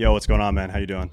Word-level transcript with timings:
Yo, 0.00 0.12
what's 0.14 0.26
going 0.26 0.40
on, 0.40 0.54
man? 0.54 0.70
How 0.70 0.78
you 0.78 0.86
doing? 0.86 1.10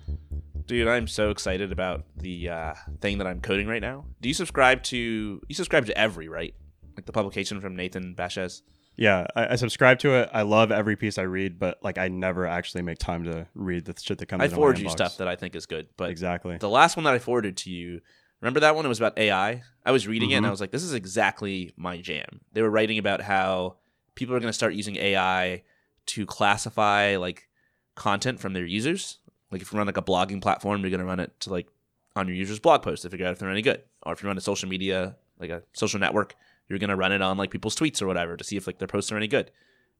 Dude, 0.65 0.87
I'm 0.87 1.07
so 1.07 1.29
excited 1.29 1.73
about 1.73 2.05
the 2.15 2.47
uh, 2.49 2.73
thing 3.01 3.17
that 3.17 3.27
I'm 3.27 3.41
coding 3.41 3.67
right 3.67 3.81
now. 3.81 4.05
Do 4.21 4.29
you 4.29 4.33
subscribe 4.33 4.81
to 4.83 5.41
you 5.45 5.55
subscribe 5.55 5.85
to 5.87 5.97
Every, 5.97 6.29
right? 6.29 6.53
Like 6.95 7.05
the 7.05 7.11
publication 7.11 7.59
from 7.59 7.75
Nathan 7.75 8.15
Baschez? 8.15 8.61
Yeah, 8.95 9.27
I, 9.35 9.53
I 9.53 9.55
subscribe 9.57 9.99
to 9.99 10.15
it. 10.15 10.29
I 10.33 10.41
love 10.41 10.71
every 10.71 10.95
piece 10.95 11.17
I 11.17 11.23
read, 11.23 11.59
but 11.59 11.77
like 11.83 11.97
I 11.97 12.07
never 12.07 12.47
actually 12.47 12.81
make 12.81 12.97
time 12.97 13.25
to 13.25 13.47
read 13.53 13.85
the 13.85 13.93
shit 14.01 14.17
that 14.19 14.27
comes. 14.27 14.41
I 14.41 14.47
forward 14.47 14.79
you 14.79 14.89
stuff 14.89 15.17
that 15.17 15.27
I 15.27 15.35
think 15.35 15.55
is 15.55 15.65
good, 15.65 15.87
but 15.97 16.09
exactly. 16.09 16.57
the 16.57 16.69
last 16.69 16.97
one 16.97 17.03
that 17.03 17.13
I 17.13 17.19
forwarded 17.19 17.57
to 17.57 17.69
you, 17.69 18.01
remember 18.41 18.59
that 18.59 18.75
one? 18.75 18.85
It 18.85 18.89
was 18.89 18.99
about 18.99 19.17
AI. 19.17 19.63
I 19.85 19.91
was 19.91 20.07
reading 20.07 20.31
it 20.31 20.35
and 20.35 20.45
Mhm. 20.45 20.49
I 20.49 20.51
was 20.51 20.61
like, 20.61 20.71
this 20.71 20.83
is 20.83 20.93
exactly 20.93 21.73
my 21.77 21.97
jam. 21.97 22.41
They 22.53 22.61
were 22.61 22.69
writing 22.69 22.97
about 22.97 23.21
how 23.21 23.77
people 24.15 24.35
are 24.35 24.39
going 24.39 24.49
to 24.49 24.53
start 24.53 24.73
using 24.73 24.95
AI 24.97 25.63
to 26.07 26.25
classify 26.25 27.15
like 27.17 27.47
content 27.95 28.39
from 28.39 28.53
their 28.53 28.65
users. 28.65 29.19
Like 29.51 29.61
if 29.61 29.71
you 29.71 29.77
run 29.77 29.87
like 29.87 29.97
a 29.97 30.01
blogging 30.01 30.41
platform, 30.41 30.81
you're 30.81 30.89
going 30.89 30.99
to 30.99 31.05
run 31.05 31.19
it 31.19 31.39
to 31.41 31.49
like 31.51 31.67
on 32.15 32.27
your 32.27 32.35
users' 32.35 32.59
blog 32.59 32.81
posts 32.83 33.03
to 33.03 33.09
figure 33.09 33.25
out 33.27 33.33
if 33.33 33.39
they're 33.39 33.49
any 33.49 33.61
good. 33.61 33.83
Or 34.03 34.13
if 34.13 34.21
you 34.23 34.27
run 34.27 34.37
a 34.37 34.41
social 34.41 34.67
media, 34.69 35.15
like 35.39 35.49
a 35.49 35.63
social 35.73 35.99
network, 35.99 36.35
you're 36.67 36.79
going 36.79 36.89
to 36.89 36.95
run 36.95 37.11
it 37.11 37.21
on 37.21 37.37
like 37.37 37.51
people's 37.51 37.75
tweets 37.75 38.01
or 38.01 38.07
whatever 38.07 38.35
to 38.35 38.43
see 38.43 38.57
if 38.57 38.67
like 38.67 38.77
their 38.79 38.87
posts 38.87 39.11
are 39.11 39.17
any 39.17 39.27
good. 39.27 39.51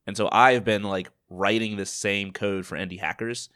And 0.06 0.16
so 0.18 0.30
I've 0.32 0.64
been 0.64 0.84
like 0.84 1.10
writing 1.30 1.76
this 1.78 1.90
same 1.92 2.32
code 2.32 2.66
for 2.66 2.78
indie 2.78 3.00
hackers 3.00 3.50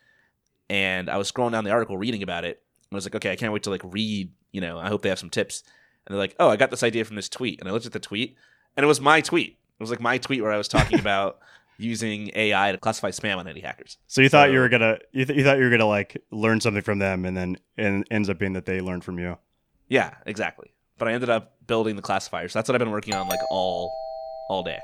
and 0.70 1.10
I 1.10 1.18
was 1.18 1.32
scrolling 1.32 1.52
down 1.52 1.64
the 1.64 1.72
article 1.72 1.98
reading 1.98 2.24
about 2.24 2.46
it. 2.46 2.62
I 2.92 2.96
was 2.96 3.06
like, 3.06 3.16
okay, 3.16 3.32
I 3.32 3.36
can't 3.36 3.54
wait 3.54 3.64
to 3.64 3.70
like 3.70 3.82
read, 3.86 4.32
you 4.52 4.60
know, 4.62 4.78
I 4.78 4.90
hope 4.90 5.02
they 5.02 5.10
have 5.10 5.20
some 5.20 5.30
tips. 5.30 5.64
And 6.06 6.14
they're 6.14 6.20
like, 6.20 6.36
oh, 6.40 6.50
I 6.50 6.58
got 6.58 6.72
this 6.72 6.84
idea 6.84 7.06
from 7.06 7.16
this 7.16 7.30
tweet. 7.30 7.60
And 7.60 7.70
I 7.70 7.72
looked 7.72 7.86
at 7.86 7.94
the 7.94 8.00
tweet 8.00 8.36
and 8.76 8.84
it 8.84 8.88
was 8.88 9.00
my 9.00 9.22
tweet. 9.22 9.58
It 9.80 9.84
was 9.84 9.90
like 9.90 10.02
my 10.02 10.18
tweet 10.18 10.42
where 10.42 10.52
I 10.52 10.58
was 10.58 10.68
talking 10.68 11.00
about 11.06 11.40
using 11.78 12.32
AI 12.36 12.72
to 12.74 12.78
classify 12.78 13.10
spam 13.12 13.38
on 13.38 13.46
indie 13.46 13.64
hackers. 13.64 13.98
So 14.08 14.22
you 14.22 14.30
thought 14.30 14.48
So- 14.48 14.52
you 14.54 14.60
were 14.60 14.70
gonna 14.70 14.98
you, 15.14 15.26
th- 15.26 15.38
you 15.38 15.44
thought 15.46 15.58
you 15.58 15.64
were 15.64 15.70
gonna 15.70 15.86
like 15.88 16.22
learn 16.32 16.60
something 16.60 16.84
from 16.84 17.00
them, 17.00 17.26
and 17.26 17.36
then 17.36 17.58
it 17.78 18.08
ends 18.12 18.30
up 18.30 18.38
being 18.38 18.54
that 18.54 18.66
they 18.66 18.82
learned 18.82 19.04
from 19.04 19.18
you. 19.20 19.38
Yeah, 19.88 20.14
exactly. 20.26 20.74
But 20.98 21.08
I 21.08 21.14
ended 21.14 21.30
up 21.30 21.54
building 21.66 21.96
the 21.96 22.02
classifier. 22.02 22.48
So 22.50 22.60
that's 22.60 22.68
what 22.70 22.76
I've 22.76 22.80
been 22.80 22.92
working 22.92 23.16
on 23.16 23.28
like 23.30 23.40
all 23.50 23.92
all 24.50 24.64
day. 24.64 24.80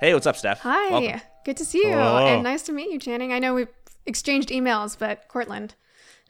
Hey, 0.00 0.14
what's 0.14 0.26
up, 0.26 0.36
Steph? 0.36 0.60
Hi, 0.60 0.90
Welcome. 0.90 1.20
good 1.44 1.56
to 1.58 1.64
see 1.64 1.78
you, 1.78 1.92
Hello. 1.92 2.26
and 2.26 2.42
nice 2.42 2.62
to 2.62 2.72
meet 2.72 2.90
you, 2.90 2.98
Channing. 2.98 3.32
I 3.34 3.38
know 3.38 3.52
we've 3.54 3.68
exchanged 4.06 4.48
emails, 4.48 4.96
but 4.98 5.28
Courtland, 5.28 5.74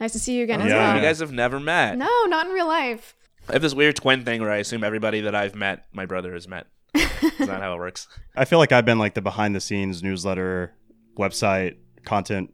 nice 0.00 0.12
to 0.12 0.18
see 0.18 0.36
you 0.36 0.44
again 0.44 0.60
Oh, 0.62 0.64
as 0.64 0.70
yeah. 0.70 0.78
well. 0.88 0.96
You 0.96 1.02
guys 1.02 1.18
have 1.20 1.32
never 1.32 1.60
met. 1.60 1.96
No, 1.98 2.08
not 2.26 2.46
in 2.46 2.52
real 2.52 2.66
life. 2.68 3.14
I 3.48 3.52
have 3.54 3.62
this 3.62 3.74
weird 3.74 3.96
twin 3.96 4.24
thing 4.24 4.40
where 4.40 4.50
I 4.50 4.56
assume 4.58 4.82
everybody 4.84 5.20
that 5.22 5.34
I've 5.34 5.54
met, 5.54 5.86
my 5.92 6.06
brother 6.06 6.32
has 6.34 6.46
met. 6.48 6.66
Is 6.94 7.38
that 7.38 7.60
how 7.60 7.74
it 7.74 7.78
works? 7.78 8.08
I 8.36 8.44
feel 8.44 8.58
like 8.58 8.72
I've 8.72 8.84
been 8.84 8.98
like 8.98 9.14
the 9.14 9.22
behind 9.22 9.54
the 9.54 9.60
scenes 9.60 10.02
newsletter, 10.02 10.74
website, 11.16 11.76
content 12.04 12.52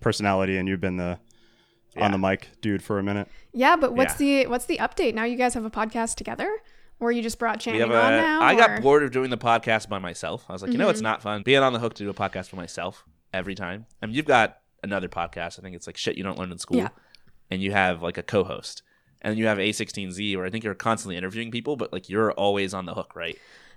personality, 0.00 0.56
and 0.56 0.68
you've 0.68 0.80
been 0.80 0.96
the 0.96 1.18
Yeah. 1.96 2.04
on 2.06 2.12
the 2.12 2.18
mic 2.18 2.48
dude 2.60 2.82
for 2.82 2.98
a 2.98 3.02
minute. 3.02 3.28
Yeah, 3.52 3.76
but 3.76 3.94
what's 3.94 4.14
the 4.16 4.46
what's 4.46 4.66
the 4.66 4.78
update? 4.78 5.14
Now 5.14 5.24
you 5.24 5.36
guys 5.36 5.54
have 5.54 5.64
a 5.64 5.70
podcast 5.70 6.16
together, 6.16 6.50
or 7.00 7.12
you 7.12 7.22
just 7.22 7.38
brought 7.38 7.56
We 7.58 7.60
Channing 7.72 7.80
have 7.82 7.90
on 7.90 8.12
now? 8.12 8.40
I 8.42 8.54
or- 8.54 8.58
got 8.58 8.82
bored 8.82 9.02
of 9.04 9.10
doing 9.12 9.30
the 9.30 9.38
podcast 9.38 9.88
by 9.88 9.98
myself. 9.98 10.44
I 10.48 10.52
was 10.52 10.62
like, 10.62 10.72
you 10.72 10.78
know, 10.78 10.88
it's 10.88 11.00
Mhm. 11.00 11.04
not 11.04 11.22
fun 11.22 11.42
being 11.42 11.62
on 11.62 11.72
the 11.72 11.78
hook 11.78 11.94
to 11.94 12.02
do 12.04 12.10
a 12.10 12.14
podcast 12.14 12.48
for 12.48 12.56
myself 12.56 13.04
every 13.32 13.54
time. 13.54 13.86
I 14.02 14.06
mean, 14.06 14.14
you've 14.16 14.26
got 14.26 14.58
another 14.84 15.08
podcast. 15.08 15.58
I 15.58 15.62
think 15.62 15.74
it's 15.74 15.86
like 15.86 15.96
shit 15.96 16.16
you 16.16 16.22
don't 16.22 16.38
learn 16.38 16.52
in 16.52 16.58
school, 16.58 16.76
Yeah. 16.78 16.88
and 17.50 17.60
you 17.62 17.72
have 17.72 18.02
like 18.02 18.18
a 18.18 18.22
co-host, 18.22 18.82
and 19.22 19.32
then 19.32 19.38
you 19.38 19.46
have 19.46 19.58
A16Z, 19.58 20.36
where 20.36 20.46
I 20.46 20.50
think 20.50 20.62
you're 20.64 20.74
constantly 20.74 21.16
interviewing 21.16 21.50
people, 21.50 21.76
but 21.76 21.92
like 21.92 22.08
you're 22.08 22.32
always 22.32 22.72
on 22.74 22.86
the 22.86 22.94
hook, 22.94 23.16
right? 23.16 23.36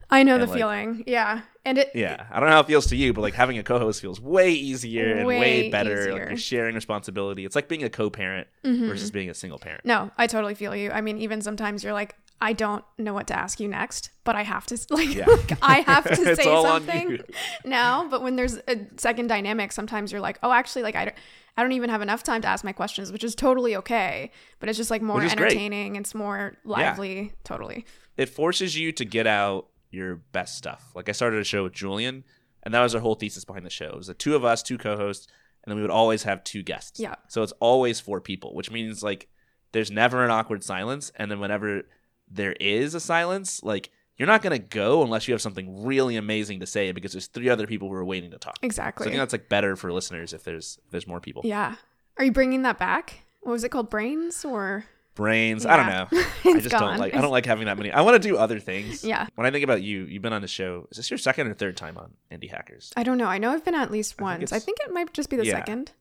I 0.10 0.24
know 0.24 0.38
the 0.38 0.46
like- 0.46 0.58
feeling. 0.58 1.04
Yeah, 1.06 1.42
and 1.66 1.78
it. 1.78 1.92
Yeah, 1.94 2.28
I 2.32 2.40
don't 2.40 2.48
know 2.48 2.56
how 2.56 2.62
it 2.62 2.68
feels 2.68 2.86
to 2.88 2.96
you, 2.96 3.12
but 3.12 3.22
like 3.22 3.34
having 3.34 3.58
a 3.58 3.64
co-host 3.64 4.00
feels 4.00 4.22
way 4.22 4.52
easier 4.52 5.18
and 5.18 5.28
way, 5.28 5.40
Way 5.40 5.70
better. 5.70 6.12
Like 6.14 6.30
you're 6.30 6.38
sharing 6.38 6.76
responsibility. 6.76 7.44
It's 7.44 7.56
like 7.58 7.68
being 7.68 7.84
a 7.84 7.90
co-parent 7.90 8.48
Mhm. 8.64 8.88
versus 8.88 9.12
being 9.12 9.30
a 9.30 9.34
single 9.34 9.60
parent. 9.60 9.84
No, 9.84 10.12
I 10.18 10.28
totally 10.28 10.56
feel 10.56 10.74
you. 10.76 10.92
I 10.92 11.02
mean, 11.02 11.18
even 11.18 11.42
sometimes 11.42 11.84
you're 11.84 11.92
like, 11.94 12.16
I 12.40 12.54
don't 12.54 12.84
know 12.98 13.14
what 13.14 13.28
to 13.28 13.38
ask 13.38 13.60
you 13.60 13.68
next, 13.68 14.12
but 14.24 14.36
I 14.36 14.44
have 14.44 14.66
to 14.68 14.78
like, 14.90 15.14
Yeah. 15.16 15.26
I 15.62 15.82
have 15.82 16.04
to 16.04 16.16
say 16.36 16.44
something 16.44 17.20
now. 17.66 18.08
But 18.08 18.22
when 18.22 18.36
there's 18.36 18.58
a 18.68 18.86
second 18.98 19.28
dynamic, 19.28 19.72
sometimes 19.72 20.12
you're 20.12 20.22
like, 20.22 20.38
oh, 20.44 20.52
actually, 20.52 20.84
like 20.84 20.96
I 20.96 21.06
don't, 21.06 21.16
I 21.58 21.64
don't 21.64 21.72
even 21.72 21.90
have 21.90 22.02
enough 22.04 22.22
time 22.22 22.42
to 22.44 22.48
ask 22.48 22.64
my 22.64 22.74
questions, 22.74 23.12
which 23.12 23.24
is 23.24 23.34
totally 23.34 23.76
okay. 23.78 24.32
But 24.60 24.70
it's 24.70 24.78
just 24.78 24.92
like 24.92 25.02
more 25.02 25.24
is 25.24 25.34
great. 25.34 25.48
entertaining. 25.48 25.96
It's 25.96 26.14
more 26.14 26.56
lively. 26.64 27.34
Totally. 27.44 27.86
it 28.18 28.30
forces 28.30 28.78
you 28.78 28.92
to 28.92 29.06
get 29.06 29.26
out 29.26 29.68
your 29.90 30.18
best 30.18 30.58
stuff. 30.58 30.92
Like 30.94 31.10
I 31.10 31.14
started 31.14 31.40
a 31.42 31.44
show 31.44 31.64
with 31.64 31.74
Julian, 31.74 32.24
and 32.62 32.74
that 32.74 32.82
was 32.82 32.94
our 32.94 33.02
whole 33.02 33.16
thesis 33.16 33.46
behind 33.46 33.66
the 33.66 33.70
show. 33.72 33.86
It 33.88 33.96
was 33.98 34.08
the 34.08 34.14
two 34.14 34.36
of 34.36 34.46
us, 34.46 34.62
two 34.62 34.78
co-hosts, 34.78 35.28
and 35.64 35.72
then 35.72 35.78
we 35.78 35.82
would 35.82 35.90
always 35.92 36.24
have 36.24 36.44
two 36.44 36.62
guests. 36.62 37.00
Yeah. 37.00 37.16
So 37.30 37.42
it's 37.42 37.54
always 37.60 38.00
four 38.00 38.22
people, 38.22 38.54
which 38.54 38.70
means 38.70 39.02
like 39.02 39.28
there's 39.72 39.90
never 39.90 40.24
an 40.24 40.30
awkward 40.30 40.64
silence, 40.64 41.12
and 41.16 41.32
then 41.32 41.40
whenever 41.40 41.84
there 42.30 42.54
is 42.54 42.94
a 42.94 43.00
silence, 43.00 43.62
like 43.64 43.90
you're 44.18 44.28
not 44.28 44.42
gonna 44.42 44.60
go 44.60 45.04
unless 45.04 45.28
you 45.28 45.34
have 45.34 45.42
something 45.42 45.86
really 45.86 46.16
amazing 46.16 46.60
to 46.62 46.66
say 46.66 46.92
because 46.92 47.12
there's 47.12 47.28
three 47.28 47.50
other 47.50 47.68
people 47.68 47.88
who 47.88 47.94
are 47.94 48.06
waiting 48.06 48.32
to 48.32 48.38
talk. 48.38 48.58
Exactly. 48.62 49.04
So 49.06 49.10
I 49.10 49.12
think 49.12 49.22
that's 49.22 49.34
like 49.34 49.50
better 49.50 49.76
for 49.76 49.92
listeners 49.94 50.34
if 50.34 50.44
there's 50.44 50.80
if 50.86 50.92
there's 50.92 51.08
more 51.08 51.20
people. 51.20 51.42
yeah. 51.46 51.76
Are 52.18 52.26
you 52.26 52.32
bringing 52.32 52.64
that 52.64 52.80
back? 52.80 53.26
What 53.42 53.52
was 53.52 53.64
it 53.64 53.70
called? 53.70 53.90
Brains 53.92 54.44
or? 54.44 54.86
Brains, 55.14 55.66
I 55.66 55.78
don't 55.78 55.88
Yeah. 55.88 56.08
know. 56.12 56.24
I 56.58 56.60
just 56.60 56.70
gone. 56.72 56.82
don't 56.82 56.98
like. 56.98 57.14
I 57.16 57.22
don't 57.22 57.32
like 57.32 57.46
having 57.46 57.66
that 57.66 57.78
many. 57.78 57.92
I 57.92 58.02
want 58.08 58.22
to 58.22 58.28
do 58.28 58.38
other 58.38 58.60
things. 58.60 59.04
Yeah. 59.04 59.28
When 59.36 59.46
I 59.48 59.52
think 59.52 59.64
about 59.64 59.82
you, 59.84 60.04
you've 60.06 60.22
been 60.22 60.34
on 60.34 60.42
the 60.42 60.48
show. 60.48 60.88
Is 60.92 60.98
this 60.98 61.10
your 61.12 61.18
second 61.20 61.48
or 61.48 61.54
third 61.54 61.78
time 61.78 61.98
on 61.98 62.14
Indie 62.32 62.50
Hackers? 62.50 62.92
I 62.98 63.04
don't 63.04 63.18
know. 63.18 63.26
I 63.28 63.38
know 63.38 63.52
I've 63.52 63.64
been 63.66 63.76
at 63.76 63.92
least 63.92 64.14
I 64.14 64.18
think 64.18 64.40
once. 64.42 64.52
I 64.54 64.60
think 64.60 64.78
it 64.86 64.92
might 64.94 65.14
just 65.14 65.30
be 65.30 65.36
the 65.38 65.46
Yeah. 65.46 65.54
second. 65.60 65.92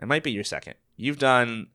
It 0.00 0.06
might 0.06 0.22
be 0.22 0.30
your 0.32 0.44
second. 0.44 0.74
You've 0.96 1.18
done. 1.18 1.68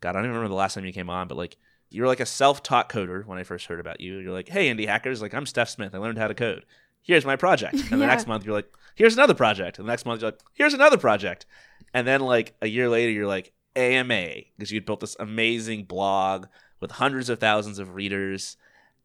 God, 0.00 0.10
I 0.10 0.12
don't 0.14 0.24
even 0.26 0.30
remember 0.36 0.48
the 0.50 0.54
last 0.58 0.74
time 0.74 0.84
you 0.84 0.92
came 0.92 1.10
on, 1.10 1.26
but 1.28 1.36
like 1.36 1.56
you 1.94 2.02
were 2.02 2.08
like 2.08 2.20
a 2.20 2.26
self-taught 2.26 2.88
coder 2.88 3.24
when 3.24 3.38
I 3.38 3.44
first 3.44 3.66
heard 3.66 3.80
about 3.80 4.00
you. 4.00 4.18
You're 4.18 4.32
like, 4.32 4.48
"Hey, 4.48 4.68
Indie 4.74 4.86
Hackers, 4.86 5.22
like 5.22 5.32
I'm 5.34 5.46
Steph 5.46 5.68
Smith. 5.68 5.94
I 5.94 5.98
learned 5.98 6.18
how 6.18 6.26
to 6.28 6.34
code. 6.34 6.64
Here's 7.02 7.24
my 7.24 7.36
project." 7.36 7.74
And 7.90 8.00
the 8.00 8.04
Yeah. 8.04 8.06
next 8.06 8.26
month 8.26 8.44
you're 8.44 8.54
like, 8.54 8.68
"Here's 8.94 9.14
another 9.14 9.34
project." 9.34 9.78
And 9.78 9.86
the 9.86 9.92
next 9.92 10.04
month 10.04 10.20
you're 10.20 10.30
like, 10.32 10.40
"Here's 10.54 10.74
another 10.74 10.96
project." 10.98 11.46
And 11.92 12.06
then 12.06 12.20
like 12.20 12.56
a 12.60 12.66
year 12.66 12.88
later 12.88 13.12
you're 13.12 13.26
like 13.28 13.52
AMA 13.76 14.26
because 14.56 14.72
you'd 14.72 14.84
built 14.86 15.00
this 15.00 15.16
amazing 15.20 15.84
blog 15.84 16.46
with 16.80 16.90
hundreds 16.92 17.28
of 17.28 17.38
thousands 17.38 17.78
of 17.78 17.94
readers. 17.94 18.56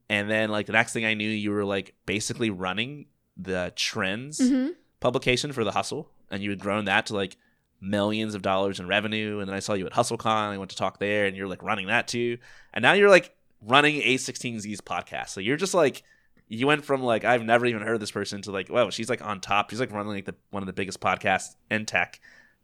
And 0.09 0.29
then 0.29 0.49
like 0.49 0.65
the 0.65 0.73
next 0.73 0.91
thing 0.93 1.05
I 1.05 1.13
knew, 1.13 1.29
you 1.29 1.51
were 1.51 1.65
like 1.65 1.93
basically 2.07 2.49
running 2.49 3.05
the 3.37 3.71
trends 3.75 4.39
hmm 4.49 4.69
publication 4.99 5.53
for 5.53 5.63
the 5.63 5.71
Hustle, 5.71 6.09
and 6.29 6.43
you 6.43 6.49
had 6.49 6.59
grown 6.59 6.85
that 6.85 7.05
to 7.05 7.15
like 7.15 7.37
millions 7.81 8.35
of 8.35 8.41
dollars 8.41 8.79
in 8.79 8.87
revenue. 8.87 9.39
And 9.39 9.47
then 9.47 9.55
I 9.55 9.59
saw 9.59 9.73
you 9.73 9.85
at 9.85 9.93
HustleCon. 9.93 10.25
I 10.25 10.57
went 10.57 10.71
to 10.71 10.77
talk 10.77 10.99
there, 10.99 11.25
and 11.25 11.35
you're 11.35 11.47
like 11.47 11.63
running 11.63 11.87
that 11.87 12.07
too. 12.07 12.37
And 12.73 12.83
now 12.83 12.93
you're 12.93 13.09
like 13.09 13.35
running 13.61 14.01
A16Z's 14.01 14.81
podcast. 14.81 15.29
So 15.29 15.41
you're 15.41 15.57
just 15.57 15.73
like 15.73 16.03
you 16.47 16.65
went 16.65 16.83
from 16.83 17.03
like 17.03 17.23
I've 17.23 17.43
never 17.43 17.65
even 17.65 17.81
heard 17.81 17.93
of 17.93 17.99
this 17.99 18.11
person 18.11 18.41
to 18.43 18.51
like 18.51 18.69
wow 18.69 18.89
she's 18.89 19.09
like 19.09 19.23
on 19.23 19.39
top. 19.39 19.69
She's 19.69 19.79
like 19.79 19.91
running 19.91 20.13
like 20.13 20.25
the 20.25 20.35
one 20.51 20.63
of 20.63 20.67
the 20.67 20.73
biggest 20.73 20.99
podcasts 20.99 21.55
in 21.69 21.85
tech. 21.85 22.19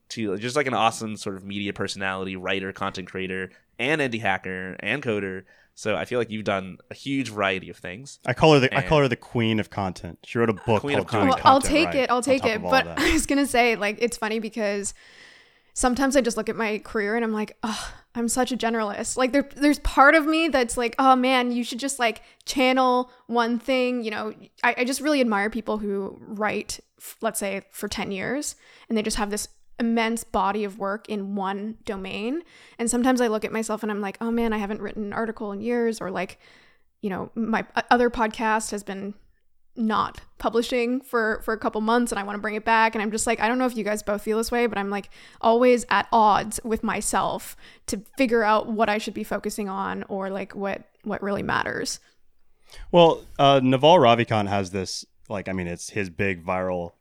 To 0.09 0.37
just 0.37 0.55
like 0.55 0.67
an 0.67 0.75
awesome 0.75 1.17
sort 1.17 1.35
of 1.35 1.43
media 1.43 1.73
personality, 1.73 2.35
writer, 2.35 2.71
content 2.71 3.09
creator, 3.09 3.49
and 3.79 4.01
indie 4.01 4.21
hacker 4.21 4.75
and 4.79 5.01
coder. 5.01 5.45
So 5.77 5.97
I 5.97 6.05
feel 6.05 6.19
like 6.19 6.31
you've 6.31 6.45
done 6.45 6.77
a 6.89 6.93
huge 6.93 7.29
variety 7.29 7.69
of 7.69 7.75
things. 7.77 8.19
I 8.25 8.33
call 8.33 8.53
her 8.53 8.61
the 8.61 8.75
I 8.75 8.81
call 8.81 8.99
her 8.99 9.09
the 9.09 9.17
queen 9.17 9.59
of 9.59 9.69
content. 9.69 10.19
She 10.23 10.39
wrote 10.39 10.49
a 10.49 10.53
book 10.53 10.81
Queen 10.81 10.97
of 10.97 11.05
called 11.05 11.11
Doing 11.11 11.27
Well, 11.27 11.37
content. 11.37 11.45
I'll 11.45 11.61
Content 11.61 11.73
take 11.73 11.85
Right 11.87 11.95
it. 11.95 12.09
I'll 12.09 12.21
take 12.21 12.45
it. 12.45 12.61
But. 12.61 12.87
I 12.97 13.11
was 13.11 13.25
gonna 13.25 13.45
say, 13.45 13.75
like, 13.75 13.97
it's 13.99 14.15
funny 14.15 14.39
because 14.39 14.93
sometimes 15.73 16.15
I 16.15 16.21
just 16.21 16.37
look 16.37 16.47
at 16.47 16.55
my 16.55 16.79
career 16.79 17.17
and 17.17 17.25
I'm 17.25 17.33
like, 17.33 17.57
oh, 17.61 17.93
I'm 18.15 18.29
such 18.29 18.53
a 18.53 18.57
generalist. 18.57 19.17
Like, 19.17 19.33
there, 19.33 19.49
there's 19.57 19.79
part 19.79 20.15
of 20.15 20.25
me 20.25 20.47
that's 20.47 20.77
like, 20.77 20.95
oh 20.97 21.17
man, 21.17 21.51
you 21.51 21.65
should 21.65 21.79
just 21.79 21.99
like 21.99 22.21
channel 22.45 23.11
one 23.27 23.59
thing. 23.59 24.01
You 24.01 24.11
know, 24.11 24.33
I, 24.63 24.75
I 24.77 24.85
just 24.85 25.01
really 25.01 25.19
admire 25.19 25.49
people 25.49 25.77
who 25.77 26.17
write, 26.21 26.79
f- 26.97 27.17
let's 27.19 27.39
say, 27.39 27.63
for 27.69 27.89
ten 27.89 28.11
years, 28.11 28.55
and 28.87 28.97
they 28.97 29.03
just 29.03 29.17
have 29.17 29.29
this 29.29 29.49
immense 29.79 30.23
body 30.23 30.63
of 30.63 30.79
work 30.79 31.09
in 31.09 31.35
one 31.35 31.77
domain. 31.85 32.41
And 32.79 32.89
sometimes 32.89 33.21
I 33.21 33.27
look 33.27 33.45
at 33.45 33.51
myself 33.51 33.83
and 33.83 33.91
I'm 33.91 34.01
like, 34.01 34.17
oh 34.21 34.31
man, 34.31 34.53
I 34.53 34.57
haven't 34.57 34.81
written 34.81 35.03
an 35.03 35.13
article 35.13 35.51
in 35.51 35.61
years, 35.61 36.01
or 36.01 36.11
like, 36.11 36.39
you 37.01 37.09
know, 37.09 37.31
my 37.35 37.65
other 37.91 38.09
podcast 38.09 38.71
has 38.71 38.83
been 38.83 39.13
not 39.77 40.21
publishing 40.37 41.01
for 41.01 41.41
for 41.43 41.53
a 41.53 41.57
couple 41.57 41.81
months 41.81 42.09
and 42.09 42.17
I 42.17 42.23
want 42.23 42.37
to 42.37 42.41
bring 42.41 42.55
it 42.55 42.63
back 42.63 42.95
and 42.95 43.01
I'm 43.01 43.11
just 43.11 43.27
like 43.27 43.41
I 43.41 43.49
don't 43.49 43.57
know 43.57 43.65
if 43.65 43.75
you 43.75 43.83
guys 43.83 44.01
both 44.01 44.21
feel 44.21 44.37
this 44.37 44.49
way 44.49 44.67
but 44.67 44.77
I'm 44.77 44.89
like 44.89 45.09
always 45.41 45.85
at 45.89 46.07
odds 46.13 46.61
with 46.63 46.81
myself 46.81 47.57
to 47.87 48.01
figure 48.17 48.41
out 48.41 48.67
what 48.67 48.87
I 48.87 48.99
should 48.99 49.13
be 49.13 49.25
focusing 49.25 49.67
on 49.67 50.03
or 50.03 50.29
like 50.29 50.55
what 50.55 50.85
what 51.03 51.21
really 51.21 51.43
matters. 51.43 51.99
Well, 52.91 53.23
uh, 53.39 53.59
Naval 53.63 53.97
Ravikant 53.97 54.47
has 54.47 54.71
this, 54.71 55.05
like, 55.29 55.47
I 55.47 55.53
mean, 55.53 55.67
it's 55.67 55.89
his 55.89 56.09
big 56.09 56.45
viral 56.45 56.91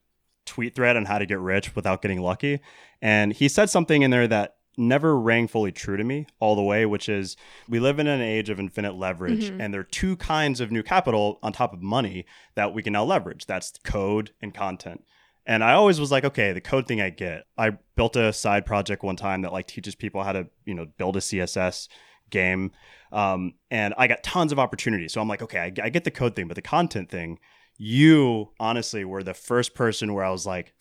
tweet 0.46 0.74
thread 0.74 0.96
on 0.96 1.04
how 1.06 1.18
to 1.18 1.26
get 1.26 1.38
rich 1.40 1.74
without 1.76 2.02
getting 2.02 2.20
lucky. 2.20 2.60
And 3.00 3.32
he 3.32 3.48
said 3.48 3.70
something 3.70 4.02
in 4.02 4.10
there 4.10 4.26
that 4.28 4.56
never 4.76 5.16
rang 5.18 5.46
fully 5.46 5.70
true 5.70 5.96
to 5.96 6.02
me 6.04 6.26
all 6.40 6.56
the 6.56 6.62
way, 6.62 6.84
which 6.84 7.08
is 7.08 7.36
we 7.68 7.78
live 7.78 7.98
in 7.98 8.06
an 8.08 8.20
age 8.20 8.50
of 8.50 8.58
infinite 8.58 8.94
leverage, 8.96 9.44
Mm-hmm. 9.50 9.60
and 9.60 9.72
there 9.72 9.80
are 9.80 9.84
two 9.84 10.16
kinds 10.16 10.60
of 10.60 10.72
new 10.72 10.82
capital 10.82 11.38
on 11.42 11.52
top 11.52 11.72
of 11.72 11.80
money 11.80 12.26
that 12.56 12.74
we 12.74 12.82
can 12.82 12.92
now 12.92 13.04
leverage. 13.04 13.46
That's 13.46 13.72
code 13.84 14.32
and 14.42 14.52
content. 14.52 15.04
And 15.46 15.62
I 15.62 15.74
always 15.74 16.00
was 16.00 16.10
like, 16.10 16.24
okay, 16.24 16.52
the 16.52 16.60
code 16.60 16.86
thing 16.88 17.00
I 17.02 17.10
get. 17.10 17.44
I 17.58 17.76
built 17.96 18.16
a 18.16 18.32
side 18.32 18.64
project 18.66 19.02
one 19.02 19.14
time 19.16 19.42
that 19.42 19.52
like 19.52 19.66
teaches 19.66 19.94
people 19.94 20.22
how 20.24 20.32
to, 20.32 20.46
you 20.64 20.74
know, 20.74 20.86
build 20.96 21.16
a 21.16 21.20
CSS 21.20 21.88
game. 22.30 22.72
Um, 23.12 23.54
and 23.70 23.94
I 23.98 24.06
got 24.08 24.22
tons 24.22 24.52
of 24.52 24.58
opportunities. 24.58 25.12
So 25.12 25.20
I'm 25.20 25.28
like, 25.28 25.42
okay, 25.42 25.58
I, 25.60 25.72
I 25.84 25.88
get 25.90 26.04
the 26.04 26.10
code 26.10 26.34
thing, 26.34 26.48
but 26.48 26.54
the 26.56 26.62
content 26.62 27.10
thing, 27.10 27.38
you 27.76 28.50
honestly 28.60 29.04
were 29.04 29.22
the 29.22 29.34
first 29.34 29.74
person 29.74 30.14
where 30.14 30.24
I 30.24 30.30
was 30.30 30.46
like, 30.46 30.72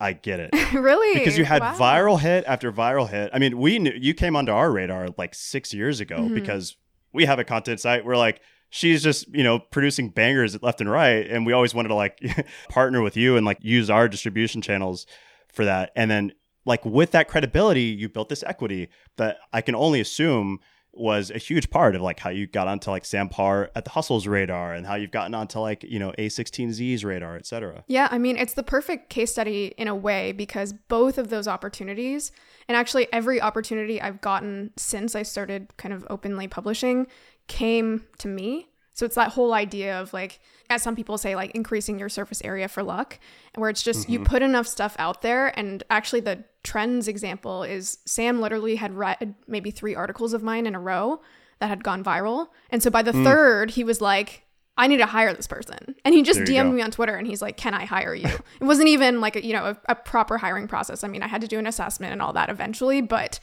I 0.00 0.12
get 0.12 0.38
it 0.40 0.50
really? 0.72 1.18
because 1.18 1.36
you 1.36 1.44
had 1.44 1.60
Wow. 1.60 1.74
viral 1.76 2.20
hit 2.20 2.44
after 2.46 2.70
viral 2.72 3.08
hit. 3.08 3.30
I 3.32 3.38
mean, 3.38 3.58
we 3.58 3.78
knew 3.78 3.92
you 3.94 4.14
came 4.14 4.36
onto 4.36 4.52
our 4.52 4.70
radar 4.70 5.08
like 5.18 5.34
six 5.34 5.74
years 5.74 6.00
ago 6.00 6.18
Mhm. 6.18 6.34
because 6.34 6.76
we 7.12 7.24
have 7.24 7.38
a 7.38 7.44
content 7.44 7.80
site. 7.80 8.04
We're 8.04 8.16
like, 8.16 8.40
she's 8.70 9.02
just 9.02 9.26
you 9.34 9.42
know 9.42 9.58
producing 9.58 10.10
bangers 10.10 10.60
left 10.62 10.80
and 10.80 10.90
right, 10.90 11.26
and 11.28 11.44
we 11.44 11.52
always 11.52 11.74
wanted 11.74 11.88
to 11.88 11.94
like 11.96 12.20
partner 12.68 13.02
with 13.02 13.16
you 13.16 13.36
and 13.36 13.44
like 13.44 13.58
use 13.60 13.90
our 13.90 14.08
distribution 14.08 14.62
channels 14.62 15.04
for 15.52 15.64
that. 15.64 15.90
And 15.96 16.08
then 16.10 16.32
like 16.64 16.84
with 16.84 17.10
that 17.12 17.26
credibility, 17.28 17.82
you 17.82 18.08
built 18.08 18.28
this 18.28 18.44
equity 18.46 18.88
that 19.16 19.38
I 19.52 19.62
can 19.62 19.74
only 19.74 20.00
assume 20.00 20.60
was 20.98 21.30
a 21.30 21.38
huge 21.38 21.70
part 21.70 21.94
of 21.94 22.02
like 22.02 22.18
how 22.18 22.30
you 22.30 22.46
got 22.46 22.68
onto 22.68 22.90
like 22.90 23.04
Sam 23.04 23.28
Parr 23.28 23.70
at 23.74 23.84
the 23.84 23.90
Hustle's 23.90 24.26
radar 24.26 24.74
and 24.74 24.86
how 24.86 24.94
you've 24.94 25.10
gotten 25.10 25.34
onto 25.34 25.58
like 25.60 25.84
you 25.84 25.98
know 25.98 26.12
A16Z's 26.18 27.04
radar, 27.04 27.36
et 27.36 27.46
cetera. 27.46 27.84
Yeah, 27.86 28.08
I 28.10 28.18
mean, 28.18 28.36
it's 28.36 28.54
the 28.54 28.62
perfect 28.62 29.10
case 29.10 29.32
study 29.32 29.74
in 29.76 29.88
a 29.88 29.94
way 29.94 30.32
because 30.32 30.72
both 30.72 31.18
of 31.18 31.28
those 31.30 31.48
opportunities, 31.48 32.32
and 32.68 32.76
actually 32.76 33.12
every 33.12 33.40
opportunity 33.40 34.00
I've 34.00 34.20
gotten 34.20 34.70
since 34.76 35.14
I 35.14 35.22
started 35.22 35.76
kind 35.76 35.94
of 35.94 36.06
openly 36.10 36.48
publishing, 36.48 37.06
came 37.46 38.04
to 38.18 38.28
me. 38.28 38.68
So 38.94 39.06
it's 39.06 39.14
that 39.14 39.30
whole 39.30 39.54
idea 39.54 40.00
of 40.00 40.12
like, 40.12 40.40
as 40.70 40.82
some 40.82 40.96
people 40.96 41.18
say, 41.18 41.36
like 41.36 41.52
increasing 41.52 42.00
your 42.00 42.08
surface 42.08 42.42
area 42.42 42.66
for 42.66 42.82
luck, 42.82 43.20
where 43.54 43.70
it's 43.70 43.82
just 43.82 44.08
you 44.08 44.18
mm-hmm. 44.18 44.26
put 44.26 44.42
enough 44.42 44.66
stuff 44.66 44.96
out 44.98 45.22
there. 45.22 45.56
And 45.56 45.84
actually, 45.88 46.20
the 46.20 46.42
trends 46.68 47.08
example 47.08 47.62
is 47.62 47.96
Sam 48.04 48.42
literally 48.42 48.76
had 48.76 48.92
read 48.92 49.34
maybe 49.46 49.70
three 49.70 49.94
articles 49.94 50.34
of 50.34 50.42
mine 50.42 50.66
in 50.66 50.74
a 50.74 50.80
row 50.80 51.22
that 51.60 51.68
had 51.68 51.82
gone 51.82 52.04
viral. 52.04 52.48
And 52.68 52.82
so 52.82 52.90
by 52.90 53.00
the 53.00 53.12
hmm. 53.12 53.24
third, 53.24 53.70
he 53.70 53.84
was 53.84 54.02
like, 54.02 54.42
I 54.76 54.86
need 54.86 54.98
to 54.98 55.06
hire 55.06 55.32
this 55.32 55.46
person. 55.46 55.94
And 56.04 56.14
he 56.14 56.22
just 56.22 56.40
DM'd 56.40 56.70
go. 56.70 56.72
me 56.72 56.82
on 56.82 56.90
Twitter 56.90 57.16
and 57.16 57.26
he's 57.26 57.40
like, 57.40 57.56
Can 57.56 57.72
I 57.72 57.86
hire 57.86 58.14
you? 58.14 58.28
it 58.60 58.64
wasn't 58.64 58.88
even 58.88 59.22
like, 59.22 59.34
a, 59.34 59.44
you 59.44 59.54
know, 59.54 59.64
a, 59.64 59.78
a 59.88 59.94
proper 59.94 60.36
hiring 60.36 60.68
process. 60.68 61.02
I 61.02 61.08
mean, 61.08 61.22
I 61.22 61.26
had 61.26 61.40
to 61.40 61.48
do 61.48 61.58
an 61.58 61.66
assessment 61.66 62.12
and 62.12 62.20
all 62.20 62.34
that 62.34 62.50
eventually. 62.50 63.00
But 63.00 63.40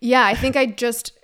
yeah, 0.00 0.24
I 0.24 0.36
think 0.36 0.54
I 0.56 0.66
just, 0.66 1.18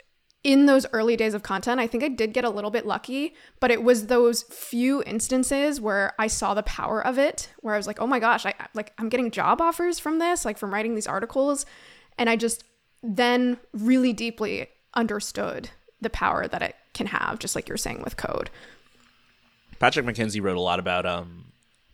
in 0.44 0.67
those 0.67 0.87
early 0.93 1.17
days 1.17 1.35
of 1.35 1.43
content, 1.43 1.81
I 1.81 1.87
think 1.87 2.05
I 2.05 2.08
did 2.08 2.32
get 2.32 2.44
a 2.44 2.50
little 2.50 2.70
bit 2.70 2.87
lucky, 2.87 3.35
but 3.61 3.70
it 3.70 3.82
was 3.82 4.06
those 4.06 4.43
few 4.44 5.02
instances 5.05 5.81
where 5.81 6.14
I 6.19 6.29
saw 6.29 6.55
the 6.55 6.62
power 6.62 7.05
of 7.05 7.19
it, 7.19 7.50
where 7.61 7.75
I 7.75 7.76
was 7.76 7.87
like, 7.87 8.00
oh 8.00 8.06
my 8.06 8.20
gosh, 8.20 8.46
I 8.46 8.55
like 8.75 8.93
I'm 8.99 9.08
getting 9.08 9.31
job 9.31 9.61
offers 9.61 9.99
from 9.99 10.19
this, 10.19 10.44
like 10.44 10.56
from 10.56 10.73
writing 10.73 10.94
these 10.94 11.06
articles. 11.06 11.67
And 12.17 12.31
I 12.31 12.37
just 12.37 12.64
then 13.02 13.58
really 13.73 14.12
deeply 14.12 14.69
understood 14.94 15.70
the 16.00 16.11
power 16.11 16.46
that 16.46 16.62
it 16.62 16.76
can 16.94 17.06
have, 17.06 17.38
just 17.38 17.55
like 17.55 17.69
you're 17.69 17.76
saying 17.76 18.02
with 18.02 18.17
code. 18.17 18.50
Patrick 19.79 20.06
McKenzie 20.06 20.43
wrote 20.43 20.56
a 20.56 20.61
lot 20.61 20.79
about 20.79 21.05
um 21.05 21.46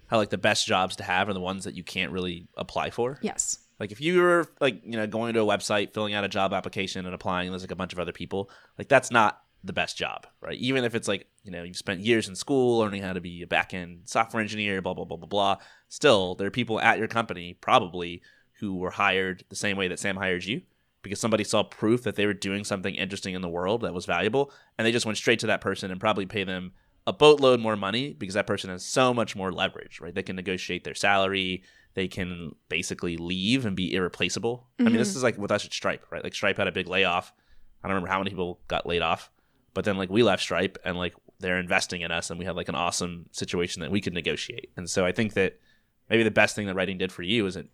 how 0.08 0.18
like 0.18 0.30
the 0.30 0.38
best 0.38 0.66
jobs 0.66 0.96
to 0.96 1.02
have 1.02 1.28
are 1.28 1.34
the 1.34 1.40
ones 1.40 1.64
that 1.64 1.74
you 1.74 1.82
can't 1.82 2.12
really 2.12 2.46
apply 2.56 2.90
for. 2.90 3.18
Yes. 3.22 3.58
Like 3.80 3.92
if 3.92 4.00
you 4.00 4.20
were 4.20 4.46
like 4.60 4.80
you 4.84 4.92
know 4.92 5.06
going 5.06 5.34
to 5.34 5.40
a 5.40 5.46
website, 5.46 5.92
filling 5.92 6.14
out 6.14 6.24
a 6.24 6.28
job 6.28 6.52
application 6.52 7.06
and 7.06 7.14
applying, 7.14 7.48
and 7.48 7.52
there's 7.52 7.62
like 7.62 7.70
a 7.70 7.76
bunch 7.76 7.92
of 7.92 7.98
other 7.98 8.12
people, 8.12 8.50
like 8.78 8.88
that's 8.88 9.10
not 9.10 9.42
the 9.62 9.72
best 9.72 9.96
job, 9.96 10.26
right? 10.40 10.58
Even 10.58 10.84
if 10.84 10.94
it's 10.94 11.08
like 11.08 11.26
you 11.42 11.50
know 11.50 11.62
you've 11.62 11.76
spent 11.76 12.00
years 12.00 12.28
in 12.28 12.36
school 12.36 12.78
learning 12.78 13.02
how 13.02 13.12
to 13.12 13.20
be 13.20 13.42
a 13.42 13.46
back 13.46 13.74
end 13.74 14.02
software 14.04 14.42
engineer, 14.42 14.80
blah 14.80 14.94
blah 14.94 15.04
blah 15.04 15.16
blah 15.16 15.26
blah. 15.26 15.56
Still, 15.88 16.34
there 16.34 16.46
are 16.46 16.52
people 16.52 16.80
at 16.80 16.98
your 16.98 17.08
company 17.08 17.56
probably 17.60 18.22
who 18.60 18.76
were 18.76 18.90
hired 18.90 19.44
the 19.48 19.56
same 19.56 19.76
way 19.76 19.88
that 19.88 19.98
Sam 19.98 20.16
hired 20.16 20.44
you 20.44 20.62
because 21.02 21.20
somebody 21.20 21.44
saw 21.44 21.62
proof 21.62 22.02
that 22.02 22.16
they 22.16 22.26
were 22.26 22.32
doing 22.32 22.64
something 22.64 22.94
interesting 22.94 23.34
in 23.34 23.42
the 23.42 23.48
world 23.48 23.82
that 23.82 23.94
was 23.94 24.06
valuable, 24.06 24.52
and 24.78 24.86
they 24.86 24.92
just 24.92 25.06
went 25.06 25.18
straight 25.18 25.38
to 25.40 25.46
that 25.48 25.60
person 25.60 25.90
and 25.90 26.00
probably 26.00 26.26
pay 26.26 26.44
them 26.44 26.72
a 27.06 27.12
boatload 27.12 27.60
more 27.60 27.76
money 27.76 28.14
because 28.14 28.34
that 28.34 28.46
person 28.46 28.70
has 28.70 28.84
so 28.84 29.12
much 29.12 29.36
more 29.36 29.52
leverage, 29.52 30.00
right? 30.00 30.14
They 30.14 30.22
can 30.22 30.36
negotiate 30.36 30.84
their 30.84 30.94
salary, 30.94 31.62
they 31.94 32.08
can 32.08 32.54
basically 32.68 33.16
leave 33.16 33.64
and 33.64 33.76
be 33.76 33.94
irreplaceable. 33.94 34.66
I 34.78 34.84
mean, 34.84 34.94
this 34.94 35.10
mm-hmm. 35.10 35.18
is 35.18 35.22
like 35.22 35.38
with 35.38 35.52
us 35.52 35.64
at 35.64 35.72
Stripe, 35.72 36.04
right? 36.10 36.22
Like 36.22 36.34
Stripe 36.34 36.56
had 36.56 36.66
a 36.66 36.72
big 36.72 36.88
layoff. 36.88 37.32
I 37.82 37.88
don't 37.88 37.94
remember 37.94 38.10
how 38.10 38.18
many 38.18 38.30
people 38.30 38.60
got 38.68 38.86
laid 38.86 39.02
off, 39.02 39.30
but 39.74 39.84
then 39.84 39.96
like 39.96 40.10
we 40.10 40.22
left 40.22 40.42
Stripe 40.42 40.76
and 40.84 40.96
like 40.96 41.14
they're 41.38 41.58
investing 41.58 42.00
in 42.00 42.10
us 42.10 42.30
and 42.30 42.38
we 42.38 42.44
had 42.44 42.56
like 42.56 42.68
an 42.68 42.74
awesome 42.74 43.26
situation 43.30 43.80
that 43.82 43.90
we 43.90 44.00
could 44.00 44.14
negotiate. 44.14 44.70
And 44.76 44.90
so 44.90 45.04
I 45.04 45.12
think 45.12 45.34
that 45.34 45.58
maybe 46.10 46.22
the 46.22 46.30
best 46.30 46.56
thing 46.56 46.66
that 46.66 46.74
writing 46.74 46.98
did 46.98 47.12
for 47.12 47.22
you 47.22 47.46
is 47.46 47.56
it 47.56 47.68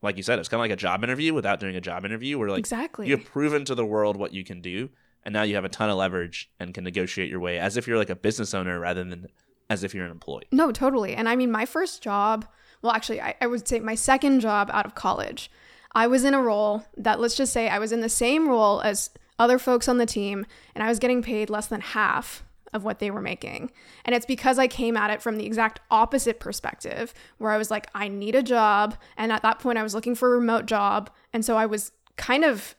like 0.00 0.18
you 0.18 0.22
said, 0.22 0.38
it's 0.38 0.48
kind 0.48 0.58
of 0.58 0.64
like 0.64 0.70
a 0.70 0.76
job 0.76 1.02
interview 1.02 1.32
without 1.32 1.60
doing 1.60 1.76
a 1.76 1.80
job 1.80 2.04
interview 2.04 2.38
where 2.38 2.50
like 2.50 2.58
exactly. 2.58 3.08
you 3.08 3.16
have 3.16 3.26
proven 3.26 3.64
to 3.64 3.74
the 3.74 3.86
world 3.86 4.16
what 4.16 4.34
you 4.34 4.44
can 4.44 4.60
do 4.60 4.90
and 5.24 5.32
now 5.32 5.42
you 5.42 5.54
have 5.54 5.64
a 5.64 5.68
ton 5.68 5.88
of 5.88 5.96
leverage 5.96 6.50
and 6.60 6.74
can 6.74 6.84
negotiate 6.84 7.30
your 7.30 7.40
way 7.40 7.58
as 7.58 7.76
if 7.76 7.86
you're 7.86 7.96
like 7.96 8.10
a 8.10 8.16
business 8.16 8.52
owner 8.52 8.78
rather 8.78 9.02
than 9.02 9.28
as 9.70 9.82
if 9.82 9.94
you're 9.94 10.04
an 10.04 10.10
employee. 10.10 10.46
No, 10.52 10.70
totally. 10.70 11.14
And 11.14 11.28
I 11.28 11.36
mean, 11.36 11.50
my 11.50 11.64
first 11.64 12.02
job, 12.02 12.46
well, 12.84 12.92
actually, 12.92 13.22
I, 13.22 13.34
I 13.40 13.46
would 13.46 13.66
say 13.66 13.80
my 13.80 13.94
second 13.94 14.40
job 14.40 14.70
out 14.70 14.84
of 14.84 14.94
college, 14.94 15.50
I 15.92 16.06
was 16.06 16.22
in 16.22 16.34
a 16.34 16.42
role 16.42 16.84
that, 16.98 17.18
let's 17.18 17.34
just 17.34 17.50
say, 17.50 17.66
I 17.66 17.78
was 17.78 17.92
in 17.92 18.02
the 18.02 18.10
same 18.10 18.46
role 18.46 18.82
as 18.82 19.08
other 19.38 19.58
folks 19.58 19.88
on 19.88 19.96
the 19.96 20.04
team, 20.04 20.44
and 20.74 20.84
I 20.84 20.88
was 20.88 20.98
getting 20.98 21.22
paid 21.22 21.48
less 21.48 21.66
than 21.66 21.80
half 21.80 22.44
of 22.74 22.84
what 22.84 22.98
they 22.98 23.10
were 23.10 23.22
making. 23.22 23.70
And 24.04 24.14
it's 24.14 24.26
because 24.26 24.58
I 24.58 24.66
came 24.66 24.98
at 24.98 25.10
it 25.10 25.22
from 25.22 25.38
the 25.38 25.46
exact 25.46 25.80
opposite 25.90 26.40
perspective, 26.40 27.14
where 27.38 27.52
I 27.52 27.56
was 27.56 27.70
like, 27.70 27.88
I 27.94 28.06
need 28.08 28.34
a 28.34 28.42
job. 28.42 28.96
And 29.16 29.32
at 29.32 29.40
that 29.42 29.60
point, 29.60 29.78
I 29.78 29.82
was 29.82 29.94
looking 29.94 30.14
for 30.14 30.34
a 30.34 30.38
remote 30.38 30.66
job. 30.66 31.08
And 31.32 31.42
so 31.42 31.56
I 31.56 31.64
was 31.64 31.90
kind 32.16 32.44
of, 32.44 32.74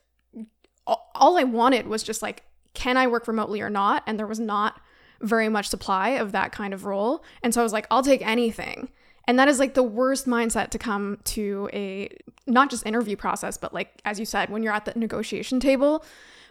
all- 0.86 1.10
all 1.16 1.40
I 1.40 1.46
wanted 1.46 1.88
was 1.88 2.04
just 2.04 2.22
like, 2.22 2.44
can 2.76 2.96
I 2.96 3.08
work 3.08 3.28
remotely 3.28 3.60
or 3.60 3.72
not? 3.72 4.04
And 4.06 4.20
there 4.20 4.28
was 4.28 4.40
not 4.40 4.80
very 5.20 5.50
much 5.50 5.68
supply 5.68 6.10
of 6.10 6.32
that 6.34 6.52
kind 6.52 6.76
of 6.76 6.86
role. 6.86 7.24
And 7.42 7.56
so 7.56 7.62
I 7.62 7.64
was 7.64 7.74
like, 7.74 7.88
I'll 7.90 8.04
take 8.04 8.22
anything. 8.24 8.90
And 9.28 9.40
that 9.40 9.48
is 9.48 9.60
like 9.60 9.74
the 9.74 9.84
worst 9.84 10.28
mindset 10.28 10.70
to 10.70 10.78
come 10.78 11.20
to 11.26 11.70
a 11.74 12.10
not 12.46 12.70
just 12.70 12.86
interview 12.86 13.16
process, 13.16 13.58
but 13.58 13.74
like, 13.74 14.02
as 14.06 14.20
you 14.20 14.26
said, 14.26 14.50
when 14.50 14.62
you're 14.62 14.74
at 14.74 14.86
the 14.86 14.94
negotiation 14.96 15.60
table, 15.60 16.06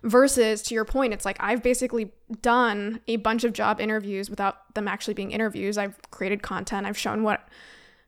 versus 0.05 0.61
to 0.63 0.75
your 0.75 0.85
point, 0.85 1.13
it's 1.13 1.25
like 1.25 1.37
I've 1.41 1.63
basically 1.63 2.13
done 2.43 3.01
a 3.09 3.17
bunch 3.17 3.43
of 3.43 3.53
job 3.53 3.81
interviews 3.81 4.31
without 4.31 4.73
them 4.75 4.87
actually 4.87 5.15
being 5.15 5.33
interviews. 5.33 5.79
I've 5.79 5.99
created 6.11 6.43
content, 6.43 6.87
I've 6.87 6.99
shown 6.99 7.23
what 7.23 7.49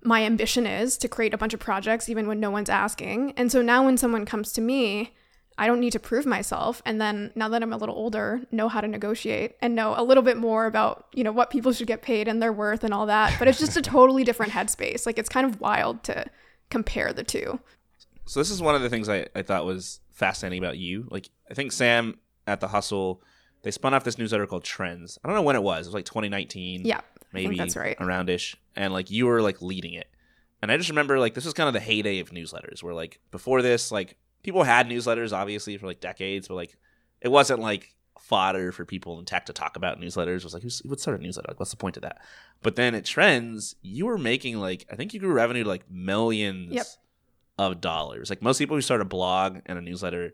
my 0.03 0.23
ambition 0.23 0.67
is 0.67 0.97
to 0.99 1.09
create 1.09 1.35
a 1.35 1.39
bunch 1.39 1.55
of 1.55 1.59
projects 1.59 2.09
even 2.09 2.29
when 2.29 2.39
no 2.39 2.51
one's 2.51 2.69
asking. 2.69 3.33
And 3.37 3.51
so 3.51 3.63
now 3.63 3.85
when 3.85 3.97
someone 3.97 4.25
comes 4.25 4.53
to 4.53 4.61
me, 4.61 5.15
I 5.59 5.67
don't 5.67 5.81
need 5.81 5.93
to 5.93 5.99
prove 5.99 6.27
myself. 6.27 6.83
And 6.85 7.01
then 7.01 7.33
now 7.35 7.49
that 7.49 7.63
I'm 7.63 7.73
a 7.73 7.77
little 7.77 7.95
older, 7.95 8.43
know 8.53 8.69
how 8.69 8.81
to 8.81 8.89
negotiate 8.89 9.57
and 9.63 9.75
know 9.75 9.95
a 9.97 10.05
little 10.05 10.23
bit 10.23 10.37
more 10.37 10.67
about, 10.67 11.07
you 11.15 11.25
know, 11.25 11.33
what 11.33 11.51
people 11.51 11.73
should 11.73 11.87
get 11.87 12.03
paid 12.03 12.29
and 12.29 12.43
their 12.43 12.53
worth 12.53 12.85
and 12.85 12.93
all 12.93 13.07
that. 13.07 13.35
But 13.39 13.49
it's 13.49 13.59
just 13.59 13.77
a 13.77 13.83
totally 13.83 14.23
different 14.23 14.53
headspace. 14.53 15.07
Like 15.07 15.19
it's 15.19 15.29
kind 15.29 15.47
of 15.47 15.61
wild 15.61 16.03
to 16.05 16.27
compare 16.69 17.13
the 17.13 17.25
two. 17.25 17.59
So 18.27 18.41
this 18.41 18.51
is 18.51 18.61
one 18.61 18.75
of 18.75 18.83
the 18.83 18.91
things 18.91 19.09
I, 19.09 19.27
I 19.35 19.43
thought 19.43 19.65
was 19.65 20.01
fascinating 20.11 20.63
about 20.63 20.79
you. 20.79 21.09
Like 21.11 21.31
I 21.51 21.55
think 21.55 21.73
Sam 21.73 22.19
at 22.47 22.61
the 22.61 22.69
Hustle, 22.69 23.23
they 23.63 23.71
spun 23.71 23.95
off 23.95 24.05
this 24.05 24.19
newsletter 24.19 24.47
called 24.47 24.65
Trends. 24.65 25.19
I 25.25 25.29
don't 25.29 25.37
know 25.37 25.43
when 25.43 25.57
it 25.57 25.63
was. 25.63 25.87
It 25.87 25.91
was 25.91 25.95
like 25.95 26.05
2019. 26.05 26.85
Yeah. 26.85 27.01
Maybe 27.33 27.57
that's 27.57 27.77
right. 27.77 27.99
aroundish, 27.99 28.55
and 28.77 28.93
like 28.93 29.11
you 29.11 29.27
were 29.27 29.43
like 29.43 29.61
leading 29.61 29.93
it. 29.93 30.09
And 30.63 30.73
I 30.73 30.77
just 30.79 30.89
remember 30.89 31.19
like 31.19 31.35
this 31.35 31.45
was 31.45 31.53
kind 31.53 31.67
of 31.67 31.75
the 31.75 31.81
heyday 31.81 32.21
of 32.21 32.31
newsletters, 32.31 32.83
where 32.83 32.95
like 32.95 33.21
before 33.31 33.63
this, 33.63 33.93
like 33.93 34.17
people 34.47 34.63
had 34.63 34.89
newsletters 34.89 35.33
obviously 35.37 35.77
for 35.77 35.87
like 35.87 36.01
decades, 36.01 36.49
but 36.49 36.55
like 36.55 36.77
it 37.21 37.29
wasn't 37.29 37.61
like 37.61 37.95
fodder 38.19 38.73
for 38.73 38.85
people 38.87 39.19
in 39.19 39.25
tech 39.27 39.47
to 39.47 39.53
talk 39.53 39.77
about 39.77 40.01
newsletters. 40.01 40.39
It 40.39 40.45
was 40.45 40.55
like 40.55 40.63
would 40.87 41.01
start 41.01 41.21
a 41.21 41.23
newsletter? 41.23 41.49
Like 41.49 41.59
what's 41.61 41.71
the 41.71 41.77
point 41.77 41.97
of 41.99 42.03
that? 42.03 42.19
But 42.63 42.77
then 42.77 42.95
at 42.95 43.05
Trends, 43.05 43.77
you 43.83 44.07
were 44.07 44.17
making 44.19 44.57
like 44.59 44.87
I 44.91 44.97
think 44.97 45.13
you 45.13 45.21
grew 45.21 45.33
revenue 45.35 45.65
to 45.65 45.69
like 45.69 45.91
millions 45.91 46.73
Yep. 46.73 46.87
of 47.59 47.81
dollars. 47.83 48.31
Like 48.31 48.41
most 48.43 48.59
people 48.59 48.77
who 48.77 48.81
start 48.81 49.01
a 49.03 49.05
blog 49.05 49.59
and 49.67 49.79
a 49.79 49.83
newsletter 49.83 50.33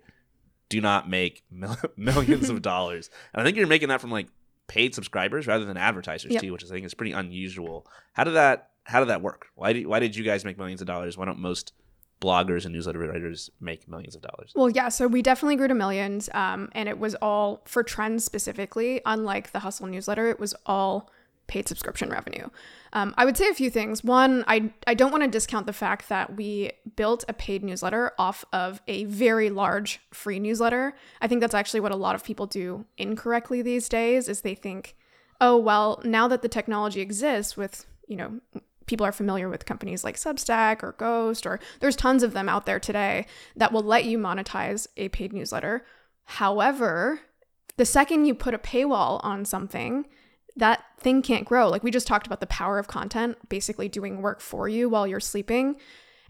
do 0.68 0.80
not 0.80 1.08
make 1.10 1.42
mil- 1.50 1.76
millions 1.96 2.48
of 2.48 2.62
dollars. 2.72 3.10
And 3.34 3.42
I 3.42 3.44
think 3.44 3.56
you're 3.56 3.66
making 3.66 3.88
that 3.88 4.00
from 4.00 4.10
like 4.10 4.28
paid 4.68 4.94
subscribers 4.94 5.46
rather 5.46 5.64
than 5.64 5.76
advertisers 5.76 6.32
Yep. 6.32 6.40
too, 6.42 6.52
which 6.52 6.64
I 6.64 6.68
think 6.68 6.86
is 6.86 6.94
pretty 6.94 7.12
unusual. 7.12 7.86
How 8.12 8.24
did 8.24 8.34
that 8.34 8.68
how 8.84 8.98
did 9.00 9.08
that 9.10 9.22
work? 9.22 9.46
Why 9.54 9.72
did 9.72 9.86
why 9.86 9.98
did 10.00 10.16
you 10.16 10.24
guys 10.24 10.44
make 10.44 10.56
millions 10.58 10.80
of 10.80 10.86
dollars? 10.86 11.16
Why 11.18 11.24
don't 11.26 11.38
most 11.38 11.72
bloggers 12.22 12.64
and 12.64 12.72
newsletter 12.72 13.00
writers 13.00 13.50
make 13.60 13.88
millions 13.88 14.14
of 14.14 14.22
dollars? 14.22 14.52
Well, 14.54 14.70
yeah, 14.70 14.88
so 14.88 15.06
we 15.08 15.22
definitely 15.22 15.56
grew 15.56 15.68
to 15.68 15.74
millions. 15.74 16.30
Um, 16.32 16.70
and 16.72 16.88
it 16.88 16.98
was 16.98 17.14
all 17.16 17.62
for 17.66 17.82
trends 17.82 18.24
specifically, 18.24 19.00
unlike 19.04 19.52
the 19.52 19.58
Hustle 19.58 19.86
newsletter, 19.88 20.28
it 20.28 20.38
was 20.38 20.54
all 20.64 21.10
paid 21.48 21.68
subscription 21.68 22.08
revenue. 22.08 22.48
Um, 22.92 23.14
I 23.18 23.24
would 23.24 23.36
say 23.36 23.48
a 23.48 23.54
few 23.54 23.68
things. 23.68 24.04
One, 24.04 24.44
I, 24.46 24.70
I 24.86 24.94
don't 24.94 25.10
want 25.10 25.24
to 25.24 25.28
discount 25.28 25.66
the 25.66 25.72
fact 25.72 26.08
that 26.08 26.36
we 26.36 26.70
built 26.96 27.24
a 27.28 27.32
paid 27.32 27.64
newsletter 27.64 28.12
off 28.18 28.44
of 28.52 28.80
a 28.86 29.04
very 29.04 29.50
large 29.50 30.00
free 30.12 30.38
newsletter. 30.38 30.94
I 31.20 31.26
think 31.26 31.40
that's 31.40 31.54
actually 31.54 31.80
what 31.80 31.92
a 31.92 31.96
lot 31.96 32.14
of 32.14 32.24
people 32.24 32.46
do 32.46 32.86
incorrectly 32.96 33.60
these 33.60 33.88
days 33.88 34.28
is 34.28 34.42
they 34.42 34.54
think, 34.54 34.96
oh, 35.40 35.56
well, 35.58 36.00
now 36.04 36.28
that 36.28 36.42
the 36.42 36.48
technology 36.48 37.00
exists 37.00 37.56
with, 37.56 37.86
you 38.06 38.16
know, 38.16 38.40
people 38.86 39.06
are 39.06 39.12
familiar 39.12 39.48
with 39.48 39.66
companies 39.66 40.04
like 40.04 40.16
Substack 40.16 40.82
or 40.82 40.92
Ghost, 40.92 41.46
or 41.46 41.60
there's 41.80 41.96
tons 41.96 42.22
of 42.22 42.32
them 42.32 42.48
out 42.48 42.66
there 42.66 42.80
today 42.80 43.26
that 43.56 43.72
will 43.72 43.82
let 43.82 44.04
you 44.04 44.18
monetize 44.18 44.86
a 44.96 45.08
paid 45.08 45.32
newsletter. 45.32 45.84
However, 46.24 47.20
the 47.76 47.84
second 47.84 48.26
you 48.26 48.34
put 48.34 48.54
a 48.54 48.58
paywall 48.58 49.20
on 49.24 49.44
something, 49.44 50.06
that 50.56 50.84
thing 51.00 51.22
can't 51.22 51.46
grow. 51.46 51.68
Like 51.68 51.82
we 51.82 51.90
just 51.90 52.06
talked 52.06 52.26
about 52.26 52.40
the 52.40 52.46
power 52.46 52.78
of 52.78 52.88
content 52.88 53.36
basically 53.48 53.88
doing 53.88 54.22
work 54.22 54.40
for 54.40 54.68
you 54.68 54.88
while 54.88 55.06
you're 55.06 55.20
sleeping. 55.20 55.76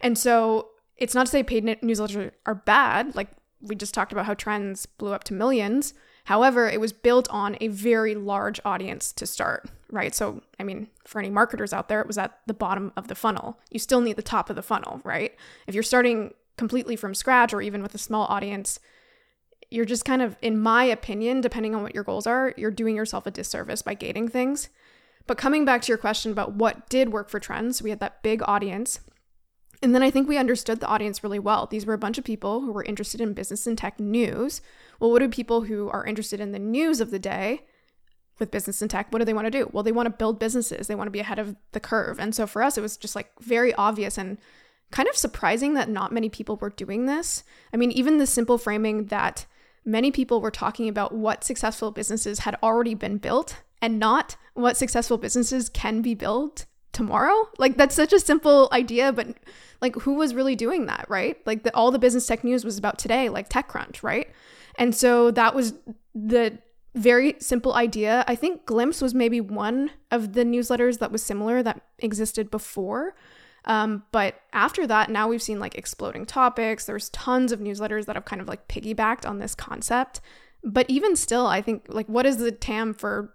And 0.01 0.17
so 0.17 0.69
it's 0.97 1.15
not 1.15 1.25
to 1.25 1.31
say 1.31 1.43
paid 1.43 1.65
newsletters 1.65 2.31
are 2.45 2.55
bad. 2.55 3.15
Like 3.15 3.29
we 3.61 3.75
just 3.75 3.93
talked 3.93 4.11
about 4.11 4.25
how 4.25 4.33
trends 4.33 4.85
blew 4.85 5.13
up 5.13 5.23
to 5.25 5.33
millions. 5.33 5.93
However, 6.25 6.69
it 6.69 6.79
was 6.79 6.93
built 6.93 7.27
on 7.29 7.57
a 7.59 7.67
very 7.67 8.15
large 8.15 8.59
audience 8.63 9.11
to 9.13 9.25
start, 9.25 9.69
right? 9.93 10.13
So, 10.13 10.41
I 10.59 10.63
mean, 10.63 10.87
for 11.05 11.19
any 11.19 11.29
marketers 11.29 11.71
out 11.71 11.87
there, 11.87 12.01
it 12.01 12.07
was 12.07 12.17
at 12.17 12.39
the 12.47 12.53
bottom 12.53 12.91
of 12.97 13.07
the 13.07 13.15
funnel. 13.15 13.59
You 13.69 13.79
still 13.79 14.01
need 14.01 14.15
the 14.15 14.21
top 14.21 14.49
of 14.49 14.55
the 14.55 14.63
funnel, 14.63 14.99
right? 15.03 15.35
If 15.67 15.75
you're 15.75 15.83
starting 15.83 16.33
completely 16.57 16.95
from 16.95 17.13
scratch 17.13 17.53
or 17.53 17.61
even 17.61 17.81
with 17.81 17.95
a 17.95 17.99
small 17.99 18.25
audience, 18.25 18.79
you're 19.69 19.85
just 19.85 20.03
kind 20.03 20.21
of, 20.21 20.35
in 20.41 20.59
my 20.59 20.83
opinion, 20.83 21.41
depending 21.41 21.75
on 21.75 21.83
what 21.83 21.95
your 21.95 22.03
goals 22.03 22.27
are, 22.27 22.53
you're 22.57 22.71
doing 22.71 22.95
yourself 22.95 23.25
a 23.25 23.31
disservice 23.31 23.81
by 23.81 23.93
gating 23.93 24.27
things. 24.27 24.69
But 25.25 25.37
coming 25.37 25.63
back 25.63 25.81
to 25.83 25.87
your 25.87 25.97
question 25.97 26.31
about 26.31 26.53
what 26.53 26.89
did 26.89 27.13
work 27.13 27.29
for 27.29 27.39
trends, 27.39 27.81
we 27.81 27.89
had 27.89 27.99
that 27.99 28.23
big 28.23 28.41
audience. 28.45 28.99
And 29.81 29.93
then 29.93 30.03
I 30.03 30.09
think 30.09 30.27
we 30.27 30.37
understood 30.37 30.79
the 30.79 30.87
audience 30.87 31.23
really 31.23 31.39
well. 31.39 31.67
These 31.67 31.85
were 31.85 31.93
a 31.93 31.99
bunch 31.99 32.17
of 32.17 32.23
people 32.23 32.61
who 32.61 32.71
were 32.71 32.83
interested 32.83 33.21
in 33.21 33.33
business 33.33 33.67
and 33.67 33.77
tech 33.77 33.99
news. 33.99 34.61
Well, 34.99 35.11
what 35.11 35.19
do 35.19 35.29
people 35.29 35.61
who 35.61 35.89
are 35.89 36.05
interested 36.05 36.39
in 36.39 36.51
the 36.51 36.59
news 36.59 37.01
of 37.01 37.11
the 37.11 37.19
day 37.19 37.63
with 38.39 38.51
business 38.51 38.81
and 38.81 38.89
tech, 38.89 39.11
what 39.11 39.19
do 39.19 39.25
they 39.25 39.33
want 39.33 39.45
to 39.45 39.51
do? 39.51 39.69
Well, 39.71 39.83
they 39.83 39.91
want 39.91 40.07
to 40.07 40.17
build 40.17 40.39
businesses, 40.39 40.87
they 40.87 40.95
want 40.95 41.07
to 41.07 41.11
be 41.11 41.19
ahead 41.19 41.39
of 41.39 41.55
the 41.71 41.79
curve. 41.79 42.19
And 42.19 42.33
so 42.33 42.47
for 42.47 42.63
us, 42.63 42.77
it 42.77 42.81
was 42.81 42.97
just 42.97 43.15
like 43.15 43.29
very 43.39 43.73
obvious 43.75 44.17
and 44.17 44.37
kind 44.91 45.09
of 45.09 45.15
surprising 45.15 45.73
that 45.73 45.89
not 45.89 46.11
many 46.11 46.29
people 46.29 46.57
were 46.57 46.69
doing 46.69 47.05
this. 47.05 47.43
I 47.73 47.77
mean, 47.77 47.91
even 47.91 48.17
the 48.17 48.27
simple 48.27 48.57
framing 48.57 49.07
that 49.07 49.45
many 49.85 50.11
people 50.11 50.39
were 50.39 50.51
talking 50.51 50.87
about 50.87 51.13
what 51.13 51.43
successful 51.43 51.91
businesses 51.91 52.39
had 52.39 52.57
already 52.63 52.93
been 52.93 53.17
built 53.17 53.61
and 53.81 53.99
not 53.99 54.37
what 54.53 54.77
successful 54.77 55.17
businesses 55.17 55.67
can 55.67 56.01
be 56.01 56.13
built 56.13 56.65
tomorrow. 56.93 57.49
Like 57.57 57.75
that's 57.75 57.95
such 57.95 58.13
a 58.13 58.19
simple 58.19 58.69
idea, 58.71 59.11
but 59.11 59.35
like 59.81 59.95
who 59.95 60.13
was 60.13 60.33
really 60.33 60.55
doing 60.55 60.85
that, 60.85 61.05
right? 61.09 61.37
Like 61.45 61.63
the, 61.63 61.75
all 61.75 61.91
the 61.91 61.99
business 61.99 62.27
tech 62.27 62.43
news 62.43 62.63
was 62.63 62.77
about 62.77 62.97
today, 62.97 63.29
like 63.29 63.49
TechCrunch, 63.49 64.03
right? 64.03 64.29
And 64.77 64.95
so 64.95 65.31
that 65.31 65.53
was 65.53 65.73
the 66.15 66.57
very 66.95 67.35
simple 67.39 67.73
idea. 67.73 68.23
I 68.27 68.35
think 68.35 68.65
Glimpse 68.65 69.01
was 69.01 69.13
maybe 69.13 69.41
one 69.41 69.91
of 70.11 70.33
the 70.33 70.43
newsletters 70.43 70.99
that 70.99 71.11
was 71.11 71.23
similar 71.23 71.63
that 71.63 71.81
existed 71.99 72.51
before. 72.51 73.15
Um, 73.65 74.03
but 74.11 74.41
after 74.51 74.85
that, 74.87 75.09
now 75.09 75.27
we've 75.27 75.41
seen 75.41 75.59
like 75.59 75.75
exploding 75.75 76.25
topics. 76.25 76.85
There's 76.85 77.09
tons 77.09 77.51
of 77.51 77.59
newsletters 77.59 78.05
that 78.05 78.15
have 78.15 78.25
kind 78.25 78.41
of 78.41 78.47
like 78.47 78.67
piggybacked 78.67 79.27
on 79.27 79.39
this 79.39 79.55
concept. 79.55 80.21
But 80.63 80.89
even 80.89 81.15
still, 81.15 81.47
I 81.47 81.61
think 81.61 81.85
like 81.87 82.07
what 82.07 82.25
is 82.25 82.37
the 82.37 82.51
TAM 82.51 82.93
for 82.93 83.33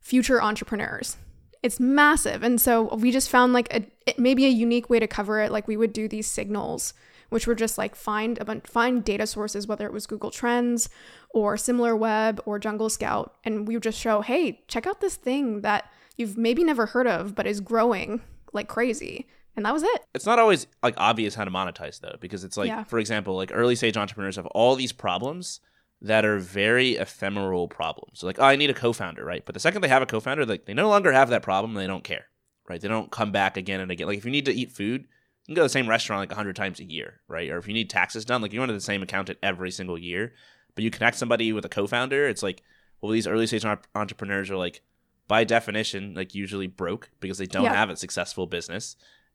future 0.00 0.40
entrepreneurs? 0.42 1.16
It's 1.62 1.80
massive. 1.80 2.42
And 2.42 2.60
so 2.60 2.94
we 2.94 3.10
just 3.10 3.28
found 3.28 3.52
like 3.52 3.74
a 3.74 3.84
maybe 4.16 4.46
a 4.46 4.50
unique 4.50 4.88
way 4.88 5.00
to 5.00 5.08
cover 5.08 5.40
it. 5.40 5.50
Like 5.50 5.68
we 5.68 5.76
would 5.76 5.92
do 5.92 6.08
these 6.08 6.26
signals, 6.26 6.94
which 7.28 7.46
were 7.46 7.54
just 7.54 7.78
like 7.78 7.94
find 7.94 8.38
a 8.38 8.44
bunch, 8.44 8.66
find 8.66 9.04
data 9.04 9.26
sources, 9.26 9.66
whether 9.66 9.86
it 9.86 9.92
was 9.92 10.06
Google 10.06 10.30
Trends 10.30 10.88
or 11.30 11.56
SimilarWeb 11.56 12.40
or 12.46 12.58
Jungle 12.58 12.88
Scout, 12.88 13.34
and 13.44 13.66
we 13.68 13.74
would 13.74 13.82
just 13.82 13.98
show, 14.00 14.20
hey, 14.22 14.64
check 14.68 14.86
out 14.86 15.00
this 15.00 15.16
thing 15.16 15.60
that 15.60 15.90
you've 16.16 16.36
maybe 16.36 16.64
never 16.64 16.86
heard 16.86 17.06
of, 17.06 17.34
but 17.34 17.46
is 17.46 17.60
growing 17.60 18.20
like 18.52 18.68
crazy 18.68 19.26
and 19.58 19.66
that 19.66 19.74
was 19.74 19.82
it. 19.82 20.04
It's 20.14 20.24
not 20.24 20.38
always 20.38 20.68
like 20.84 20.94
obvious 20.98 21.34
how 21.34 21.44
to 21.44 21.50
monetize 21.50 22.00
though, 22.00 22.16
because 22.20 22.44
it's 22.44 22.56
like, 22.56 22.68
Yeah. 22.68 22.84
for 22.84 22.98
example, 23.00 23.34
like 23.34 23.50
early 23.52 23.74
stage 23.74 23.96
entrepreneurs 23.96 24.36
have 24.36 24.46
all 24.46 24.76
these 24.76 24.92
problems 24.92 25.60
that 26.00 26.24
are 26.24 26.38
very 26.38 26.92
ephemeral 26.92 27.66
problems. 27.66 28.20
So 28.20 28.26
like, 28.28 28.38
oh, 28.38 28.44
I 28.44 28.54
need 28.54 28.70
a 28.70 28.74
co-founder, 28.74 29.24
right? 29.24 29.44
But 29.44 29.54
the 29.54 29.60
second 29.60 29.80
they 29.80 29.88
have 29.88 30.00
a 30.00 30.06
co-founder, 30.06 30.46
like 30.46 30.66
they 30.66 30.74
no 30.74 30.88
longer 30.88 31.12
have 31.12 31.30
that 31.30 31.42
problem. 31.42 31.74
They 31.74 31.88
don't 31.88 32.04
care, 32.04 32.26
right? 32.68 32.80
They 32.80 32.86
don't 32.86 33.10
come 33.10 33.32
back 33.32 33.56
again 33.56 33.80
and 33.80 33.90
again. 33.90 34.06
Like 34.06 34.18
if 34.18 34.24
you 34.24 34.30
need 34.30 34.44
to 34.44 34.54
eat 34.54 34.70
food, 34.70 35.06
you 35.48 35.54
can 35.54 35.56
go 35.56 35.62
to 35.62 35.64
the 35.64 35.70
same 35.70 35.88
restaurant 35.88 36.20
like 36.20 36.30
a 36.32 36.36
hundred 36.36 36.54
times 36.54 36.78
a 36.78 36.84
year, 36.84 37.20
right? 37.26 37.50
Or 37.50 37.58
if 37.58 37.66
you 37.66 37.74
need 37.74 37.90
taxes 37.90 38.24
done, 38.24 38.42
like 38.42 38.52
you 38.52 38.60
go 38.60 38.66
to 38.66 38.72
the 38.72 38.80
same 38.80 39.02
accountant 39.02 39.38
every 39.42 39.70
single 39.70 39.98
year. 39.98 40.34
But 40.74 40.84
you 40.84 40.90
connect 40.90 41.16
somebody 41.16 41.52
with 41.52 41.64
a 41.64 41.68
co-founder, 41.68 42.28
it's 42.28 42.42
like, 42.42 42.62
well, 43.00 43.10
these 43.10 43.26
early 43.26 43.46
stage 43.48 43.64
entrepreneurs 43.94 44.50
are 44.50 44.56
like, 44.56 44.82
by 45.26 45.42
definition, 45.44 46.14
like 46.14 46.34
usually 46.34 46.68
broke 46.68 47.10
because 47.18 47.38
they 47.38 47.46
don't 47.46 47.64
Yeah. 47.64 47.74
have 47.74 47.90
a 47.90 47.96
successful 47.96 48.46
business 48.46 48.94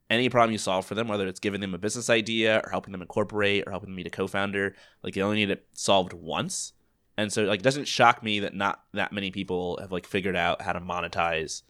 any 0.10 0.30
problem 0.30 0.52
you 0.52 0.58
solve 0.58 0.86
for 0.86 0.96
them, 0.96 1.08
whether 1.08 1.28
it's 1.28 1.40
giving 1.40 1.62
them 1.62 1.74
a 1.74 1.78
business 1.78 2.10
idea 2.10 2.62
or 2.64 2.70
helping 2.70 2.92
them 2.92 3.02
incorporate 3.02 3.64
or 3.66 3.72
helping 3.72 3.90
them 3.90 3.96
meet 3.96 4.06
a 4.06 4.12
co-founder, 4.12 4.76
like 5.02 5.16
you 5.16 5.24
only 5.24 5.38
need 5.38 5.50
it 5.50 5.66
solved 5.74 6.14
once. 6.14 6.74
And 7.18 7.32
so 7.32 7.44
like 7.44 7.62
it 7.62 7.64
doesn't 7.64 7.88
shock 7.88 8.22
me 8.22 8.40
that 8.42 8.54
not 8.54 8.84
that 8.94 9.14
many 9.14 9.32
people 9.32 9.78
have 9.82 9.92
like 9.92 10.06
figured 10.06 10.36
out 10.36 10.62
how 10.62 10.74
to 10.74 10.82
monetize 10.82 11.64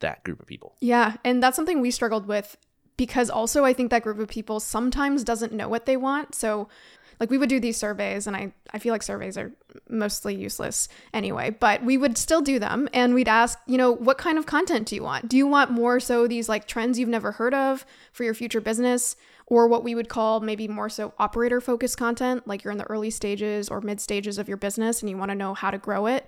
that 0.00 0.24
group 0.24 0.40
of 0.40 0.46
people. 0.46 0.76
Yeah, 0.80 1.16
and 1.24 1.42
that's 1.42 1.54
something 1.56 1.80
we 1.80 1.90
struggled 1.90 2.26
with 2.26 2.56
because 2.96 3.30
also 3.30 3.64
I 3.64 3.72
think 3.72 3.90
that 3.90 4.02
group 4.02 4.18
of 4.18 4.28
people 4.28 4.60
sometimes 4.60 5.24
doesn't 5.24 5.52
know 5.52 5.68
what 5.68 5.86
they 5.86 5.96
want. 5.96 6.34
So 6.34 6.68
like 7.20 7.30
we 7.30 7.38
would 7.38 7.48
do 7.48 7.60
these 7.60 7.76
surveys 7.76 8.26
and 8.26 8.36
I 8.36 8.52
I 8.72 8.78
feel 8.78 8.92
like 8.92 9.02
surveys 9.02 9.38
are 9.38 9.52
mostly 9.88 10.34
useless 10.34 10.88
anyway, 11.12 11.50
but 11.50 11.82
we 11.82 11.96
would 11.96 12.18
still 12.18 12.42
do 12.42 12.58
them 12.58 12.88
and 12.92 13.14
we'd 13.14 13.28
ask, 13.28 13.58
you 13.66 13.78
know, 13.78 13.92
what 13.92 14.18
kind 14.18 14.38
of 14.38 14.46
content 14.46 14.88
do 14.88 14.94
you 14.94 15.02
want? 15.02 15.28
Do 15.28 15.36
you 15.36 15.46
want 15.46 15.70
more 15.70 16.00
so 16.00 16.26
these 16.26 16.48
like 16.48 16.66
trends 16.66 16.98
you've 16.98 17.08
never 17.08 17.32
heard 17.32 17.54
of 17.54 17.86
for 18.12 18.24
your 18.24 18.34
future 18.34 18.60
business 18.60 19.16
or 19.46 19.68
what 19.68 19.84
we 19.84 19.94
would 19.94 20.08
call 20.08 20.40
maybe 20.40 20.66
more 20.66 20.88
so 20.88 21.14
operator 21.18 21.60
focused 21.60 21.96
content, 21.96 22.46
like 22.46 22.64
you're 22.64 22.72
in 22.72 22.78
the 22.78 22.90
early 22.90 23.10
stages 23.10 23.68
or 23.68 23.80
mid 23.80 24.00
stages 24.00 24.38
of 24.38 24.48
your 24.48 24.56
business 24.56 25.00
and 25.00 25.08
you 25.08 25.16
want 25.16 25.30
to 25.30 25.36
know 25.36 25.54
how 25.54 25.70
to 25.70 25.78
grow 25.78 26.06
it? 26.06 26.26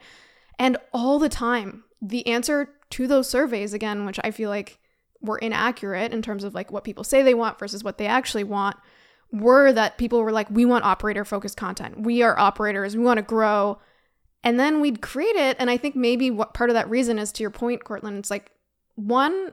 And 0.58 0.76
all 0.92 1.18
the 1.18 1.28
time, 1.28 1.84
the 2.00 2.26
answer 2.26 2.70
to 2.90 3.06
those 3.06 3.28
surveys, 3.28 3.72
again, 3.72 4.06
which 4.06 4.20
I 4.24 4.30
feel 4.30 4.50
like 4.50 4.78
were 5.20 5.38
inaccurate 5.38 6.12
in 6.12 6.22
terms 6.22 6.44
of 6.44 6.54
like 6.54 6.70
what 6.70 6.84
people 6.84 7.04
say 7.04 7.22
they 7.22 7.34
want 7.34 7.58
versus 7.58 7.82
what 7.82 7.98
they 7.98 8.06
actually 8.06 8.44
want, 8.44 8.76
were 9.32 9.72
that 9.72 9.98
people 9.98 10.22
were 10.22 10.32
like, 10.32 10.50
we 10.50 10.64
want 10.64 10.84
operator 10.84 11.24
focused 11.24 11.56
content. 11.56 12.00
We 12.00 12.22
are 12.22 12.38
operators. 12.38 12.96
We 12.96 13.04
want 13.04 13.18
to 13.18 13.22
grow. 13.22 13.78
And 14.44 14.58
then 14.58 14.80
we'd 14.80 15.02
create 15.02 15.36
it. 15.36 15.56
And 15.58 15.68
I 15.68 15.76
think 15.76 15.96
maybe 15.96 16.30
what 16.30 16.54
part 16.54 16.70
of 16.70 16.74
that 16.74 16.88
reason 16.88 17.18
is 17.18 17.32
to 17.32 17.42
your 17.42 17.50
point, 17.50 17.84
Courtland, 17.84 18.18
it's 18.18 18.30
like, 18.30 18.52
one, 18.94 19.52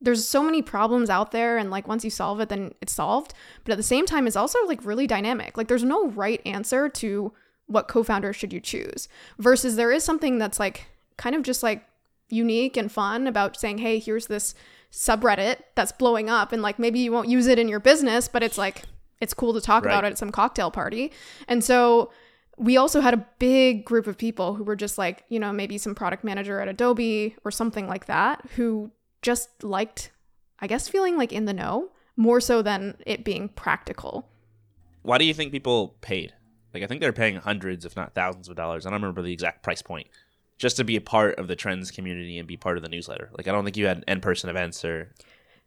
there's 0.00 0.28
so 0.28 0.42
many 0.42 0.60
problems 0.60 1.08
out 1.08 1.30
there. 1.30 1.56
And 1.56 1.70
like 1.70 1.88
once 1.88 2.04
you 2.04 2.10
solve 2.10 2.40
it, 2.40 2.48
then 2.48 2.74
it's 2.80 2.92
solved. 2.92 3.32
But 3.64 3.72
at 3.72 3.76
the 3.76 3.82
same 3.82 4.04
time, 4.06 4.26
it's 4.26 4.36
also 4.36 4.58
like 4.66 4.84
really 4.84 5.06
dynamic. 5.06 5.56
Like 5.56 5.68
there's 5.68 5.84
no 5.84 6.08
right 6.08 6.42
answer 6.44 6.88
to 6.88 7.32
what 7.66 7.88
co 7.88 8.02
founder 8.02 8.32
should 8.32 8.52
you 8.52 8.60
choose 8.60 9.08
versus 9.38 9.76
there 9.76 9.90
is 9.90 10.04
something 10.04 10.36
that's 10.38 10.60
like 10.60 10.86
kind 11.16 11.34
of 11.34 11.42
just 11.42 11.62
like 11.62 11.82
unique 12.28 12.76
and 12.76 12.92
fun 12.92 13.26
about 13.26 13.58
saying, 13.58 13.78
hey, 13.78 13.98
here's 13.98 14.26
this 14.26 14.54
subreddit 14.94 15.56
that's 15.74 15.92
blowing 15.92 16.30
up. 16.30 16.52
And 16.52 16.62
like 16.62 16.78
maybe 16.78 17.00
you 17.00 17.12
won't 17.12 17.28
use 17.28 17.46
it 17.46 17.58
in 17.58 17.68
your 17.68 17.80
business, 17.80 18.28
but 18.28 18.42
it's 18.42 18.56
like, 18.56 18.82
it's 19.20 19.34
cool 19.34 19.52
to 19.54 19.60
talk 19.60 19.84
about 19.84 20.04
it 20.04 20.08
at 20.08 20.18
some 20.18 20.30
cocktail 20.30 20.70
party. 20.70 21.12
And 21.48 21.64
so 21.64 22.10
we 22.56 22.76
also 22.76 23.00
had 23.00 23.14
a 23.14 23.26
big 23.38 23.84
group 23.84 24.06
of 24.06 24.18
people 24.18 24.54
who 24.54 24.64
were 24.64 24.76
just 24.76 24.98
like, 24.98 25.24
you 25.28 25.40
know, 25.40 25.52
maybe 25.52 25.78
some 25.78 25.94
product 25.94 26.24
manager 26.24 26.60
at 26.60 26.68
Adobe 26.68 27.34
or 27.44 27.50
something 27.50 27.88
like 27.88 28.06
that 28.06 28.44
who 28.56 28.90
just 29.22 29.64
liked, 29.64 30.10
I 30.60 30.66
guess, 30.66 30.88
feeling 30.88 31.16
like 31.16 31.32
in 31.32 31.46
the 31.46 31.52
know 31.52 31.90
more 32.16 32.40
so 32.40 32.62
than 32.62 32.96
it 33.06 33.24
being 33.24 33.48
practical. 33.48 34.28
Why 35.02 35.18
do 35.18 35.24
you 35.24 35.34
think 35.34 35.52
people 35.52 35.96
paid? 36.00 36.32
Like 36.72 36.82
I 36.82 36.86
think 36.86 37.00
they're 37.00 37.12
paying 37.12 37.36
hundreds, 37.36 37.84
if 37.84 37.96
not 37.96 38.14
thousands 38.14 38.48
of 38.48 38.56
dollars. 38.56 38.84
I 38.84 38.90
don't 38.90 39.00
remember 39.00 39.22
the 39.22 39.32
exact 39.32 39.62
price 39.62 39.82
point. 39.82 40.08
Just 40.58 40.76
to 40.76 40.84
be 40.84 40.96
a 40.96 41.00
part 41.00 41.38
of 41.38 41.48
the 41.48 41.56
trends 41.56 41.90
community 41.90 42.38
and 42.38 42.46
be 42.46 42.56
part 42.56 42.76
of 42.76 42.82
the 42.82 42.88
newsletter. 42.88 43.30
Like 43.36 43.48
I 43.48 43.52
don't 43.52 43.64
think 43.64 43.76
you 43.76 43.86
had 43.86 44.04
in-person 44.06 44.50
events 44.50 44.84
or 44.84 45.12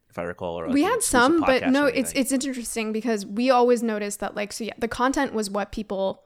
if 0.10 0.18
I 0.18 0.24
recall 0.24 0.60
or 0.60 0.70
we 0.70 0.84
had 0.84 1.04
some, 1.04 1.42
but 1.42 1.70
no, 1.70 1.86
it's 1.86 2.14
it's 2.14 2.32
interesting 2.32 2.92
because 2.92 3.26
we 3.26 3.50
always 3.50 3.84
noticed 3.84 4.20
that 4.22 4.36
like 4.36 4.54
so 4.54 4.64
yeah, 4.64 4.74
the 4.78 4.88
content 4.88 5.34
was 5.34 5.50
what 5.50 5.72
people 5.72 6.24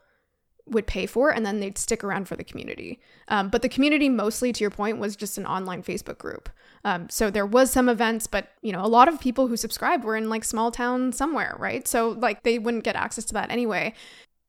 would 0.67 0.87
pay 0.87 1.05
for, 1.05 1.31
and 1.31 1.45
then 1.45 1.59
they'd 1.59 1.77
stick 1.77 2.03
around 2.03 2.27
for 2.27 2.35
the 2.35 2.43
community. 2.43 2.99
Um, 3.27 3.49
but 3.49 3.61
the 3.61 3.69
community, 3.69 4.09
mostly 4.09 4.53
to 4.53 4.63
your 4.63 4.69
point, 4.69 4.99
was 4.99 5.15
just 5.15 5.37
an 5.37 5.45
online 5.45 5.83
Facebook 5.83 6.17
group. 6.17 6.49
Um, 6.83 7.09
so 7.09 7.29
there 7.29 7.45
was 7.45 7.71
some 7.71 7.89
events, 7.89 8.27
but 8.27 8.49
you 8.61 8.71
know, 8.71 8.83
a 8.83 8.87
lot 8.87 9.07
of 9.07 9.19
people 9.19 9.47
who 9.47 9.57
subscribed 9.57 10.03
were 10.03 10.15
in 10.15 10.29
like 10.29 10.43
small 10.43 10.71
town 10.71 11.11
somewhere, 11.11 11.55
right? 11.59 11.87
So 11.87 12.09
like 12.09 12.43
they 12.43 12.59
wouldn't 12.59 12.83
get 12.83 12.95
access 12.95 13.25
to 13.25 13.33
that 13.33 13.51
anyway. 13.51 13.93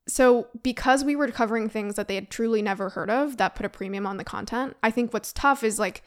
So 0.08 0.48
because 0.62 1.04
we 1.04 1.14
were 1.16 1.28
covering 1.28 1.68
things 1.68 1.94
that 1.94 2.08
they 2.08 2.14
had 2.16 2.30
truly 2.30 2.62
never 2.62 2.90
heard 2.90 3.10
of, 3.10 3.36
that 3.36 3.54
put 3.54 3.66
a 3.66 3.68
premium 3.68 4.06
on 4.06 4.16
the 4.16 4.24
content. 4.24 4.76
I 4.82 4.90
think 4.90 5.12
what's 5.12 5.32
tough 5.32 5.62
is 5.62 5.78
like 5.78 6.02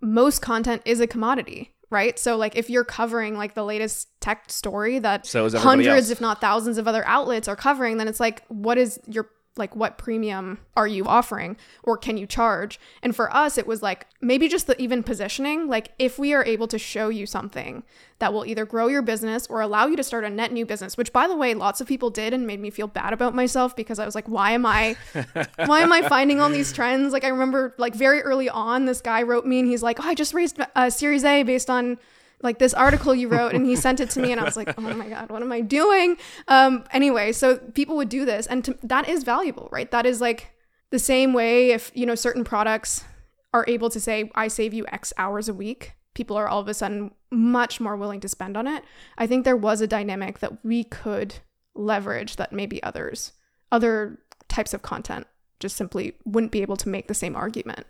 most 0.00 0.42
content 0.42 0.82
is 0.84 1.00
a 1.00 1.06
commodity, 1.06 1.72
right? 1.90 2.18
So 2.18 2.36
like 2.36 2.56
if 2.56 2.68
you're 2.68 2.84
covering 2.84 3.36
like 3.36 3.54
the 3.54 3.64
latest 3.64 4.08
tech 4.20 4.50
story 4.50 4.98
that 4.98 5.26
So 5.26 5.48
hundreds 5.50 5.88
else. 5.88 6.10
if 6.10 6.20
not 6.20 6.40
thousands 6.40 6.76
of 6.78 6.86
other 6.86 7.04
outlets 7.06 7.48
are 7.48 7.56
covering, 7.56 7.96
then 7.96 8.08
it's 8.08 8.20
like 8.20 8.44
what 8.48 8.76
is 8.76 9.00
your 9.06 9.30
like 9.56 9.76
what 9.76 9.98
premium 9.98 10.58
are 10.76 10.86
you 10.86 11.04
offering 11.06 11.56
or 11.82 11.96
can 11.96 12.16
you 12.16 12.26
charge? 12.26 12.80
And 13.02 13.14
for 13.14 13.34
us 13.34 13.56
it 13.56 13.66
was 13.66 13.82
like 13.82 14.06
maybe 14.20 14.48
just 14.48 14.66
the 14.66 14.80
even 14.80 15.02
positioning, 15.02 15.68
like 15.68 15.92
if 15.98 16.18
we 16.18 16.32
are 16.32 16.44
able 16.44 16.66
to 16.68 16.78
show 16.78 17.08
you 17.08 17.26
something 17.26 17.84
that 18.18 18.32
will 18.32 18.46
either 18.46 18.64
grow 18.64 18.88
your 18.88 19.02
business 19.02 19.46
or 19.48 19.60
allow 19.60 19.86
you 19.86 19.96
to 19.96 20.02
start 20.02 20.24
a 20.24 20.30
net 20.30 20.52
new 20.52 20.66
business, 20.66 20.96
which 20.96 21.12
by 21.12 21.28
the 21.28 21.36
way, 21.36 21.54
lots 21.54 21.80
of 21.80 21.86
people 21.86 22.10
did 22.10 22.32
and 22.32 22.46
made 22.46 22.60
me 22.60 22.70
feel 22.70 22.86
bad 22.86 23.12
about 23.12 23.34
myself 23.34 23.76
because 23.76 23.98
I 23.98 24.06
was 24.06 24.14
like, 24.14 24.28
why 24.28 24.52
am 24.52 24.66
I 24.66 24.96
why 25.66 25.80
am 25.80 25.92
I 25.92 26.02
finding 26.08 26.40
all 26.40 26.50
these 26.50 26.72
trends? 26.72 27.12
Like 27.12 27.24
I 27.24 27.28
remember 27.28 27.74
like 27.78 27.94
very 27.94 28.22
early 28.22 28.48
on, 28.48 28.86
this 28.86 29.00
guy 29.00 29.22
wrote 29.22 29.46
me 29.46 29.60
and 29.60 29.68
he's 29.68 29.82
like, 29.82 30.00
oh, 30.00 30.08
I 30.08 30.14
just 30.14 30.34
raised 30.34 30.58
a 30.74 30.90
Series 30.90 31.24
A 31.24 31.42
based 31.42 31.70
on 31.70 31.98
like 32.44 32.58
this 32.58 32.74
article 32.74 33.14
you 33.14 33.28
wrote 33.28 33.54
and 33.54 33.66
he 33.66 33.74
sent 33.86 33.98
it 34.00 34.10
to 34.10 34.20
me 34.20 34.30
and 34.30 34.40
I 34.40 34.44
was 34.44 34.56
like, 34.56 34.74
oh 34.78 34.82
my 34.82 35.08
God, 35.08 35.30
what 35.30 35.42
am 35.42 35.50
I 35.50 35.60
doing? 35.60 36.16
Um, 36.46 36.84
anyway, 36.92 37.32
so 37.32 37.56
people 37.56 37.96
would 37.96 38.08
do 38.08 38.24
this 38.24 38.46
and 38.46 38.64
to, 38.64 38.78
that 38.82 39.08
is 39.08 39.24
valuable, 39.24 39.68
right? 39.72 39.90
That 39.90 40.06
is 40.06 40.20
like 40.20 40.50
the 40.90 40.98
same 40.98 41.32
way 41.32 41.70
if, 41.70 41.90
you 41.94 42.06
know, 42.06 42.14
certain 42.14 42.44
products 42.44 43.04
are 43.52 43.64
able 43.66 43.90
to 43.90 43.98
say, 43.98 44.30
I 44.34 44.48
save 44.48 44.74
you 44.74 44.86
X 44.88 45.12
hours 45.16 45.48
a 45.48 45.54
week, 45.54 45.94
people 46.12 46.36
are 46.36 46.48
all 46.48 46.60
of 46.60 46.68
a 46.68 46.74
sudden 46.74 47.12
much 47.30 47.80
more 47.80 47.96
willing 47.96 48.20
to 48.20 48.28
spend 48.28 48.56
on 48.56 48.66
it. 48.66 48.84
I 49.18 49.26
think 49.26 49.44
there 49.44 49.56
was 49.56 49.80
a 49.80 49.86
dynamic 49.86 50.38
that 50.38 50.64
we 50.64 50.84
could 50.84 51.36
leverage 51.74 52.36
that 52.36 52.52
maybe 52.52 52.82
others, 52.82 53.32
other 53.72 54.18
types 54.48 54.74
of 54.74 54.82
content 54.82 55.26
just 55.60 55.76
simply 55.76 56.14
wouldn't 56.24 56.52
be 56.52 56.62
able 56.62 56.76
to 56.76 56.88
make 56.88 57.08
the 57.08 57.14
same 57.14 57.34
argument. 57.34 57.86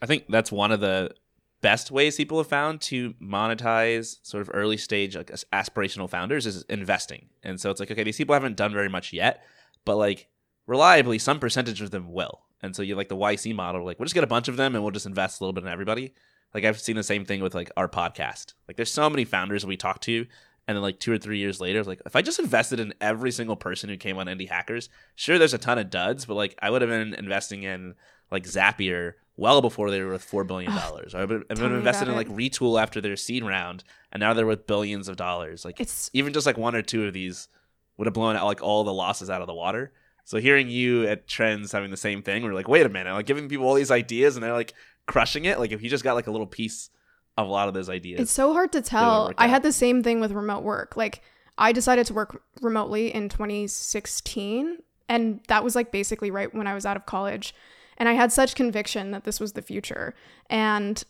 I 0.00 0.06
think 0.06 0.24
that's 0.28 0.50
one 0.50 0.72
of 0.72 0.80
the 0.80 1.14
best 1.62 1.90
ways 1.90 2.16
people 2.16 2.38
have 2.38 2.48
found 2.48 2.80
to 2.82 3.14
monetize 3.14 4.18
sort 4.22 4.42
of 4.42 4.50
early 4.52 4.76
stage 4.76 5.16
like 5.16 5.30
aspirational 5.52 6.10
founders 6.10 6.44
is 6.44 6.62
investing. 6.64 7.28
And 7.42 7.60
so 7.60 7.70
it's 7.70 7.80
like 7.80 7.90
okay, 7.90 8.04
these 8.04 8.18
people 8.18 8.34
haven't 8.34 8.56
done 8.56 8.72
very 8.72 8.88
much 8.88 9.12
yet, 9.12 9.42
but 9.84 9.96
like 9.96 10.28
reliably 10.66 11.18
some 11.18 11.40
percentage 11.40 11.80
of 11.80 11.90
them 11.90 12.12
will. 12.12 12.42
And 12.60 12.76
so 12.76 12.82
you 12.82 12.94
like 12.94 13.08
the 13.08 13.16
YC 13.16 13.54
model, 13.54 13.84
like 13.84 13.98
we'll 13.98 14.06
just 14.06 14.14
get 14.14 14.24
a 14.24 14.28
bunch 14.28 14.48
of 14.48 14.56
them 14.56 14.74
and 14.74 14.84
we'll 14.84 14.92
just 14.92 15.06
invest 15.06 15.40
a 15.40 15.44
little 15.44 15.54
bit 15.54 15.64
in 15.64 15.70
everybody. 15.70 16.12
Like 16.52 16.64
I've 16.64 16.80
seen 16.80 16.96
the 16.96 17.02
same 17.02 17.24
thing 17.24 17.40
with 17.40 17.54
like 17.54 17.70
our 17.76 17.88
podcast. 17.88 18.54
Like 18.68 18.76
there's 18.76 18.92
so 18.92 19.08
many 19.08 19.24
founders 19.24 19.64
we 19.64 19.76
talk 19.76 20.00
to 20.02 20.26
and 20.68 20.76
then 20.76 20.82
like 20.82 21.00
two 21.00 21.12
or 21.12 21.18
three 21.18 21.38
years 21.38 21.60
later, 21.60 21.82
like 21.82 22.00
if 22.06 22.14
I 22.14 22.22
just 22.22 22.38
invested 22.38 22.78
in 22.78 22.94
every 23.00 23.32
single 23.32 23.56
person 23.56 23.88
who 23.88 23.96
came 23.96 24.18
on 24.18 24.26
Indie 24.26 24.48
Hackers, 24.48 24.88
sure 25.16 25.38
there's 25.38 25.54
a 25.54 25.58
ton 25.58 25.78
of 25.78 25.90
duds, 25.90 26.24
but 26.24 26.34
like 26.34 26.56
I 26.60 26.70
would 26.70 26.82
have 26.82 26.90
been 26.90 27.14
investing 27.14 27.64
in 27.64 27.94
like 28.30 28.44
Zapier 28.44 29.14
well 29.42 29.60
before 29.60 29.90
they 29.90 30.00
were 30.00 30.12
worth 30.12 30.24
four 30.24 30.44
billion 30.44 30.72
dollars. 30.74 31.14
I've 31.14 31.28
been, 31.28 31.44
I've 31.50 31.58
been 31.58 31.74
invested 31.74 32.08
in 32.08 32.14
like 32.14 32.28
Retool 32.28 32.80
after 32.80 33.00
their 33.00 33.16
seed 33.16 33.44
round, 33.44 33.84
and 34.12 34.20
now 34.20 34.32
they're 34.32 34.46
worth 34.46 34.66
billions 34.66 35.08
of 35.08 35.16
dollars. 35.16 35.64
Like 35.64 35.80
It's 35.80 36.10
even 36.12 36.32
just 36.32 36.46
like 36.46 36.56
one 36.56 36.74
or 36.74 36.82
two 36.82 37.06
of 37.06 37.12
these 37.12 37.48
would 37.96 38.06
have 38.06 38.14
blown 38.14 38.36
out 38.36 38.46
like 38.46 38.62
all 38.62 38.84
the 38.84 38.92
losses 38.92 39.28
out 39.28 39.40
of 39.40 39.46
the 39.48 39.54
water. 39.54 39.92
So 40.24 40.38
hearing 40.38 40.68
you 40.68 41.06
at 41.08 41.26
Trends 41.26 41.72
having 41.72 41.90
the 41.90 41.96
same 41.96 42.22
thing, 42.22 42.44
we're 42.44 42.54
like, 42.54 42.68
wait 42.68 42.86
a 42.86 42.88
minute, 42.88 43.12
like 43.12 43.26
giving 43.26 43.48
people 43.48 43.66
all 43.66 43.74
these 43.74 43.90
ideas 43.90 44.36
and 44.36 44.42
they're 44.44 44.52
like 44.52 44.72
crushing 45.06 45.44
it. 45.44 45.58
Like 45.58 45.72
if 45.72 45.82
you 45.82 45.90
just 45.90 46.04
got 46.04 46.14
like 46.14 46.28
a 46.28 46.30
little 46.30 46.46
piece 46.46 46.90
of 47.36 47.48
a 47.48 47.50
lot 47.50 47.66
of 47.66 47.74
those 47.74 47.90
ideas, 47.90 48.20
It's 48.20 48.30
so 48.30 48.52
hard 48.52 48.72
to 48.72 48.80
tell. 48.82 49.32
I 49.36 49.48
had 49.48 49.62
the 49.62 49.72
same 49.72 50.02
thing 50.02 50.20
with 50.20 50.30
remote 50.32 50.62
work. 50.62 50.96
Like 50.96 51.22
I 51.58 51.72
decided 51.72 52.06
to 52.06 52.14
work 52.14 52.42
remotely 52.60 53.12
in 53.12 53.28
2016 53.28 54.78
and 55.08 55.40
that 55.48 55.64
was 55.64 55.74
like 55.74 55.90
basically 55.90 56.30
right 56.30 56.54
when 56.54 56.66
I 56.66 56.74
was 56.74 56.86
out 56.86 56.96
of 56.96 57.06
college 57.06 57.54
and 58.02 58.08
I 58.08 58.14
had 58.14 58.32
such 58.32 58.56
conviction 58.56 59.12
that 59.12 59.22
this 59.22 59.38
was 59.38 59.52
the 59.52 59.62
future. 59.62 60.12
And 60.50 61.00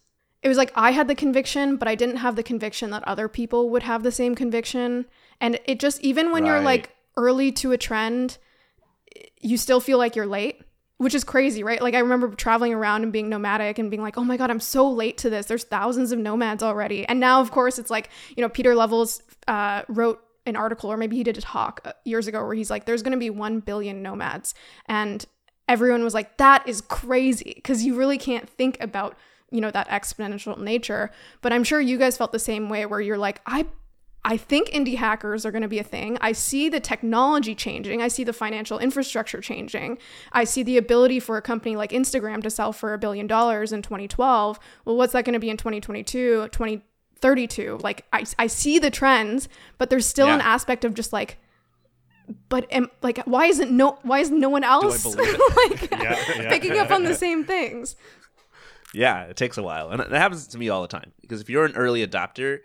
it 0.42 0.48
was 0.48 0.58
like 0.58 0.70
I 0.74 0.90
had 0.90 1.08
the 1.08 1.14
conviction, 1.14 1.76
but 1.76 1.88
I 1.88 1.94
didn't 1.94 2.18
have 2.18 2.36
the 2.36 2.42
conviction 2.42 2.90
that 2.90 3.02
other 3.08 3.28
people 3.28 3.70
would 3.70 3.82
have 3.82 4.02
the 4.02 4.12
same 4.12 4.34
conviction. 4.34 5.06
And 5.40 5.58
it 5.64 5.80
just 5.80 6.02
even 6.02 6.32
when 6.32 6.44
you're 6.44 6.60
like 6.60 6.94
early 7.16 7.50
to 7.52 7.72
a 7.72 7.78
trend, 7.78 8.36
you 9.40 9.56
still 9.56 9.80
feel 9.80 9.96
like 9.96 10.14
you're 10.14 10.26
late, 10.26 10.60
which 10.98 11.14
is 11.14 11.24
crazy, 11.24 11.64
right? 11.64 11.80
Like 11.80 11.94
I 11.94 12.00
remember 12.00 12.28
traveling 12.34 12.74
around 12.74 13.04
and 13.04 13.10
being 13.10 13.30
nomadic 13.30 13.78
and 13.78 13.90
being 13.90 14.02
like, 14.02 14.18
"Oh 14.18 14.24
my 14.24 14.36
god, 14.36 14.50
I'm 14.50 14.60
so 14.60 14.86
late 14.86 15.16
to 15.18 15.30
this. 15.30 15.46
There's 15.46 15.64
thousands 15.64 16.12
of 16.12 16.18
nomads 16.18 16.62
already." 16.62 17.06
And 17.08 17.20
now, 17.20 17.40
of 17.40 17.52
course, 17.52 17.78
it's 17.78 17.90
like 17.90 18.10
you 18.36 18.42
know, 18.42 18.50
Pieter 18.50 18.74
Levels 18.74 19.22
uh, 19.48 19.80
wrote 19.88 20.22
an 20.44 20.56
article, 20.56 20.92
or 20.92 20.98
maybe 20.98 21.16
he 21.16 21.24
did 21.24 21.38
a 21.38 21.40
talk 21.40 21.80
uh, 21.86 21.92
years 22.04 22.26
ago, 22.26 22.44
where 22.44 22.54
he's 22.54 22.70
like, 22.70 22.84
"There's 22.84 23.02
going 23.02 23.12
to 23.12 23.18
be 23.18 23.30
one 23.30 23.60
billion 23.60 24.02
nomads," 24.02 24.52
and 24.84 25.24
everyone 25.72 26.04
was 26.04 26.14
like, 26.14 26.36
"That 26.36 26.68
is 26.68 26.80
crazy," 26.82 27.52
because 27.56 27.84
you 27.84 27.96
really 27.96 28.18
can't 28.18 28.48
think 28.48 28.76
about 28.80 29.16
you 29.50 29.60
know 29.60 29.70
that 29.70 29.88
exponential 29.88 30.58
nature. 30.58 31.10
But 31.40 31.52
I'm 31.52 31.64
sure 31.64 31.80
you 31.80 31.98
guys 31.98 32.16
felt 32.16 32.32
the 32.32 32.38
same 32.38 32.68
way, 32.68 32.86
where 32.86 33.00
you're 33.00 33.18
like, 33.18 33.40
"I." 33.46 33.66
I 34.24 34.36
think 34.36 34.68
indie 34.68 34.98
hackers 34.98 35.44
are 35.44 35.50
going 35.50 35.62
to 35.62 35.68
be 35.68 35.80
a 35.80 35.82
thing. 35.82 36.16
I 36.20 36.30
see 36.30 36.68
the 36.68 36.78
technology 36.78 37.56
changing. 37.56 38.00
I 38.00 38.06
see 38.06 38.22
the 38.22 38.32
financial 38.32 38.78
infrastructure 38.78 39.40
changing. 39.40 39.98
I 40.30 40.44
see 40.44 40.62
the 40.62 40.76
ability 40.76 41.18
for 41.18 41.36
a 41.36 41.42
company 41.42 41.74
like 41.74 41.90
Instagram 41.90 42.40
to 42.44 42.50
sell 42.50 42.72
for 42.72 42.94
a 42.94 42.98
billion 42.98 43.26
dollars 43.26 43.72
in 43.72 43.82
2012. 43.82 44.60
Well, 44.84 44.96
what's 44.96 45.12
that 45.14 45.24
going 45.24 45.32
to 45.32 45.40
be 45.40 45.50
in 45.50 45.56
2022, 45.56 46.50
2032? 46.52 47.80
Like, 47.82 48.06
I, 48.12 48.24
I 48.38 48.46
see 48.46 48.78
the 48.78 48.92
trends, 48.92 49.48
but 49.76 49.90
there's 49.90 50.06
still 50.06 50.28
an 50.28 50.40
aspect 50.40 50.84
of 50.84 50.94
just 50.94 51.12
like, 51.12 51.38
but 52.48 52.66
am, 52.72 52.90
like, 53.02 53.18
why 53.24 53.46
isn't 53.46 53.70
no, 53.70 53.98
why 54.02 54.20
is 54.20 54.30
no 54.30 54.48
one 54.48 54.64
else 54.64 55.04
like 55.16 55.90
Yeah, 55.90 56.16
yeah. 56.36 56.48
picking 56.48 56.78
up 56.78 56.90
on 56.90 57.04
the 57.04 57.14
same 57.26 57.44
things? 57.44 57.96
Yeah, 58.94 59.24
it 59.24 59.36
takes 59.36 59.56
a 59.56 59.62
while. 59.62 59.90
And 59.90 60.00
it 60.00 60.10
happens 60.10 60.46
to 60.48 60.58
me 60.58 60.68
all 60.68 60.82
the 60.82 60.88
time. 60.88 61.12
Because 61.20 61.40
if 61.40 61.48
you're 61.48 61.64
an 61.64 61.76
early 61.76 62.06
adopter, 62.06 62.58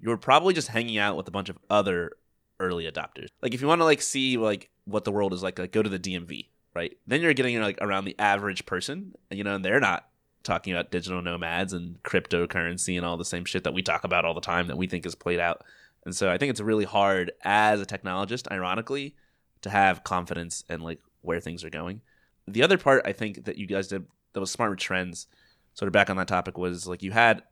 you're 0.00 0.16
probably 0.16 0.54
just 0.54 0.68
hanging 0.68 0.98
out 0.98 1.16
with 1.16 1.28
a 1.28 1.30
bunch 1.30 1.48
of 1.48 1.58
other 1.68 2.12
early 2.60 2.90
adopters. 2.90 3.28
Like 3.42 3.54
if 3.54 3.60
you 3.60 3.68
want 3.68 3.80
to 3.80 3.84
like 3.84 4.02
see 4.02 4.36
like 4.36 4.70
what 4.84 5.04
the 5.04 5.12
world 5.12 5.32
is 5.32 5.42
like, 5.42 5.58
like 5.58 5.72
go 5.72 5.82
to 5.82 5.90
the 5.90 5.98
DMV, 5.98 6.46
right? 6.74 6.96
Then 7.06 7.20
you're 7.20 7.34
getting 7.34 7.60
like 7.60 7.78
around 7.80 8.04
the 8.04 8.18
average 8.18 8.66
person, 8.66 9.14
you 9.30 9.44
know, 9.44 9.56
and 9.56 9.64
they're 9.64 9.80
not 9.80 10.08
talking 10.42 10.72
about 10.72 10.90
digital 10.90 11.22
nomads 11.22 11.72
and 11.72 12.02
cryptocurrency 12.02 12.96
and 12.96 13.04
all 13.04 13.16
the 13.16 13.24
same 13.24 13.44
shit 13.44 13.64
that 13.64 13.74
we 13.74 13.82
talk 13.82 14.04
about 14.04 14.24
all 14.24 14.34
the 14.34 14.40
time 14.40 14.68
that 14.68 14.76
we 14.76 14.86
think 14.86 15.06
is 15.06 15.14
played 15.14 15.40
out. 15.40 15.64
And 16.04 16.14
so 16.14 16.30
I 16.30 16.38
think 16.38 16.50
it's 16.50 16.60
really 16.60 16.84
hard 16.84 17.32
as 17.42 17.80
a 17.80 17.86
technologist, 17.86 18.50
ironically, 18.50 19.14
to 19.62 19.70
have 19.70 20.04
confidence 20.04 20.64
in 20.68 20.80
like 20.80 21.00
where 21.22 21.40
things 21.40 21.64
are 21.64 21.70
going. 21.70 22.02
The 22.46 22.62
other 22.62 22.76
part 22.76 23.02
I 23.06 23.12
think 23.12 23.44
that 23.46 23.56
you 23.56 23.66
guys 23.66 23.88
did 23.88 24.06
that 24.34 24.40
was 24.40 24.50
smart 24.50 24.70
with 24.70 24.80
trends, 24.80 25.26
sort 25.72 25.86
of 25.86 25.92
back 25.92 26.10
on 26.10 26.16
that 26.16 26.28
topic, 26.28 26.58
was 26.58 26.86
like 26.86 27.02
you 27.02 27.12
had 27.12 27.42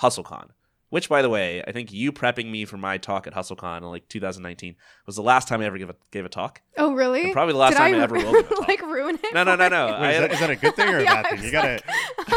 HustleCon, 0.00 0.50
which 0.90 1.08
by 1.08 1.20
the 1.22 1.28
way, 1.28 1.64
I 1.66 1.72
think 1.72 1.92
you 1.92 2.12
prepping 2.12 2.48
me 2.50 2.64
for 2.64 2.76
my 2.76 2.96
talk 2.98 3.26
at 3.26 3.34
HustleCon 3.34 3.78
in 3.78 3.84
like 3.84 4.08
2019 4.08 4.76
was 5.06 5.16
the 5.16 5.22
last 5.22 5.48
time 5.48 5.60
I 5.60 5.64
ever 5.64 5.78
gave 5.78 5.90
a, 5.90 5.96
gave 6.12 6.24
a 6.24 6.28
talk. 6.28 6.60
Oh, 6.76 6.92
really? 6.94 7.24
And 7.24 7.32
probably 7.32 7.54
the 7.54 7.58
last 7.58 7.72
Did 7.72 7.78
time 7.78 7.94
I 7.94 7.98
ever 7.98 8.14
will 8.14 8.32
give 8.32 8.50
a 8.50 8.54
talk. 8.54 8.68
like 8.68 8.82
ruin 8.82 9.16
it. 9.16 9.34
No, 9.34 9.42
no, 9.42 9.56
no, 9.56 9.68
no. 9.68 9.86
you? 9.96 10.02
Wait, 10.02 10.14
is, 10.14 10.20
that, 10.20 10.32
is 10.32 10.40
that 10.40 10.50
a 10.50 10.56
good 10.56 10.76
thing 10.76 10.88
or 10.94 10.98
a 10.98 11.02
Yeah, 11.04 11.22
bad 11.22 11.30
thing? 11.34 11.44
You 11.44 11.50
gotta, 11.50 11.82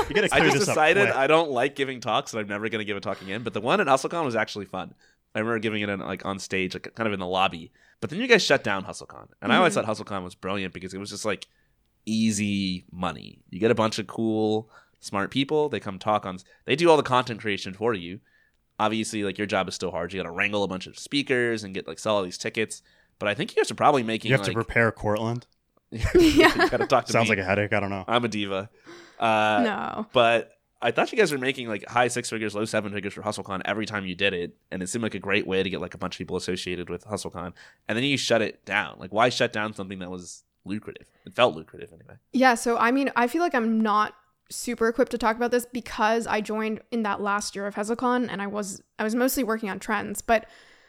you 0.09 0.15
gotta 0.15 0.29
I 0.31 0.39
just 0.39 0.53
this 0.57 0.65
decided 0.65 1.09
up. 1.09 1.15
I 1.15 1.27
don't 1.27 1.51
like 1.51 1.75
giving 1.75 1.99
talks, 1.99 2.33
and 2.33 2.39
I'm 2.41 2.47
never 2.47 2.67
going 2.69 2.79
to 2.79 2.85
give 2.85 2.97
a 2.97 3.01
talk 3.01 3.21
again. 3.21 3.43
But 3.43 3.53
the 3.53 3.61
one 3.61 3.79
at 3.81 3.87
HustleCon 3.87 4.25
was 4.25 4.35
actually 4.35 4.65
fun. 4.65 4.95
I 5.35 5.39
remember 5.39 5.59
giving 5.59 5.81
it 5.81 5.89
in, 5.89 5.99
like 5.99 6.25
on 6.25 6.39
stage, 6.39 6.73
like 6.73 6.93
kind 6.95 7.07
of 7.07 7.13
in 7.13 7.19
the 7.19 7.27
lobby. 7.27 7.71
But 8.01 8.09
then 8.09 8.19
you 8.19 8.27
guys 8.27 8.41
shut 8.43 8.63
down 8.63 8.85
HustleCon, 8.85 9.27
and 9.41 9.51
I 9.53 9.57
always 9.57 9.73
Mhm. 9.75 9.85
thought 9.85 9.97
HustleCon 9.97 10.23
was 10.23 10.35
brilliant 10.35 10.73
because 10.73 10.93
it 10.93 10.99
was 10.99 11.09
just 11.09 11.25
like 11.25 11.47
easy 12.05 12.85
money. 12.91 13.39
You 13.49 13.59
get 13.59 13.71
a 13.71 13.75
bunch 13.75 13.99
of 13.99 14.07
cool, 14.07 14.69
smart 14.99 15.31
people. 15.31 15.69
They 15.69 15.79
come 15.79 15.99
talk 15.99 16.25
on. 16.25 16.39
They 16.65 16.75
do 16.75 16.89
all 16.89 16.97
the 16.97 17.03
content 17.03 17.41
creation 17.41 17.73
for 17.73 17.93
you. 17.93 18.19
Obviously, 18.79 19.23
like 19.23 19.37
your 19.37 19.47
job 19.47 19.67
is 19.67 19.75
still 19.75 19.91
hard. 19.91 20.13
You 20.13 20.19
got 20.19 20.23
to 20.23 20.31
wrangle 20.31 20.63
a 20.63 20.67
bunch 20.67 20.87
of 20.87 20.97
speakers 20.97 21.63
and 21.63 21.73
get 21.73 21.87
like 21.87 21.99
sell 21.99 22.15
all 22.15 22.23
these 22.23 22.37
tickets. 22.37 22.81
But 23.19 23.27
I 23.27 23.33
think 23.33 23.51
you 23.53 23.61
guys 23.61 23.69
are 23.69 23.75
probably 23.75 24.03
making. 24.03 24.29
You 24.31 24.37
have 24.37 24.45
to 24.45 24.51
like, 24.51 24.55
prepare 24.65 24.91
Courtland. 24.91 25.45
you 25.91 25.99
got 26.41 26.77
to 26.77 26.87
talk 26.87 27.05
to 27.05 27.11
Sounds 27.11 27.25
me. 27.25 27.35
like 27.35 27.39
a 27.39 27.43
headache. 27.43 27.73
I 27.73 27.79
don't 27.79 27.89
know. 27.89 28.05
I'm 28.07 28.23
a 28.23 28.27
diva. 28.29 28.69
Uh, 29.19 29.61
no. 29.63 30.07
but 30.13 30.51
I 30.81 30.91
thought 30.91 31.11
you 31.11 31.17
guys 31.17 31.31
were 31.31 31.37
making 31.37 31.67
like 31.67 31.85
high 31.87 32.07
six 32.07 32.29
figures, 32.29 32.55
low 32.55 32.65
seven 32.65 32.93
figures 32.93 33.13
for 33.13 33.21
HustleCon 33.21 33.61
every 33.65 33.85
time 33.85 34.05
you 34.05 34.15
did 34.15 34.33
it, 34.33 34.55
and 34.71 34.81
it 34.81 34.87
seemed 34.87 35.03
like 35.03 35.15
a 35.15 35.19
great 35.19 35.45
way 35.45 35.61
to 35.61 35.69
get 35.69 35.81
like 35.81 35.93
a 35.93 35.97
bunch 35.97 36.15
of 36.15 36.17
people 36.19 36.37
associated 36.37 36.89
with 36.89 37.05
HustleCon. 37.05 37.53
And 37.87 37.97
then 37.97 38.05
you 38.05 38.17
shut 38.17 38.41
it 38.41 38.63
down. 38.65 38.95
Like, 38.97 39.11
why 39.11 39.29
shut 39.29 39.51
down 39.51 39.73
something 39.73 39.99
that 39.99 40.09
was 40.09 40.43
lucrative? 40.63 41.07
It 41.25 41.33
felt 41.33 41.55
lucrative 41.55 41.91
anyway. 41.91 42.15
Yeah, 42.31 42.55
so 42.55 42.77
I 42.77 42.91
mean, 42.91 43.11
I 43.15 43.27
feel 43.27 43.41
like 43.41 43.55
I'm 43.55 43.81
not 43.81 44.13
super 44.49 44.87
equipped 44.87 45.11
to 45.11 45.17
talk 45.17 45.35
about 45.35 45.51
this 45.51 45.65
because 45.65 46.25
I 46.25 46.41
joined 46.41 46.81
in 46.91 47.03
that 47.03 47.21
last 47.21 47.55
year 47.55 47.67
of 47.67 47.75
HustleCon 47.75 48.27
and 48.29 48.41
I 48.41 48.47
was 48.47 48.81
I 48.97 49.03
was 49.03 49.15
mostly 49.15 49.43
working 49.43 49.69
on 49.69 49.79
trends. 49.79 50.21
But 50.21 50.45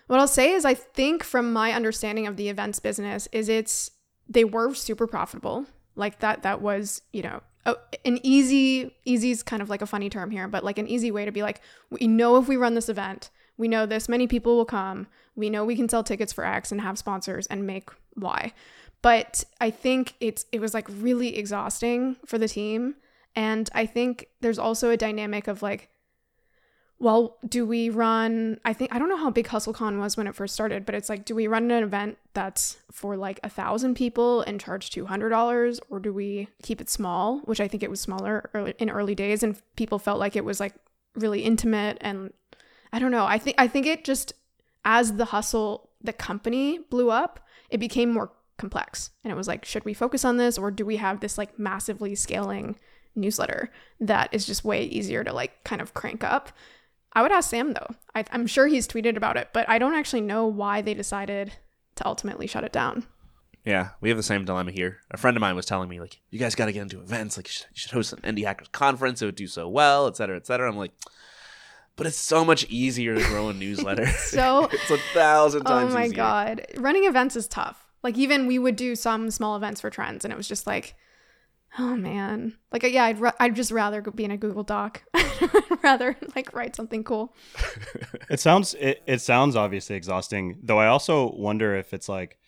what 0.07 0.18
I'll 0.18 0.29
say 0.29 0.53
is 0.53 0.64
I 0.64 0.74
think 0.74 1.22
from 1.22 1.53
my 1.53 1.72
understanding 1.72 2.26
of 2.26 2.37
the 2.37 2.48
events 2.48 2.81
business 2.81 3.29
is 3.33 3.48
it's 3.48 3.90
they 4.29 4.44
were 4.44 4.74
super 4.74 5.07
profitable. 5.07 5.66
Like 5.96 6.20
that 6.20 6.42
that 6.42 6.62
was, 6.62 7.03
you 7.12 7.22
know, 7.22 7.42
a, 7.66 7.76
an 8.04 8.18
easy 8.22 8.94
easy 9.04 9.30
is 9.30 9.42
kind 9.42 9.62
of 9.62 9.68
like 9.68 9.82
a 9.82 9.86
funny 9.86 10.10
term 10.10 10.30
here, 10.30 10.48
but 10.48 10.64
like 10.64 10.78
an 10.78 10.88
easy 10.88 11.10
way 11.10 11.24
to 11.24 11.32
be 11.32 11.42
like 11.42 11.60
we 11.90 12.06
know 12.06 12.36
if 12.36 12.48
we 12.48 12.56
run 12.56 12.74
this 12.74 12.88
event, 12.88 13.30
we 13.56 13.68
know 13.68 13.86
this 13.86 14.08
many 14.08 14.26
people 14.26 14.56
will 14.56 14.64
come. 14.64 15.06
We 15.36 15.50
know 15.50 15.64
we 15.64 15.76
can 15.76 15.88
sell 15.88 16.02
tickets 16.02 16.32
for 16.32 16.44
X 16.44 16.72
and 16.72 16.80
have 16.80 16.98
sponsors 16.98 17.46
and 17.46 17.66
make 17.66 17.90
Y 18.16 18.52
but 19.02 19.44
I 19.60 19.70
think 19.70 20.14
it's 20.20 20.44
it 20.52 20.60
was 20.60 20.74
like 20.74 20.86
really 20.88 21.36
exhausting 21.36 22.16
for 22.26 22.38
the 22.38 22.48
team 22.48 22.96
And 23.36 23.70
I 23.74 23.86
think 23.86 24.28
there's 24.40 24.58
also 24.58 24.90
a 24.90 24.96
dynamic 24.96 25.46
of 25.46 25.62
like, 25.62 25.89
well, 27.02 27.38
do 27.48 27.64
we 27.64 27.88
run? 27.88 28.60
I 28.62 28.74
think 28.74 28.94
I 28.94 28.98
don't 28.98 29.08
know 29.08 29.16
how 29.16 29.30
big 29.30 29.48
HustleCon 29.48 29.98
was 29.98 30.18
when 30.18 30.26
it 30.26 30.34
first 30.34 30.52
started, 30.52 30.84
but 30.84 30.94
it's 30.94 31.08
like, 31.08 31.24
do 31.24 31.34
we 31.34 31.46
run 31.46 31.70
an 31.70 31.82
event 31.82 32.18
that's 32.34 32.76
for 32.92 33.16
like 33.16 33.40
a 33.42 33.48
thousand 33.48 33.94
people 33.94 34.42
and 34.42 34.60
charge 34.60 34.90
two 34.90 35.06
hundred 35.06 35.30
dollars, 35.30 35.80
or 35.88 35.98
do 35.98 36.12
we 36.12 36.48
keep 36.62 36.78
it 36.78 36.90
small? 36.90 37.38
Which 37.46 37.58
I 37.58 37.68
think 37.68 37.82
it 37.82 37.88
was 37.88 38.02
smaller 38.02 38.50
early, 38.52 38.74
in 38.78 38.90
early 38.90 39.14
days, 39.14 39.42
and 39.42 39.60
people 39.76 39.98
felt 39.98 40.20
like 40.20 40.36
it 40.36 40.44
was 40.44 40.60
like 40.60 40.74
really 41.14 41.40
intimate, 41.40 41.96
and 42.02 42.34
I 42.92 42.98
don't 42.98 43.12
know. 43.12 43.24
I 43.24 43.38
think 43.38 43.56
I 43.58 43.66
think 43.66 43.86
it 43.86 44.04
just 44.04 44.34
as 44.84 45.14
the 45.14 45.26
hustle, 45.26 45.88
the 46.02 46.12
company 46.12 46.80
blew 46.90 47.10
up, 47.10 47.40
it 47.70 47.78
became 47.78 48.12
more 48.12 48.30
complex, 48.58 49.08
and 49.24 49.32
it 49.32 49.36
was 49.36 49.48
like, 49.48 49.64
should 49.64 49.86
we 49.86 49.94
focus 49.94 50.22
on 50.22 50.36
this, 50.36 50.58
or 50.58 50.70
do 50.70 50.84
we 50.84 50.96
have 50.96 51.20
this 51.20 51.38
like 51.38 51.58
massively 51.58 52.14
scaling 52.14 52.76
newsletter 53.16 53.70
that 54.00 54.28
is 54.32 54.44
just 54.44 54.64
way 54.64 54.84
easier 54.84 55.24
to 55.24 55.32
like 55.32 55.64
kind 55.64 55.80
of 55.80 55.94
crank 55.94 56.22
up? 56.22 56.52
I 57.12 57.22
would 57.22 57.32
ask 57.32 57.50
Sam 57.50 57.72
though. 57.72 57.94
I, 58.14 58.24
I'm 58.32 58.46
sure 58.46 58.66
he's 58.66 58.86
tweeted 58.88 59.16
about 59.16 59.36
it, 59.36 59.48
but 59.52 59.68
I 59.68 59.78
don't 59.78 59.94
actually 59.94 60.20
know 60.22 60.46
why 60.46 60.80
they 60.80 60.94
decided 60.94 61.52
to 61.96 62.06
ultimately 62.06 62.46
shut 62.46 62.64
it 62.64 62.72
down. 62.72 63.04
Yeah, 63.64 63.90
we 64.00 64.08
have 64.08 64.16
the 64.16 64.22
same 64.22 64.44
dilemma 64.46 64.70
here. 64.72 65.00
A 65.10 65.16
friend 65.18 65.36
of 65.36 65.40
mine 65.42 65.54
was 65.54 65.66
telling 65.66 65.88
me, 65.90 66.00
like, 66.00 66.20
you 66.30 66.38
guys 66.38 66.54
got 66.54 66.66
to 66.66 66.72
get 66.72 66.80
into 66.80 66.98
events. 67.00 67.36
Like, 67.36 67.46
you 67.46 67.52
should, 67.52 67.66
you 67.74 67.76
should 67.76 67.90
host 67.90 68.14
an 68.14 68.20
indie 68.20 68.44
hackers 68.46 68.68
conference. 68.68 69.20
It 69.20 69.26
would 69.26 69.34
do 69.34 69.46
so 69.46 69.68
well, 69.68 70.06
et 70.06 70.16
cetera, 70.16 70.36
et 70.36 70.46
cetera. 70.46 70.66
I'm 70.70 70.78
like, 70.78 70.92
but 71.96 72.06
it's 72.06 72.16
so 72.16 72.42
much 72.42 72.64
easier 72.70 73.14
to 73.14 73.22
grow 73.24 73.50
a 73.50 73.52
newsletter. 73.52 74.06
So- 74.16 74.64
it's 74.72 74.90
a 74.90 74.96
thousand 75.12 75.62
oh 75.66 75.70
times 75.70 75.92
Oh 75.92 75.94
my 75.94 76.04
easier. 76.06 76.16
god, 76.16 76.66
running 76.78 77.04
events 77.04 77.36
is 77.36 77.46
tough. 77.48 77.84
Like 78.02 78.16
even 78.16 78.46
we 78.46 78.58
would 78.58 78.76
do 78.76 78.96
some 78.96 79.30
small 79.30 79.56
events 79.56 79.82
for 79.82 79.90
trends, 79.90 80.24
and 80.24 80.32
it 80.32 80.36
was 80.38 80.48
just 80.48 80.66
like, 80.66 80.94
oh 81.78 81.96
man, 81.96 82.56
like 82.72 82.83
yeah, 82.83 83.04
I'd 83.04 83.20
ra- 83.20 83.33
I'd 83.38 83.56
just 83.56 83.70
rather 83.70 84.02
be 84.02 84.24
in 84.24 84.30
a 84.30 84.37
Google 84.37 84.62
Doc, 84.62 85.02
rather 85.83 86.16
like 86.35 86.52
write 86.52 86.76
something 86.76 87.04
cool. 87.04 87.35
It 88.28 88.38
sounds 88.38 88.74
it, 88.74 89.02
it 89.06 89.20
sounds 89.20 89.56
obviously 89.56 89.96
exhausting, 89.96 90.59
though 90.62 90.78
I 90.78 90.87
also 90.87 91.33
wonder 91.33 91.74
if 91.74 91.92
it's 91.92 92.09
like 92.09 92.38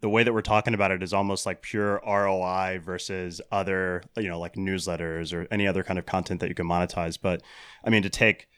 the 0.00 0.08
way 0.08 0.22
that 0.22 0.32
we're 0.32 0.42
talking 0.42 0.74
about 0.74 0.90
it 0.90 1.02
is 1.02 1.12
almost 1.12 1.44
like 1.44 1.60
pure 1.60 2.00
ROI 2.06 2.80
versus 2.82 3.40
other, 3.50 4.02
you 4.16 4.28
know, 4.28 4.38
like 4.38 4.54
newsletters 4.54 5.32
or 5.32 5.46
any 5.50 5.66
other 5.66 5.82
kind 5.82 5.98
of 5.98 6.06
content 6.06 6.40
that 6.40 6.48
you 6.48 6.54
can 6.54 6.66
monetize. 6.66 7.18
But 7.20 7.42
I 7.84 7.90
mean, 7.90 8.02
to 8.04 8.10
take 8.10 8.48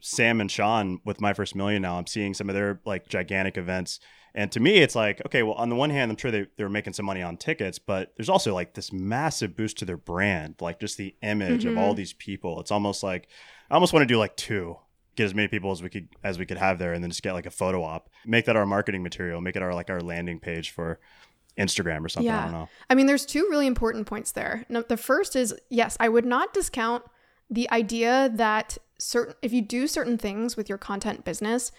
Sam 0.00 0.40
and 0.40 0.50
Sean 0.50 1.00
with 1.04 1.20
My 1.20 1.32
First 1.32 1.54
Million 1.54 1.82
now, 1.82 1.98
I'm 1.98 2.06
seeing 2.06 2.34
some 2.34 2.48
of 2.48 2.54
their 2.54 2.80
like 2.84 3.08
gigantic 3.08 3.56
events. 3.56 4.00
And 4.34 4.50
to 4.52 4.60
me, 4.60 4.78
it's 4.78 4.94
like, 4.94 5.20
okay, 5.26 5.42
well, 5.42 5.54
on 5.54 5.68
the 5.68 5.76
one 5.76 5.90
hand, 5.90 6.10
I'm 6.10 6.16
sure 6.16 6.30
they, 6.30 6.46
they're 6.56 6.70
making 6.70 6.94
some 6.94 7.04
money 7.04 7.22
on 7.22 7.36
tickets, 7.36 7.78
but 7.78 8.12
there's 8.16 8.30
also 8.30 8.54
like 8.54 8.74
this 8.74 8.92
massive 8.92 9.54
boost 9.56 9.78
to 9.78 9.84
their 9.84 9.98
brand, 9.98 10.54
like 10.60 10.80
just 10.80 10.96
the 10.96 11.14
image 11.22 11.66
of 11.66 11.76
all 11.76 11.88
mm-hmm. 11.88 11.96
these 11.96 12.14
people. 12.14 12.58
It's 12.60 12.70
almost 12.70 13.02
like, 13.02 13.28
I 13.70 13.74
almost 13.74 13.92
want 13.92 14.02
to 14.02 14.06
do 14.06 14.18
like 14.18 14.36
two, 14.36 14.78
get 15.16 15.24
as 15.24 15.34
many 15.34 15.48
people 15.48 15.70
as 15.70 15.82
we 15.82 15.90
could 15.90 16.08
as 16.24 16.38
we 16.38 16.46
could 16.46 16.56
have 16.56 16.78
there, 16.78 16.94
and 16.94 17.04
then 17.04 17.10
just 17.10 17.22
get 17.22 17.34
like 17.34 17.46
a 17.46 17.50
photo 17.50 17.82
op, 17.82 18.08
make 18.24 18.46
that 18.46 18.56
our 18.56 18.64
marketing 18.64 19.02
material, 19.02 19.40
make 19.42 19.56
it 19.56 19.62
our 19.62 19.74
like 19.74 19.90
our 19.90 20.00
landing 20.00 20.40
page 20.40 20.70
for 20.70 20.98
Instagram 21.58 22.02
or 22.04 22.08
something. 22.08 22.30
I 22.30 22.36
Yeah. 22.36 22.42
don't 22.44 22.52
know. 22.52 22.68
I 22.88 22.94
mean, 22.94 23.06
there's 23.06 23.26
two 23.26 23.46
really 23.50 23.66
important 23.66 24.06
points 24.06 24.32
there. 24.32 24.64
No, 24.70 24.80
the 24.80 24.96
first 24.96 25.36
is 25.36 25.54
yes, 25.68 25.96
I 26.00 26.08
would 26.08 26.24
not 26.24 26.54
discount 26.54 27.04
the 27.50 27.70
idea 27.70 28.30
that 28.34 28.78
certain 28.98 29.34
if 29.42 29.52
you 29.52 29.60
do 29.60 29.86
certain 29.86 30.16
things 30.16 30.56
with 30.56 30.70
your 30.70 30.78
content 30.78 31.24
business, 31.24 31.72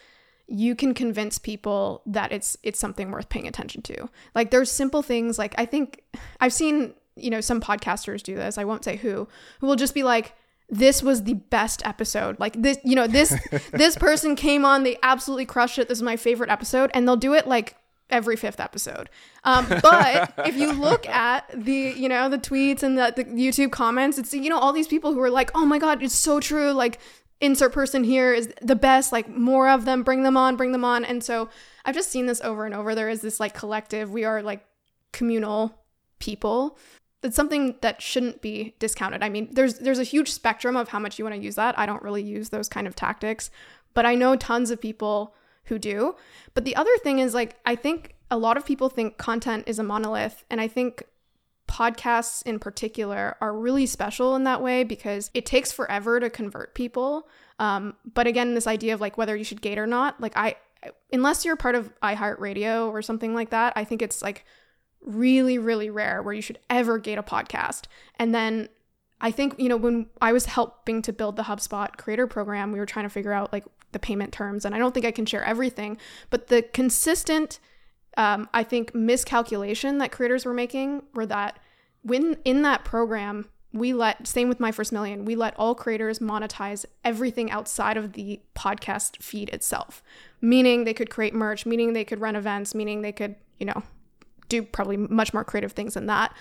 you 0.48 0.76
can 0.76 0.94
convince 0.94 1.38
people 1.38 2.02
that 2.06 2.32
it's 2.32 2.58
it's 2.64 2.80
something 2.80 3.12
worth 3.12 3.30
paying 3.30 3.48
attention 3.48 3.82
to. 3.84 4.10
Like 4.36 4.52
there's 4.52 4.72
simple 4.72 5.02
things 5.02 5.38
like 5.38 5.56
I 5.58 5.66
think 5.66 6.04
I've 6.40 6.54
seen, 6.54 6.94
you 7.16 7.30
know, 7.30 7.42
some 7.42 7.62
podcasters 7.62 8.22
do 8.22 8.36
this. 8.36 8.58
I 8.58 8.66
won't 8.66 8.84
say 8.84 8.98
who, 8.98 9.28
who 9.60 9.68
will 9.68 9.76
just 9.76 9.94
be 9.94 10.04
like 10.04 10.36
this 10.70 11.04
was 11.04 11.24
the 11.24 11.36
best 11.36 11.86
episode. 11.86 12.40
Like 12.40 12.62
this, 12.62 12.78
you 12.84 12.96
know, 12.96 13.08
this 13.08 13.36
this 13.72 13.96
person 13.96 14.36
came 14.36 14.66
on, 14.66 14.84
they 14.84 14.98
absolutely 15.02 15.46
crushed 15.46 15.80
it. 15.80 15.88
This 15.88 16.00
is 16.00 16.04
my 16.04 16.18
favorite 16.18 16.50
episode 16.50 16.92
and 16.94 17.08
they'll 17.08 17.16
do 17.16 17.34
it 17.34 17.48
like 17.48 17.76
every 18.10 18.36
fifth 18.36 18.60
episode. 18.60 19.10
Um, 19.44 19.66
but 19.82 20.34
if 20.46 20.56
you 20.56 20.72
look 20.74 21.08
at 21.10 21.50
the, 21.54 21.94
you 21.96 22.10
know, 22.10 22.30
the 22.30 22.38
tweets 22.38 22.84
and 22.84 22.98
the, 22.98 23.14
the 23.16 23.26
YouTube 23.26 23.72
comments, 23.72 24.18
it's, 24.18 24.34
you 24.34 24.50
know, 24.50 24.60
all 24.60 24.74
these 24.74 24.88
people 24.88 25.14
who 25.14 25.22
are 25.22 25.32
like, 25.32 25.52
oh 25.56 25.66
my 25.66 25.80
God, 25.80 26.04
it's 26.04 26.16
so 26.16 26.40
true. 26.40 26.72
Like, 26.72 27.00
insert 27.44 27.74
person 27.74 28.04
here 28.04 28.34
is 28.34 28.52
the 28.62 28.76
best. 28.76 29.12
Like, 29.12 29.28
more 29.30 29.70
of 29.70 29.86
them, 29.86 30.04
bring 30.04 30.24
them 30.24 30.38
on, 30.38 30.56
bring 30.56 30.72
them 30.72 30.86
on. 30.86 31.06
And 31.06 31.24
so 31.24 31.50
I've 31.86 31.96
just 31.96 32.10
seen 32.10 32.26
this 32.26 32.42
over 32.42 32.66
and 32.66 32.74
over. 32.74 32.96
There 32.96 33.10
is 33.10 33.22
this 33.22 33.40
like 33.40 33.54
collective, 33.54 34.12
we 34.12 34.24
are 34.24 34.42
like 34.42 34.66
communal 35.12 35.84
people. 36.20 36.78
It's 37.22 37.36
something 37.36 37.76
that 37.82 38.02
shouldn't 38.02 38.42
be 38.42 38.76
discounted. 38.80 39.24
I 39.24 39.30
mean, 39.30 39.50
there's 39.52 39.80
there's 39.80 40.00
a 40.00 40.04
huge 40.04 40.32
spectrum 40.32 40.76
of 40.76 40.90
how 40.90 41.00
much 41.00 41.18
you 41.18 41.26
want 41.26 41.36
to 41.36 41.42
use 41.42 41.56
that. 41.56 41.78
I 41.80 41.86
don't 41.86 42.04
really 42.04 42.24
use 42.24 42.50
those 42.50 42.68
kind 42.68 42.86
of 42.86 42.96
tactics, 42.96 43.50
but 43.94 44.06
I 44.06 44.16
know 44.16 44.36
tons 44.36 44.72
of 44.72 44.82
people 44.82 45.36
who 45.66 45.80
do. 45.80 46.16
But 46.54 46.66
the 46.66 46.76
other 46.76 46.96
thing 47.02 47.20
is 47.20 47.34
like 47.34 47.58
I 47.66 47.76
think 47.76 48.16
a 48.30 48.38
lot 48.38 48.58
of 48.58 48.66
people 48.66 48.90
think 48.90 49.18
content 49.18 49.66
is 49.68 49.80
a 49.80 49.84
monolith 49.84 50.44
and 50.50 50.60
I 50.60 50.68
think 50.68 51.04
podcasts 51.74 52.44
in 52.44 52.60
particular 52.60 53.36
are 53.42 53.52
really 53.52 53.88
special 53.88 54.36
in 54.36 54.44
that 54.44 54.62
way 54.62 54.84
because 54.84 55.32
it 55.34 55.44
takes 55.44 55.72
forever 55.72 56.20
to 56.20 56.30
convert 56.30 56.76
people. 56.76 57.28
Um, 57.58 57.96
but 58.14 58.28
again, 58.28 58.54
this 58.54 58.68
idea 58.68 58.94
of 58.94 59.02
like 59.02 59.18
whether 59.18 59.36
you 59.36 59.44
should 59.44 59.62
gate 59.62 59.80
or 59.80 59.88
not, 59.88 60.22
like 60.22 60.38
I, 60.38 60.56
unless 61.12 61.44
you're 61.44 61.56
part 61.56 61.74
of 61.74 61.92
iHeartRadio 62.02 62.92
or 62.92 63.02
something 63.02 63.34
like 63.34 63.50
that, 63.50 63.74
I 63.76 63.86
think 63.86 64.04
it's 64.04 64.22
like 64.22 64.46
really, 65.02 65.58
really 65.58 65.90
rare 65.90 66.22
where 66.22 66.34
you 66.34 66.42
should 66.42 66.60
ever 66.70 67.00
gate 67.00 67.18
a 67.18 67.24
podcast. 67.24 67.86
And 68.18 68.36
then 68.36 68.70
I 69.20 69.32
think, 69.32 69.56
you 69.58 69.68
know, 69.68 69.78
when 69.78 70.08
I 70.22 70.32
was 70.32 70.46
helping 70.46 71.02
to 71.02 71.12
build 71.12 71.38
the 71.38 71.44
HubSpot 71.44 71.98
creator 71.98 72.28
program, 72.28 72.72
we 72.72 72.80
were 72.80 72.86
trying 72.86 73.06
to 73.06 73.10
figure 73.10 73.34
out 73.34 73.52
like 73.52 73.66
the 73.94 74.00
payment 74.00 74.32
terms. 74.32 74.64
And 74.64 74.76
I 74.76 74.78
don't 74.78 74.94
think 74.94 75.06
I 75.08 75.12
can 75.12 75.26
share 75.26 75.44
everything, 75.44 75.98
but 76.30 76.48
the 76.48 76.62
consistent, 76.62 77.60
um, 78.16 78.48
I 78.54 78.64
think, 78.64 78.94
miscalculation 78.94 79.98
that 79.98 80.12
creators 80.12 80.46
were 80.46 80.54
making 80.54 81.04
were 81.16 81.26
that 81.26 81.58
when 82.04 82.38
in 82.46 82.62
that 82.62 82.84
program, 82.84 83.50
we 83.74 83.92
let, 83.92 84.28
same 84.28 84.50
with 84.50 84.60
My 84.60 84.72
First 84.72 84.92
Million, 84.92 85.26
we 85.26 85.36
let 85.36 85.56
all 85.58 85.74
creators 85.74 86.20
monetize 86.20 86.86
everything 87.04 87.50
outside 87.50 87.98
of 87.98 88.14
the 88.14 88.40
podcast 88.56 89.22
feed 89.22 89.50
itself, 89.50 90.04
meaning 90.40 90.84
they 90.84 90.94
could 90.94 91.10
create 91.10 91.34
merch, 91.34 91.66
meaning 91.66 91.94
they 91.94 92.06
could 92.06 92.22
run 92.22 92.36
events, 92.36 92.76
meaning 92.76 93.02
they 93.02 93.12
could, 93.12 93.36
you 93.58 93.66
know, 93.66 93.82
do 94.48 94.62
probably 94.62 94.98
much 94.98 95.34
more 95.34 95.44
creative 95.44 95.72
things 95.72 95.96
than 95.96 96.06
that. 96.06 96.36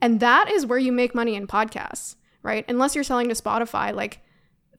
And 0.00 0.20
that 0.20 0.50
is 0.50 0.64
where 0.64 0.78
you 0.78 0.92
make 0.92 1.14
money 1.14 1.34
in 1.34 1.46
podcasts, 1.46 2.14
right? 2.42 2.64
Unless 2.68 2.94
you're 2.94 3.04
selling 3.04 3.28
to 3.28 3.34
Spotify, 3.34 3.94
like 3.94 4.20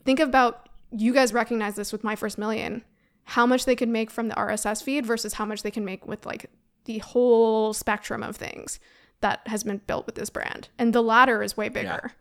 think 0.04 0.20
about 0.20 0.68
you 0.92 1.14
guys 1.14 1.34
recognize 1.34 1.76
this 1.76 1.92
with 1.92 2.04
My 2.04 2.16
First 2.16 2.40
Million, 2.40 2.84
how 3.26 3.46
much 3.46 3.66
they 3.66 3.76
could 3.76 3.90
make 3.90 4.10
from 4.10 4.30
the 4.30 4.36
RSS 4.36 4.82
feed 4.82 5.06
versus 5.06 5.34
how 5.34 5.46
much 5.46 5.62
they 5.62 5.70
can 5.70 5.86
make 5.86 6.08
with 6.08 6.26
like 6.26 6.50
the 6.86 6.98
whole 7.00 7.74
spectrum 7.74 8.24
of 8.24 8.36
things 8.36 8.80
that 9.22 9.42
has 9.48 9.64
been 9.64 9.78
built 9.88 10.06
with 10.06 10.16
this 10.16 10.30
brand. 10.30 10.70
And 10.78 10.94
the 10.94 11.04
latter 11.04 11.44
is 11.44 11.58
way 11.58 11.70
bigger. 11.70 12.14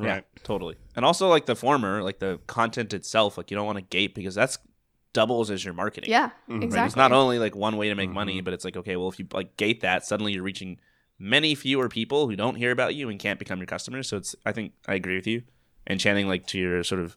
Yeah, 0.00 0.06
Right. 0.14 0.24
totally. 0.44 0.76
And 0.96 1.04
also 1.04 1.28
like 1.28 1.46
the 1.46 1.56
former, 1.56 2.02
like 2.02 2.18
the 2.20 2.40
content 2.46 2.94
itself, 2.94 3.36
like 3.36 3.50
you 3.50 3.56
don't 3.56 3.66
want 3.66 3.76
to 3.78 3.82
gate 3.84 4.14
because 4.14 4.34
that's 4.34 4.58
doubles 5.12 5.50
as 5.50 5.64
your 5.64 5.74
marketing. 5.74 6.10
Yeah, 6.10 6.30
Mhm. 6.48 6.62
exactly. 6.62 6.78
Right? 6.78 6.86
It's 6.86 6.96
not 6.96 7.12
only 7.12 7.38
like 7.38 7.54
one 7.56 7.76
way 7.76 7.88
to 7.88 7.94
make 7.94 8.08
Mm-hmm. 8.08 8.14
money, 8.14 8.40
but 8.40 8.54
it's 8.54 8.64
like 8.64 8.76
okay, 8.76 8.96
well 8.96 9.08
if 9.08 9.18
you 9.18 9.26
like 9.32 9.56
gate 9.56 9.80
that, 9.80 10.04
suddenly 10.06 10.32
you're 10.32 10.42
reaching 10.42 10.78
many 11.18 11.54
fewer 11.54 11.88
people 11.88 12.28
who 12.28 12.36
don't 12.36 12.54
hear 12.54 12.70
about 12.70 12.94
you 12.94 13.08
and 13.10 13.18
can't 13.18 13.38
become 13.38 13.58
your 13.58 13.66
customers. 13.66 14.08
So 14.08 14.16
it's 14.16 14.34
I 14.46 14.52
think 14.52 14.72
I 14.88 14.94
agree 14.94 15.16
with 15.16 15.26
you. 15.26 15.42
And 15.86 15.98
Channing 16.00 16.28
like 16.28 16.46
to 16.48 16.58
your 16.58 16.82
sort 16.84 17.00
of 17.00 17.16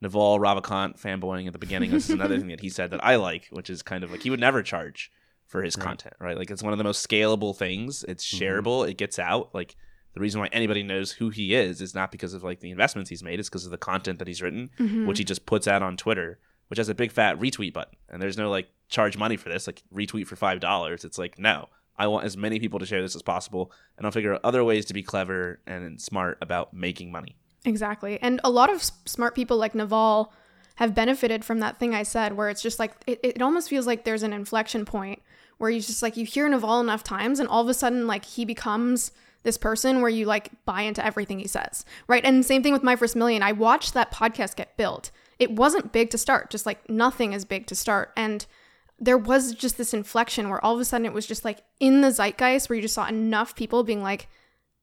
Naval 0.00 0.38
Ravikant 0.38 1.00
fanboying 1.00 1.46
at 1.46 1.52
the 1.52 1.58
beginning. 1.58 1.90
This 1.90 2.04
is 2.08 2.10
another 2.10 2.38
thing 2.40 2.48
that 2.48 2.60
he 2.60 2.68
said 2.70 2.90
that 2.90 3.04
I 3.04 3.16
like, 3.16 3.48
which 3.50 3.70
is 3.70 3.82
kind 3.82 4.02
of 4.04 4.10
like 4.10 4.22
he 4.22 4.30
would 4.30 4.40
never 4.40 4.62
charge 4.62 5.10
for 5.46 5.62
his 5.62 5.76
content, 5.76 6.14
right? 6.20 6.36
Like 6.36 6.50
it's 6.50 6.62
one 6.62 6.72
of 6.72 6.78
the 6.78 6.84
most 6.84 7.06
scalable 7.08 7.56
things. 7.56 8.04
It's 8.08 8.24
Mm-hmm. 8.24 8.44
shareable. 8.44 8.88
It 8.88 8.96
gets 8.98 9.18
out. 9.18 9.54
Like 9.54 9.76
the 10.14 10.20
reason 10.20 10.40
why 10.40 10.48
anybody 10.52 10.82
knows 10.82 11.12
who 11.12 11.30
he 11.30 11.54
is 11.54 11.80
is 11.80 11.94
not 11.94 12.10
because 12.10 12.34
of 12.34 12.42
like 12.42 12.60
the 12.60 12.70
investments 12.70 13.10
he's 13.10 13.22
made. 13.22 13.38
It's 13.38 13.48
because 13.48 13.64
of 13.64 13.70
the 13.70 13.78
content 13.78 14.18
that 14.18 14.28
he's 14.28 14.42
written, 14.42 14.70
Mm-hmm. 14.78 15.06
which 15.06 15.18
he 15.18 15.24
just 15.24 15.46
puts 15.46 15.68
out 15.68 15.82
on 15.82 15.96
Twitter, 15.96 16.38
which 16.68 16.78
has 16.78 16.88
a 16.88 16.94
big 16.94 17.12
fat 17.12 17.38
retweet 17.38 17.72
button. 17.72 17.96
And 18.08 18.20
there's 18.20 18.38
no 18.38 18.50
like 18.50 18.68
charge 18.88 19.16
money 19.16 19.36
for 19.36 19.48
this, 19.48 19.66
like 19.66 19.82
retweet 19.94 20.26
for 20.26 20.36
five 20.36 20.60
dollars. 20.60 21.04
It's 21.04 21.18
like 21.18 21.38
no. 21.38 21.68
I 21.98 22.08
want 22.08 22.26
as 22.26 22.36
many 22.36 22.58
people 22.60 22.78
to 22.80 22.84
share 22.84 23.00
this 23.00 23.16
as 23.16 23.22
possible, 23.22 23.72
and 23.96 24.04
I'll 24.04 24.12
figure 24.12 24.34
out 24.34 24.42
other 24.44 24.62
ways 24.62 24.84
to 24.86 24.92
be 24.94 25.02
clever 25.02 25.60
and 25.66 25.98
smart 25.98 26.36
about 26.42 26.74
making 26.74 27.10
money. 27.10 27.36
Exactly. 27.64 28.18
And 28.20 28.38
a 28.44 28.50
lot 28.50 28.68
of 28.68 28.76
s- 28.76 28.92
smart 29.06 29.34
people 29.34 29.56
like 29.56 29.74
Naval 29.74 30.30
have 30.76 30.94
benefited 30.94 31.44
from 31.44 31.60
that 31.60 31.78
thing 31.78 31.94
I 31.94 32.02
said, 32.02 32.36
where 32.36 32.48
it's 32.48 32.62
just 32.62 32.78
like, 32.78 32.92
it, 33.06 33.20
it 33.22 33.42
almost 33.42 33.68
feels 33.68 33.86
like 33.86 34.04
there's 34.04 34.22
an 34.22 34.32
inflection 34.32 34.84
point 34.84 35.20
where 35.58 35.70
you 35.70 35.80
just 35.80 36.02
like, 36.02 36.16
you 36.16 36.24
hear 36.24 36.48
Naval 36.48 36.80
enough 36.80 37.02
times 37.02 37.40
and 37.40 37.48
all 37.48 37.62
of 37.62 37.68
a 37.68 37.74
sudden, 37.74 38.06
like, 38.06 38.24
he 38.24 38.44
becomes 38.44 39.10
this 39.42 39.56
person 39.56 40.00
where 40.00 40.10
you 40.10 40.26
like 40.26 40.50
buy 40.64 40.82
into 40.82 41.04
everything 41.04 41.38
he 41.38 41.46
says. 41.46 41.84
Right. 42.08 42.24
And 42.24 42.44
same 42.44 42.62
thing 42.62 42.72
with 42.72 42.82
My 42.82 42.96
First 42.96 43.16
Million. 43.16 43.42
I 43.42 43.52
watched 43.52 43.94
that 43.94 44.12
podcast 44.12 44.56
get 44.56 44.76
built. 44.76 45.10
It 45.38 45.52
wasn't 45.52 45.92
big 45.92 46.10
to 46.10 46.18
start, 46.18 46.50
just 46.50 46.66
like 46.66 46.90
nothing 46.90 47.32
is 47.32 47.44
big 47.44 47.66
to 47.68 47.74
start. 47.74 48.12
And 48.16 48.44
there 48.98 49.16
was 49.16 49.54
just 49.54 49.78
this 49.78 49.94
inflection 49.94 50.48
where 50.50 50.62
all 50.64 50.74
of 50.74 50.80
a 50.80 50.84
sudden 50.84 51.06
it 51.06 51.12
was 51.12 51.26
just 51.26 51.44
like 51.44 51.62
in 51.78 52.00
the 52.00 52.10
zeitgeist 52.10 52.68
where 52.68 52.76
you 52.76 52.82
just 52.82 52.94
saw 52.94 53.06
enough 53.06 53.54
people 53.54 53.84
being 53.84 54.02
like, 54.02 54.28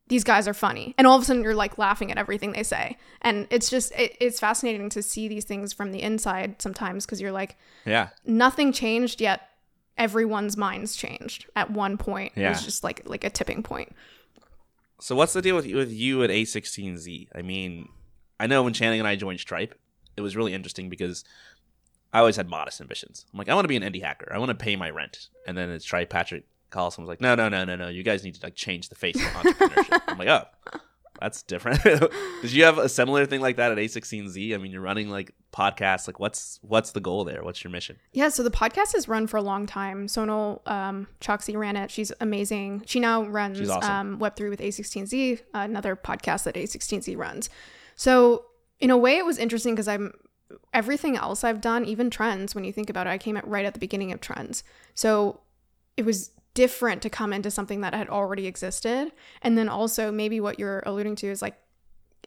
these 0.07 0.23
guys 0.23 0.47
are 0.47 0.53
funny 0.53 0.93
and 0.97 1.07
all 1.07 1.15
of 1.15 1.21
a 1.21 1.25
sudden 1.25 1.43
you're 1.43 1.55
like 1.55 1.77
laughing 1.77 2.11
at 2.11 2.17
everything 2.17 2.51
they 2.51 2.63
say 2.63 2.97
and 3.21 3.47
it's 3.49 3.69
just 3.69 3.91
it, 3.93 4.15
it's 4.19 4.39
fascinating 4.39 4.89
to 4.89 5.01
see 5.01 5.27
these 5.27 5.45
things 5.45 5.71
from 5.73 5.91
the 5.91 6.01
inside 6.01 6.61
sometimes 6.61 7.05
because 7.05 7.21
you're 7.21 7.31
like 7.31 7.57
Yeah. 7.85 8.09
nothing 8.25 8.71
changed 8.73 9.21
yet 9.21 9.41
everyone's 9.97 10.57
minds 10.57 10.95
changed 10.95 11.45
at 11.55 11.71
one 11.71 11.97
point 11.97 12.33
it 12.35 12.41
Yeah. 12.41 12.49
was 12.49 12.63
just 12.63 12.83
like 12.83 13.01
like 13.05 13.23
a 13.23 13.29
tipping 13.29 13.63
point 13.63 13.95
So 14.99 15.15
what's 15.15 15.33
the 15.33 15.41
deal 15.41 15.55
with 15.55 15.65
with 15.71 15.91
you 15.91 16.23
at 16.23 16.29
A16Z? 16.29 17.27
I 17.35 17.41
mean, 17.41 17.89
I 18.39 18.47
know 18.47 18.63
when 18.63 18.73
Channing 18.73 18.99
and 18.99 19.07
I 19.07 19.15
joined 19.15 19.39
Stripe, 19.39 19.75
it 20.17 20.21
was 20.21 20.35
really 20.35 20.53
interesting 20.53 20.89
because 20.89 21.23
I 22.13 22.19
always 22.19 22.35
had 22.37 22.47
modest 22.47 22.79
ambitions. 22.79 23.25
I'm 23.33 23.37
like, 23.37 23.49
I 23.49 23.53
want 23.55 23.65
to 23.65 23.67
be 23.69 23.75
an 23.75 23.83
indie 23.83 24.01
hacker. 24.03 24.31
I 24.33 24.37
want 24.37 24.49
to 24.49 24.55
pay 24.55 24.75
my 24.75 24.89
rent. 24.89 25.27
And 25.47 25.57
then 25.57 25.69
it's 25.71 25.83
Stripe, 25.83 26.09
Patrick 26.09 26.45
Collison 26.73 26.99
was 26.99 27.07
like, 27.07 27.21
No, 27.21 27.35
no, 27.35 27.47
no, 27.49 27.63
no, 27.63 27.75
no. 27.75 27.87
You 27.87 28.03
guys 28.03 28.23
need 28.23 28.35
to 28.35 28.45
like 28.45 28.55
change 28.55 28.89
the 28.89 28.95
face 28.95 29.15
of 29.15 29.21
entrepreneurship. 29.33 30.01
I'm 30.07 30.17
like, 30.17 30.27
oh, 30.27 30.43
that's 31.21 31.43
different. 31.43 31.81
Did 31.83 32.51
you 32.51 32.65
have 32.65 32.77
a 32.77 32.89
similar 32.89 33.25
thing 33.25 33.39
like 33.39 33.55
that 33.55 33.71
at 33.71 33.77
A16Z? 33.77 34.53
I 34.53 34.57
mean, 34.57 34.71
you're 34.71 34.81
running 34.81 35.09
like 35.09 35.31
podcasts. 35.53 36.07
Like, 36.07 36.19
what's 36.19 36.59
what's 36.63 36.91
the 36.91 36.99
goal 36.99 37.23
there? 37.23 37.43
What's 37.43 37.63
your 37.63 37.71
mission? 37.71 37.97
Yeah, 38.11 38.29
so 38.29 38.43
the 38.43 38.51
podcast 38.51 38.93
has 38.93 39.07
run 39.07 39.27
for 39.27 39.37
a 39.37 39.41
long 39.41 39.65
time. 39.65 40.07
Sonal 40.07 40.67
um, 40.67 41.07
Chokshi 41.21 41.55
ran 41.55 41.77
it. 41.77 41.91
She's 41.91 42.11
amazing. 42.19 42.83
She 42.85 42.99
now 42.99 43.23
runs 43.23 43.69
awesome. 43.69 43.91
um, 43.91 44.19
Web3 44.19 44.49
with 44.49 44.59
A16Z, 44.59 45.41
another 45.53 45.95
podcast 45.95 46.43
that 46.43 46.55
A16Z 46.55 47.15
runs. 47.17 47.49
So 47.95 48.45
in 48.79 48.89
a 48.89 48.97
way, 48.97 49.17
it 49.17 49.25
was 49.25 49.37
interesting 49.37 49.75
because 49.75 49.87
I'm 49.87 50.13
everything 50.73 51.15
else 51.15 51.43
I've 51.43 51.61
done, 51.61 51.85
even 51.85 52.09
trends. 52.09 52.53
When 52.53 52.63
you 52.63 52.73
think 52.73 52.89
about 52.89 53.07
it, 53.07 53.11
I 53.11 53.17
came 53.17 53.37
at 53.37 53.47
right 53.47 53.65
at 53.65 53.73
the 53.73 53.79
beginning 53.79 54.11
of 54.11 54.19
trends, 54.19 54.63
so 54.93 55.41
it 55.95 56.05
was 56.05 56.31
different 56.53 57.01
to 57.01 57.09
come 57.09 57.33
into 57.33 57.49
something 57.51 57.81
that 57.81 57.93
had 57.93 58.09
already 58.09 58.47
existed, 58.47 59.11
and 59.41 59.57
then 59.57 59.69
also 59.69 60.11
maybe 60.11 60.39
what 60.39 60.59
you're 60.59 60.83
alluding 60.85 61.15
to 61.17 61.27
is 61.27 61.41
like 61.41 61.55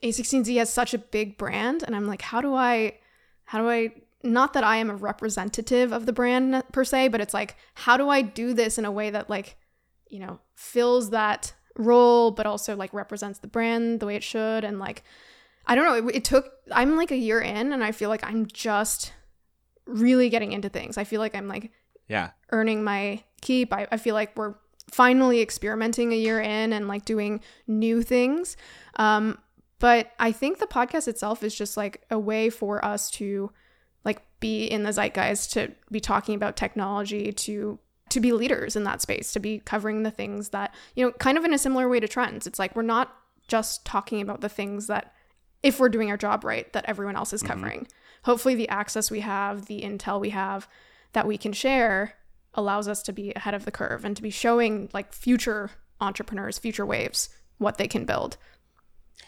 A16Z 0.02 0.56
has 0.58 0.72
such 0.72 0.94
a 0.94 0.98
big 0.98 1.38
brand, 1.38 1.82
and 1.82 1.94
I'm 1.94 2.06
like, 2.06 2.22
how 2.22 2.40
do 2.40 2.54
I, 2.54 2.98
how 3.44 3.58
do 3.58 3.68
I 3.68 3.92
not 4.22 4.54
that 4.54 4.64
I 4.64 4.76
am 4.76 4.90
a 4.90 4.96
representative 4.96 5.92
of 5.92 6.06
the 6.06 6.12
brand 6.12 6.62
per 6.72 6.84
se, 6.84 7.08
but 7.08 7.20
it's 7.20 7.34
like, 7.34 7.56
how 7.74 7.96
do 7.96 8.08
I 8.08 8.22
do 8.22 8.54
this 8.54 8.76
in 8.78 8.84
a 8.84 8.90
way 8.90 9.10
that 9.10 9.30
like, 9.30 9.56
you 10.08 10.18
know, 10.18 10.40
fills 10.56 11.10
that 11.10 11.52
role, 11.76 12.30
but 12.32 12.46
also 12.46 12.74
like 12.74 12.92
represents 12.92 13.38
the 13.38 13.46
brand 13.46 14.00
the 14.00 14.06
way 14.06 14.16
it 14.16 14.24
should, 14.24 14.64
and 14.64 14.78
like, 14.78 15.04
I 15.66 15.74
don't 15.74 15.84
know. 15.84 16.08
It, 16.08 16.16
it 16.16 16.24
took. 16.24 16.50
I'm 16.70 16.96
like 16.96 17.10
a 17.10 17.16
year 17.16 17.40
in, 17.40 17.72
and 17.72 17.82
I 17.82 17.92
feel 17.92 18.08
like 18.08 18.24
I'm 18.24 18.46
just 18.46 19.12
really 19.84 20.28
getting 20.28 20.52
into 20.52 20.68
things. 20.68 20.96
I 20.96 21.04
feel 21.04 21.20
like 21.20 21.34
I'm 21.34 21.48
like 21.48 21.72
Yeah. 22.08 22.30
earning 22.50 22.84
my 22.84 23.22
keep. 23.40 23.72
I, 23.72 23.86
I 23.90 23.96
feel 23.96 24.14
like 24.14 24.36
we're 24.36 24.54
finally 24.90 25.40
experimenting 25.40 26.12
a 26.12 26.16
year 26.16 26.40
in 26.40 26.72
and 26.72 26.88
like 26.88 27.04
doing 27.04 27.40
new 27.66 28.02
things. 28.02 28.56
Um, 28.96 29.38
but 29.78 30.12
I 30.18 30.32
think 30.32 30.58
the 30.58 30.66
podcast 30.66 31.08
itself 31.08 31.42
is 31.42 31.54
just 31.54 31.76
like 31.76 32.02
a 32.10 32.18
way 32.18 32.50
for 32.50 32.84
us 32.84 33.10
to 33.12 33.50
like 34.04 34.22
be 34.40 34.64
in 34.64 34.84
the 34.84 34.92
zeitgeist, 34.92 35.52
to 35.52 35.72
be 35.90 36.00
talking 36.00 36.34
about 36.34 36.56
technology, 36.56 37.32
to 37.32 37.78
to 38.08 38.20
be 38.20 38.32
leaders 38.32 38.76
in 38.76 38.84
that 38.84 39.02
space, 39.02 39.32
to 39.32 39.40
be 39.40 39.58
covering 39.58 40.04
the 40.04 40.12
things 40.12 40.50
that, 40.50 40.72
you 40.94 41.04
know, 41.04 41.10
kind 41.12 41.36
of 41.36 41.44
in 41.44 41.52
a 41.52 41.58
similar 41.58 41.88
way 41.88 41.98
to 41.98 42.06
trends. 42.06 42.46
It's 42.46 42.58
like 42.58 42.76
we're 42.76 42.82
not 42.82 43.12
just 43.48 43.84
talking 43.84 44.20
about 44.20 44.40
the 44.40 44.48
things 44.48 44.86
that 44.86 45.12
if 45.64 45.80
we're 45.80 45.88
doing 45.88 46.10
our 46.10 46.16
job 46.16 46.44
right 46.44 46.72
that 46.72 46.84
everyone 46.86 47.16
else 47.16 47.32
is 47.32 47.42
covering. 47.42 47.88
Hopefully 48.22 48.54
the 48.54 48.68
access 48.68 49.10
we 49.10 49.20
have, 49.20 49.66
the 49.66 49.82
intel 49.82 50.20
we 50.20 50.30
have 50.30 50.68
that 51.14 51.26
we 51.26 51.36
can 51.36 51.52
share 51.52 52.14
allows 52.56 52.88
us 52.88 53.02
to 53.04 53.12
be 53.12 53.32
ahead 53.34 53.54
of 53.54 53.64
the 53.64 53.70
curve 53.70 54.04
and 54.04 54.16
to 54.16 54.22
be 54.22 54.30
showing 54.30 54.88
like 54.92 55.12
future 55.12 55.70
entrepreneurs, 56.00 56.58
future 56.58 56.86
waves 56.86 57.28
what 57.58 57.78
they 57.78 57.88
can 57.88 58.04
build. 58.04 58.36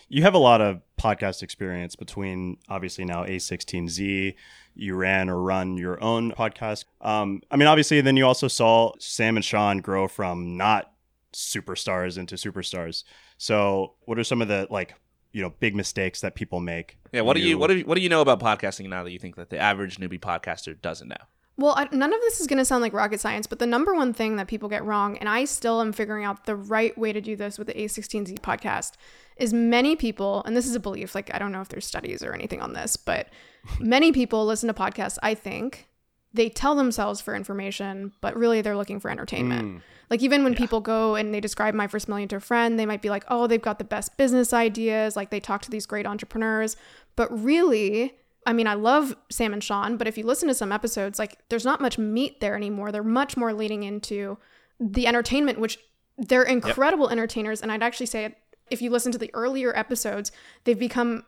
You 0.08 0.22
have 0.22 0.34
a 0.34 0.38
lot 0.38 0.60
of 0.60 0.80
podcast 0.98 1.42
experience 1.42 1.94
between 1.94 2.58
obviously 2.68 3.04
now 3.04 3.24
A16Z. 3.24 4.34
You 4.74 4.94
ran 4.94 5.28
or 5.28 5.42
run 5.42 5.76
your 5.76 6.02
own 6.02 6.32
podcast. 6.32 6.84
Um, 7.00 7.42
I 7.50 7.56
mean, 7.56 7.68
obviously, 7.68 8.00
then 8.00 8.16
you 8.16 8.26
also 8.26 8.48
saw 8.48 8.92
Sam 8.98 9.36
and 9.36 9.44
Sean 9.44 9.78
grow 9.78 10.08
from 10.08 10.56
not 10.56 10.92
superstars 11.32 12.16
into 12.16 12.36
superstars. 12.36 13.04
So, 13.36 13.94
what 14.04 14.18
are 14.18 14.24
some 14.24 14.40
of 14.40 14.48
the 14.48 14.66
like, 14.70 14.94
you 15.32 15.42
know, 15.42 15.52
big 15.60 15.74
mistakes 15.74 16.20
that 16.22 16.34
people 16.34 16.60
make? 16.60 16.98
Yeah. 17.12 17.22
What 17.22 17.34
do 17.34 17.42
you 17.42 17.58
what 17.58 17.68
do 17.68 17.78
you, 17.78 17.84
what 17.84 17.96
do 17.96 18.00
you 18.00 18.08
know 18.08 18.22
about 18.22 18.40
podcasting 18.40 18.88
now 18.88 19.04
that 19.04 19.10
you 19.10 19.18
think 19.18 19.36
that 19.36 19.50
the 19.50 19.58
average 19.58 19.98
newbie 19.98 20.20
podcaster 20.20 20.80
doesn't 20.80 21.08
know? 21.08 21.16
Well, 21.58 21.74
I, 21.76 21.88
none 21.90 22.14
of 22.14 22.20
this 22.20 22.40
is 22.40 22.46
going 22.46 22.58
to 22.58 22.64
sound 22.64 22.82
like 22.82 22.92
rocket 22.92 23.20
science, 23.20 23.48
but 23.48 23.58
the 23.58 23.66
number 23.66 23.92
one 23.92 24.14
thing 24.14 24.36
that 24.36 24.46
people 24.46 24.68
get 24.68 24.84
wrong, 24.84 25.18
and 25.18 25.28
I 25.28 25.44
still 25.44 25.80
am 25.80 25.92
figuring 25.92 26.24
out 26.24 26.46
the 26.46 26.54
right 26.54 26.96
way 26.96 27.12
to 27.12 27.20
do 27.20 27.34
this 27.34 27.58
with 27.58 27.66
the 27.66 27.74
A16Z 27.74 28.38
podcast, 28.38 28.92
is 29.36 29.52
many 29.52 29.96
people, 29.96 30.44
and 30.46 30.56
this 30.56 30.68
is 30.68 30.76
a 30.76 30.80
belief, 30.80 31.16
like 31.16 31.34
I 31.34 31.38
don't 31.38 31.50
know 31.50 31.60
if 31.60 31.68
there's 31.68 31.84
studies 31.84 32.22
or 32.22 32.32
anything 32.32 32.62
on 32.62 32.74
this, 32.74 32.96
but 32.96 33.28
many 33.80 34.12
people 34.12 34.46
listen 34.46 34.68
to 34.68 34.72
podcasts, 34.72 35.18
I 35.20 35.34
think, 35.34 35.88
they 36.32 36.48
tell 36.48 36.76
themselves 36.76 37.20
for 37.20 37.34
information, 37.34 38.12
but 38.20 38.36
really 38.36 38.62
they're 38.62 38.76
looking 38.76 39.00
for 39.00 39.10
entertainment. 39.10 39.62
Hmm. 39.62 39.78
Like 40.10 40.22
even 40.22 40.44
when 40.44 40.54
people 40.54 40.80
go 40.80 41.16
and 41.16 41.34
they 41.34 41.40
describe 41.40 41.74
my 41.74 41.88
first 41.88 42.08
million 42.08 42.28
to 42.28 42.36
a 42.36 42.40
friend, 42.40 42.78
they 42.78 42.86
might 42.86 43.02
be 43.02 43.10
like, 43.10 43.24
"Oh, 43.28 43.46
they've 43.46 43.60
got 43.60 43.78
the 43.78 43.84
best 43.84 44.16
business 44.16 44.52
ideas." 44.52 45.16
Like 45.16 45.30
they 45.30 45.40
talk 45.40 45.62
to 45.62 45.70
these 45.70 45.86
great 45.86 46.06
entrepreneurs, 46.06 46.76
but 47.16 47.28
really, 47.36 48.14
I 48.48 48.54
mean, 48.54 48.66
I 48.66 48.74
love 48.74 49.14
Sam 49.30 49.52
and 49.52 49.62
Sean, 49.62 49.98
but 49.98 50.08
if 50.08 50.16
you 50.16 50.24
listen 50.24 50.48
to 50.48 50.54
some 50.54 50.72
episodes, 50.72 51.18
like 51.18 51.36
there's 51.50 51.66
not 51.66 51.82
much 51.82 51.98
meat 51.98 52.40
there 52.40 52.56
anymore. 52.56 52.90
They're 52.90 53.04
much 53.04 53.36
more 53.36 53.52
leading 53.52 53.82
into 53.82 54.38
the 54.80 55.06
entertainment, 55.06 55.60
which 55.60 55.78
they're 56.16 56.44
incredible 56.44 57.10
entertainers. 57.10 57.60
And 57.60 57.70
I'd 57.70 57.82
actually 57.82 58.06
say 58.06 58.36
if 58.70 58.80
you 58.80 58.88
listen 58.88 59.12
to 59.12 59.18
the 59.18 59.30
earlier 59.34 59.76
episodes, 59.76 60.32
they've 60.64 60.78
become 60.78 61.26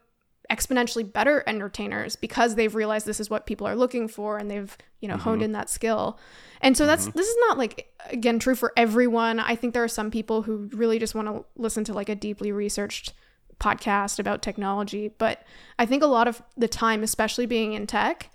exponentially 0.50 1.12
better 1.12 1.44
entertainers 1.46 2.16
because 2.16 2.54
they've 2.54 2.74
realized 2.74 3.06
this 3.06 3.20
is 3.20 3.28
what 3.28 3.44
people 3.44 3.66
are 3.66 3.76
looking 3.76 4.08
for 4.08 4.38
and 4.38 4.50
they've 4.50 4.76
you 5.00 5.06
know 5.06 5.18
honed 5.18 5.36
mm-hmm. 5.36 5.44
in 5.44 5.52
that 5.52 5.68
skill. 5.68 6.18
And 6.62 6.74
so 6.74 6.86
that's 6.86 7.06
mm-hmm. 7.06 7.18
this 7.18 7.28
is 7.28 7.36
not 7.48 7.58
like 7.58 7.92
again 8.08 8.38
true 8.38 8.54
for 8.54 8.72
everyone. 8.78 9.40
I 9.40 9.56
think 9.56 9.74
there 9.74 9.84
are 9.84 9.88
some 9.88 10.10
people 10.10 10.40
who 10.40 10.70
really 10.72 10.98
just 10.98 11.14
want 11.14 11.28
to 11.28 11.44
listen 11.54 11.84
to 11.84 11.92
like 11.92 12.08
a 12.08 12.14
deeply 12.14 12.50
researched 12.50 13.12
podcast 13.60 14.18
about 14.18 14.42
technology 14.42 15.08
but 15.18 15.42
i 15.78 15.84
think 15.86 16.02
a 16.02 16.06
lot 16.06 16.26
of 16.26 16.42
the 16.56 16.66
time 16.68 17.02
especially 17.02 17.46
being 17.46 17.72
in 17.74 17.86
tech 17.86 18.30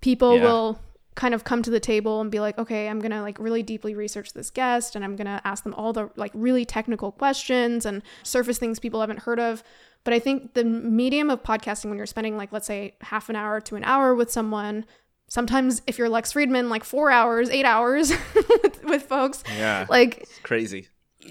people 0.00 0.36
Yeah. 0.36 0.42
will 0.44 0.80
kind 1.14 1.34
of 1.34 1.44
come 1.44 1.62
to 1.62 1.70
the 1.70 1.78
table 1.78 2.22
and 2.22 2.30
be 2.30 2.40
like 2.40 2.56
okay 2.58 2.88
i'm 2.88 2.98
gonna 2.98 3.20
like 3.20 3.38
really 3.38 3.62
deeply 3.62 3.94
research 3.94 4.32
this 4.32 4.48
guest 4.50 4.96
and 4.96 5.04
i'm 5.04 5.14
gonna 5.14 5.40
ask 5.44 5.62
them 5.62 5.74
all 5.74 5.92
the 5.92 6.10
like 6.16 6.32
really 6.34 6.64
technical 6.64 7.12
questions 7.12 7.84
and 7.84 8.02
surface 8.22 8.58
things 8.58 8.78
people 8.78 8.98
haven't 9.00 9.18
heard 9.20 9.38
of 9.38 9.62
but 10.04 10.14
i 10.14 10.18
think 10.18 10.54
the 10.54 10.64
medium 10.64 11.28
of 11.28 11.42
podcasting 11.42 11.90
when 11.90 11.98
you're 11.98 12.06
spending 12.06 12.38
like 12.38 12.50
let's 12.50 12.66
say 12.66 12.94
half 13.02 13.28
an 13.28 13.36
hour 13.36 13.60
to 13.60 13.76
an 13.76 13.84
hour 13.84 14.14
with 14.14 14.30
someone 14.32 14.86
sometimes 15.28 15.82
if 15.86 15.98
you're 15.98 16.08
lex 16.08 16.32
fridman 16.32 16.70
like 16.70 16.82
four 16.82 17.10
hours 17.10 17.50
eight 17.50 17.66
hours 17.66 18.10
with, 18.34 18.82
with 18.84 19.02
folks 19.02 19.44
Yeah. 19.58 19.84
like 19.90 20.18
It's 20.22 20.38
crazy. 20.42 20.88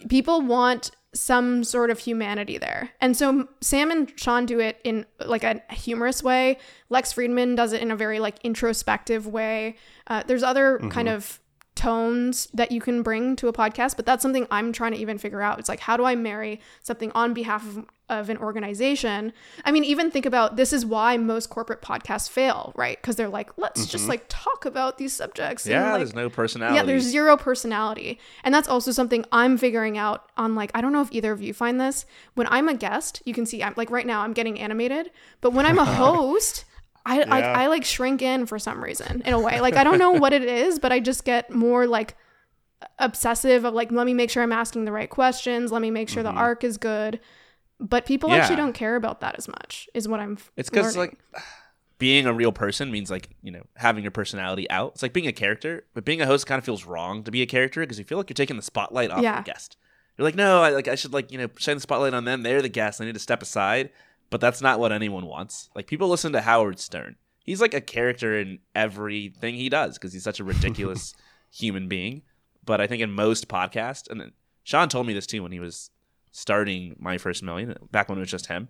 people 0.10 0.42
want 0.42 0.92
some 1.14 1.64
sort 1.64 1.90
of 1.90 2.00
humanity 2.00 2.58
there. 2.58 2.92
And 3.02 3.18
so 3.18 3.48
Sam 3.60 3.92
and 3.92 4.12
Sean 4.18 4.46
do 4.46 4.60
it 4.60 4.80
in 4.84 5.06
like 5.26 5.44
a 5.44 5.62
humorous 5.70 6.24
way. 6.24 6.58
Lex 6.90 7.14
Fridman 7.14 7.56
does 7.56 7.74
it 7.74 7.82
in 7.82 7.92
a 7.92 7.96
very 7.96 8.20
like 8.20 8.36
introspective 8.44 9.28
way. 9.28 9.76
Uh, 10.08 10.24
there's 10.26 10.44
other 10.44 10.80
kind 10.90 11.10
of 11.10 11.40
tones 11.76 12.48
that 12.54 12.72
you 12.72 12.80
can 12.80 13.02
bring 13.02 13.36
to 13.38 13.48
a 13.48 13.54
podcast, 13.54 13.96
but 13.96 14.06
that's 14.06 14.22
something 14.22 14.46
I'm 14.52 14.72
trying 14.72 14.92
to 14.92 14.98
even 15.00 15.18
figure 15.18 15.42
out. 15.42 15.60
It's 15.60 15.70
like, 15.70 15.80
how 15.80 15.98
do 15.98 16.04
I 16.06 16.16
marry 16.16 16.60
something 16.82 17.12
on 17.14 17.34
behalf 17.34 17.66
of, 17.66 17.86
of 18.12 18.30
an 18.30 18.38
organization? 18.38 19.34
I 19.66 19.72
mean, 19.72 19.84
even 19.84 20.12
think 20.12 20.26
about 20.26 20.58
this 20.58 20.74
is 20.74 20.86
why 20.86 21.18
most 21.18 21.50
corporate 21.50 21.82
podcasts 21.82 22.30
fail, 22.30 22.74
right? 22.76 23.02
Because 23.02 23.16
they're 23.16 23.30
like, 23.30 23.50
let's 23.58 23.86
just 23.86 24.04
mm-hmm. 24.04 24.12
like 24.12 24.26
talk 24.28 24.66
about 24.66 24.98
these 24.98 25.14
subjects. 25.14 25.66
and, 25.66 25.72
Yeah. 25.72 25.92
like, 25.92 26.00
there's 26.00 26.14
no 26.14 26.30
personality. 26.30 26.76
yeah, 26.76 26.84
there's 26.84 27.04
zero 27.04 27.38
personality. 27.38 28.20
And 28.44 28.54
that's 28.54 28.68
also 28.68 28.92
something 28.92 29.26
I'm 29.32 29.58
figuring 29.58 29.98
out 29.98 30.30
on 30.38 30.54
like 30.54 30.72
I 30.76 30.82
don't 30.82 30.94
know 30.94 31.02
if 31.02 31.12
either 31.12 31.32
of 31.32 31.42
you 31.42 31.54
find 31.54 31.80
this. 31.80 32.06
When 32.36 32.48
I'm 32.48 32.68
a 32.68 32.74
guest, 32.74 33.22
you 33.26 33.34
can 33.34 33.46
see 33.46 33.64
I'm 33.64 33.74
like 33.78 33.90
right 33.90 34.06
now 34.06 34.22
I'm 34.22 34.34
getting 34.34 34.60
animated, 34.60 35.12
but 35.40 35.54
when 35.54 35.66
I'm 35.66 35.80
a 35.80 35.86
host, 36.02 36.66
I 37.06 37.20
like 37.24 37.44
Yeah. 37.44 37.58
I 37.58 37.68
like 37.68 37.86
shrink 37.86 38.22
in 38.22 38.46
for 38.46 38.60
some 38.60 38.84
reason 38.84 39.24
in 39.26 39.34
a 39.34 39.40
way. 39.40 39.62
Like 39.62 39.76
I 39.76 39.84
don't 39.84 39.98
know 39.98 40.12
what 40.12 40.34
it 40.34 40.44
is, 40.44 40.80
but 40.80 40.92
I 40.92 41.00
just 41.00 41.24
get 41.24 41.50
more 41.50 41.88
like 41.88 42.16
obsessive 43.00 43.66
of 43.66 43.74
like 43.74 43.92
let 43.92 44.06
me 44.06 44.14
make 44.14 44.30
sure 44.30 44.44
I'm 44.44 44.52
asking 44.52 44.86
the 44.86 44.92
right 44.92 45.10
questions, 45.10 45.72
let 45.72 45.82
me 45.82 45.92
make 45.92 46.10
sure 46.10 46.24
the 46.24 46.30
mm-hmm. 46.30 46.38
arc 46.38 46.64
is 46.64 46.78
good. 46.78 47.20
But 47.82 48.06
people 48.06 48.32
actually 48.32 48.56
don't 48.58 48.74
care 48.74 48.96
about 48.96 49.20
that 49.22 49.36
as 49.38 49.48
much 49.48 49.90
is 49.94 50.08
what 50.08 50.20
I'm 50.20 50.38
It's 50.56 50.70
because 50.70 50.96
like 50.96 51.18
being 51.98 52.26
a 52.26 52.34
real 52.34 52.52
person 52.52 52.92
means 52.92 53.10
like 53.12 53.30
you 53.42 53.52
know 53.52 53.64
having 53.76 54.04
your 54.04 54.12
personality 54.12 54.70
out. 54.70 54.92
It's 54.94 55.02
like 55.02 55.14
being 55.14 55.28
a 55.28 55.34
character, 55.34 55.84
but 55.94 56.06
being 56.06 56.22
a 56.22 56.26
host 56.26 56.46
kind 56.48 56.60
of 56.60 56.66
feels 56.66 56.86
wrong 56.86 57.24
to 57.24 57.32
be 57.32 57.42
a 57.42 57.46
character 57.46 57.82
because 57.82 57.98
you 58.00 58.06
feel 58.06 58.18
like 58.18 58.30
you're 58.30 58.36
taking 58.36 58.56
the 58.56 58.62
spotlight 58.62 59.10
off 59.12 59.22
Yeah. 59.24 59.42
the 59.42 59.52
guest. 59.52 59.78
You're 60.18 60.26
like, 60.26 60.36
no, 60.36 60.62
I 60.62 60.70
like 60.70 60.88
I 60.88 60.96
should 60.96 61.12
like 61.14 61.32
you 61.32 61.38
know 61.40 61.48
shine 61.58 61.76
the 61.78 61.82
spotlight 61.82 62.14
on 62.14 62.26
them. 62.26 62.44
They're 62.44 62.62
the 62.62 62.70
guests. 62.70 63.02
I 63.02 63.06
need 63.06 63.14
to 63.16 63.20
step 63.20 63.42
aside. 63.42 63.90
But 64.30 64.40
that's 64.40 64.62
not 64.62 64.80
what 64.80 64.92
anyone 64.94 65.26
wants. 65.26 65.70
Like 65.76 65.88
people 65.88 66.08
listen 66.08 66.32
to 66.34 66.42
Howard 66.42 66.80
Stern. 66.80 67.18
He's 67.44 67.60
like 67.60 67.74
a 67.74 67.82
character 67.82 68.40
in 68.40 68.60
everything 68.76 69.56
he 69.56 69.68
does 69.68 69.98
because 69.98 70.14
he's 70.14 70.24
such 70.24 70.40
a 70.40 70.44
ridiculous 70.44 71.14
human 71.52 71.88
being. 71.88 72.22
But 72.64 72.80
I 72.80 72.88
think 72.88 73.02
in 73.02 73.12
most 73.12 73.48
podcasts, 73.48 74.10
and 74.10 74.32
Sean 74.64 74.88
told 74.88 75.08
me 75.08 75.14
this 75.14 75.26
too 75.28 75.42
when 75.44 75.52
he 75.52 75.60
was 75.60 75.90
starting 76.32 76.96
my 77.00 77.18
first 77.18 77.44
million 77.44 77.76
back 77.92 78.10
when 78.10 78.18
it 78.18 78.22
was 78.22 78.32
just 78.32 78.48
him. 78.48 78.68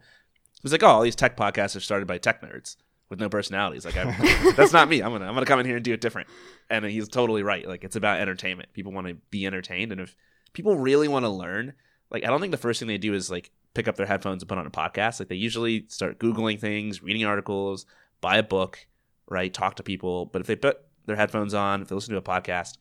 He 0.54 0.60
was 0.64 0.72
like, 0.72 0.84
"Oh, 0.84 0.88
all 0.88 1.02
these 1.02 1.16
tech 1.16 1.38
podcasts 1.38 1.76
are 1.76 1.80
started 1.82 2.08
by 2.08 2.18
tech 2.18 2.42
nerds 2.42 2.78
with 3.10 3.20
no 3.20 3.30
personalities. 3.30 3.86
Like, 3.86 3.96
that's 4.56 4.74
not 4.74 4.90
me. 4.90 5.02
I'm 5.02 5.12
gonna 5.12 5.26
I'm 5.26 5.34
gonna 5.34 5.46
come 5.46 5.60
in 5.60 5.66
here 5.66 5.76
and 5.76 5.86
do 5.86 5.94
it 5.94 6.02
different." 6.02 6.28
And 6.70 6.86
he's 6.86 7.08
totally 7.08 7.44
right. 7.44 7.68
Like, 7.68 7.84
it's 7.84 7.96
about 7.96 8.20
entertainment. 8.20 8.74
People 8.74 8.92
want 8.92 9.08
to 9.08 9.16
be 9.30 9.46
entertained, 9.46 9.92
and 9.92 10.02
if 10.02 10.16
people 10.54 10.78
really 10.78 11.08
want 11.08 11.26
to 11.26 11.30
learn, 11.30 11.74
like, 12.10 12.24
I 12.26 12.28
don't 12.28 12.42
think 12.42 12.52
the 12.52 12.58
first 12.58 12.80
thing 12.80 12.88
they 12.88 12.98
do 12.98 13.14
is 13.14 13.32
like 13.32 13.52
pick 13.74 13.88
up 13.88 13.96
their 13.96 14.06
headphones 14.06 14.44
and 14.44 14.50
put 14.50 14.58
on 14.58 14.68
a 14.68 14.72
podcast. 14.72 15.20
Like, 15.20 15.30
they 15.30 15.36
usually 15.36 15.86
start 15.88 16.20
googling 16.20 16.60
things, 16.60 17.02
reading 17.02 17.26
articles, 17.26 17.86
buy 18.20 18.38
a 18.38 18.44
book, 18.44 18.86
right? 19.30 19.54
Talk 19.54 19.76
to 19.76 19.84
people. 19.84 20.26
But 20.26 20.42
if 20.42 20.48
they 20.48 20.56
put 20.56 20.80
their 21.06 21.16
headphones 21.16 21.54
on, 21.54 21.82
if 21.82 21.88
they 21.88 21.96
listen 21.96 22.14
to 22.14 22.20
a 22.20 22.22
podcast, 22.22 22.78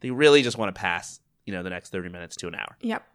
they 0.00 0.10
really 0.10 0.42
just 0.42 0.58
want 0.58 0.74
to 0.74 0.78
pass, 0.78 1.20
you 1.46 1.52
know, 1.52 1.62
the 1.62 1.70
next 1.70 1.90
30 1.90 2.10
minutes 2.10 2.36
to 2.36 2.48
an 2.48 2.54
hour. 2.54 2.76
Yep. 2.82 3.06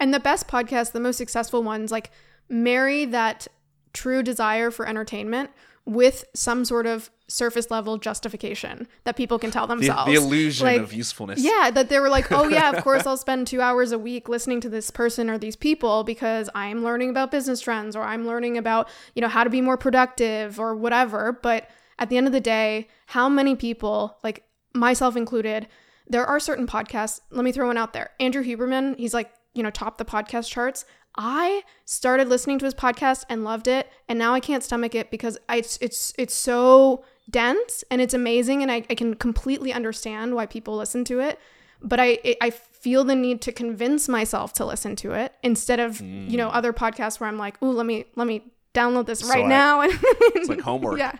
And 0.00 0.14
the 0.14 0.20
best 0.20 0.46
podcasts, 0.48 0.92
the 0.92 1.00
most 1.00 1.16
successful 1.16 1.62
ones, 1.62 1.90
like 1.90 2.10
marry 2.48 3.04
that 3.06 3.48
true 3.92 4.22
desire 4.22 4.70
for 4.70 4.86
entertainment 4.86 5.50
with 5.84 6.24
some 6.34 6.64
sort 6.64 6.86
of 6.86 7.10
surface 7.28 7.70
level 7.70 7.96
justification 7.98 8.86
that 9.04 9.16
people 9.16 9.38
can 9.38 9.50
tell 9.50 9.66
The, 9.66 9.74
themselves. 9.76 10.06
the 10.10 10.14
illusion 10.14 10.66
Like, 10.66 10.80
of 10.80 10.92
usefulness. 10.92 11.40
Yeah, 11.42 11.70
that 11.72 11.88
they 11.88 11.98
were 11.98 12.08
like, 12.10 12.30
oh, 12.30 12.48
yeah, 12.48 12.70
of 12.72 12.82
course 12.84 13.06
I'll 13.06 13.16
spend 13.16 13.46
two 13.46 13.60
hours 13.60 13.92
a 13.92 13.98
week 13.98 14.28
listening 14.28 14.60
to 14.62 14.68
this 14.68 14.90
person 14.90 15.28
or 15.30 15.38
these 15.38 15.56
people 15.56 16.04
because 16.04 16.48
I'm 16.54 16.84
learning 16.84 17.10
about 17.10 17.30
business 17.30 17.60
trends 17.60 17.96
or 17.96 18.02
I'm 18.02 18.26
learning 18.26 18.56
about, 18.58 18.88
you 19.14 19.22
know, 19.22 19.28
how 19.28 19.44
to 19.44 19.50
be 19.50 19.60
more 19.60 19.76
productive 19.78 20.60
or 20.60 20.74
whatever. 20.74 21.32
But 21.42 21.68
at 21.98 22.08
the 22.10 22.16
end 22.18 22.26
of 22.26 22.32
the 22.32 22.40
day, 22.40 22.88
how 23.06 23.28
many 23.28 23.56
people, 23.56 24.18
like 24.22 24.44
myself 24.74 25.16
included, 25.16 25.68
there 26.06 26.24
are 26.26 26.40
certain 26.40 26.66
podcasts. 26.66 27.20
Let 27.30 27.44
me 27.44 27.52
throw 27.52 27.66
one 27.66 27.76
out 27.78 27.92
there. 27.94 28.10
Andrew 28.20 28.42
Huberman, 28.44 28.96
he's 28.98 29.12
like, 29.14 29.30
you 29.58 29.64
know, 29.64 29.70
top 29.70 29.98
the 29.98 30.04
podcast 30.04 30.48
charts. 30.48 30.84
I 31.16 31.64
started 31.84 32.28
listening 32.28 32.60
to 32.60 32.64
his 32.64 32.74
podcast 32.74 33.24
and 33.28 33.42
loved 33.42 33.66
it, 33.66 33.90
and 34.08 34.18
now 34.18 34.34
I 34.34 34.40
can't 34.40 34.62
stomach 34.62 34.94
it 34.94 35.10
because 35.10 35.36
I, 35.48 35.56
it's 35.56 35.76
it's 35.80 36.12
it's 36.16 36.34
so 36.34 37.04
dense 37.28 37.82
and 37.90 38.00
it's 38.00 38.14
amazing, 38.14 38.62
and 38.62 38.70
I, 38.70 38.84
I 38.88 38.94
can 38.94 39.14
completely 39.14 39.72
understand 39.72 40.36
why 40.36 40.46
people 40.46 40.76
listen 40.76 41.04
to 41.06 41.18
it. 41.18 41.40
But 41.82 41.98
I 41.98 42.20
it, 42.22 42.38
I 42.40 42.50
feel 42.50 43.02
the 43.02 43.16
need 43.16 43.42
to 43.42 43.52
convince 43.52 44.08
myself 44.08 44.52
to 44.54 44.64
listen 44.64 44.94
to 44.96 45.12
it 45.12 45.34
instead 45.42 45.80
of 45.80 46.00
you 46.00 46.36
know 46.36 46.48
mm. 46.48 46.54
other 46.54 46.72
podcasts 46.72 47.18
where 47.18 47.28
I'm 47.28 47.38
like, 47.38 47.56
oh, 47.60 47.70
let 47.70 47.84
me 47.84 48.04
let 48.14 48.28
me 48.28 48.52
download 48.72 49.06
this 49.06 49.24
right 49.24 49.44
I- 49.44 49.48
now. 49.48 49.82
It's 50.36 50.48
like 50.48 50.60
homework. 50.70 50.98
yeah, 50.98 51.12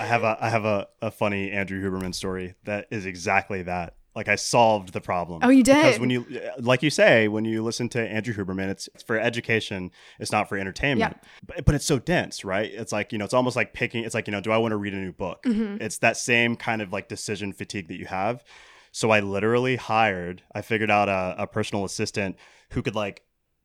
I 0.00 0.04
have 0.04 0.24
a 0.24 0.36
I 0.40 0.48
have 0.48 0.64
a, 0.64 0.88
a 1.00 1.12
funny 1.12 1.52
Andrew 1.52 1.80
Huberman 1.80 2.12
story 2.12 2.54
that 2.64 2.88
is 2.90 3.06
exactly 3.06 3.62
that. 3.62 3.94
Like 4.14 4.28
I 4.28 4.36
solved 4.36 4.92
the 4.92 5.00
problem. 5.00 5.40
Oh, 5.42 5.48
you 5.48 5.64
did. 5.64 5.76
Because 5.76 5.98
when 5.98 6.10
you 6.10 6.24
like 6.58 6.82
you 6.82 6.90
say, 6.90 7.26
when 7.26 7.44
you 7.44 7.62
listen 7.62 7.88
to 7.90 8.00
Andrew 8.00 8.32
Huberman, 8.32 8.68
it's, 8.68 8.88
it's 8.94 9.02
for 9.02 9.18
education, 9.18 9.90
it's 10.20 10.30
not 10.30 10.48
for 10.48 10.56
entertainment. 10.56 11.16
But, 11.44 11.64
but 11.64 11.74
it's 11.74 11.84
so 11.84 11.98
dense, 11.98 12.44
right? 12.44 12.70
It's 12.72 12.92
like, 12.92 13.12
you 13.12 13.18
know, 13.18 13.24
it's 13.24 13.34
almost 13.34 13.56
like 13.56 13.72
picking 13.72 14.04
it's 14.04 14.14
like, 14.14 14.28
you 14.28 14.32
know, 14.32 14.40
do 14.40 14.52
I 14.52 14.58
want 14.58 14.72
to 14.72 14.76
read 14.76 14.94
a 14.94 14.98
new 14.98 15.12
book? 15.12 15.42
Mm-hmm. 15.42 15.82
It's 15.82 15.98
that 15.98 16.16
same 16.16 16.54
kind 16.54 16.80
of 16.80 16.92
like 16.92 17.08
decision 17.08 17.52
fatigue 17.52 17.88
that 17.88 17.98
you 17.98 18.06
have. 18.06 18.44
So 18.92 19.10
I 19.10 19.18
literally 19.18 19.74
hired, 19.74 20.42
I 20.54 20.62
figured 20.62 20.90
out 20.90 21.08
a, 21.08 21.34
a 21.36 21.46
personal 21.48 21.84
assistant 21.84 22.36
who 22.70 22.82
could 22.82 22.94
like 22.94 23.24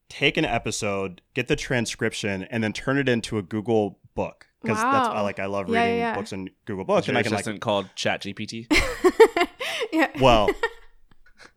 take 0.10 0.38
an 0.38 0.46
episode, 0.46 1.22
get 1.36 1.48
the 1.48 1.56
transcription, 1.56 2.44
and 2.46 2.64
then 2.64 2.74
turn 2.74 2.98
it 2.98 3.08
into 3.08 3.38
a 3.38 3.44
Google 3.44 4.00
book. 4.16 4.48
Because 4.62 4.78
that's 4.78 5.08
I 5.08 5.22
like 5.22 5.40
I 5.40 5.46
love 5.46 5.70
reading 5.70 5.82
yeah, 5.82 5.96
yeah. 5.96 6.16
books 6.16 6.34
in 6.34 6.50
Google 6.66 6.84
Books, 6.84 7.08
and 7.08 7.18
I 7.18 7.24
can 7.24 7.32
like 7.32 7.42
assistant 7.42 7.62
called 7.62 7.88
ChatGPT. 7.96 8.68
yeah. 9.94 10.10
well, 10.20 10.50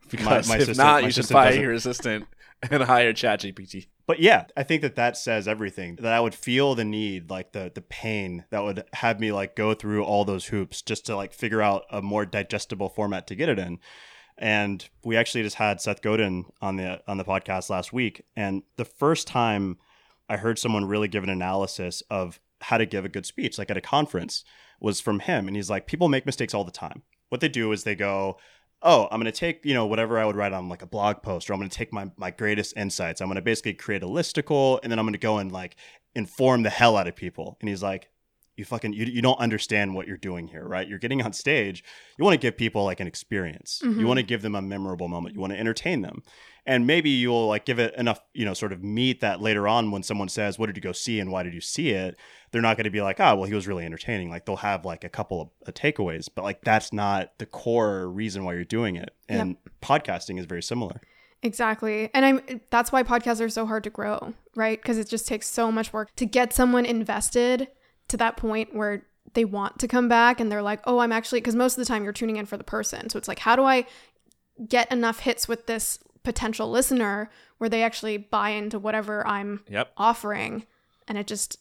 Because 0.09 0.47
my 0.47 0.55
if 0.55 0.61
assistant- 0.63 0.77
not, 0.77 1.01
my 1.01 1.07
you 1.07 1.11
should 1.11 1.19
assistant 1.23 1.35
fire 1.37 1.49
doesn't- 1.49 1.61
your 1.63 1.73
assistant 1.73 2.27
and 2.71 2.83
hire 2.83 3.13
ChatGPT. 3.13 3.87
but 4.05 4.19
yeah, 4.19 4.45
I 4.55 4.63
think 4.63 4.81
that 4.83 4.95
that 4.95 5.17
says 5.17 5.47
everything. 5.47 5.95
That 5.97 6.13
I 6.13 6.19
would 6.19 6.35
feel 6.35 6.75
the 6.75 6.85
need, 6.85 7.29
like 7.31 7.51
the 7.51 7.71
the 7.73 7.81
pain 7.81 8.45
that 8.51 8.63
would 8.63 8.83
have 8.93 9.19
me 9.19 9.31
like 9.31 9.55
go 9.55 9.73
through 9.73 10.03
all 10.03 10.23
those 10.23 10.45
hoops 10.45 10.81
just 10.81 11.05
to 11.07 11.15
like 11.15 11.33
figure 11.33 11.61
out 11.61 11.83
a 11.91 12.01
more 12.01 12.25
digestible 12.25 12.89
format 12.89 13.25
to 13.27 13.35
get 13.35 13.49
it 13.49 13.57
in. 13.59 13.79
And 14.37 14.87
we 15.03 15.15
actually 15.17 15.43
just 15.43 15.55
had 15.57 15.81
Seth 15.81 16.01
Godin 16.01 16.45
on 16.61 16.77
the 16.77 17.01
on 17.07 17.17
the 17.17 17.25
podcast 17.25 17.69
last 17.69 17.91
week, 17.91 18.23
and 18.35 18.63
the 18.77 18.85
first 18.85 19.27
time 19.27 19.77
I 20.29 20.37
heard 20.37 20.57
someone 20.59 20.85
really 20.85 21.07
give 21.07 21.23
an 21.23 21.29
analysis 21.29 22.01
of 22.09 22.39
how 22.61 22.77
to 22.77 22.85
give 22.85 23.03
a 23.03 23.09
good 23.09 23.25
speech, 23.25 23.57
like 23.57 23.69
at 23.71 23.77
a 23.77 23.81
conference, 23.81 24.43
was 24.79 25.01
from 25.01 25.19
him. 25.19 25.47
And 25.47 25.55
he's 25.55 25.69
like, 25.69 25.85
people 25.87 26.07
make 26.07 26.25
mistakes 26.25 26.53
all 26.53 26.63
the 26.63 26.71
time. 26.71 27.03
What 27.33 27.41
they 27.41 27.49
do 27.49 27.71
is 27.71 27.83
they 27.83 27.95
go, 27.95 28.37
oh, 28.83 29.07
I'm 29.09 29.19
going 29.19 29.25
to 29.25 29.31
take, 29.31 29.65
you 29.65 29.73
know, 29.73 29.87
whatever 29.87 30.19
I 30.19 30.25
would 30.25 30.35
write 30.35 30.53
on 30.53 30.69
like 30.69 30.83
a 30.83 30.85
blog 30.85 31.23
post, 31.23 31.49
or 31.49 31.53
I'm 31.53 31.59
going 31.59 31.67
to 31.67 31.75
take 31.75 31.91
my, 31.91 32.11
my 32.15 32.29
greatest 32.29 32.77
insights. 32.77 33.21
I'm 33.21 33.27
going 33.27 33.37
to 33.37 33.41
basically 33.41 33.73
create 33.73 34.03
a 34.03 34.05
listicle, 34.05 34.79
and 34.83 34.91
then 34.91 34.99
I'm 34.99 35.05
going 35.05 35.13
to 35.13 35.19
go 35.19 35.39
and 35.39 35.51
like 35.51 35.75
inform 36.13 36.61
the 36.61 36.69
hell 36.69 36.95
out 36.95 37.07
of 37.07 37.15
people. 37.15 37.57
And 37.59 37.67
he's 37.67 37.81
like, 37.81 38.07
you 38.57 38.65
fucking, 38.65 38.93
you, 38.93 39.05
you 39.05 39.21
don't 39.21 39.39
understand 39.39 39.95
what 39.95 40.07
you're 40.07 40.17
doing 40.17 40.47
here, 40.47 40.65
right? 40.67 40.87
You're 40.87 40.99
getting 40.99 41.21
on 41.21 41.33
stage. 41.33 41.83
You 42.17 42.23
want 42.25 42.33
to 42.35 42.39
give 42.39 42.55
people 42.57 42.83
like 42.83 42.99
an 42.99 43.07
experience. 43.07 43.79
You 43.83 43.89
Mhm. 43.89 44.05
want 44.07 44.17
to 44.19 44.23
give 44.23 44.41
them 44.41 44.55
a 44.55 44.61
memorable 44.61 45.07
moment. 45.07 45.35
You 45.35 45.41
want 45.41 45.53
to 45.53 45.59
entertain 45.59 46.01
them 46.01 46.21
and 46.65 46.87
maybe 46.87 47.09
you'll 47.09 47.47
like 47.47 47.65
give 47.65 47.77
it 47.77 47.93
enough 47.95 48.21
you 48.33 48.45
know 48.45 48.53
sort 48.53 48.71
of 48.71 48.81
meat 48.81 49.19
that 49.19 49.41
later 49.41 49.67
on 49.67 49.91
when 49.91 50.01
someone 50.01 50.29
says 50.29 50.57
what 50.57 50.67
did 50.67 50.77
you 50.77 50.81
go 50.81 50.93
see 50.93 51.19
and 51.19 51.29
why 51.29 51.43
did 51.43 51.53
you 51.53 51.59
see 51.59 51.89
it 51.89 52.15
they're 52.51 52.61
not 52.61 52.77
going 52.77 52.85
to 52.85 52.89
be 52.89 53.01
like 53.01 53.19
oh 53.19 53.35
well 53.35 53.43
he 53.43 53.53
was 53.53 53.67
really 53.67 53.83
entertaining 53.83 54.29
like 54.29 54.45
they'll 54.45 54.55
have 54.55 54.85
like 54.85 55.03
a 55.03 55.09
couple 55.09 55.41
of 55.41 55.49
uh, 55.67 55.71
takeaways 55.73 56.29
but 56.33 56.43
like 56.43 56.61
that's 56.61 56.93
not 56.93 57.37
the 57.37 57.45
core 57.45 58.07
reason 58.09 58.45
why 58.45 58.53
you're 58.53 58.63
doing 58.63 58.95
it 58.95 59.09
and 59.27 59.57
podcasting 59.81 60.39
is 60.39 60.45
very 60.45 60.63
similar 60.63 61.01
Exactly. 61.45 62.09
And 62.13 62.25
I'm 62.25 62.61
that's 62.69 62.93
why 62.93 63.03
podcasts 63.03 63.41
are 63.41 63.49
so 63.49 63.65
hard 63.65 63.83
to 63.83 63.89
grow, 63.89 64.33
right? 64.55 64.81
Because 64.81 64.97
it 64.97 65.09
just 65.09 65.27
takes 65.27 65.45
so 65.49 65.73
much 65.73 65.91
work 65.91 66.15
to 66.15 66.25
get 66.25 66.53
someone 66.53 66.85
invested 66.85 67.67
to 68.09 68.17
that 68.17 68.37
point 68.37 68.73
where 68.75 69.05
they 69.33 69.45
want 69.45 69.79
to 69.79 69.87
come 69.87 70.07
back 70.07 70.39
and 70.39 70.51
they're 70.51 70.61
like, 70.61 70.81
"Oh, 70.85 70.99
I'm 70.99 71.11
actually 71.11 71.39
because 71.41 71.55
most 71.55 71.73
of 71.77 71.79
the 71.79 71.85
time 71.85 72.03
you're 72.03 72.13
tuning 72.13 72.37
in 72.37 72.45
for 72.45 72.57
the 72.57 72.63
person." 72.63 73.09
So 73.09 73.17
it's 73.17 73.27
like, 73.27 73.39
"How 73.39 73.55
do 73.55 73.63
I 73.63 73.85
get 74.67 74.91
enough 74.91 75.19
hits 75.19 75.47
with 75.47 75.65
this 75.65 75.97
potential 76.23 76.69
listener 76.69 77.29
where 77.57 77.69
they 77.69 77.83
actually 77.83 78.17
buy 78.17 78.49
into 78.49 78.77
whatever 78.79 79.25
I'm 79.27 79.63
Yep. 79.69 79.91
offering?" 79.97 80.65
And 81.07 81.17
it 81.17 81.27
just 81.27 81.57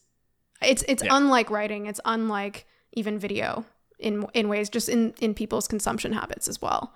it's 0.61 0.85
it's 0.87 1.02
Yeah. 1.02 1.16
unlike 1.16 1.50
writing, 1.50 1.87
it's 1.87 2.00
unlike 2.05 2.66
even 2.92 3.18
video 3.18 3.64
in 3.98 4.26
in 4.35 4.48
ways 4.48 4.68
just 4.68 4.88
in 4.88 5.14
in 5.20 5.33
people's 5.35 5.66
consumption 5.66 6.12
habits 6.12 6.48
as 6.48 6.61
well. 6.61 6.92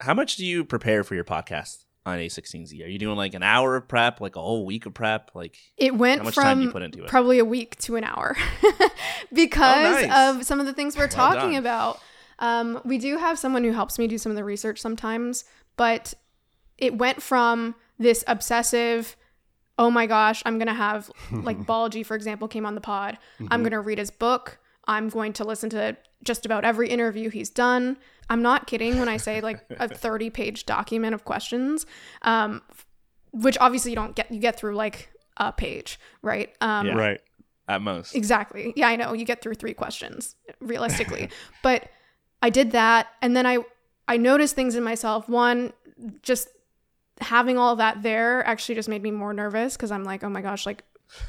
How 0.00 0.14
much 0.14 0.36
do 0.36 0.44
you 0.44 0.64
prepare 0.64 1.04
for 1.04 1.14
your 1.14 1.24
podcast 1.24 1.83
on 2.06 2.18
A16Z? 2.18 2.84
Are 2.84 2.88
you 2.88 2.98
doing 2.98 3.16
like 3.16 3.34
an 3.34 3.42
hour 3.42 3.76
of 3.76 3.88
prep, 3.88 4.20
like 4.20 4.36
a 4.36 4.40
whole 4.40 4.64
week 4.66 4.86
of 4.86 4.94
prep? 4.94 5.30
Like, 5.34 5.56
It 5.76 5.94
went 5.94 6.20
How 6.20 6.24
much 6.26 6.34
from 6.34 6.44
time 6.44 6.58
do 6.58 6.64
you 6.64 6.70
put 6.70 6.82
into 6.82 7.02
it? 7.04 7.08
probably 7.08 7.38
a 7.38 7.44
week 7.44 7.76
to 7.78 7.96
an 7.96 8.04
hour 8.04 8.36
because 9.32 9.86
Oh, 10.04 10.06
nice. 10.06 10.36
of 10.38 10.44
some 10.46 10.60
of 10.60 10.66
the 10.66 10.72
things 10.72 10.96
we're 10.96 11.02
Well 11.04 11.08
talking 11.08 11.50
done. 11.52 11.54
about. 11.56 12.00
Um, 12.38 12.80
we 12.84 12.98
do 12.98 13.16
have 13.18 13.38
someone 13.38 13.64
who 13.64 13.72
helps 13.72 13.98
me 13.98 14.06
do 14.06 14.18
some 14.18 14.30
of 14.30 14.36
the 14.36 14.44
research 14.44 14.80
sometimes, 14.80 15.44
but 15.76 16.14
it 16.78 16.98
went 16.98 17.22
from 17.22 17.74
this 17.98 18.24
obsessive, 18.26 19.16
oh 19.78 19.90
my 19.90 20.06
gosh, 20.06 20.42
I'm 20.44 20.58
going 20.58 20.66
to 20.68 20.74
have, 20.74 21.10
like 21.30 21.58
Balaji, 21.66 22.04
for 22.04 22.16
example, 22.16 22.48
came 22.48 22.66
on 22.66 22.74
the 22.74 22.80
pod. 22.80 23.18
I'm 23.38 23.46
Mm-hmm. 23.46 23.62
going 23.62 23.70
to 23.72 23.80
read 23.80 23.98
his 23.98 24.10
book. 24.10 24.58
I'm 24.86 25.08
going 25.08 25.32
to 25.34 25.44
listen 25.44 25.70
to 25.70 25.96
just 26.24 26.44
about 26.46 26.64
every 26.64 26.88
interview 26.88 27.30
he's 27.30 27.50
done. 27.50 27.96
I'm 28.30 28.42
not 28.42 28.66
kidding 28.66 28.98
when 28.98 29.08
I 29.08 29.18
say 29.18 29.40
like 29.40 29.64
a 29.78 29.88
30 30.04 30.30
page 30.30 30.66
document 30.66 31.14
of 31.14 31.24
questions. 31.24 31.86
Um, 32.22 32.62
which 33.32 33.58
obviously 33.60 33.90
you 33.90 33.96
don't 33.96 34.14
get 34.14 34.30
you 34.30 34.40
get 34.40 34.56
through 34.58 34.76
like 34.76 35.10
a 35.36 35.52
page, 35.52 35.98
right? 36.22 36.50
Um 36.60 36.86
Yeah. 36.86 36.94
right 36.94 37.20
at 37.68 37.80
most. 37.82 38.14
exactly. 38.14 38.72
Yeah, 38.76 38.88
I 38.88 38.96
know. 38.96 39.12
You 39.12 39.24
get 39.24 39.42
through 39.42 39.54
three 39.54 39.74
questions 39.74 40.36
realistically. 40.60 41.28
but 41.62 41.88
I 42.42 42.50
did 42.50 42.72
that 42.72 43.08
and 43.22 43.36
then 43.36 43.46
I 43.46 43.58
I 44.06 44.16
noticed 44.18 44.54
things 44.54 44.74
in 44.76 44.84
myself. 44.84 45.28
One, 45.28 45.72
just 46.22 46.48
having 47.20 47.56
all 47.58 47.76
that 47.76 48.02
there 48.02 48.46
actually 48.46 48.74
just 48.74 48.88
made 48.88 49.02
me 49.02 49.10
more 49.10 49.32
nervous 49.32 49.76
because 49.76 49.90
I'm 49.90 50.04
like, 50.04 50.22
oh 50.24 50.28
my 50.28 50.40
gosh, 50.42 50.64
like 50.66 50.84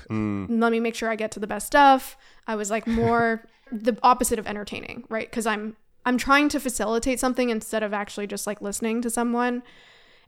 Mm. 0.10 0.48
let 0.62 0.72
me 0.72 0.80
make 0.80 0.96
sure 0.96 1.10
I 1.10 1.16
get 1.16 1.32
to 1.34 1.40
the 1.40 1.48
best 1.48 1.68
stuff. 1.68 2.18
I 2.48 2.56
was 2.56 2.72
like 2.72 2.88
more 2.88 3.46
the 3.72 3.98
opposite 4.04 4.40
of 4.40 4.48
entertaining, 4.48 5.04
right? 5.10 5.30
Because 5.30 5.46
I'm 5.46 5.76
I'm 6.06 6.18
trying 6.18 6.50
to 6.50 6.60
facilitate 6.60 7.20
something 7.20 7.50
instead 7.50 7.84
of 7.84 7.94
actually 7.94 8.28
just 8.28 8.46
like 8.46 8.62
listening 8.62 9.02
to 9.02 9.10
someone. 9.10 9.64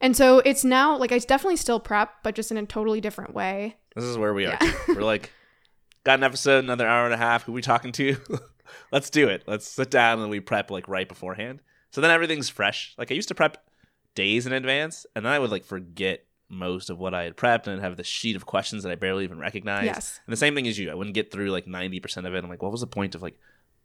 And 0.01 0.15
so 0.15 0.39
it's 0.39 0.63
now 0.63 0.97
like 0.97 1.11
I 1.11 1.19
definitely 1.19 1.57
still 1.57 1.79
prep, 1.79 2.11
but 2.23 2.35
just 2.35 2.51
in 2.51 2.57
a 2.57 2.65
totally 2.65 3.01
different 3.01 3.33
way. 3.33 3.75
This 3.95 4.05
is 4.05 4.17
where 4.17 4.33
we 4.33 4.45
are. 4.45 4.57
Yeah. 4.61 4.71
too. 4.71 4.73
We're 4.95 5.03
like, 5.03 5.31
got 6.03 6.19
an 6.19 6.23
episode, 6.23 6.63
another 6.63 6.87
hour 6.87 7.05
and 7.05 7.13
a 7.13 7.17
half. 7.17 7.43
Who 7.43 7.51
we 7.51 7.61
talking 7.61 7.91
to? 7.93 8.17
Let's 8.91 9.09
do 9.09 9.27
it. 9.27 9.43
Let's 9.47 9.67
sit 9.67 9.89
down 9.91 10.19
and 10.19 10.29
we 10.29 10.39
prep 10.39 10.71
like 10.71 10.87
right 10.87 11.07
beforehand. 11.07 11.61
So 11.91 12.01
then 12.01 12.11
everything's 12.11 12.49
fresh. 12.49 12.93
Like 12.97 13.11
I 13.11 13.15
used 13.15 13.29
to 13.29 13.35
prep 13.35 13.63
days 14.13 14.45
in 14.45 14.53
advance, 14.53 15.05
and 15.15 15.25
then 15.25 15.31
I 15.31 15.39
would 15.39 15.51
like 15.51 15.63
forget 15.63 16.26
most 16.49 16.89
of 16.89 16.97
what 16.97 17.13
I 17.13 17.23
had 17.23 17.35
prepped 17.35 17.67
and 17.67 17.81
have 17.81 17.97
this 17.97 18.07
sheet 18.07 18.35
of 18.35 18.45
questions 18.45 18.83
that 18.83 18.91
I 18.91 18.95
barely 18.95 19.23
even 19.25 19.39
recognized. 19.39 19.85
Yes. 19.85 20.19
And 20.25 20.31
the 20.33 20.37
same 20.37 20.55
thing 20.55 20.67
as 20.67 20.79
you. 20.79 20.89
I 20.89 20.95
wouldn't 20.95 21.13
get 21.13 21.31
through 21.31 21.51
like 21.51 21.67
ninety 21.67 21.99
percent 21.99 22.25
of 22.27 22.33
it. 22.33 22.43
I'm 22.43 22.49
like, 22.49 22.61
what 22.63 22.71
was 22.71 22.81
the 22.81 22.87
point 22.87 23.15
of 23.15 23.21
like 23.21 23.37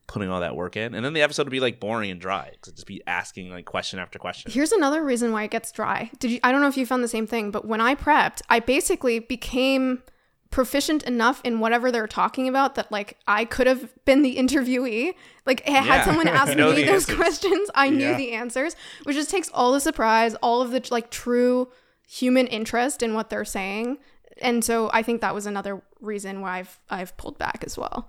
putting 0.08 0.28
all 0.28 0.40
that 0.40 0.56
work 0.56 0.76
in, 0.76 0.94
and 0.94 1.04
then 1.04 1.12
the 1.12 1.22
episode 1.22 1.44
would 1.46 1.50
be 1.52 1.60
like 1.60 1.78
boring 1.80 2.10
and 2.10 2.20
dry 2.20 2.48
because 2.50 2.68
it'd 2.68 2.76
just 2.76 2.86
be 2.86 3.02
asking 3.06 3.50
like 3.50 3.64
question 3.64 3.98
after 3.98 4.18
question. 4.18 4.50
Here's 4.50 4.72
another 4.72 5.02
reason 5.02 5.32
why 5.32 5.44
it 5.44 5.50
gets 5.50 5.72
dry. 5.72 6.10
Did 6.18 6.30
you 6.32 6.40
I 6.42 6.52
don't 6.52 6.60
know 6.60 6.68
if 6.68 6.76
you 6.76 6.86
found 6.86 7.02
the 7.04 7.08
same 7.08 7.26
thing, 7.26 7.50
but 7.50 7.66
when 7.66 7.80
I 7.80 7.94
prepped, 7.94 8.42
I 8.48 8.60
basically 8.60 9.18
became 9.20 10.02
proficient 10.50 11.02
enough 11.04 11.40
in 11.44 11.60
whatever 11.60 11.90
they're 11.90 12.06
talking 12.06 12.46
about 12.46 12.74
that 12.74 12.92
like 12.92 13.16
I 13.26 13.46
could 13.46 13.66
have 13.66 13.90
been 14.04 14.20
the 14.22 14.36
interviewee. 14.36 15.14
Like 15.46 15.66
had 15.66 15.86
Yeah. 15.86 16.04
someone 16.04 16.28
ask 16.28 16.48
me 16.56 16.62
those 16.62 16.78
answers. 16.78 17.16
questions, 17.16 17.70
I 17.74 17.88
knew 17.88 18.14
the 18.14 18.32
answers, 18.32 18.76
which 19.04 19.16
just 19.16 19.30
takes 19.30 19.48
all 19.54 19.72
the 19.72 19.80
surprise, 19.80 20.34
all 20.42 20.60
of 20.60 20.70
the 20.70 20.86
like 20.90 21.10
true 21.10 21.68
human 22.12 22.46
interest 22.46 23.02
in 23.02 23.14
what 23.14 23.30
they're 23.30 23.44
saying. 23.44 23.98
And 24.40 24.64
so 24.64 24.90
I 24.92 25.02
think 25.02 25.20
that 25.20 25.34
was 25.34 25.46
another 25.46 25.82
reason 26.00 26.40
why 26.40 26.58
I've 26.58 26.80
I've 26.90 27.16
pulled 27.16 27.38
back 27.38 27.62
as 27.64 27.76
well. 27.78 28.08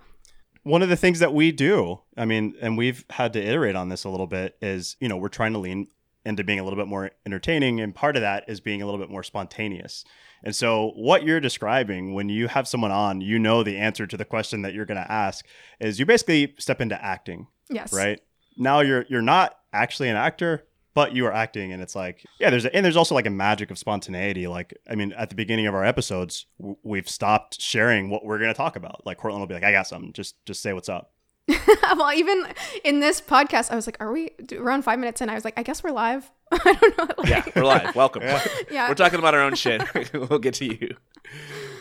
one 0.62 0.82
of 0.82 0.88
the 0.88 0.96
things 0.96 1.18
that 1.20 1.32
we 1.34 1.52
do, 1.52 2.00
I 2.16 2.24
mean, 2.24 2.54
and 2.60 2.76
we've 2.78 3.04
had 3.10 3.32
to 3.34 3.42
iterate 3.42 3.76
on 3.76 3.88
this 3.90 4.04
a 4.04 4.08
little 4.08 4.26
bit, 4.26 4.56
is 4.62 4.96
you 5.00 5.08
know 5.08 5.16
we're 5.16 5.28
trying 5.28 5.52
to 5.52 5.58
lean 5.58 5.88
into 6.26 6.42
being 6.42 6.58
a 6.58 6.64
little 6.64 6.78
bit 6.78 6.86
more 6.88 7.10
entertaining, 7.26 7.80
and 7.80 7.94
part 7.94 8.16
of 8.16 8.22
that 8.22 8.44
is 8.48 8.58
being 8.60 8.80
a 8.80 8.86
little 8.86 9.00
bit 9.00 9.10
more 9.10 9.22
spontaneous. 9.22 10.04
And 10.42 10.56
so, 10.56 10.92
what 10.96 11.22
you're 11.24 11.40
describing 11.40 12.14
when 12.14 12.28
you 12.30 12.48
have 12.48 12.66
someone 12.66 12.90
on, 12.90 13.20
you 13.20 13.38
know 13.38 13.62
the 13.62 13.76
answer 13.78 14.06
to 14.06 14.16
the 14.16 14.24
question 14.24 14.62
that 14.62 14.72
you're 14.74 14.86
going 14.86 15.02
to 15.02 15.12
ask 15.12 15.46
is 15.80 15.98
you 15.98 16.06
basically 16.06 16.54
step 16.58 16.80
into 16.80 17.02
acting, 17.04 17.46
Yes. 17.70 17.92
right? 17.92 18.20
Now 18.56 18.80
you're 18.80 19.04
you're 19.10 19.22
not 19.22 19.58
actually 19.72 20.08
an 20.08 20.16
actor, 20.16 20.64
but 20.94 21.14
you 21.14 21.26
are 21.26 21.32
acting, 21.32 21.72
and 21.72 21.82
it's 21.82 21.94
like 21.94 22.24
yeah, 22.38 22.50
there's 22.50 22.64
a, 22.64 22.74
and 22.74 22.84
there's 22.84 22.96
also 22.96 23.14
like 23.14 23.26
a 23.26 23.30
magic 23.30 23.70
of 23.70 23.78
spontaneity. 23.78 24.46
Like 24.46 24.72
I 24.88 24.94
mean, 24.94 25.12
at 25.12 25.28
the 25.28 25.34
beginning 25.34 25.66
of 25.66 25.74
our 25.74 25.84
episodes, 25.84 26.46
w- 26.58 26.76
we've 26.82 27.08
stopped 27.08 27.60
sharing 27.60 28.10
what 28.10 28.24
we're 28.24 28.38
going 28.38 28.50
to 28.50 28.56
talk 28.56 28.76
about. 28.76 29.04
Like 29.04 29.18
Courtland 29.18 29.40
will 29.42 29.46
be 29.48 29.54
like, 29.54 29.64
"I 29.64 29.72
got 29.72 29.86
something. 29.86 30.12
Just 30.12 30.36
just 30.46 30.62
say 30.62 30.72
what's 30.72 30.88
up." 30.88 31.10
well, 31.96 32.12
even 32.14 32.46
in 32.84 33.00
this 33.00 33.20
podcast, 33.20 33.70
I 33.70 33.76
was 33.76 33.86
like, 33.86 33.98
"Are 34.00 34.12
we 34.12 34.30
around 34.56 34.82
five 34.82 34.98
minutes?" 34.98 35.20
in? 35.20 35.28
I 35.28 35.34
was 35.34 35.44
like, 35.44 35.58
"I 35.58 35.62
guess 35.62 35.82
we're 35.82 35.90
live." 35.90 36.30
I 36.52 36.72
don't 36.72 36.98
know. 36.98 37.08
Like, 37.18 37.28
Yeah, 37.28 37.44
we're 37.56 37.64
live. 37.64 37.94
Welcome. 37.94 38.22
Yeah. 38.70 38.88
We're 38.88 38.94
talking 38.94 39.18
about 39.18 39.34
our 39.34 39.40
own 39.40 39.54
shit. 39.54 39.82
we'll 40.14 40.38
get 40.38 40.54
to 40.54 40.64
you. 40.66 40.96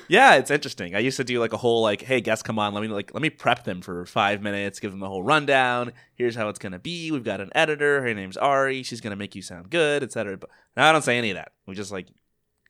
Yeah, 0.08 0.36
it's 0.36 0.52
interesting. 0.52 0.96
I 0.96 1.00
used 1.00 1.18
to 1.18 1.24
do 1.24 1.40
like 1.40 1.54
a 1.54 1.58
whole 1.58 1.82
like, 1.82 2.02
hey, 2.02 2.22
guests 2.22 2.44
come 2.44 2.60
on, 2.60 2.74
let 2.74 2.82
me 2.82 2.88
like 2.88 3.14
let 3.14 3.22
me 3.22 3.30
prep 3.30 3.64
them 3.64 3.82
for 3.82 4.06
five 4.06 4.42
minutes, 4.42 4.80
give 4.80 4.92
them 4.92 5.00
the 5.00 5.08
whole 5.08 5.24
rundown. 5.24 5.94
Here's 6.16 6.36
how 6.36 6.50
it's 6.50 6.60
gonna 6.60 6.80
be. 6.80 7.12
We've 7.12 7.24
got 7.24 7.42
an 7.42 7.50
editor. 7.56 8.02
Her 8.02 8.14
name's 8.14 8.38
Ari. 8.38 8.84
She's 8.84 9.02
gonna 9.02 9.16
make 9.16 9.36
you 9.36 9.42
sound 9.42 9.70
good, 9.70 10.04
etc. 10.04 10.38
But 10.38 10.50
now 10.78 10.90
I 10.90 10.92
don't 10.92 11.04
say 11.04 11.18
any 11.18 11.32
of 11.32 11.36
that. 11.36 11.52
We 11.66 11.76
just 11.76 11.92
like 11.92 12.08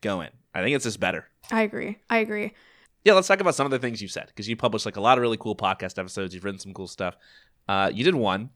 go 0.00 0.20
in. 0.20 0.30
I 0.54 0.62
think 0.62 0.76
it's 0.76 0.84
just 0.84 1.00
better. 1.00 1.26
I 1.50 1.62
agree. 1.62 1.98
I 2.08 2.18
agree. 2.18 2.52
Yeah, 3.04 3.12
let's 3.14 3.28
talk 3.28 3.40
about 3.40 3.54
some 3.54 3.66
of 3.66 3.70
the 3.70 3.78
things 3.78 4.00
you 4.00 4.08
said 4.08 4.26
because 4.28 4.48
you 4.48 4.56
published 4.56 4.86
like 4.86 4.96
a 4.96 5.00
lot 5.00 5.18
of 5.18 5.22
really 5.22 5.36
cool 5.36 5.56
podcast 5.56 5.98
episodes. 5.98 6.34
You've 6.34 6.44
written 6.44 6.60
some 6.60 6.72
cool 6.72 6.86
stuff. 6.88 7.16
Uh, 7.68 7.90
you 7.92 8.04
did 8.04 8.14
one, 8.14 8.50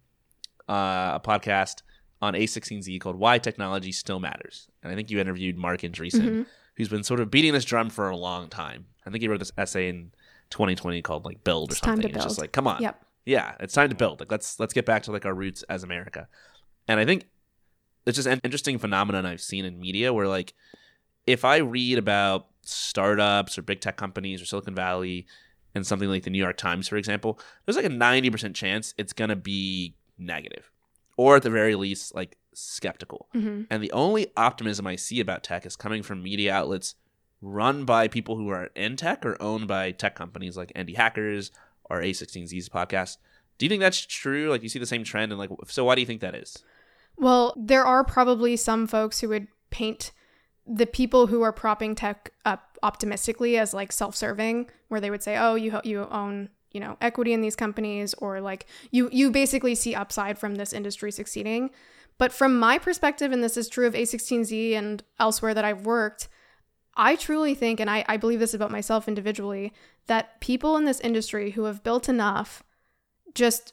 uh, 0.68 1.18
a 1.18 1.20
podcast 1.22 1.82
on 2.22 2.34
A16Z 2.34 3.00
called 3.00 3.16
"Why 3.16 3.38
Technology 3.38 3.92
Still 3.92 4.20
Matters," 4.20 4.68
and 4.82 4.92
I 4.92 4.94
think 4.96 5.10
you 5.10 5.18
interviewed 5.20 5.56
Marc 5.56 5.80
Andreessen, 5.82 6.20
Mhm. 6.22 6.46
Who's 6.78 6.88
been 6.88 7.04
sort 7.04 7.20
of 7.20 7.30
beating 7.30 7.52
this 7.52 7.66
drum 7.66 7.90
for 7.90 8.08
a 8.08 8.16
long 8.16 8.48
time. 8.48 8.86
I 9.06 9.10
think 9.10 9.20
he 9.20 9.28
wrote 9.28 9.40
this 9.40 9.52
essay 9.58 9.88
in 9.90 10.12
2020 10.50 11.02
called 11.02 11.26
like 11.26 11.44
"Build" 11.44 11.70
or 11.70 11.72
It's 11.72 11.80
time 11.80 11.96
something. 11.96 12.10
to 12.12 12.16
It's 12.16 12.24
just 12.24 12.40
like, 12.40 12.52
come 12.52 12.66
on, 12.66 12.80
Yep. 12.80 13.04
yeah, 13.26 13.54
it's 13.60 13.74
time 13.74 13.90
to 13.90 13.94
build. 13.94 14.20
Like 14.20 14.30
let's 14.30 14.58
let's 14.58 14.72
get 14.72 14.86
back 14.86 15.02
to 15.02 15.12
like 15.12 15.26
our 15.26 15.34
roots 15.34 15.62
as 15.64 15.82
America. 15.82 16.26
And 16.86 16.98
I 16.98 17.04
think 17.04 17.26
it's 18.06 18.16
just 18.16 18.26
an 18.28 18.40
interesting 18.42 18.78
phenomenon 18.78 19.26
I've 19.26 19.42
seen 19.42 19.66
in 19.66 19.78
media 19.78 20.14
where 20.14 20.26
like 20.28 20.54
if 21.26 21.44
I 21.44 21.58
read 21.58 21.98
about 21.98 22.46
startups 22.62 23.58
or 23.58 23.62
big 23.62 23.80
tech 23.82 23.96
companies 23.98 24.40
or 24.40 24.46
Silicon 24.46 24.74
Valley 24.74 25.26
and 25.74 25.86
something 25.86 26.08
like 26.08 26.22
the 26.22 26.30
New 26.30 26.38
York 26.38 26.56
Times, 26.56 26.88
for 26.88 26.96
example, 26.96 27.38
there's 27.66 27.76
like 27.76 27.84
a 27.84 27.90
90% 27.90 28.54
chance 28.54 28.94
it's 28.96 29.12
going 29.12 29.28
to 29.28 29.36
be 29.36 29.94
negative 30.16 30.70
or 31.18 31.36
at 31.36 31.42
the 31.42 31.50
very 31.50 31.74
least 31.74 32.14
like 32.14 32.36
skeptical. 32.58 33.28
hmm 33.32 33.62
And 33.70 33.82
the 33.82 33.92
only 33.92 34.28
optimism 34.36 34.86
I 34.86 34.96
see 34.96 35.20
about 35.20 35.44
tech 35.44 35.66
is 35.66 35.76
coming 35.76 36.02
from 36.02 36.22
media 36.22 36.52
outlets 36.52 36.94
run 37.40 37.84
by 37.84 38.08
people 38.08 38.36
who 38.36 38.48
are 38.48 38.70
in 38.74 38.96
tech 38.96 39.24
or 39.24 39.40
owned 39.40 39.68
by 39.68 39.92
tech 39.92 40.14
companies 40.14 40.56
like 40.56 40.72
Indie 40.74 40.96
Hackers 40.96 41.52
or 41.84 42.00
A16Z's 42.00 42.68
podcast. 42.68 43.18
Do 43.58 43.66
you 43.66 43.70
think 43.70 43.80
that's 43.80 44.04
true? 44.04 44.50
Like, 44.50 44.62
you 44.62 44.68
see 44.68 44.78
the 44.78 44.86
same 44.86 45.04
trend? 45.04 45.32
And, 45.32 45.38
like, 45.38 45.50
so 45.66 45.84
why 45.84 45.94
do 45.94 46.00
you 46.00 46.06
think 46.06 46.20
that 46.20 46.34
is? 46.34 46.62
Well, 47.16 47.54
there 47.56 47.84
are 47.84 48.04
probably 48.04 48.56
some 48.56 48.86
folks 48.86 49.20
who 49.20 49.28
would 49.30 49.48
paint 49.70 50.12
the 50.66 50.86
people 50.86 51.26
who 51.26 51.42
are 51.42 51.52
propping 51.52 51.94
tech 51.94 52.32
up 52.44 52.78
optimistically 52.82 53.56
as 53.58 53.74
like 53.74 53.90
self-serving, 53.90 54.70
where 54.88 55.00
they 55.00 55.10
would 55.10 55.22
say, 55.22 55.36
"Oh, 55.36 55.54
you 55.54 55.80
you 55.84 56.06
own." 56.10 56.50
you 56.72 56.80
know 56.80 56.98
equity 57.00 57.32
in 57.32 57.40
these 57.40 57.56
companies 57.56 58.12
or 58.18 58.42
like 58.42 58.66
you 58.90 59.08
you 59.10 59.30
basically 59.30 59.74
see 59.74 59.94
upside 59.94 60.38
from 60.38 60.56
this 60.56 60.74
industry 60.74 61.10
succeeding 61.10 61.70
but 62.18 62.32
from 62.32 62.58
my 62.58 62.78
perspective 62.78 63.32
and 63.32 63.42
this 63.42 63.56
is 63.56 63.68
true 63.68 63.86
of 63.86 63.94
a16z 63.94 64.74
and 64.74 65.02
elsewhere 65.18 65.54
that 65.54 65.64
i've 65.64 65.86
worked 65.86 66.28
i 66.96 67.16
truly 67.16 67.54
think 67.54 67.80
and 67.80 67.88
I, 67.88 68.04
I 68.08 68.16
believe 68.16 68.40
this 68.40 68.54
about 68.54 68.70
myself 68.70 69.08
individually 69.08 69.72
that 70.06 70.40
people 70.40 70.76
in 70.76 70.84
this 70.84 71.00
industry 71.00 71.52
who 71.52 71.64
have 71.64 71.84
built 71.84 72.08
enough 72.08 72.62
just 73.34 73.72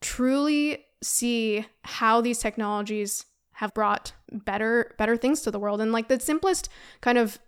truly 0.00 0.84
see 1.02 1.66
how 1.82 2.20
these 2.20 2.38
technologies 2.38 3.26
have 3.52 3.74
brought 3.74 4.12
better 4.32 4.94
better 4.98 5.16
things 5.16 5.42
to 5.42 5.50
the 5.50 5.58
world. 5.58 5.80
And 5.80 5.92
like 5.92 6.08
the 6.08 6.20
simplest 6.20 6.68
kind 7.00 7.18
of 7.18 7.38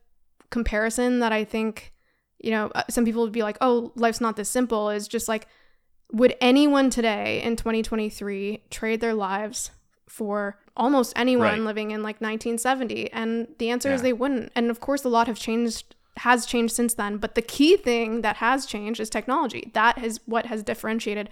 comparison 0.50 1.20
that 1.20 1.32
i 1.32 1.42
think 1.42 1.94
you 2.38 2.50
know 2.50 2.70
uh, 2.74 2.82
some 2.90 3.06
people 3.06 3.22
would 3.22 3.32
be 3.32 3.42
like 3.42 3.56
oh 3.62 3.90
life's 3.96 4.20
not 4.20 4.36
this 4.36 4.50
simple 4.50 4.90
is 4.90 5.08
just 5.08 5.26
like 5.26 5.48
would 6.12 6.36
anyone 6.42 6.90
today 6.90 7.42
in 7.42 7.56
2023 7.56 8.62
trade 8.68 9.00
their 9.00 9.14
lives 9.14 9.70
for 10.12 10.58
almost 10.76 11.14
anyone 11.16 11.46
Right. 11.48 11.60
living 11.60 11.90
in 11.90 12.02
like 12.02 12.20
1970 12.20 13.10
and 13.12 13.48
the 13.58 13.70
answer 13.70 13.90
is 13.94 14.02
they 14.02 14.12
wouldn't 14.12 14.52
and 14.54 14.70
of 14.70 14.78
course 14.78 15.04
a 15.04 15.08
lot 15.08 15.26
have 15.26 15.38
changed 15.38 15.94
has 16.18 16.44
changed 16.44 16.74
since 16.74 16.92
then 16.94 17.16
but 17.16 17.34
the 17.34 17.40
key 17.40 17.78
thing 17.78 18.20
that 18.20 18.36
has 18.36 18.66
changed 18.66 19.00
is 19.00 19.08
technology 19.08 19.70
that 19.72 19.96
is 20.04 20.20
what 20.26 20.44
has 20.46 20.62
differentiated 20.62 21.30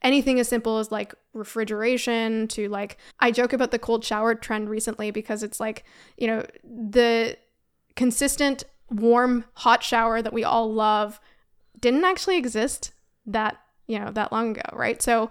anything 0.00 0.40
as 0.40 0.48
simple 0.48 0.78
as 0.78 0.90
like 0.90 1.14
refrigeration 1.34 2.48
to 2.48 2.68
like 2.68 2.96
I 3.20 3.30
joke 3.30 3.52
about 3.52 3.70
the 3.72 3.78
cold 3.78 4.04
shower 4.04 4.34
trend 4.34 4.68
recently 4.68 5.10
because 5.10 5.42
it's 5.42 5.60
like, 5.60 5.84
you 6.18 6.26
know, 6.26 6.44
the 6.62 7.36
consistent 7.96 8.64
warm 8.90 9.44
hot 9.54 9.82
shower 9.82 10.20
that 10.20 10.32
we 10.32 10.44
all 10.44 10.72
love 10.72 11.20
didn't 11.80 12.04
actually 12.04 12.36
exist 12.36 12.92
that, 13.26 13.56
you 13.86 13.98
know, 13.98 14.10
that 14.10 14.30
long 14.30 14.50
ago, 14.50 14.62
right? 14.74 15.00
So 15.00 15.30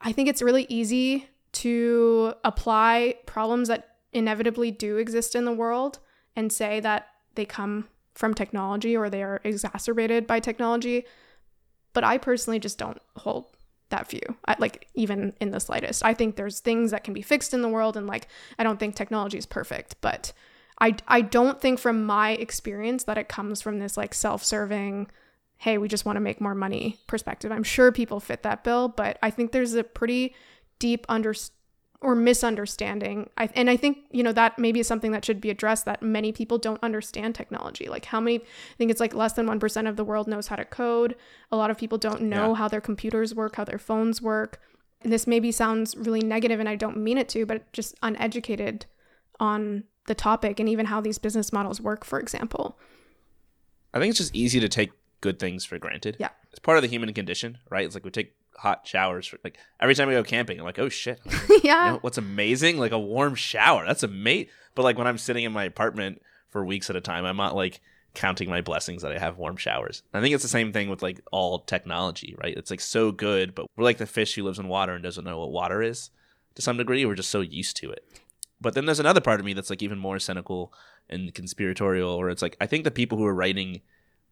I 0.00 0.12
think 0.12 0.28
it's 0.28 0.40
really 0.42 0.66
easy 0.70 1.28
to 1.52 2.34
apply 2.44 3.16
problems 3.26 3.68
that 3.68 3.96
inevitably 4.12 4.70
do 4.70 4.96
exist 4.96 5.34
in 5.34 5.44
the 5.44 5.52
world 5.52 5.98
and 6.36 6.52
say 6.52 6.80
that 6.80 7.08
they 7.34 7.44
come 7.44 7.88
from 8.14 8.34
technology 8.34 8.96
or 8.96 9.08
they 9.08 9.22
are 9.22 9.40
exacerbated 9.44 10.26
by 10.26 10.40
technology. 10.40 11.04
But 11.92 12.04
I 12.04 12.18
personally 12.18 12.58
just 12.58 12.78
don't 12.78 13.00
hold 13.16 13.46
that 13.90 14.10
view, 14.10 14.20
I, 14.44 14.56
like 14.58 14.88
even 14.94 15.32
in 15.40 15.50
the 15.50 15.60
slightest. 15.60 16.04
I 16.04 16.14
think 16.14 16.36
there's 16.36 16.60
things 16.60 16.90
that 16.90 17.04
can 17.04 17.14
be 17.14 17.22
fixed 17.22 17.54
in 17.54 17.62
the 17.62 17.68
world, 17.68 17.96
and 17.96 18.06
like 18.06 18.28
I 18.58 18.62
don't 18.62 18.78
think 18.78 18.94
technology 18.94 19.38
is 19.38 19.46
perfect, 19.46 19.96
but 20.00 20.32
I 20.80 20.96
I 21.08 21.22
don't 21.22 21.60
think 21.60 21.78
from 21.78 22.04
my 22.04 22.32
experience 22.32 23.04
that 23.04 23.18
it 23.18 23.28
comes 23.28 23.62
from 23.62 23.78
this 23.78 23.96
like 23.96 24.12
self-serving, 24.12 25.08
hey, 25.56 25.78
we 25.78 25.88
just 25.88 26.04
want 26.04 26.16
to 26.16 26.20
make 26.20 26.40
more 26.40 26.54
money 26.54 26.98
perspective. 27.06 27.50
I'm 27.50 27.64
sure 27.64 27.90
people 27.90 28.20
fit 28.20 28.42
that 28.42 28.62
bill, 28.62 28.88
but 28.88 29.18
I 29.22 29.30
think 29.30 29.52
there's 29.52 29.74
a 29.74 29.82
pretty 29.82 30.34
deep 30.78 31.06
under 31.08 31.34
or 32.00 32.14
misunderstanding. 32.14 33.28
I, 33.36 33.50
and 33.54 33.68
I 33.68 33.76
think 33.76 33.98
you 34.12 34.22
know 34.22 34.32
that 34.32 34.58
maybe 34.58 34.80
is 34.80 34.86
something 34.86 35.10
that 35.12 35.24
should 35.24 35.40
be 35.40 35.50
addressed. 35.50 35.84
That 35.84 36.02
many 36.02 36.32
people 36.32 36.58
don't 36.58 36.82
understand 36.82 37.34
technology. 37.34 37.88
Like 37.88 38.04
how 38.04 38.20
many? 38.20 38.36
I 38.38 38.76
think 38.76 38.90
it's 38.90 39.00
like 39.00 39.14
less 39.14 39.32
than 39.32 39.46
one 39.46 39.58
percent 39.60 39.88
of 39.88 39.96
the 39.96 40.04
world 40.04 40.28
knows 40.28 40.46
how 40.48 40.56
to 40.56 40.64
code. 40.64 41.16
A 41.50 41.56
lot 41.56 41.70
of 41.70 41.76
people 41.78 41.98
don't 41.98 42.22
know 42.22 42.50
Yeah. 42.50 42.54
how 42.54 42.68
their 42.68 42.80
computers 42.80 43.34
work, 43.34 43.56
how 43.56 43.64
their 43.64 43.78
phones 43.78 44.22
work. 44.22 44.60
And 45.02 45.12
this 45.12 45.26
maybe 45.26 45.52
sounds 45.52 45.96
really 45.96 46.20
negative, 46.20 46.58
and 46.60 46.68
I 46.68 46.74
don't 46.74 46.96
mean 46.96 47.18
it 47.18 47.28
to, 47.30 47.46
but 47.46 47.72
just 47.72 47.94
uneducated 48.02 48.86
on 49.38 49.84
the 50.06 50.14
topic 50.14 50.58
and 50.58 50.68
even 50.68 50.86
how 50.86 51.00
these 51.00 51.18
business 51.18 51.52
models 51.52 51.80
work. 51.80 52.04
For 52.04 52.18
example, 52.18 52.78
I 53.94 53.98
think 54.00 54.10
it's 54.10 54.18
just 54.18 54.34
easy 54.34 54.58
to 54.60 54.68
take 54.68 54.90
good 55.20 55.38
things 55.38 55.64
for 55.64 55.78
granted. 55.78 56.16
Yeah. 56.18 56.30
It's 56.50 56.58
part 56.58 56.78
of 56.78 56.82
the 56.82 56.88
human 56.88 57.12
condition, 57.12 57.58
right? 57.70 57.84
It's 57.84 57.94
like 57.94 58.04
we 58.04 58.10
take 58.10 58.34
hot 58.58 58.86
showers 58.86 59.26
for 59.26 59.38
like 59.44 59.58
every 59.80 59.94
time 59.94 60.08
we 60.08 60.14
go 60.14 60.22
camping, 60.22 60.58
I'm 60.58 60.64
like, 60.64 60.78
oh 60.78 60.88
shit. 60.88 61.20
yeah, 61.62 61.86
You 61.86 61.92
know 61.92 61.98
what's 62.00 62.18
amazing? 62.18 62.78
Like 62.78 62.92
a 62.92 62.98
warm 62.98 63.34
shower. 63.34 63.84
That's 63.86 64.02
amazing. 64.02 64.48
But 64.74 64.82
like 64.82 64.98
when 64.98 65.06
I'm 65.06 65.18
sitting 65.18 65.44
in 65.44 65.52
my 65.52 65.64
apartment 65.64 66.22
for 66.48 66.64
weeks 66.64 66.90
at 66.90 66.96
a 66.96 67.00
time, 67.00 67.24
I'm 67.24 67.36
not 67.36 67.54
like 67.56 67.80
counting 68.14 68.48
my 68.48 68.60
blessings 68.60 69.02
that 69.02 69.12
I 69.12 69.18
have 69.18 69.38
warm 69.38 69.56
showers. 69.56 70.02
I 70.12 70.20
think 70.20 70.34
it's 70.34 70.42
the 70.42 70.48
same 70.48 70.72
thing 70.72 70.88
with 70.88 71.02
like 71.02 71.20
all 71.30 71.60
technology, 71.60 72.34
right? 72.42 72.56
It's 72.56 72.70
like 72.70 72.80
so 72.80 73.12
good, 73.12 73.54
but 73.54 73.66
we're 73.76 73.84
like 73.84 73.98
the 73.98 74.06
fish 74.06 74.34
who 74.34 74.42
lives 74.42 74.58
in 74.58 74.68
water 74.68 74.92
and 74.94 75.02
doesn't 75.02 75.24
know 75.24 75.38
what 75.38 75.52
water 75.52 75.82
is 75.82 76.10
to 76.54 76.62
some 76.62 76.76
degree. 76.76 77.04
We're 77.06 77.14
just 77.14 77.30
so 77.30 77.40
used 77.40 77.76
to 77.78 77.90
it. 77.90 78.04
But 78.60 78.74
then 78.74 78.86
there's 78.86 78.98
another 79.00 79.20
part 79.20 79.38
of 79.38 79.46
me 79.46 79.52
that's 79.52 79.70
like 79.70 79.82
even 79.82 79.98
more 79.98 80.18
cynical 80.18 80.72
and 81.08 81.32
conspiratorial, 81.32 82.18
where 82.18 82.28
it's 82.28 82.42
like 82.42 82.56
I 82.60 82.66
think 82.66 82.84
the 82.84 82.90
people 82.90 83.18
who 83.18 83.24
are 83.26 83.34
writing 83.34 83.82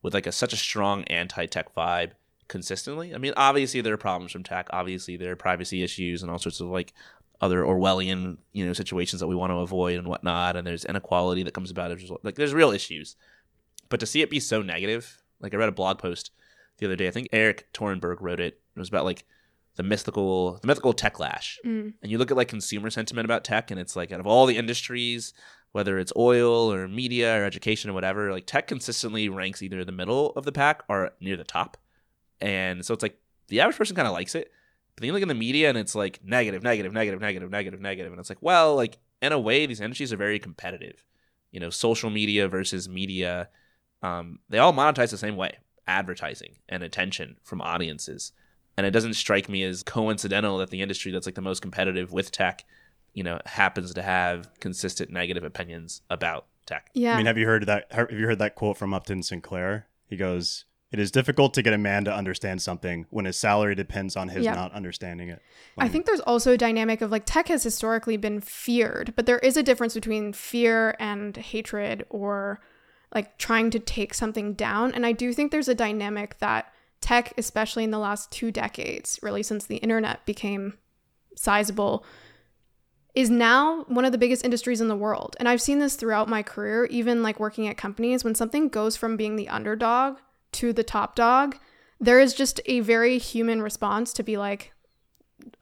with 0.03 0.15
like 0.15 0.27
a 0.27 0.33
such 0.33 0.53
a 0.53 0.57
strong 0.57 1.05
anti-tech 1.05 1.75
vibe 1.75 2.13
consistently. 2.49 3.15
I 3.15 3.19
mean, 3.19 3.33
obviously 3.37 3.81
there 3.81 3.95
are 3.95 3.99
problems 3.99 4.33
from 4.33 4.43
tech. 4.43 4.69
Obviously 4.71 5.17
there 5.17 5.33
are 5.33 5.37
privacy 5.37 5.83
issues 5.83 6.23
and 6.23 6.31
all 6.31 6.39
sorts 6.39 6.61
of 6.61 6.69
like 6.69 6.93
other 7.41 7.63
Orwellian, 7.63 8.39
you 8.53 8.65
know, 8.67 8.73
situations 8.73 9.21
that 9.21 9.27
we 9.27 9.35
want 9.35 9.51
to 9.51 9.59
avoid 9.59 9.99
and 9.99 10.09
whatnot. 10.09 10.57
And 10.57 10.67
there's 10.67 10.85
inequality 10.85 11.43
that 11.43 11.55
comes 11.55 11.71
about 11.71 11.91
as 11.91 12.03
result. 12.03 12.21
Like 12.23 12.37
there's 12.37 12.55
real 12.55 12.71
issues. 12.71 13.17
But 13.89 14.01
to 14.01 14.07
see 14.07 14.23
it 14.23 14.31
be 14.31 14.41
so 14.41 14.63
negative, 14.63 15.23
like 15.41 15.55
I 15.55 15.57
read 15.57 15.69
a 15.69 15.73
blog 15.73 15.99
post 15.99 16.31
the 16.79 16.87
other 16.87 16.97
day. 16.97 17.09
I 17.09 17.11
think 17.11 17.29
Erik 17.33 17.69
Torenberg 17.73 18.21
wrote 18.21 18.41
it. 18.41 18.61
It 18.75 18.79
was 18.79 18.89
about 18.89 19.05
like 19.05 19.25
the 19.77 19.83
mythical 19.83 20.59
the 20.61 20.67
mythical 20.67 20.95
techlash. 20.95 21.57
Mm. 21.65 21.95
And 22.03 22.11
you 22.11 22.19
look 22.19 22.31
at 22.31 22.37
like 22.37 22.49
consumer 22.49 22.91
sentiment 22.91 23.25
about 23.25 23.45
tech 23.45 23.71
and 23.71 23.79
it's 23.79 23.97
like 23.97 24.13
out 24.13 24.21
of 24.21 24.27
all 24.27 24.47
the 24.47 24.57
industries, 24.57 25.33
whether 25.73 25.99
it's 25.99 26.13
oil 26.17 26.73
or 26.73 26.89
media 26.89 27.41
or 27.41 27.45
education 27.45 27.91
or 27.91 27.93
whatever, 27.93 28.33
like 28.33 28.47
tech 28.47 28.67
consistently 28.67 29.29
ranks 29.29 29.63
either 29.63 29.85
the 29.85 29.93
middle 29.93 30.31
of 30.31 30.45
the 30.45 30.53
pack 30.53 30.83
or 30.89 31.11
near 31.21 31.37
the 31.37 31.45
top. 31.45 31.77
And 32.41 32.85
so 32.85 32.95
it's 32.95 33.03
like 33.03 33.19
the 33.49 33.61
average 33.61 33.77
person 33.77 33.97
kind 33.97 34.09
of 34.09 34.15
likes 34.15 34.35
it. 34.35 34.51
But 34.95 35.03
then 35.03 35.09
you 35.09 35.13
look 35.13 35.23
in 35.23 35.29
the 35.29 35.35
media 35.35 35.69
and 35.69 35.77
it's 35.77 35.95
like 35.95 36.21
negative, 36.25 36.63
negative, 36.63 36.93
negative, 36.93 37.21
negative, 37.21 37.51
negative, 37.51 37.81
negative. 37.81 38.13
And 38.13 38.21
it's 38.21 38.31
like, 38.31 38.43
well, 38.43 38.75
like 38.75 38.99
in 39.21 39.33
a 39.33 39.39
way, 39.39 39.67
these 39.67 39.81
industries 39.81 40.13
are 40.13 40.17
very 40.17 40.39
competitive. 40.39 41.05
You 41.51 41.61
know, 41.61 41.71
social 41.71 42.11
media 42.11 42.49
versus 42.49 42.89
media, 42.89 43.49
um, 44.03 44.39
they 44.49 44.59
all 44.59 44.73
monetize 44.73 45.11
the 45.11 45.19
same 45.19 45.37
way 45.37 45.59
advertising 45.87 46.57
and 46.69 46.83
attention 46.83 47.37
from 47.45 47.61
audiences. 47.61 48.33
And 48.77 48.87
it 48.87 48.91
doesn't 48.91 49.15
strike 49.15 49.49
me 49.49 49.63
as 49.63 49.83
coincidental 49.83 50.59
that 50.59 50.71
the 50.71 50.83
industry 50.83 51.13
that's 51.13 51.27
like 51.27 51.35
the 51.35 51.41
most 51.43 51.63
competitive 51.63 52.13
with 52.13 52.31
tech, 52.31 52.65
you 53.15 53.23
know, 53.23 53.41
happens 53.47 53.95
to 53.95 54.03
have 54.03 54.51
consistent 54.61 55.11
negative 55.11 55.45
opinions 55.45 56.03
about 56.11 56.47
tech. 56.67 56.91
Yeah. 56.93 57.15
I 57.15 57.17
mean, 57.17 57.27
have 57.27 57.39
you 57.39 57.47
heard 57.47 57.67
that? 57.67 57.91
Have 57.93 58.11
you 58.11 58.27
heard 58.27 58.39
that 58.41 58.55
quote 58.55 58.77
from 58.77 58.93
Upton 58.93 59.23
Sinclair? 59.23 59.87
He 60.09 60.17
goes, 60.17 60.65
"It 60.97 61.03
is 61.03 61.11
difficult 61.11 61.53
to 61.55 61.63
get 61.63 61.75
a 61.75 61.79
man 61.79 62.05
to 62.07 62.15
understand 62.15 62.63
something 62.63 63.05
when 63.11 63.27
his 63.27 63.37
salary 63.37 63.75
depends 63.75 64.17
on 64.17 64.29
his 64.29 64.45
Yeah. 64.45 64.55
not 64.55 64.73
understanding 64.73 65.29
it." 65.29 65.43
I 65.77 65.89
think 65.89 66.07
there's 66.07 66.21
also 66.21 66.53
a 66.53 66.57
dynamic 66.57 67.03
of 67.03 67.11
like 67.11 67.25
tech 67.27 67.49
has 67.49 67.63
historically 67.63 68.17
been 68.17 68.41
feared, 68.41 69.13
but 69.15 69.27
there 69.27 69.39
is 69.41 69.59
a 69.59 69.63
difference 69.63 69.93
between 69.93 70.33
fear 70.33 70.97
and 70.99 71.37
hatred 71.37 72.07
or 72.09 72.61
like 73.15 73.37
trying 73.37 73.69
to 73.71 73.79
take 73.79 74.15
something 74.15 74.55
down. 74.55 74.93
And 74.95 75.05
I 75.05 75.13
do 75.13 75.35
think 75.35 75.53
there's 75.53 75.69
a 75.69 75.75
dynamic 75.75 76.39
that 76.39 76.73
tech, 77.03 77.35
especially 77.37 77.85
in 77.85 77.91
the 77.91 77.99
last 77.99 78.33
two 78.33 78.51
decades, 78.51 79.19
really 79.23 79.43
since 79.43 79.67
the 79.67 79.77
internet 79.77 80.25
became 80.25 80.79
sizable, 81.37 82.07
is 83.15 83.29
now 83.29 83.85
one 83.89 84.07
of 84.07 84.13
the 84.13 84.19
biggest 84.19 84.45
industries 84.45 84.81
in 84.81 84.89
the 84.89 84.97
world. 84.97 85.37
And 85.39 85.47
I've 85.49 85.61
seen 85.61 85.79
this 85.79 85.95
throughout 85.95 86.29
my 86.29 86.43
career, 86.43 86.87
even 86.87 87.23
like 87.23 87.39
working 87.39 87.69
at 87.69 87.77
companies, 87.77 88.25
when 88.25 88.35
something 88.35 88.69
goes 88.69 88.97
from 88.97 89.17
being 89.17 89.37
the 89.37 89.49
underdog 89.49 90.17
to 90.57 90.73
the 90.73 90.85
top 90.85 91.15
dog, 91.15 91.57
there 92.01 92.21
is 92.21 92.35
just 92.35 92.61
a 92.67 92.81
very 92.81 93.19
human 93.19 93.63
response 93.63 94.13
to 94.15 94.23
be 94.23 94.37
like, 94.37 94.73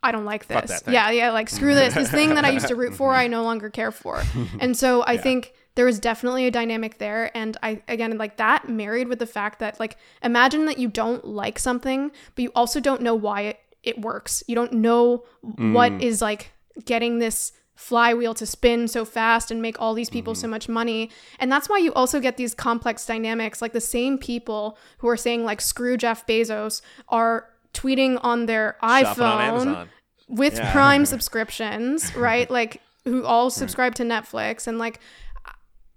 I 0.03 0.13
don't 0.13 0.25
like 0.25 0.47
this. 0.47 0.83
Yeah, 0.93 1.11
yeah, 1.11 1.31
like 1.33 1.51
screw 1.51 1.75
this. 1.75 1.95
This 1.95 2.11
thing 2.11 2.35
that 2.37 2.45
I 2.45 2.51
used 2.51 2.69
to 2.69 2.77
root 2.77 2.95
for, 2.95 3.13
I 3.15 3.27
no 3.27 3.43
longer 3.43 3.71
care 3.71 3.91
for. 3.93 4.23
And 4.61 4.77
so 4.77 5.03
I 5.05 5.17
think 5.17 5.53
there 5.75 5.89
is 5.89 5.99
definitely 5.99 6.47
a 6.47 6.51
dynamic 6.51 6.99
there. 6.99 7.37
And 7.37 7.57
I, 7.63 7.83
again, 7.89 8.17
like 8.17 8.37
that 8.37 8.69
married 8.69 9.09
with 9.09 9.19
the 9.19 9.27
fact 9.27 9.59
that, 9.59 9.79
like, 9.81 9.97
imagine 10.23 10.67
that 10.67 10.79
you 10.79 10.89
don't 10.89 11.25
like 11.27 11.59
something, 11.59 12.13
but 12.35 12.43
you 12.43 12.53
also 12.55 12.81
don't 12.81 13.03
know 13.03 13.15
why 13.15 13.41
it, 13.43 13.59
it 13.83 14.01
works. 14.01 14.43
You 14.47 14.55
don't 14.55 14.73
know 14.75 15.25
what 15.43 15.93
is 16.01 16.23
like 16.23 16.53
getting 16.85 17.19
this 17.19 17.53
flywheel 17.75 18.35
to 18.35 18.47
spin 18.47 18.87
so 18.89 19.05
fast 19.05 19.51
and 19.51 19.61
make 19.61 19.81
all 19.81 19.95
these 19.95 20.11
people 20.11 20.33
mm-hmm. 20.33 20.41
so 20.43 20.49
much 20.49 20.69
money. 20.69 21.11
And 21.39 21.51
that's 21.51 21.69
why 21.69 21.79
you 21.79 21.93
also 21.95 22.21
get 22.21 22.37
these 22.37 22.55
complex 22.55 23.05
dynamics. 23.05 23.61
Like 23.61 23.73
the 23.73 23.81
same 23.81 24.17
people 24.19 24.79
who 24.99 25.09
are 25.09 25.17
saying, 25.17 25.45
like, 25.45 25.61
screw 25.61 25.97
Jeff 25.97 26.27
Bezos 26.27 26.83
are 27.09 27.49
tweeting 27.75 28.19
on 28.23 28.47
their 28.47 28.77
Shopping 28.81 29.07
on 29.07 29.15
iPhone 29.15 29.41
Amazon. 29.41 29.89
with 30.29 30.55
Yeah. 30.55 30.73
Prime 30.73 31.05
subscriptions, 31.15 32.15
right? 32.17 32.49
Like 32.49 32.81
who 33.05 33.25
all 33.25 33.51
hmm. 33.51 33.59
subscribe 33.59 33.95
to 33.97 34.03
Netflix 34.03 34.67
and 34.67 34.79
like 34.79 35.01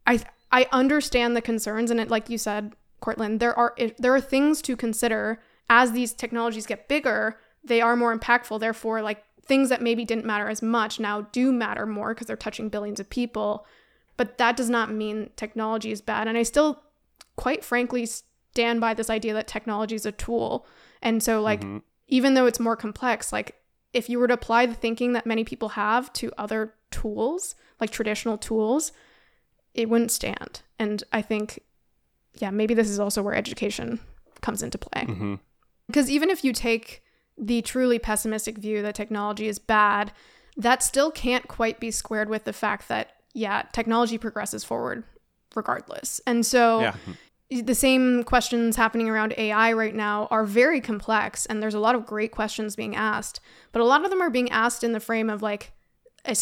I 0.05 0.19
I 0.51 0.67
understand 0.71 1.35
the 1.35 1.41
concerns 1.41 1.91
and 1.91 1.99
it 1.99 2.09
like 2.09 2.29
you 2.29 2.37
said, 2.37 2.73
Courtland, 2.99 3.39
there 3.39 3.57
are 3.57 3.75
there 3.97 4.13
are 4.13 4.21
things 4.21 4.61
to 4.63 4.75
consider 4.75 5.39
as 5.69 5.91
these 5.91 6.13
technologies 6.13 6.65
get 6.65 6.87
bigger, 6.87 7.37
they 7.63 7.81
are 7.81 7.95
more 7.95 8.17
impactful. 8.17 8.59
Therefore, 8.59 9.01
like 9.01 9.23
things 9.47 9.69
that 9.69 9.81
maybe 9.81 10.05
didn't 10.05 10.25
matter 10.25 10.47
as 10.49 10.61
much 10.61 10.99
now 10.99 11.21
do 11.31 11.51
matter 11.51 11.85
more 11.85 12.13
because 12.13 12.27
they're 12.27 12.35
touching 12.35 12.69
billions 12.69 12.99
of 12.99 13.09
people. 13.09 13.65
But 14.17 14.37
that 14.37 14.57
does 14.57 14.69
not 14.69 14.91
mean 14.91 15.29
technology 15.35 15.91
is 15.91 16.01
bad. 16.01 16.27
And 16.27 16.37
I 16.37 16.43
still 16.43 16.81
quite 17.35 17.63
frankly 17.63 18.05
stand 18.05 18.81
by 18.81 18.93
this 18.93 19.09
idea 19.09 19.33
that 19.33 19.47
technology 19.47 19.95
is 19.95 20.05
a 20.05 20.11
tool. 20.11 20.65
And 21.01 21.21
so 21.21 21.41
like 21.41 21.61
mm-hmm. 21.61 21.77
even 22.07 22.33
though 22.33 22.45
it's 22.45 22.59
more 22.59 22.75
complex, 22.75 23.31
like 23.31 23.55
if 23.93 24.09
you 24.09 24.19
were 24.19 24.27
to 24.27 24.33
apply 24.33 24.65
the 24.65 24.73
thinking 24.73 25.13
that 25.13 25.25
many 25.25 25.43
people 25.43 25.69
have 25.69 26.11
to 26.13 26.31
other 26.37 26.73
tools, 26.91 27.55
like 27.79 27.89
traditional 27.89 28.37
tools, 28.37 28.91
it 29.73 29.89
wouldn't 29.89 30.11
stand. 30.11 30.61
And 30.79 31.03
I 31.13 31.21
think, 31.21 31.59
yeah, 32.35 32.49
maybe 32.49 32.73
this 32.73 32.89
is 32.89 32.99
also 32.99 33.21
where 33.21 33.35
education 33.35 33.99
comes 34.41 34.63
into 34.63 34.77
play. 34.77 35.03
Mm-hmm. 35.03 35.35
Because 35.87 36.09
even 36.09 36.29
if 36.29 36.43
you 36.43 36.51
take 36.53 37.03
the 37.37 37.61
truly 37.61 37.99
pessimistic 37.99 38.57
view 38.57 38.81
that 38.81 38.95
technology 38.95 39.47
is 39.47 39.59
bad, 39.59 40.11
that 40.55 40.81
still 40.81 41.11
can't 41.11 41.47
quite 41.47 41.79
be 41.79 41.91
squared 41.91 42.29
with 42.29 42.45
the 42.45 42.53
fact 42.53 42.87
that, 42.87 43.11
yeah, 43.33 43.63
technology 43.71 44.17
progresses 44.17 44.63
forward 44.63 45.03
regardless. 45.55 46.19
And 46.25 46.45
so 46.45 46.81
Yeah. 46.81 46.95
the 47.49 47.75
same 47.75 48.23
questions 48.23 48.75
happening 48.75 49.09
around 49.09 49.33
AI 49.37 49.71
right 49.73 49.95
now 49.95 50.27
are 50.31 50.43
very 50.43 50.81
complex, 50.81 51.45
and 51.45 51.61
there's 51.61 51.73
a 51.73 51.79
lot 51.79 51.95
of 51.95 52.05
great 52.05 52.31
questions 52.31 52.75
being 52.75 52.95
asked, 52.95 53.39
but 53.71 53.81
a 53.81 53.85
lot 53.85 54.03
of 54.03 54.09
them 54.09 54.21
are 54.21 54.29
being 54.29 54.51
asked 54.51 54.83
in 54.83 54.91
the 54.93 54.99
frame 54.99 55.29
of 55.29 55.41
like, 55.41 55.73
a 56.25 56.35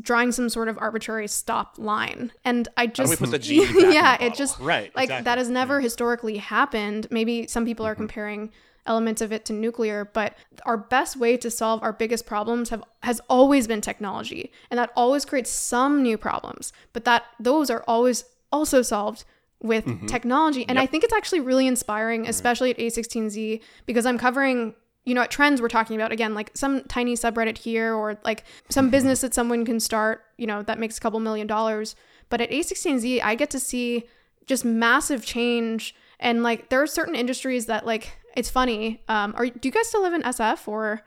drawing 0.00 0.32
some 0.32 0.48
sort 0.48 0.68
of 0.68 0.78
arbitrary 0.78 1.28
stop 1.28 1.74
line 1.76 2.32
and 2.44 2.68
i 2.76 2.86
just 2.86 3.18
put 3.18 3.30
the 3.30 3.38
genie 3.46 3.66
back 3.66 3.76
in 3.76 3.88
the 3.88 3.94
yeah 3.94 4.22
it 4.22 4.34
just 4.34 4.58
Right, 4.58 4.94
like 4.96 5.04
exactly. 5.04 5.24
that 5.24 5.38
has 5.38 5.48
mm. 5.48 5.52
never 5.52 5.80
historically 5.80 6.38
happened 6.38 7.06
maybe 7.10 7.46
some 7.46 7.66
people 7.66 7.86
are 7.86 7.92
mm-hmm. 7.92 8.02
comparing 8.02 8.52
elements 8.86 9.20
of 9.20 9.32
it 9.32 9.44
to 9.44 9.52
nuclear 9.52 10.04
but 10.04 10.36
our 10.64 10.76
best 10.76 11.16
way 11.16 11.36
to 11.36 11.50
solve 11.50 11.82
our 11.82 11.92
biggest 11.92 12.26
problems 12.26 12.70
have 12.70 12.82
has 13.02 13.20
always 13.28 13.66
been 13.66 13.80
technology 13.80 14.52
and 14.70 14.78
that 14.78 14.90
always 14.96 15.24
creates 15.24 15.50
some 15.50 16.02
new 16.02 16.16
problems 16.18 16.72
but 16.92 17.04
that 17.04 17.24
those 17.38 17.70
are 17.70 17.84
always 17.86 18.24
also 18.52 18.82
solved 18.82 19.24
with 19.62 19.86
mm-hmm. 19.86 20.06
technology. 20.06 20.66
And 20.68 20.78
i 20.78 20.86
think 20.86 21.02
it's 21.02 21.14
actually 21.14 21.40
really 21.40 21.66
inspiring 21.66 22.28
especially 22.28 22.70
at 22.70 22.78
a16z 22.78 23.60
because 23.86 24.06
i'm 24.06 24.18
covering 24.18 24.74
you 25.04 25.14
know 25.14 25.22
at 25.22 25.30
trends 25.30 25.62
we're 25.62 25.68
talking 25.68 25.96
about 25.96 26.12
again 26.12 26.34
like 26.34 26.50
some 26.54 26.82
tiny 26.84 27.14
subreddit 27.14 27.58
here 27.58 27.94
or 27.94 28.18
like 28.24 28.44
some 28.68 28.86
mm-hmm. 28.86 28.90
business 28.90 29.20
that 29.22 29.32
someone 29.32 29.64
can 29.64 29.80
start 29.80 30.24
you 30.36 30.46
know 30.46 30.62
that 30.62 30.78
makes 30.78 30.98
a 30.98 31.00
couple 31.00 31.20
million 31.20 31.46
dollars. 31.46 31.96
But 32.28 32.40
at 32.40 32.50
a16z 32.50 33.22
i 33.22 33.34
get 33.34 33.50
to 33.50 33.60
see 33.60 34.04
just 34.46 34.64
massive 34.64 35.24
change. 35.24 35.94
And 36.18 36.42
like 36.42 36.70
there 36.70 36.80
are 36.80 36.86
certain 36.86 37.14
industries 37.14 37.66
that 37.66 37.84
like 37.84 38.16
it's 38.36 38.50
funny 38.50 39.02
um 39.08 39.34
are 39.36 39.46
do 39.46 39.68
you 39.68 39.72
guys 39.72 39.88
still 39.88 40.02
live 40.02 40.12
in 40.12 40.22
sf 40.22 40.68
or 40.68 41.02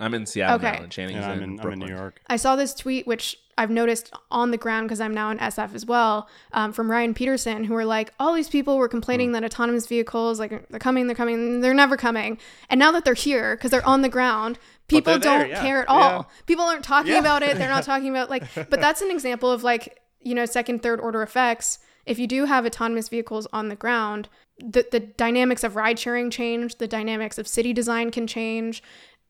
I'm 0.00 0.14
in 0.14 0.26
Seattle 0.26 0.56
Okay. 0.56 0.78
now, 0.78 0.82
and 0.82 0.90
Channing's 0.90 1.18
And 1.18 1.24
I'm 1.26 1.30
in, 1.30 1.36
in, 1.36 1.44
I'm 1.44 1.50
in 1.50 1.56
Brooklyn. 1.58 1.78
New 1.78 1.94
York. 1.94 2.20
I 2.26 2.34
saw 2.34 2.56
this 2.56 2.74
tweet, 2.74 3.06
which 3.06 3.36
I've 3.56 3.70
noticed 3.70 4.12
on 4.32 4.50
the 4.50 4.56
ground 4.56 4.88
because 4.88 5.00
I'm 5.00 5.14
now 5.14 5.30
in 5.30 5.38
SF 5.38 5.76
as 5.76 5.86
well, 5.86 6.28
um, 6.52 6.72
from 6.72 6.90
Ryan 6.90 7.14
Peterson, 7.14 7.62
who 7.62 7.74
were 7.74 7.84
like, 7.84 8.12
all 8.18 8.34
these 8.34 8.48
people 8.48 8.78
were 8.78 8.88
complaining 8.88 9.30
that 9.32 9.44
autonomous 9.44 9.86
vehicles, 9.86 10.40
like, 10.40 10.66
they're 10.70 10.80
coming, 10.80 11.06
they're 11.06 11.14
coming, 11.14 11.60
they're 11.60 11.72
never 11.74 11.96
coming. 11.96 12.38
And 12.68 12.80
now 12.80 12.90
that 12.90 13.04
they're 13.04 13.14
here, 13.14 13.54
because 13.54 13.70
they're 13.70 13.86
on 13.86 14.02
the 14.02 14.08
ground, 14.08 14.58
people 14.88 15.12
they're 15.12 15.20
there, 15.20 15.38
don't 15.42 15.50
yeah. 15.50 15.62
care 15.62 15.82
at 15.82 15.88
all. 15.88 16.00
Yeah. 16.00 16.22
People 16.46 16.64
aren't 16.64 16.84
talking 16.84 17.12
Yeah. 17.12 17.20
about 17.20 17.44
it. 17.44 17.56
They're 17.56 17.68
not 17.68 17.84
talking 17.92 18.08
about, 18.08 18.28
like, 18.28 18.42
but 18.56 18.80
that's 18.80 19.02
an 19.02 19.10
example 19.12 19.52
of, 19.52 19.62
like, 19.62 20.00
you 20.20 20.34
know, 20.34 20.46
second, 20.46 20.82
third 20.82 20.98
order 20.98 21.22
effects. 21.22 21.78
If 22.06 22.18
you 22.18 22.26
do 22.26 22.46
have 22.46 22.66
autonomous 22.66 23.08
vehicles 23.08 23.46
on 23.52 23.68
the 23.68 23.76
ground, 23.76 24.28
the, 24.70 24.86
the 24.90 25.00
dynamics 25.00 25.64
of 25.64 25.76
ride 25.76 25.98
sharing 25.98 26.30
change, 26.30 26.76
the 26.76 26.88
dynamics 26.88 27.38
of 27.38 27.48
city 27.48 27.72
design 27.72 28.10
can 28.10 28.26
change. 28.26 28.82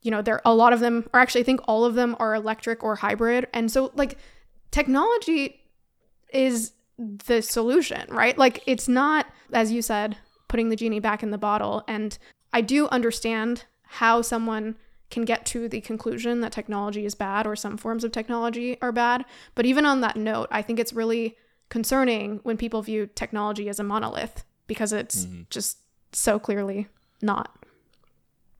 You 0.02 0.10
know 0.10 0.20
there 0.20 0.40
a 0.44 0.54
lot 0.54 0.72
of 0.72 0.80
them 0.80 1.08
or 1.12 1.20
actually 1.20 1.42
i 1.42 1.44
think 1.44 1.60
all 1.68 1.84
of 1.84 1.94
them 1.94 2.16
are 2.18 2.34
electric 2.34 2.82
or 2.82 2.96
hybrid. 2.96 3.46
And 3.52 3.70
so 3.70 3.92
like 3.94 4.18
technology 4.70 5.60
is 6.32 6.72
the 6.98 7.40
solution 7.40 8.06
right? 8.10 8.36
Like 8.36 8.62
it's 8.66 8.88
not 8.88 9.26
as 9.52 9.70
you 9.72 9.80
said 9.80 10.16
putting 10.48 10.68
the 10.68 10.76
genie 10.76 11.00
back 11.00 11.22
in 11.22 11.30
the 11.30 11.38
bottle. 11.38 11.84
And 11.86 12.18
i 12.52 12.60
do 12.60 12.88
understand 12.88 13.64
how 13.84 14.22
someone 14.22 14.74
can 15.10 15.24
get 15.24 15.44
to 15.44 15.68
the 15.68 15.80
conclusion 15.82 16.40
that 16.40 16.52
technology 16.52 17.04
is 17.04 17.14
bad 17.14 17.46
or 17.46 17.54
some 17.54 17.76
forms 17.76 18.02
of 18.02 18.12
technology 18.12 18.80
are 18.80 18.92
bad. 18.92 19.24
But 19.54 19.66
even 19.66 19.86
on 19.86 20.00
that 20.00 20.16
note 20.16 20.48
i 20.50 20.62
think 20.62 20.80
it's 20.80 20.92
really 20.92 21.36
concerning 21.68 22.40
when 22.42 22.56
people 22.56 22.82
view 22.82 23.06
technology 23.06 23.68
as 23.68 23.78
a 23.78 23.84
monolith 23.84 24.44
because 24.72 24.92
it's 24.92 25.26
just 25.50 25.78
so 26.12 26.38
clearly 26.38 26.88
not 27.20 27.54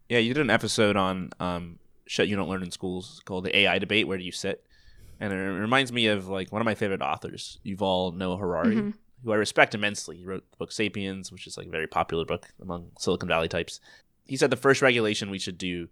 Yeah, 0.09 0.19
you 0.19 0.35
did 0.35 0.41
an 0.43 0.51
episode 0.51 0.97
on 0.97 1.31
um, 1.41 1.79
shit 2.07 2.29
you 2.29 2.37
don't 2.37 2.49
learn 2.49 2.63
in 2.63 2.71
schools 2.71 3.23
called 3.25 3.45
the 3.45 3.57
AI 3.57 3.79
debate. 3.79 4.07
Where 4.07 4.19
do 4.19 4.25
you 4.25 4.33
sit? 4.33 4.63
And 5.21 5.33
it 5.33 5.37
reminds 5.37 5.93
me 5.93 6.09
of 6.09 6.29
like 6.29 6.53
one 6.53 6.61
of 6.61 6.67
my 6.67 6.75
favorite 6.75 7.01
authors, 7.01 7.59
Yuval 7.65 8.15
Noah 8.15 8.37
Harari, 8.37 8.93
who 9.25 9.33
I 9.33 9.37
respect 9.37 9.75
immensely. 9.75 10.17
He 10.19 10.25
wrote 10.27 10.45
the 10.51 10.57
book 10.57 10.73
*Sapiens*, 10.73 11.31
which 11.33 11.47
is 11.47 11.57
like 11.57 11.69
a 11.69 11.71
very 11.71 11.87
popular 11.87 12.25
book 12.25 12.49
among 12.61 12.91
Silicon 12.99 13.29
Valley 13.29 13.49
types. 13.49 13.81
he 14.27 14.37
said 14.37 14.51
the 14.51 14.57
first 14.57 14.83
regulation 14.83 15.31
we 15.31 15.39
should 15.39 15.59
do 15.59 15.89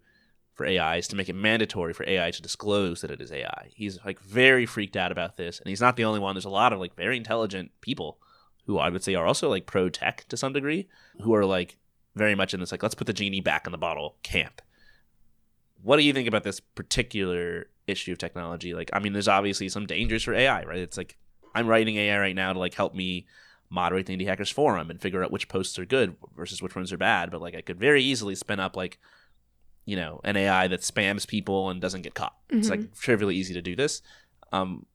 for 0.53 0.65
AI 0.65 0.97
is 0.97 1.07
to 1.07 1.15
make 1.15 1.29
it 1.29 1.33
mandatory 1.33 1.93
for 1.93 2.07
AI 2.07 2.29
to 2.29 2.41
disclose 2.41 3.01
that 3.01 3.09
it 3.11 3.21
is 3.21 3.31
AI. 3.31 3.69
He's 3.73 3.97
like 4.05 4.19
very 4.19 4.65
freaked 4.65 4.97
out 4.97 5.11
about 5.11 5.37
this, 5.37 5.59
and 5.59 5.67
he's 5.69 5.81
not 5.81 5.95
the 5.95 6.05
only 6.05 6.19
one. 6.19 6.35
There's 6.35 6.45
a 6.45 6.49
lot 6.49 6.73
of 6.73 6.79
like 6.79 6.95
very 6.95 7.17
intelligent 7.17 7.71
people 7.81 8.19
who 8.65 8.77
I 8.77 8.89
would 8.89 9.03
say 9.03 9.15
are 9.15 9.25
also 9.25 9.49
like 9.49 9.65
pro 9.65 9.89
tech 9.89 10.25
to 10.29 10.37
some 10.37 10.53
degree, 10.53 10.87
who 11.21 11.33
are 11.33 11.45
like 11.45 11.77
very 12.15 12.35
much 12.35 12.53
in 12.53 12.59
this 12.59 12.71
like 12.71 12.83
let's 12.83 12.95
put 12.95 13.07
the 13.07 13.13
genie 13.13 13.41
back 13.41 13.65
in 13.65 13.71
the 13.71 13.77
bottle 13.77 14.15
camp. 14.23 14.61
What 15.81 15.97
do 15.97 16.03
you 16.03 16.13
think 16.13 16.27
about 16.27 16.43
this 16.43 16.59
particular 16.59 17.67
issue 17.87 18.11
of 18.11 18.17
technology? 18.17 18.73
Like, 18.73 18.91
I 18.93 18.99
mean, 18.99 19.13
there's 19.13 19.27
obviously 19.27 19.67
some 19.69 19.85
dangers 19.85 20.23
for 20.23 20.33
AI, 20.33 20.63
right? 20.63 20.77
It's 20.77 20.97
like 20.97 21.17
I'm 21.55 21.67
writing 21.67 21.95
AI 21.97 22.19
right 22.19 22.35
now 22.35 22.53
to 22.53 22.59
like 22.59 22.73
help 22.73 22.93
me 22.93 23.25
moderate 23.69 24.05
the 24.05 24.15
Indie 24.15 24.27
Hackers 24.27 24.49
forum 24.49 24.89
and 24.89 25.01
figure 25.01 25.23
out 25.23 25.31
which 25.31 25.47
posts 25.47 25.79
are 25.79 25.85
good 25.85 26.15
versus 26.35 26.61
which 26.61 26.75
ones 26.75 26.91
are 26.91 26.97
bad. 26.97 27.31
But 27.31 27.41
like, 27.41 27.55
I 27.55 27.61
could 27.61 27.79
very 27.79 28.03
easily 28.03 28.35
spin 28.35 28.59
up 28.59 28.75
like, 28.75 28.99
you 29.85 29.95
know, 29.95 30.21
an 30.23 30.37
AI 30.37 30.67
that 30.67 30.81
spams 30.81 31.27
people 31.27 31.69
and 31.69 31.81
doesn't 31.81 32.01
get 32.01 32.13
caught. 32.13 32.35
It's 32.49 32.69
like 32.69 32.93
trivially 32.95 33.35
easy 33.35 33.53
to 33.53 33.61
do 33.61 33.75
this. 33.75 34.01
Um, 34.51 34.85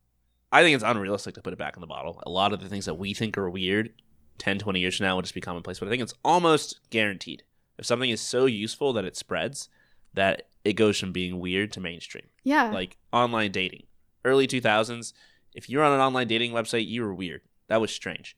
I 0.57 0.63
think 0.63 0.75
it's 0.75 0.85
unrealistic 0.85 1.35
to 1.35 1.43
put 1.43 1.53
it 1.53 1.59
back 1.59 1.77
in 1.77 1.83
the 1.83 1.87
bottle. 1.87 2.23
A 2.25 2.31
lot 2.31 2.55
of 2.55 2.61
the 2.61 2.69
things 2.71 2.87
that 2.87 2.95
we 2.95 3.13
think 3.13 3.37
are 3.37 3.51
weird 3.51 3.93
10, 4.39 4.59
20 4.59 4.81
years 4.81 4.97
from 4.97 5.05
now 5.05 5.15
will 5.15 5.21
just 5.21 5.35
be 5.35 5.41
commonplace. 5.43 5.79
But 5.79 5.89
I 5.89 5.91
think 5.91 6.03
it's 6.03 6.15
almost 6.25 6.81
guaranteed. 6.89 7.43
If 7.77 7.85
something 7.85 8.09
is 8.09 8.23
so 8.23 8.47
useful 8.47 8.95
that 8.95 9.05
it 9.05 9.19
spreads, 9.19 9.69
that 10.15 10.49
it 10.65 10.73
goes 10.73 10.99
from 10.99 11.13
being 11.13 11.41
weird 11.41 11.73
to 11.73 11.81
mainstream. 11.81 12.25
Yeah. 12.43 12.71
Like 12.71 12.97
online 13.13 13.53
dating. 13.53 13.83
Early 14.25 14.47
2000s, 14.47 15.13
if 15.55 15.69
you're 15.69 15.85
on 15.85 15.93
an 15.93 16.01
online 16.01 16.27
dating 16.27 16.53
website, 16.53 16.89
you 16.89 17.03
were 17.03 17.15
weird. 17.15 17.43
That 17.69 17.83
was 17.83 17.91
strange. 17.91 18.35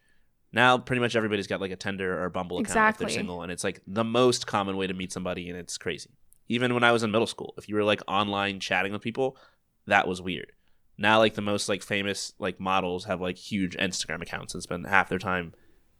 Now, 0.52 0.76
pretty 0.76 0.98
much 0.98 1.14
everybody's 1.14 1.46
got 1.46 1.60
like 1.60 1.70
a 1.70 1.76
Tinder 1.76 2.18
or 2.18 2.24
a 2.24 2.30
Bumble 2.30 2.58
account 2.58 2.94
if 2.94 2.98
they're 2.98 3.08
single, 3.08 3.42
and 3.42 3.52
it's 3.52 3.62
like 3.62 3.80
the 3.86 4.02
most 4.02 4.48
common 4.48 4.76
way 4.76 4.88
to 4.88 4.94
meet 4.94 5.12
somebody, 5.12 5.48
and 5.48 5.56
it's 5.56 5.78
crazy. 5.78 6.10
Even 6.48 6.74
when 6.74 6.82
I 6.82 6.90
was 6.90 7.04
in 7.04 7.12
middle 7.12 7.26
school, 7.28 7.54
if 7.58 7.68
you 7.68 7.76
were 7.76 7.84
like 7.84 8.00
online 8.08 8.58
chatting 8.58 8.90
with 8.92 9.02
people, 9.02 9.36
that 9.86 10.08
was 10.08 10.20
weird. 10.20 10.50
Now, 10.98 11.18
like 11.18 11.34
the 11.34 11.42
most 11.42 11.68
like 11.68 11.82
famous 11.82 12.34
like 12.38 12.58
models 12.58 13.04
have 13.04 13.20
like 13.20 13.36
huge 13.36 13.76
Instagram 13.76 14.20
accounts 14.20 14.52
and 14.52 14.62
spend 14.62 14.86
half 14.86 15.08
their 15.08 15.18
time 15.18 15.54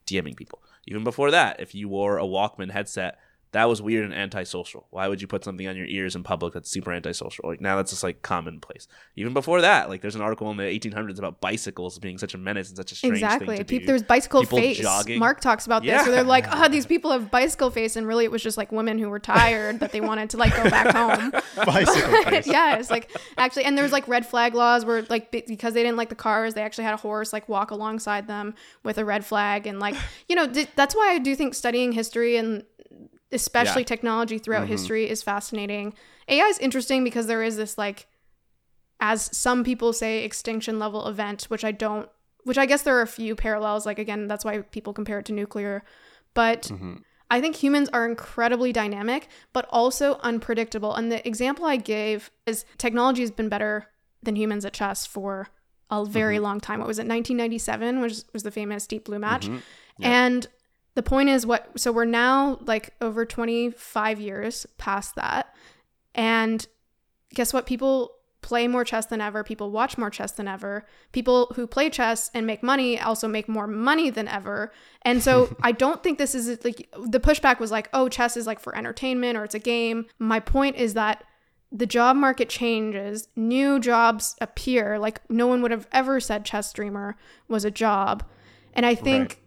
DMing 0.07 0.37
people. 0.37 0.61
Even 0.87 1.05
before 1.05 1.31
that, 1.31 1.61
if 1.61 1.75
you 1.75 1.89
wore 1.89 2.19
a 2.19 2.25
Walkman 2.25 2.73
headset, 2.73 3.19
that 3.53 3.65
was 3.65 3.81
weird 3.81 4.05
and 4.05 4.13
antisocial. 4.13 4.87
Why 4.91 5.09
would 5.09 5.23
you 5.23 5.27
put 5.27 5.43
something 5.43 5.67
on 5.67 5.77
your 5.77 5.87
ears 5.87 6.15
in 6.15 6.23
public 6.23 6.53
that's 6.53 6.71
super 6.71 6.93
antisocial? 6.93 7.49
Like 7.49 7.61
now 7.61 7.77
that's 7.77 7.91
just 7.91 8.03
like 8.03 8.21
commonplace. 8.21 8.87
Even 9.17 9.33
before 9.33 9.63
that, 9.63 9.89
like 9.89 10.03
there's 10.03 10.15
an 10.15 10.21
article 10.21 10.51
in 10.51 10.59
the 10.59 10.65
1800s 10.65 11.19
about 11.19 11.41
bicycles 11.41 11.99
being 11.99 12.19
such 12.19 12.35
a 12.35 12.39
menace 12.39 12.69
and 12.69 12.77
such 12.77 12.93
a 12.93 12.95
strange 12.95 13.15
exactly. 13.15 13.57
thing 13.57 13.65
to 13.65 13.79
do. 13.79 13.87
There's 13.87 14.03
bicycle 14.03 14.43
People 14.43 14.59
face. 14.59 14.79
jogging. 14.79 15.19
Mark 15.19 15.41
talks 15.41 15.65
about 15.65 15.83
this. 15.83 15.89
Yeah. 15.89 16.03
Where 16.03 16.13
they're 16.13 16.25
like, 16.25 16.47
oh, 16.51 16.69
these 16.69 16.85
people 16.85 17.11
have 17.11 17.31
bicycle 17.31 17.71
face, 17.71 17.97
and 17.97 18.07
really 18.07 18.25
it 18.25 18.31
was 18.31 18.43
just 18.43 18.59
like 18.59 18.71
women 18.71 18.99
who 18.99 19.09
were 19.09 19.19
tired 19.19 19.81
that 19.81 19.93
they 19.93 20.03
wanted 20.03 20.31
to 20.31 20.37
like 20.37 20.55
go 20.55 20.69
back 20.69 20.95
home. 20.95 21.33
Bicycle 21.65 22.23
face. 22.25 22.47
yes, 22.47 22.91
like 22.91 23.11
actually, 23.37 23.65
and 23.65 23.77
there 23.77 23.83
was 23.83 23.93
like 23.93 24.07
red 24.07 24.27
flag 24.27 24.55
laws 24.55 24.85
where 24.85 25.03
like 25.09 25.31
because 25.31 25.75
they 25.75 25.83
didn't 25.83 25.97
like 25.97 26.11
the 26.11 26.15
cars, 26.15 26.55
they 26.55 26.63
actually 26.63 26.85
had 26.85 26.95
a 26.95 26.99
horse 26.99 27.33
like 27.33 27.49
walk 27.49 27.71
alongside 27.71 28.29
them 28.29 28.55
with 28.85 28.99
a 28.99 29.05
red 29.05 29.25
flag, 29.25 29.67
and 29.67 29.81
like 29.81 29.95
you 30.29 30.37
know 30.37 30.47
that's 30.47 30.95
why 30.95 31.13
I 31.13 31.19
do 31.19 31.35
think 31.35 31.55
studying 31.55 31.93
history 31.93 32.37
and 32.37 32.65
especially 33.33 33.83
Yeah. 33.83 33.87
technology 33.87 34.39
throughout 34.39 34.63
Mm-hmm. 34.63 34.73
history 34.73 35.09
is 35.11 35.23
fascinating. 35.23 35.95
AI 36.29 36.45
is 36.47 36.59
interesting 36.59 37.05
because 37.05 37.27
there 37.27 37.43
is 37.43 37.57
this 37.57 37.77
like, 37.79 38.07
as 39.01 39.35
some 39.37 39.65
people 39.65 39.93
say, 39.93 40.25
extinction 40.25 40.79
level 40.79 41.07
event, 41.07 41.45
which 41.45 41.65
I 41.65 41.73
don't. 41.73 42.09
Which 42.45 42.59
I 42.59 42.67
guess 42.67 42.83
there 42.83 42.97
are 42.97 43.03
a 43.03 43.07
few 43.07 43.35
parallels. 43.37 43.85
Like 43.85 43.99
again, 43.99 44.27
that's 44.27 44.45
why 44.45 44.59
people 44.63 44.93
compare 44.93 45.19
it 45.19 45.27
to 45.27 45.33
nuclear, 45.33 45.83
but. 46.35 46.63
Mm-hmm. 46.63 46.95
I 47.31 47.43
think 47.43 47.57
humans 47.57 47.91
are 47.93 48.07
incredibly 48.09 48.73
dynamic, 48.73 49.29
but 49.53 49.67
also 49.69 50.15
unpredictable. 50.23 50.95
And 50.95 51.13
the 51.13 51.29
example 51.29 51.67
I 51.67 51.77
gave 51.77 52.31
is 52.47 52.65
technology 52.79 53.21
has 53.21 53.31
been 53.31 53.51
better 53.51 53.89
than 54.23 54.35
humans 54.35 54.65
at 54.65 54.73
chess 54.73 55.05
for 55.05 55.49
a 55.91 56.07
very 56.07 56.37
Mm-hmm. 56.37 56.43
long 56.45 56.59
time. 56.61 56.79
What 56.79 56.89
was 56.89 56.99
it, 56.99 57.03
1997, 57.07 58.01
which 58.01 58.23
was 58.33 58.45
the 58.45 58.51
famous 58.51 58.87
Deep 58.87 59.05
Blue 59.05 59.19
match? 59.19 59.47
Mm-hmm. 59.47 60.05
And 60.05 60.47
the 60.99 61.03
point 61.05 61.29
is, 61.29 61.47
what? 61.47 61.79
So 61.79 61.93
we're 61.93 62.05
now 62.05 62.59
like 62.63 62.93
over 63.01 63.25
25 63.25 64.21
years 64.21 64.67
past 64.79 65.15
that, 65.15 65.55
and 66.13 66.67
guess 67.33 67.53
what? 67.53 67.67
People 67.67 68.17
play 68.41 68.67
more 68.67 68.83
chess 68.83 69.07
than 69.07 69.21
ever. 69.21 69.45
People 69.45 69.71
watch 69.71 69.97
more 69.97 70.11
chess 70.11 70.33
than 70.33 70.49
ever. 70.49 70.85
People 71.13 71.53
who 71.55 71.69
play 71.69 71.89
chess 71.89 72.33
and 72.35 72.49
make 72.49 72.65
money 72.65 72.99
also 72.99 73.29
make 73.29 73.49
more 73.49 73.69
money 73.69 74.11
than 74.11 74.27
ever. 74.27 74.73
And 75.03 75.23
so 75.23 75.55
I 75.63 75.71
don't 75.71 76.03
think 76.03 76.19
this 76.19 76.35
is 76.35 76.65
like 76.65 76.89
the 77.01 77.21
pushback 77.21 77.61
was 77.61 77.71
like, 77.71 77.89
oh, 77.93 78.09
chess 78.09 78.37
is 78.37 78.49
like 78.49 78.59
for 78.59 78.77
entertainment 78.77 79.39
or 79.39 79.45
it's 79.45 79.55
a 79.55 79.61
game. 79.61 80.07
My 80.19 80.41
point 80.41 80.75
is 80.75 80.95
that 80.95 81.23
the 81.71 81.87
job 81.87 82.17
market 82.17 82.49
changes, 82.49 83.29
new 83.37 83.79
jobs 83.79 84.35
appear. 84.41 84.99
Like 84.99 85.21
no 85.31 85.47
one 85.47 85.63
would 85.63 85.71
have 85.71 85.87
ever 85.93 86.19
said 86.19 86.45
chess 86.45 86.69
streamer 86.69 87.17
was 87.47 87.65
a 87.65 87.71
job. 87.71 88.25
And 88.75 88.85
I 88.85 88.97
think 88.97 89.29
Right. 89.29 89.39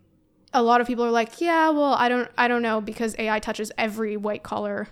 A 0.54 0.62
lot 0.62 0.82
of 0.82 0.88
people 0.88 1.06
are 1.06 1.12
like, 1.12 1.40
yeah, 1.42 1.70
well, 1.70 1.94
I 1.94 2.10
don't 2.10 2.30
I 2.38 2.48
don't 2.48 2.62
know 2.62 2.82
because 2.82 3.16
AI 3.18 3.40
touches 3.40 3.72
every 3.78 4.18
white 4.18 4.44
collar 4.44 4.88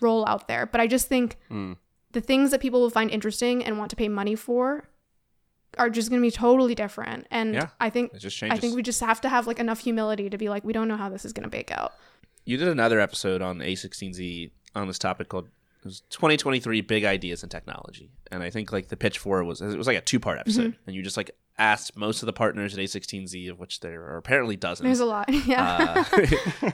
role 0.00 0.24
out 0.26 0.48
there. 0.48 0.66
But 0.66 0.80
I 0.80 0.86
just 0.86 1.08
think 1.08 1.36
Mm. 1.50 1.76
the 2.12 2.20
things 2.20 2.50
that 2.52 2.60
people 2.60 2.80
will 2.80 2.90
find 2.90 3.10
interesting 3.10 3.64
and 3.64 3.78
want 3.78 3.90
to 3.90 3.96
pay 3.96 4.08
money 4.08 4.34
for 4.34 4.88
are 5.78 5.90
just 5.90 6.10
going 6.10 6.20
to 6.20 6.26
be 6.26 6.30
totally 6.30 6.74
different. 6.74 7.26
And 7.30 7.54
Yeah, 7.54 7.68
I 7.80 7.90
think 7.90 8.12
it 8.14 8.18
just 8.18 8.42
I 8.42 8.56
think 8.58 8.74
we 8.74 8.82
just 8.82 9.00
have 9.00 9.20
to 9.22 9.28
have 9.28 9.46
like 9.46 9.58
enough 9.60 9.80
humility 9.80 10.28
to 10.30 10.38
be 10.38 10.48
like, 10.48 10.64
we 10.64 10.72
don't 10.72 10.88
know 10.88 10.96
how 10.96 11.08
this 11.08 11.24
is 11.24 11.32
going 11.32 11.44
to 11.44 11.50
bake 11.50 11.70
out. 11.70 11.92
You 12.44 12.56
did 12.56 12.68
another 12.68 12.98
episode 13.00 13.42
on 13.42 13.58
A16Z 13.58 14.50
on 14.74 14.86
this 14.88 14.98
topic 14.98 15.28
called 15.28 15.48
it 15.80 15.84
was 15.86 16.02
2023 16.10 16.82
big 16.82 17.04
ideas 17.04 17.42
in 17.42 17.48
technology, 17.48 18.10
and 18.30 18.42
I 18.42 18.50
think 18.50 18.70
like 18.72 18.88
the 18.88 18.96
pitch 18.96 19.18
for 19.18 19.40
it 19.40 19.44
was 19.44 19.60
it 19.62 19.76
was 19.78 19.86
like 19.86 19.96
a 19.96 20.02
two 20.02 20.20
part 20.20 20.38
episode, 20.38 20.76
and 20.86 20.94
you 20.94 21.02
just 21.02 21.16
like 21.16 21.30
asked 21.58 21.96
most 21.96 22.22
of 22.22 22.26
the 22.26 22.32
partners 22.32 22.72
at 22.72 22.80
A16Z, 22.80 23.50
of 23.50 23.58
which 23.58 23.80
there 23.80 24.02
are 24.02 24.16
apparently 24.16 24.56
dozens. 24.56 24.84
There's 24.86 25.00
a 25.00 25.04
lot. 25.06 25.28
yeah. 25.46 26.04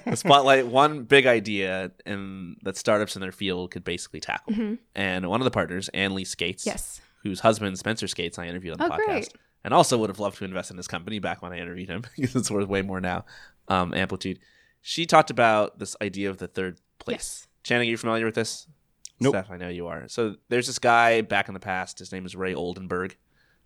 uh, 0.06 0.14
spotlight 0.14 0.66
one 0.68 1.02
big 1.02 1.26
idea 1.26 1.90
and 2.04 2.56
that 2.62 2.76
startups 2.76 3.16
in 3.16 3.20
their 3.22 3.32
field 3.32 3.72
could 3.72 3.82
basically 3.82 4.20
tackle. 4.20 4.76
And 4.94 5.28
one 5.28 5.40
of 5.40 5.44
the 5.44 5.50
partners, 5.50 5.88
Anne 5.92 6.14
Lee 6.14 6.24
Skates, 6.24 6.62
Mm-hmm. 6.64 6.70
yes. 6.70 7.00
whose 7.24 7.40
husband 7.40 7.76
Spencer 7.78 8.06
Skates 8.06 8.38
I 8.38 8.46
interviewed 8.46 8.74
on 8.74 8.88
the 8.88 8.94
Oh, 8.94 8.96
podcast, 8.98 9.06
great. 9.06 9.32
and 9.64 9.74
also 9.74 9.98
would 9.98 10.10
have 10.10 10.20
loved 10.20 10.38
to 10.38 10.44
invest 10.44 10.70
in 10.70 10.76
his 10.76 10.86
company 10.86 11.18
back 11.18 11.42
when 11.42 11.52
I 11.52 11.58
interviewed 11.58 11.88
him 11.88 12.02
because 12.16 12.36
it's 12.36 12.50
worth 12.50 12.68
way 12.68 12.82
more 12.82 13.00
now. 13.00 13.24
Um, 13.68 13.92
Amplitude. 13.92 14.38
She 14.82 15.04
talked 15.04 15.30
about 15.30 15.80
this 15.80 15.96
idea 16.00 16.30
of 16.30 16.38
the 16.38 16.46
third 16.46 16.78
place. 17.00 17.16
Yes. 17.16 17.48
Channing, 17.64 17.88
are 17.88 17.90
you 17.90 17.96
familiar 17.96 18.24
with 18.24 18.36
this? 18.36 18.68
Nope. 19.20 19.34
Steph, 19.34 19.50
I 19.50 19.56
know 19.56 19.68
you 19.68 19.86
are. 19.86 20.08
So 20.08 20.36
there's 20.48 20.66
this 20.66 20.78
guy 20.78 21.22
back 21.22 21.48
in 21.48 21.54
the 21.54 21.60
past. 21.60 21.98
His 21.98 22.12
name 22.12 22.26
is 22.26 22.36
Ray 22.36 22.54
Oldenburg. 22.54 23.16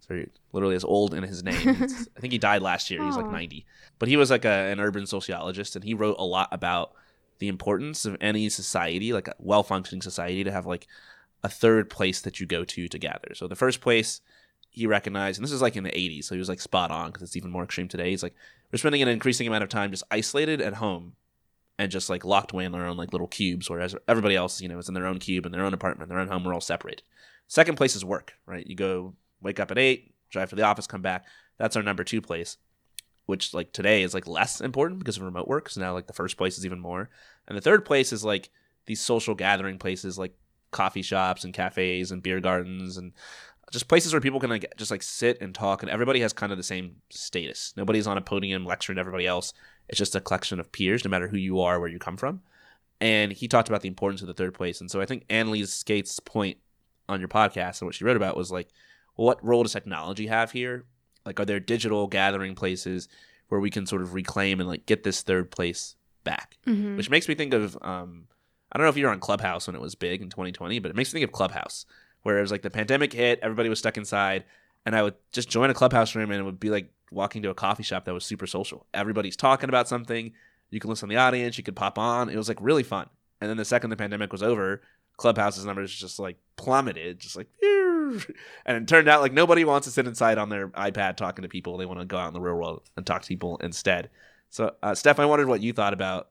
So 0.01 0.15
he 0.15 0.27
literally 0.53 0.77
is 0.77 0.85
old 0.85 1.13
in 1.13 1.23
his 1.23 1.43
name. 1.43 1.69
I 1.69 2.21
think 2.21 2.33
he 2.33 2.39
died 2.39 2.63
last 2.63 2.91
year. 2.91 3.05
He's 3.05 3.17
like 3.17 3.31
90. 3.31 3.67
But 3.99 4.09
he 4.09 4.17
was 4.17 4.31
like 4.31 4.45
a, 4.45 4.49
an 4.49 4.81
urban 4.81 5.07
sociologist, 5.07 5.77
and 5.77 5.85
he 5.85 5.95
wrote 5.95 6.17
a 6.19 6.25
lot 6.25 6.49
about 6.53 6.93
the 7.39 7.49
importance 7.49 8.05
of 8.05 8.17
any 8.21 8.49
society, 8.49 9.13
like 9.13 9.29
a 9.29 9.35
well 9.39 9.63
functioning 9.63 10.03
society, 10.03 10.45
to 10.45 10.53
have 10.53 10.67
like 10.67 10.87
a 11.43 11.49
third 11.49 11.91
place 11.91 12.21
that 12.21 12.41
you 12.41 12.47
go 12.47 12.65
to 12.65 12.89
to 12.89 12.99
gather. 12.99 13.35
So 13.35 13.47
the 13.47 13.57
first 13.57 13.81
place 13.81 14.21
he 14.71 14.87
recognized, 14.87 15.39
and 15.39 15.45
this 15.45 15.53
is 15.53 15.63
like 15.63 15.77
in 15.77 15.85
the 15.85 15.91
80s, 15.91 16.25
so 16.25 16.35
he 16.35 16.39
was 16.39 16.49
like 16.49 16.61
spot 16.61 16.91
on 16.91 17.09
because 17.09 17.23
it's 17.23 17.37
even 17.37 17.51
more 17.51 17.65
extreme 17.65 17.89
today. 17.89 18.11
He's 18.11 18.23
like, 18.23 18.35
we're 18.71 18.79
spending 18.79 19.03
an 19.03 19.09
increasing 19.09 19.47
amount 19.47 19.65
of 19.65 19.69
time 19.69 19.91
just 19.91 20.05
isolated 20.11 20.61
at 20.61 20.75
home 20.75 21.15
and 21.81 21.91
just 21.91 22.11
like 22.11 22.27
locked 22.27 22.53
away 22.53 22.67
in 22.67 22.73
their 22.73 22.85
own 22.85 22.99
like 22.99 23.13
little 23.13 23.27
cubes, 23.27 23.71
whereas 23.71 23.97
everybody 24.07 24.37
else, 24.37 24.61
you 24.61 24.69
know, 24.69 24.79
is 24.79 24.89
in 24.89 24.95
their 24.95 25.07
own 25.07 25.19
cube, 25.19 25.47
in 25.47 25.53
their 25.53 25.65
own 25.65 25.73
apartment, 25.73 26.11
their 26.11 26.19
own 26.19 26.29
home. 26.29 26.45
We're 26.45 26.53
all 26.53 26.61
separated. 26.61 27.03
Second 27.47 27.77
place 27.77 27.97
is 27.97 28.05
work, 28.05 28.35
right? 28.45 28.67
You 28.67 28.77
go 28.77 29.15
wake 29.41 29.59
up 29.59 29.71
at 29.71 29.79
eight, 29.79 30.15
drive 30.29 30.51
to 30.51 30.57
the 30.57 30.63
office, 30.63 30.87
come 30.87 31.01
back. 31.01 31.25
That's 31.57 31.77
our 31.77 31.83
number 31.83 32.05
two 32.05 32.21
place, 32.21 32.59
which 33.25 33.55
like 33.55 33.73
today 33.73 34.03
is 34.03 34.13
like 34.13 34.27
less 34.27 34.61
important 34.61 34.99
because 34.99 35.17
of 35.17 35.23
remote 35.23 35.49
work. 35.49 35.71
So 35.71 35.81
now 35.81 35.95
like 35.95 36.07
the 36.07 36.13
first 36.13 36.37
place 36.37 36.59
is 36.59 36.67
even 36.67 36.81
more, 36.81 37.09
and 37.49 37.57
the 37.57 37.63
third 37.63 37.87
place 37.87 38.13
is 38.13 38.23
like 38.27 38.51
these 38.85 39.01
social 39.01 39.35
gathering 39.35 39.79
places 39.79 40.19
like 40.19 40.35
coffee 40.73 41.03
shops 41.03 41.45
and 41.45 41.55
cafes 41.55 42.13
and 42.13 42.23
beer 42.23 42.41
gardens 42.41 42.99
and 42.99 43.13
just 43.73 43.89
places 43.89 44.13
where 44.13 44.21
people 44.21 44.41
can 44.41 44.51
like 44.51 44.71
just 44.77 44.91
like 44.91 45.03
sit 45.03 45.41
and 45.41 45.55
talk 45.55 45.83
and 45.83 45.91
everybody 45.91 46.21
has 46.21 46.33
kind 46.33 46.53
of 46.53 46.59
the 46.59 46.65
same 46.65 46.97
status 47.09 47.73
nobody's 47.77 48.07
on 48.07 48.19
a 48.19 48.21
podium 48.21 48.65
lecturing 48.65 48.99
everybody 48.99 49.27
else 49.27 49.53
it's 49.91 49.99
just 49.99 50.15
a 50.17 50.21
collection 50.21 50.59
of 50.59 50.73
peers 50.73 51.05
no 51.05 51.11
matter 51.11 51.29
who 51.29 51.37
you 51.37 51.61
are 51.61 51.79
where 51.79 51.89
you 51.91 51.99
come 51.99 52.17
from. 52.17 52.41
And 53.03 53.33
he 53.33 53.47
talked 53.49 53.69
about 53.69 53.83
the 53.83 53.89
importance 53.89 54.23
of 54.23 54.29
the 54.29 54.35
third 54.35 54.55
place. 54.55 54.81
And 54.81 54.91
so 54.91 55.01
i 55.01 55.05
think 55.07 55.25
Anne 55.29 55.51
Lee 55.51 55.65
Skates 55.67 56.19
point 56.21 56.57
on 57.09 57.21
your 57.21 57.29
podcast 57.29 57.81
and 57.81 57.87
what 57.89 57.95
she 57.95 58.05
wrote 58.05 58.17
about 58.17 58.37
was 58.37 58.51
like 58.51 58.69
what 59.17 59.45
role 59.45 59.63
does 59.65 59.73
technology 59.75 60.29
have 60.29 60.53
here? 60.53 60.85
Like 61.27 61.39
are 61.41 61.45
there 61.45 61.61
digital 61.61 62.07
gathering 62.07 62.55
places 62.55 63.09
where 63.49 63.61
we 63.61 63.69
can 63.69 63.85
sort 63.85 64.01
of 64.01 64.15
reclaim 64.15 64.61
and 64.61 64.69
like 64.69 64.87
get 64.87 65.03
this 65.03 65.21
third 65.23 65.51
place 65.51 65.97
back? 66.25 66.57
Mhm. 66.67 66.97
which 66.97 67.11
makes 67.11 67.29
me 67.29 67.35
think 67.35 67.53
of 67.53 67.77
um, 67.83 68.29
I 68.73 68.79
don't 68.79 68.85
know 68.87 68.91
if 68.91 68.97
you 68.97 69.07
were 69.07 69.13
on 69.13 69.19
Clubhouse 69.21 69.67
when 69.67 69.75
it 69.75 69.83
was 69.83 69.95
big 69.97 70.23
in 70.23 70.31
2020, 70.31 70.79
but 70.79 70.91
it 70.91 70.97
makes 70.97 71.13
me 71.13 71.19
think 71.21 71.29
of 71.29 71.33
Clubhouse, 71.35 71.85
where 72.23 72.39
it 72.39 72.43
was 72.43 72.53
like 72.53 72.63
the 72.63 72.71
pandemic 72.71 73.13
hit, 73.13 73.41
everybody 73.43 73.69
was 73.69 73.81
stuck 73.81 73.97
inside, 73.97 74.45
and 74.87 74.95
I 74.95 75.03
would 75.03 75.15
just 75.33 75.49
join 75.51 75.71
a 75.71 75.75
Clubhouse 75.75 76.15
room 76.15 76.31
and 76.31 76.39
it 76.41 76.45
would 76.45 76.61
be 76.61 76.71
like 76.71 76.93
walking 77.11 77.43
to 77.43 77.51
a 77.51 77.55
coffee 77.55 77.83
shop 77.83 78.05
that 78.05 78.15
was 78.15 78.25
super 78.25 78.47
social. 78.47 78.87
Everybody's 78.95 79.37
talking 79.37 79.69
about 79.69 79.89
something. 79.89 80.33
You 80.71 80.81
can 80.81 80.91
listen 80.91 81.09
to 81.09 81.13
the 81.15 81.21
audience. 81.21 81.59
You 81.59 81.65
could 81.65 81.77
pop 81.77 81.99
on. 81.99 82.29
It 82.29 82.37
was 82.37 82.49
like 82.49 82.59
really 82.61 82.83
fun. 82.83 83.09
And 83.41 83.51
then 83.51 83.57
the 83.57 83.65
second 83.65 83.91
the 83.91 83.97
pandemic 83.97 84.33
was 84.33 84.43
over, 84.43 84.83
Clubhouse's 85.17 85.65
numbers 85.65 85.95
just 85.95 86.19
like 86.19 86.37
plummeted, 86.57 87.19
just 87.19 87.37
like, 87.37 87.49
and 87.63 88.27
it 88.67 88.89
turned 88.89 89.09
out 89.09 89.21
like 89.21 89.33
nobody 89.33 89.65
wants 89.65 89.87
to 89.87 89.93
sit 89.93 90.07
inside 90.07 90.39
on 90.39 90.49
their 90.49 90.69
iPad 90.69 91.17
talking 91.17 91.43
to 91.43 91.49
people. 91.49 91.77
They 91.77 91.87
want 91.87 92.01
to 92.01 92.07
go 92.07 92.19
out 92.19 92.29
in 92.29 92.35
the 92.35 92.41
real 92.41 92.55
world 92.55 92.83
and 92.97 93.07
talk 93.07 93.23
to 93.23 93.29
people 93.29 93.57
instead. 93.59 94.11
So, 94.51 94.75
uh, 94.83 94.95
Steph, 94.95 95.19
I 95.19 95.27
wondered 95.27 95.49
what 95.49 95.63
you 95.63 95.73
thought 95.73 95.93
about 95.93 96.29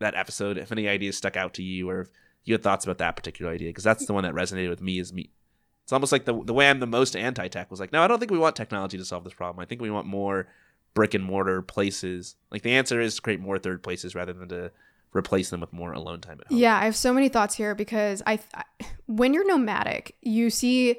that 0.00 0.14
episode. 0.14 0.58
If 0.58 0.72
any 0.72 0.88
ideas 0.88 1.16
stuck 1.16 1.36
out 1.36 1.54
to 1.54 1.62
you, 1.62 1.88
or 1.88 2.00
if 2.00 2.08
you 2.44 2.54
had 2.54 2.62
thoughts 2.62 2.84
about 2.84 2.98
that 2.98 3.16
particular 3.16 3.52
idea, 3.52 3.68
because 3.68 3.84
that's 3.84 4.06
the 4.06 4.12
one 4.12 4.24
that 4.24 4.34
resonated 4.34 4.70
with 4.70 4.82
me. 4.82 4.98
Is 4.98 5.12
me. 5.12 5.30
It's 5.90 5.92
almost 5.92 6.12
like 6.12 6.24
the 6.24 6.40
the 6.44 6.54
way 6.54 6.70
I'm 6.70 6.78
the 6.78 6.86
most 6.86 7.16
anti-tech 7.16 7.68
was 7.68 7.80
like, 7.80 7.92
no, 7.92 8.00
I 8.00 8.06
don't 8.06 8.20
think 8.20 8.30
we 8.30 8.38
want 8.38 8.54
technology 8.54 8.96
to 8.96 9.04
solve 9.04 9.24
this 9.24 9.34
problem. 9.34 9.60
I 9.60 9.64
think 9.64 9.82
we 9.82 9.90
want 9.90 10.06
more 10.06 10.46
brick 10.94 11.14
and 11.14 11.24
mortar 11.24 11.62
places. 11.62 12.36
Like 12.52 12.62
the 12.62 12.70
answer 12.70 13.00
is 13.00 13.16
to 13.16 13.22
create 13.22 13.40
more 13.40 13.58
third 13.58 13.82
places 13.82 14.14
rather 14.14 14.32
than 14.32 14.48
to 14.50 14.70
replace 15.12 15.50
them 15.50 15.62
with 15.62 15.72
more 15.72 15.92
alone 15.92 16.20
time 16.20 16.38
at 16.40 16.46
home. 16.46 16.56
Yeah, 16.56 16.78
I 16.78 16.84
have 16.84 16.94
so 16.94 17.12
many 17.12 17.28
thoughts 17.28 17.56
here 17.56 17.74
because 17.74 18.22
I, 18.24 18.38
I 18.54 18.62
when 19.06 19.34
you're 19.34 19.44
nomadic, 19.44 20.14
you 20.22 20.48
see 20.48 20.94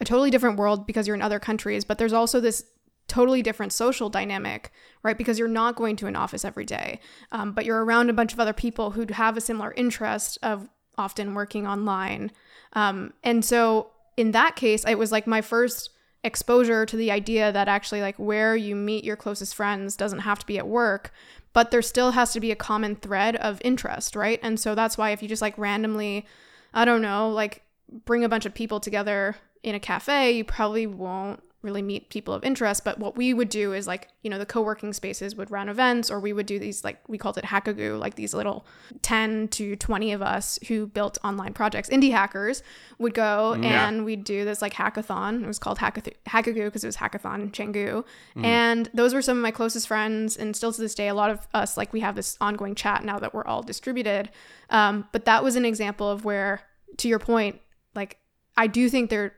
a 0.00 0.04
totally 0.04 0.32
different 0.32 0.58
world 0.58 0.88
because 0.88 1.06
you're 1.06 1.14
in 1.14 1.22
other 1.22 1.38
countries, 1.38 1.84
but 1.84 1.98
there's 1.98 2.12
also 2.12 2.40
this 2.40 2.64
totally 3.06 3.42
different 3.42 3.72
social 3.72 4.10
dynamic, 4.10 4.72
right? 5.04 5.16
Because 5.16 5.38
you're 5.38 5.46
not 5.46 5.76
going 5.76 5.94
to 5.94 6.08
an 6.08 6.16
office 6.16 6.44
every 6.44 6.64
day, 6.64 6.98
um, 7.30 7.52
but 7.52 7.64
you're 7.64 7.84
around 7.84 8.10
a 8.10 8.12
bunch 8.12 8.32
of 8.32 8.40
other 8.40 8.52
people 8.52 8.90
who 8.90 9.06
have 9.12 9.36
a 9.36 9.40
similar 9.40 9.72
interest 9.74 10.36
of 10.42 10.68
often 10.98 11.34
working 11.34 11.64
online. 11.64 12.32
Um, 12.72 13.12
and 13.22 13.44
so 13.44 13.92
in 14.16 14.32
that 14.32 14.56
case, 14.56 14.84
it 14.84 14.98
was 14.98 15.12
like 15.12 15.26
my 15.26 15.40
first 15.40 15.90
exposure 16.24 16.84
to 16.84 16.96
the 16.96 17.10
idea 17.10 17.52
that 17.52 17.68
actually 17.68 18.00
like 18.00 18.16
where 18.16 18.56
you 18.56 18.74
meet 18.74 19.04
your 19.04 19.16
closest 19.16 19.54
friends 19.54 19.96
doesn't 19.96 20.20
have 20.20 20.38
to 20.40 20.46
be 20.46 20.58
at 20.58 20.66
work 20.66 21.12
but 21.52 21.70
there 21.70 21.80
still 21.80 22.10
has 22.10 22.32
to 22.32 22.40
be 22.40 22.50
a 22.50 22.56
common 22.56 22.96
thread 22.96 23.36
of 23.36 23.62
interest 23.64 24.16
right? 24.16 24.40
And 24.42 24.58
so 24.58 24.74
that's 24.74 24.98
why 24.98 25.10
if 25.10 25.22
you 25.22 25.28
just 25.28 25.42
like 25.42 25.56
randomly 25.56 26.26
i 26.74 26.84
don't 26.84 27.00
know 27.00 27.30
like 27.30 27.62
bring 28.04 28.24
a 28.24 28.28
bunch 28.28 28.44
of 28.44 28.54
people 28.54 28.80
together 28.80 29.36
in 29.62 29.76
a 29.76 29.80
cafe 29.80 30.32
you 30.32 30.42
probably 30.42 30.86
won't 30.86 31.42
really 31.66 31.82
meet 31.82 32.08
people 32.08 32.32
of 32.32 32.42
interest 32.44 32.84
but 32.84 32.98
what 32.98 33.16
we 33.16 33.34
would 33.34 33.48
do 33.50 33.72
is 33.74 33.86
like 33.86 34.08
you 34.22 34.30
know 34.30 34.38
the 34.38 34.46
co-working 34.46 34.92
spaces 34.94 35.36
would 35.36 35.50
run 35.50 35.68
events 35.68 36.10
or 36.10 36.18
we 36.20 36.32
would 36.32 36.46
do 36.46 36.58
these 36.58 36.82
like 36.84 36.98
we 37.08 37.18
called 37.18 37.36
it 37.36 37.44
hackagoo 37.44 37.98
like 37.98 38.14
these 38.14 38.32
little 38.32 38.64
10 39.02 39.48
to 39.48 39.76
20 39.76 40.12
of 40.12 40.22
us 40.22 40.58
who 40.68 40.86
built 40.86 41.18
online 41.24 41.52
projects. 41.52 41.88
Indie 41.90 42.12
hackers 42.12 42.62
would 42.98 43.12
go 43.14 43.54
Yeah. 43.60 43.88
and 43.88 44.04
we'd 44.04 44.24
do 44.24 44.44
this 44.44 44.62
like 44.62 44.72
hackathon. 44.74 45.42
It 45.42 45.46
was 45.46 45.58
called 45.58 45.78
Hackath- 45.78 46.16
hackagoo 46.26 46.64
because 46.66 46.84
it 46.84 46.88
was 46.88 46.96
hackathon 46.96 47.40
in 47.42 47.50
Canggu 47.50 48.04
and 48.36 48.88
those 48.94 49.12
were 49.12 49.22
some 49.22 49.36
of 49.36 49.42
my 49.42 49.50
closest 49.50 49.88
friends 49.88 50.36
and 50.36 50.54
still 50.56 50.72
to 50.72 50.80
this 50.80 50.94
day 50.94 51.08
a 51.08 51.14
lot 51.14 51.30
of 51.30 51.46
us 51.52 51.76
like 51.76 51.92
we 51.92 52.00
have 52.00 52.14
this 52.16 52.36
ongoing 52.40 52.74
chat 52.74 53.04
now 53.04 53.18
that 53.18 53.34
we're 53.34 53.44
all 53.44 53.62
distributed. 53.62 54.30
Um, 54.70 55.08
but 55.12 55.24
that 55.26 55.42
was 55.44 55.56
an 55.56 55.64
example 55.64 56.08
of 56.08 56.24
where 56.24 56.62
to 56.98 57.08
your 57.08 57.18
point 57.18 57.60
like 57.94 58.18
I 58.56 58.66
do 58.68 58.88
think 58.88 59.10
there 59.10 59.34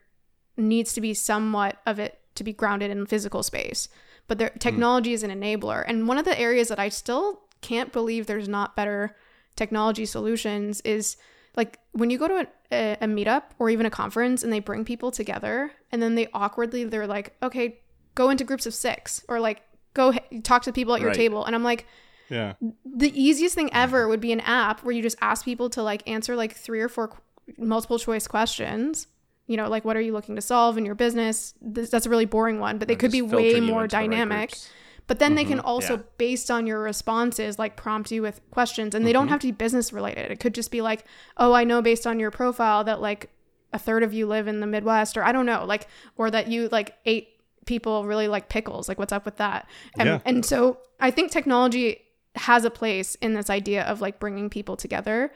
needs 0.58 0.92
to 0.94 1.00
be 1.00 1.14
somewhat 1.14 1.78
of 1.86 1.98
it 1.98 2.18
to 2.34 2.44
be 2.44 2.52
grounded 2.52 2.90
in 2.90 3.06
physical 3.06 3.42
space. 3.42 3.88
But 4.26 4.38
there, 4.38 4.50
hmm. 4.50 4.58
technology 4.58 5.12
is 5.12 5.22
an 5.22 5.30
enabler. 5.30 5.84
And 5.86 6.06
one 6.06 6.18
of 6.18 6.24
the 6.24 6.38
areas 6.38 6.68
that 6.68 6.78
I 6.78 6.88
still 6.88 7.40
can't 7.60 7.92
believe 7.92 8.26
there's 8.26 8.48
not 8.48 8.76
better 8.76 9.16
technology 9.56 10.06
solutions 10.06 10.80
is 10.82 11.16
like 11.56 11.78
when 11.92 12.10
you 12.10 12.18
go 12.18 12.28
to 12.28 12.34
a, 12.34 12.46
a, 12.70 12.92
a 13.00 13.06
meetup 13.06 13.42
or 13.58 13.68
even 13.70 13.86
a 13.86 13.90
conference 13.90 14.44
and 14.44 14.52
they 14.52 14.60
bring 14.60 14.84
people 14.84 15.10
together 15.10 15.72
and 15.90 16.00
then 16.00 16.14
they 16.14 16.28
awkwardly, 16.32 16.84
they're 16.84 17.06
like, 17.06 17.34
okay, 17.42 17.80
go 18.14 18.30
into 18.30 18.44
groups 18.44 18.66
of 18.66 18.74
six 18.74 19.24
or 19.28 19.40
like 19.40 19.62
go 19.94 20.12
h- 20.12 20.42
talk 20.44 20.62
to 20.62 20.72
people 20.72 20.94
at 20.94 21.00
your 21.00 21.10
Right. 21.10 21.16
table. 21.16 21.44
And 21.44 21.56
I'm 21.56 21.64
like, 21.64 21.86
Yeah. 22.28 22.52
the 22.84 23.10
easiest 23.20 23.56
thing 23.56 23.70
ever 23.72 24.06
would 24.06 24.20
be 24.20 24.30
an 24.32 24.40
app 24.40 24.84
where 24.84 24.94
you 24.94 25.02
just 25.02 25.16
ask 25.20 25.44
people 25.44 25.68
to 25.70 25.82
like 25.82 26.08
answer 26.08 26.36
like 26.36 26.54
three 26.54 26.80
or 26.80 26.88
four 26.88 27.08
qu- 27.08 27.20
multiple 27.58 27.98
choice 27.98 28.28
questions. 28.28 29.08
You 29.48 29.56
know, 29.56 29.68
like 29.68 29.84
what 29.84 29.96
are 29.96 30.00
you 30.00 30.12
looking 30.12 30.36
to 30.36 30.42
solve 30.42 30.78
in 30.78 30.84
your 30.86 30.94
business? 30.94 31.54
This, 31.60 31.90
that's 31.90 32.06
a 32.06 32.10
really 32.10 32.26
boring 32.26 32.60
one, 32.60 32.78
but 32.78 32.86
they 32.86 32.94
And 32.94 33.00
could 33.00 33.10
be 33.12 33.22
way 33.22 33.58
more 33.60 33.88
the 33.88 33.96
right 33.96 34.08
dynamic. 34.08 34.50
groups. 34.50 34.70
But 35.08 35.18
then 35.20 35.34
they 35.36 35.44
can 35.46 35.58
also, 35.58 35.96
yeah. 35.96 36.02
based 36.18 36.50
on 36.50 36.66
your 36.66 36.80
responses, 36.80 37.58
like 37.58 37.74
prompt 37.76 38.12
you 38.12 38.20
with 38.22 38.40
questions, 38.50 38.94
and 38.94 39.04
they 39.06 39.08
Mm-hmm. 39.10 39.20
don't 39.20 39.28
have 39.28 39.40
to 39.40 39.46
be 39.46 39.52
business 39.52 39.90
related. 39.92 40.30
It 40.30 40.38
could 40.38 40.54
just 40.54 40.70
be 40.70 40.82
like, 40.82 41.04
oh, 41.38 41.54
I 41.54 41.64
know 41.64 41.80
based 41.80 42.06
on 42.06 42.20
your 42.20 42.30
profile 42.30 42.84
that 42.84 43.00
like 43.00 43.30
a 43.72 43.78
third 43.78 44.02
of 44.02 44.12
you 44.12 44.26
live 44.26 44.46
in 44.48 44.60
the 44.60 44.66
Midwest, 44.66 45.16
or 45.16 45.24
I 45.24 45.32
don't 45.32 45.46
know, 45.46 45.64
like, 45.64 45.88
or 46.18 46.30
that 46.30 46.48
you 46.48 46.68
like 46.70 46.94
eight 47.06 47.28
people 47.64 48.04
really 48.04 48.28
like 48.28 48.50
pickles. 48.50 48.86
Like, 48.86 48.98
what's 48.98 49.12
up 49.12 49.24
with 49.24 49.36
that? 49.38 49.66
And, 49.98 50.06
Yeah. 50.08 50.20
and 50.26 50.44
so 50.44 50.78
I 51.00 51.10
think 51.10 51.30
technology 51.30 52.02
has 52.34 52.64
a 52.66 52.70
place 52.70 53.14
in 53.16 53.32
this 53.32 53.48
idea 53.48 53.84
of 53.84 54.02
like 54.02 54.20
bringing 54.20 54.50
people 54.50 54.76
together, 54.76 55.32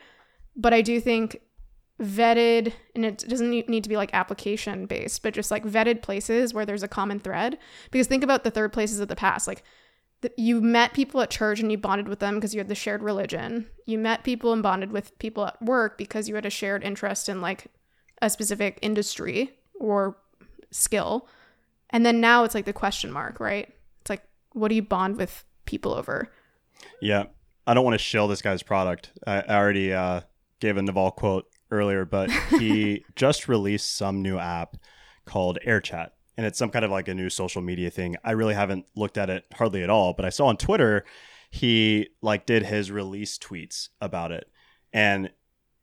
but 0.55 0.71
I 0.71 0.81
do 0.83 0.99
think 0.99 1.41
vetted 2.01 2.73
and 2.95 3.05
it 3.05 3.23
doesn't 3.27 3.49
need 3.49 3.83
to 3.83 3.89
be 3.89 3.97
like 3.97 4.13
application 4.13 4.87
based 4.87 5.21
but 5.21 5.33
just 5.33 5.51
like 5.51 5.63
vetted 5.63 6.01
places 6.01 6.53
where 6.53 6.65
there's 6.65 6.83
a 6.83 6.87
common 6.87 7.19
thread. 7.19 7.57
Because 7.91 8.07
think 8.07 8.23
about 8.23 8.43
the 8.43 8.51
third 8.51 8.73
places 8.73 8.99
of 8.99 9.07
the 9.07 9.15
past 9.15 9.47
like 9.47 9.63
th- 10.21 10.33
you 10.37 10.59
met 10.59 10.93
people 10.93 11.21
at 11.21 11.29
church 11.29 11.59
and 11.59 11.71
you 11.71 11.77
bonded 11.77 12.07
with 12.07 12.19
them 12.19 12.35
because 12.35 12.53
you 12.53 12.59
had 12.59 12.67
the 12.67 12.75
shared 12.75 13.03
religion. 13.03 13.67
You 13.85 13.99
met 13.99 14.23
people 14.23 14.53
and 14.53 14.63
bonded 14.63 14.91
with 14.91 15.17
people 15.19 15.45
at 15.45 15.61
work 15.61 15.97
because 15.97 16.27
you 16.27 16.35
had 16.35 16.45
a 16.45 16.49
shared 16.49 16.83
interest 16.83 17.29
in 17.29 17.41
like 17.41 17.67
a 18.21 18.29
specific 18.29 18.79
industry 18.81 19.51
or 19.79 20.17
skill. 20.71 21.27
And 21.91 22.03
then 22.03 22.19
now 22.19 22.43
it's 22.43 22.55
like 22.55 22.65
the 22.65 22.73
question 22.73 23.11
mark 23.11 23.39
right? 23.39 23.71
It's 24.01 24.09
like 24.09 24.23
what 24.53 24.69
do 24.69 24.75
you 24.75 24.83
bond 24.83 25.17
with 25.17 25.45
people 25.65 25.93
over? 25.93 26.31
Yeah. 27.01 27.25
I 27.65 27.73
don't 27.73 27.85
want 27.85 27.93
to 27.93 28.03
shill 28.03 28.27
this 28.27 28.41
guy's 28.41 28.63
product. 28.63 29.11
I, 29.25 29.41
I 29.41 29.55
already 29.55 29.93
uh, 29.93 30.21
gave 30.59 30.75
a 30.75 30.81
Naval 30.81 31.11
quote 31.11 31.45
earlier, 31.73 32.05
but 32.05 32.31
he 32.31 33.03
just 33.15 33.47
released 33.47 33.95
some 33.95 34.21
new 34.21 34.37
app 34.37 34.77
called 35.25 35.57
AirChat. 35.65 36.09
And 36.37 36.45
it's 36.45 36.57
some 36.57 36.69
kind 36.69 36.85
of 36.85 36.91
like 36.91 37.07
a 37.07 37.13
new 37.13 37.29
social 37.29 37.61
media 37.61 37.89
thing. 37.89 38.15
I 38.23 38.31
really 38.31 38.55
haven't 38.55 38.85
looked 38.95 39.17
at 39.17 39.29
it 39.29 39.45
hardly 39.53 39.83
at 39.83 39.89
all, 39.89 40.13
but 40.13 40.25
I 40.25 40.29
saw 40.29 40.47
on 40.47 40.57
Twitter 40.57 41.03
he 41.51 42.09
like 42.21 42.47
did 42.47 42.63
his 42.63 42.89
release 42.89 43.37
tweets 43.37 43.89
about 44.01 44.31
it. 44.31 44.49
And 44.91 45.31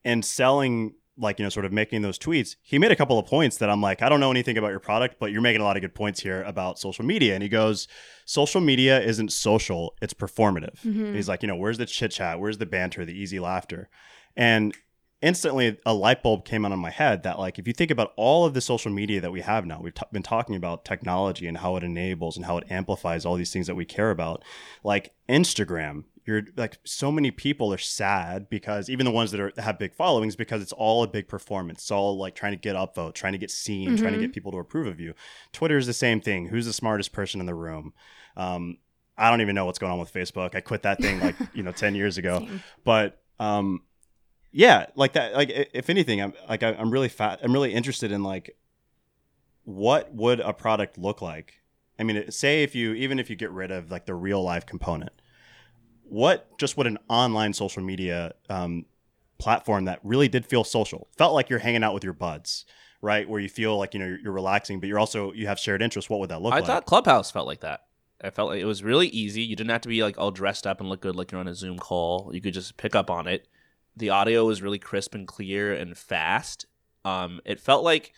in 0.05 0.23
selling 0.23 0.95
like 1.17 1.39
you 1.39 1.45
know 1.45 1.51
sort 1.51 1.67
of 1.67 1.73
making 1.73 2.03
those 2.03 2.19
tweets 2.19 2.57
he 2.63 2.79
made 2.79 2.91
a 2.91 2.97
couple 2.97 3.19
of 3.19 3.27
points 3.27 3.59
that 3.59 3.69
i'm 3.69 3.83
like 3.83 4.01
i 4.01 4.09
don't 4.09 4.21
know 4.21 4.31
anything 4.31 4.57
about 4.57 4.71
your 4.71 4.81
product 4.81 5.17
but 5.21 5.31
you're 5.31 5.43
making 5.43 5.61
a 5.61 5.65
lot 5.65 5.77
of 5.77 5.83
good 5.83 5.95
points 5.95 6.21
here 6.21 6.43
about 6.45 6.79
social 6.79 7.05
media 7.05 7.35
and 7.35 7.43
he 7.43 7.49
goes 7.49 7.87
social 8.25 8.61
media 8.61 8.99
isn't 9.01 9.31
social 9.31 9.95
it's 10.01 10.15
performative 10.15 10.83
And 11.07 11.15
he's 11.15 11.29
like 11.29 11.43
you 11.43 11.49
know 11.49 11.57
where's 11.57 11.77
the 11.77 11.85
chit 11.87 12.13
chat 12.13 12.41
where's 12.41 12.57
the 12.59 12.65
banter 12.65 13.05
the 13.05 13.13
easy 13.13 13.39
laughter 13.39 13.91
and 14.37 14.75
instantly 15.23 15.79
a 15.85 15.93
light 15.93 16.23
bulb 16.23 16.45
came 16.45 16.65
on 16.65 16.73
in 16.73 16.79
my 16.79 16.91
head 16.91 17.23
that 17.23 17.39
like 17.39 17.59
if 17.59 17.67
you 17.67 17.75
think 17.75 17.91
about 17.91 18.13
all 18.17 18.45
of 18.45 18.55
the 18.55 18.61
social 18.61 18.91
media 18.91 19.21
that 19.21 19.33
we 19.33 19.41
have 19.41 19.67
now 19.67 19.81
we've 19.81 19.95
t- 19.95 20.07
been 20.13 20.23
talking 20.23 20.57
about 20.57 20.85
technology 20.85 21.47
and 21.47 21.59
how 21.59 21.77
it 21.77 21.85
enables 21.85 22.37
and 22.37 22.47
how 22.47 22.57
it 22.57 22.65
amplifies 22.71 23.27
all 23.27 23.37
these 23.37 23.53
things 23.53 23.67
that 23.67 23.75
we 23.75 23.85
care 23.85 24.11
about 24.11 24.43
like 24.83 25.13
instagram 25.29 26.05
you're 26.31 26.43
like 26.57 26.79
so 26.85 27.11
many 27.11 27.31
people 27.31 27.73
are 27.73 27.79
sad 27.79 28.49
because 28.49 28.89
even 28.89 29.05
the 29.05 29.11
ones 29.11 29.31
that 29.33 29.41
are 29.41 29.53
have 29.59 29.79
big 29.79 29.93
followings 29.93 30.37
because 30.37 30.63
it's 30.63 30.73
all 30.73 31.03
a 31.03 31.09
big 31.09 31.29
performance. 31.29 31.81
It's 31.81 31.91
all 31.91 32.17
like 32.17 32.35
trying 32.35 32.53
to 32.53 32.59
get 32.59 32.77
upvote 32.77 33.15
trying 33.15 33.33
to 33.33 33.39
get 33.39 33.51
seen 33.51 33.97
trying 33.97 34.13
to 34.13 34.21
get 34.21 34.33
people 34.33 34.53
to 34.53 34.59
approve 34.59 34.87
of 34.87 35.01
you. 35.01 35.15
Twitter 35.53 35.77
is 35.77 35.87
the 35.87 35.93
same 35.93 36.21
thing. 36.21 36.47
Who's 36.47 36.67
the 36.67 36.73
smartest 36.73 37.13
person 37.13 37.41
in 37.41 37.47
the 37.47 37.55
room? 37.55 37.93
Um, 38.37 38.79
i 39.19 39.29
don't 39.29 39.43
even 39.43 39.55
know 39.55 39.67
what's 39.67 39.79
going 39.79 39.93
on 39.93 39.99
with 39.99 40.13
facebook. 40.13 40.55
I 40.55 40.61
quit 40.61 40.83
that 40.83 41.01
thing 41.01 41.21
like 41.21 41.37
you 41.55 41.63
know 41.63 41.73
10 41.73 41.95
years 41.95 42.17
ago. 42.17 42.47
But 42.85 43.21
um 43.39 43.83
yeah 44.53 44.87
like 44.95 45.13
that 45.13 45.35
like 45.35 45.51
if 45.73 45.89
anything 45.91 46.21
i'm 46.21 46.33
like 46.49 46.63
I- 46.63 46.75
i'm 46.75 46.91
really 46.91 47.09
fat 47.09 47.41
i'm 47.43 47.53
really 47.53 47.73
interested 47.73 48.13
in 48.13 48.23
like 48.23 48.57
what 49.65 50.13
would 50.15 50.41
a 50.41 50.53
product 50.53 50.99
look 50.99 51.23
like 51.23 51.61
i 51.99 52.03
mean 52.03 52.31
say 52.31 52.63
if 52.63 52.75
you 52.75 52.93
even 52.95 53.19
if 53.19 53.31
you 53.31 53.37
get 53.37 53.51
rid 53.51 53.71
of 53.71 53.91
like 53.91 54.07
the 54.07 54.15
real 54.15 54.43
life 54.43 54.67
component 54.67 55.13
what 56.03 56.59
just 56.59 56.77
what 56.77 56.87
an 56.87 56.99
online 57.09 57.53
social 57.53 57.83
media 57.83 58.33
um, 58.49 58.85
platform 59.39 59.85
that 59.85 60.01
really 60.03 60.29
did 60.29 60.45
feel 60.45 60.65
social 60.65 61.09
felt 61.17 61.35
like 61.35 61.49
you're 61.49 61.61
hanging 61.61 61.85
out 61.85 61.95
with 61.95 62.03
your 62.03 62.13
buds 62.13 62.65
right 63.01 63.29
where 63.29 63.41
you 63.41 63.49
feel 63.49 63.79
like 63.79 63.95
you 63.95 64.01
know 64.01 64.07
you're, 64.07 64.21
you're 64.21 64.33
relaxing 64.33 64.81
but 64.81 64.89
you're 64.89 64.99
also 64.99 65.33
you 65.33 65.47
have 65.47 65.59
shared 65.59 65.81
interests 65.81 66.11
what 66.11 66.19
would 66.19 66.29
that 66.31 66.43
look 66.43 66.53
I 66.53 66.57
like 66.57 66.65
i 66.65 66.67
thought 66.67 66.87
Clubhouse 66.87 67.31
felt 67.31 67.47
like 67.47 67.61
that. 67.61 67.83
I 68.23 68.31
felt 68.31 68.51
like 68.51 68.61
it 68.61 68.67
was 68.67 68.83
really 68.83 69.09
easy. 69.09 69.43
You 69.43 69.57
didn't 69.57 69.71
have 69.71 69.81
to 69.83 69.89
be 69.89 70.03
like 70.03 70.19
all 70.19 70.31
dressed 70.31 70.67
up 70.67 70.81
and 70.81 70.89
look 70.89 71.01
good 71.01 71.17
like 71.17 71.33
you're 71.33 71.41
on 71.41 71.49
a 71.49 71.55
Zoom 71.55 71.79
call. 71.79 72.31
You 72.35 72.41
could 72.43 72.53
just 72.53 72.77
pick 72.77 72.95
up 72.95 73.11
on 73.11 73.27
it. 73.27 73.49
The 73.97 74.11
audio 74.11 74.45
was 74.47 74.63
really 74.63 74.79
crisp 74.79 75.15
and 75.15 75.27
clear 75.27 75.73
and 75.75 75.97
fast. 75.97 76.67
Um, 77.05 77.41
it 77.45 77.61
felt 77.61 77.85
like 77.85 78.13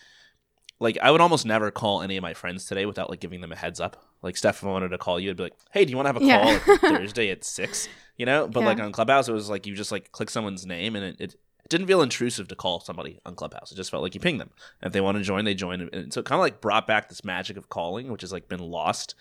like 0.81 0.99
I 1.01 1.11
would 1.11 1.20
almost 1.20 1.47
never 1.47 1.70
call 1.70 2.03
any 2.03 2.16
of 2.16 2.23
my 2.23 2.35
friends 2.35 2.64
today 2.66 2.87
without 2.87 3.09
like 3.11 3.20
giving 3.20 3.41
them 3.41 3.53
a 3.53 3.57
heads 3.57 3.81
up. 3.81 4.05
Like 4.23 4.37
Steph, 4.37 4.59
if 4.59 4.64
I 4.64 4.68
wanted 4.68 4.89
to 4.89 4.99
call 4.99 5.18
you, 5.20 5.31
I'd 5.31 5.37
be 5.37 5.45
like, 5.45 5.55
"Hey, 5.73 5.85
do 5.85 5.91
you 5.91 5.97
want 5.97 6.07
to 6.07 6.09
have 6.09 6.16
a 6.16 6.20
call 6.20 6.29
Yeah. 6.29 6.61
like, 6.66 6.81
Thursday 6.81 7.31
at 7.31 7.45
6? 7.45 7.89
You 8.16 8.27
know, 8.27 8.47
but 8.49 8.61
Yeah. 8.61 8.66
like 8.66 8.81
on 8.81 8.93
Clubhouse, 8.93 9.29
it 9.29 9.33
was 9.33 9.49
like 9.49 9.66
you 9.66 9.75
just 9.75 9.93
like 9.93 10.12
click 10.12 10.31
someone's 10.31 10.66
name, 10.66 10.95
and 10.97 11.05
it, 11.05 11.16
it 11.20 11.35
it 11.64 11.68
didn't 11.68 11.87
feel 11.87 12.03
intrusive 12.03 12.49
to 12.49 12.57
call 12.57 12.81
somebody 12.81 13.20
on 13.25 13.37
Clubhouse. 13.37 13.70
It 13.70 13.77
just 13.77 13.91
felt 13.93 14.03
like 14.03 14.14
you 14.16 14.20
ping 14.20 14.39
them. 14.39 14.51
And 14.81 14.89
if 14.89 14.93
they 14.93 15.01
want 15.01 15.16
to 15.18 15.23
join, 15.23 15.45
they 15.45 15.55
join. 15.55 15.89
And 15.93 16.12
so 16.12 16.18
it 16.20 16.27
kind 16.27 16.39
of 16.39 16.43
like 16.43 16.61
brought 16.61 16.89
back 16.89 17.09
this 17.09 17.25
magic 17.25 17.57
of 17.57 17.68
calling, 17.68 18.11
which 18.11 18.23
has 18.23 18.33
like 18.33 18.49
been 18.49 18.59
lost, 18.61 19.14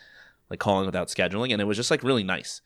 like 0.49 0.59
calling 0.59 0.87
without 0.87 1.07
scheduling. 1.07 1.51
And 1.51 1.61
it 1.61 1.65
was 1.65 1.77
just 1.77 1.91
like 1.91 2.01
really 2.01 2.23
nice. 2.23 2.61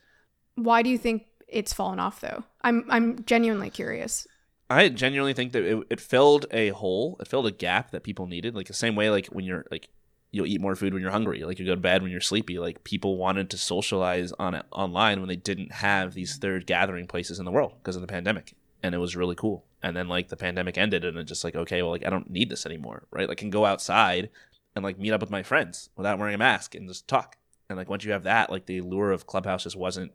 why 0.55 0.81
do 0.81 0.89
you 0.89 0.97
think 0.97 1.25
it's 1.47 1.73
fallen 1.73 1.99
off 1.99 2.21
though. 2.21 2.43
I'm 2.61 2.85
I'm 2.89 3.23
genuinely 3.25 3.69
curious. 3.69 4.27
I 4.69 4.89
genuinely 4.89 5.33
think 5.33 5.51
that 5.51 5.63
it, 5.63 5.87
it 5.89 6.01
filled 6.01 6.47
a 6.51 6.69
hole. 6.69 7.17
It 7.19 7.27
filled 7.27 7.45
a 7.45 7.51
gap 7.51 7.91
that 7.91 8.03
people 8.03 8.25
needed. 8.25 8.55
Like 8.55 8.67
the 8.67 8.73
same 8.73 8.95
way, 8.95 9.09
like 9.09 9.27
when 9.27 9.45
you're 9.45 9.65
like 9.69 9.89
you'll 10.31 10.45
eat 10.45 10.59
more 10.59 10.75
food 10.75 10.93
when 10.93 11.01
you're 11.01 11.11
hungry. 11.11 11.43
Like 11.43 11.59
you 11.59 11.65
go 11.65 11.75
to 11.75 11.81
bed 11.81 12.01
when 12.01 12.11
you're 12.11 12.19
sleepy. 12.19 12.59
Like 12.59 12.83
people 12.83 13.17
wanted 13.17 13.49
to 13.51 13.57
socialize 13.57 14.33
on 14.33 14.53
it 14.53 14.65
online 14.71 15.19
when 15.19 15.29
they 15.29 15.37
didn't 15.37 15.71
have 15.71 16.13
these 16.13 16.35
third 16.35 16.67
gathering 16.67 17.07
places 17.07 17.39
in 17.39 17.45
the 17.45 17.51
world 17.51 17.73
because 17.77 17.95
of 17.95 18.01
the 18.01 18.07
pandemic, 18.07 18.53
and 18.83 18.93
it 18.93 18.99
was 18.99 19.15
really 19.15 19.35
cool. 19.35 19.65
And 19.81 19.95
then 19.95 20.07
like 20.07 20.29
the 20.29 20.37
pandemic 20.37 20.77
ended, 20.77 21.05
and 21.05 21.17
it's 21.17 21.29
just 21.29 21.43
like 21.43 21.55
okay, 21.55 21.81
well 21.81 21.91
like 21.91 22.05
I 22.05 22.09
don't 22.09 22.29
need 22.29 22.49
this 22.49 22.65
anymore, 22.65 23.07
right? 23.11 23.29
Like 23.29 23.39
I 23.39 23.41
can 23.41 23.49
go 23.49 23.65
outside 23.65 24.29
and 24.75 24.83
like 24.83 24.99
meet 24.99 25.13
up 25.13 25.21
with 25.21 25.31
my 25.31 25.43
friends 25.43 25.89
without 25.95 26.19
wearing 26.19 26.35
a 26.35 26.39
mask 26.39 26.75
and 26.75 26.87
just 26.87 27.07
talk. 27.07 27.37
And 27.69 27.77
like 27.77 27.89
once 27.89 28.03
you 28.03 28.11
have 28.11 28.23
that, 28.23 28.49
like 28.49 28.65
the 28.65 28.79
allure 28.79 29.11
of 29.11 29.25
Clubhouse 29.25 29.63
just 29.63 29.77
wasn't 29.77 30.11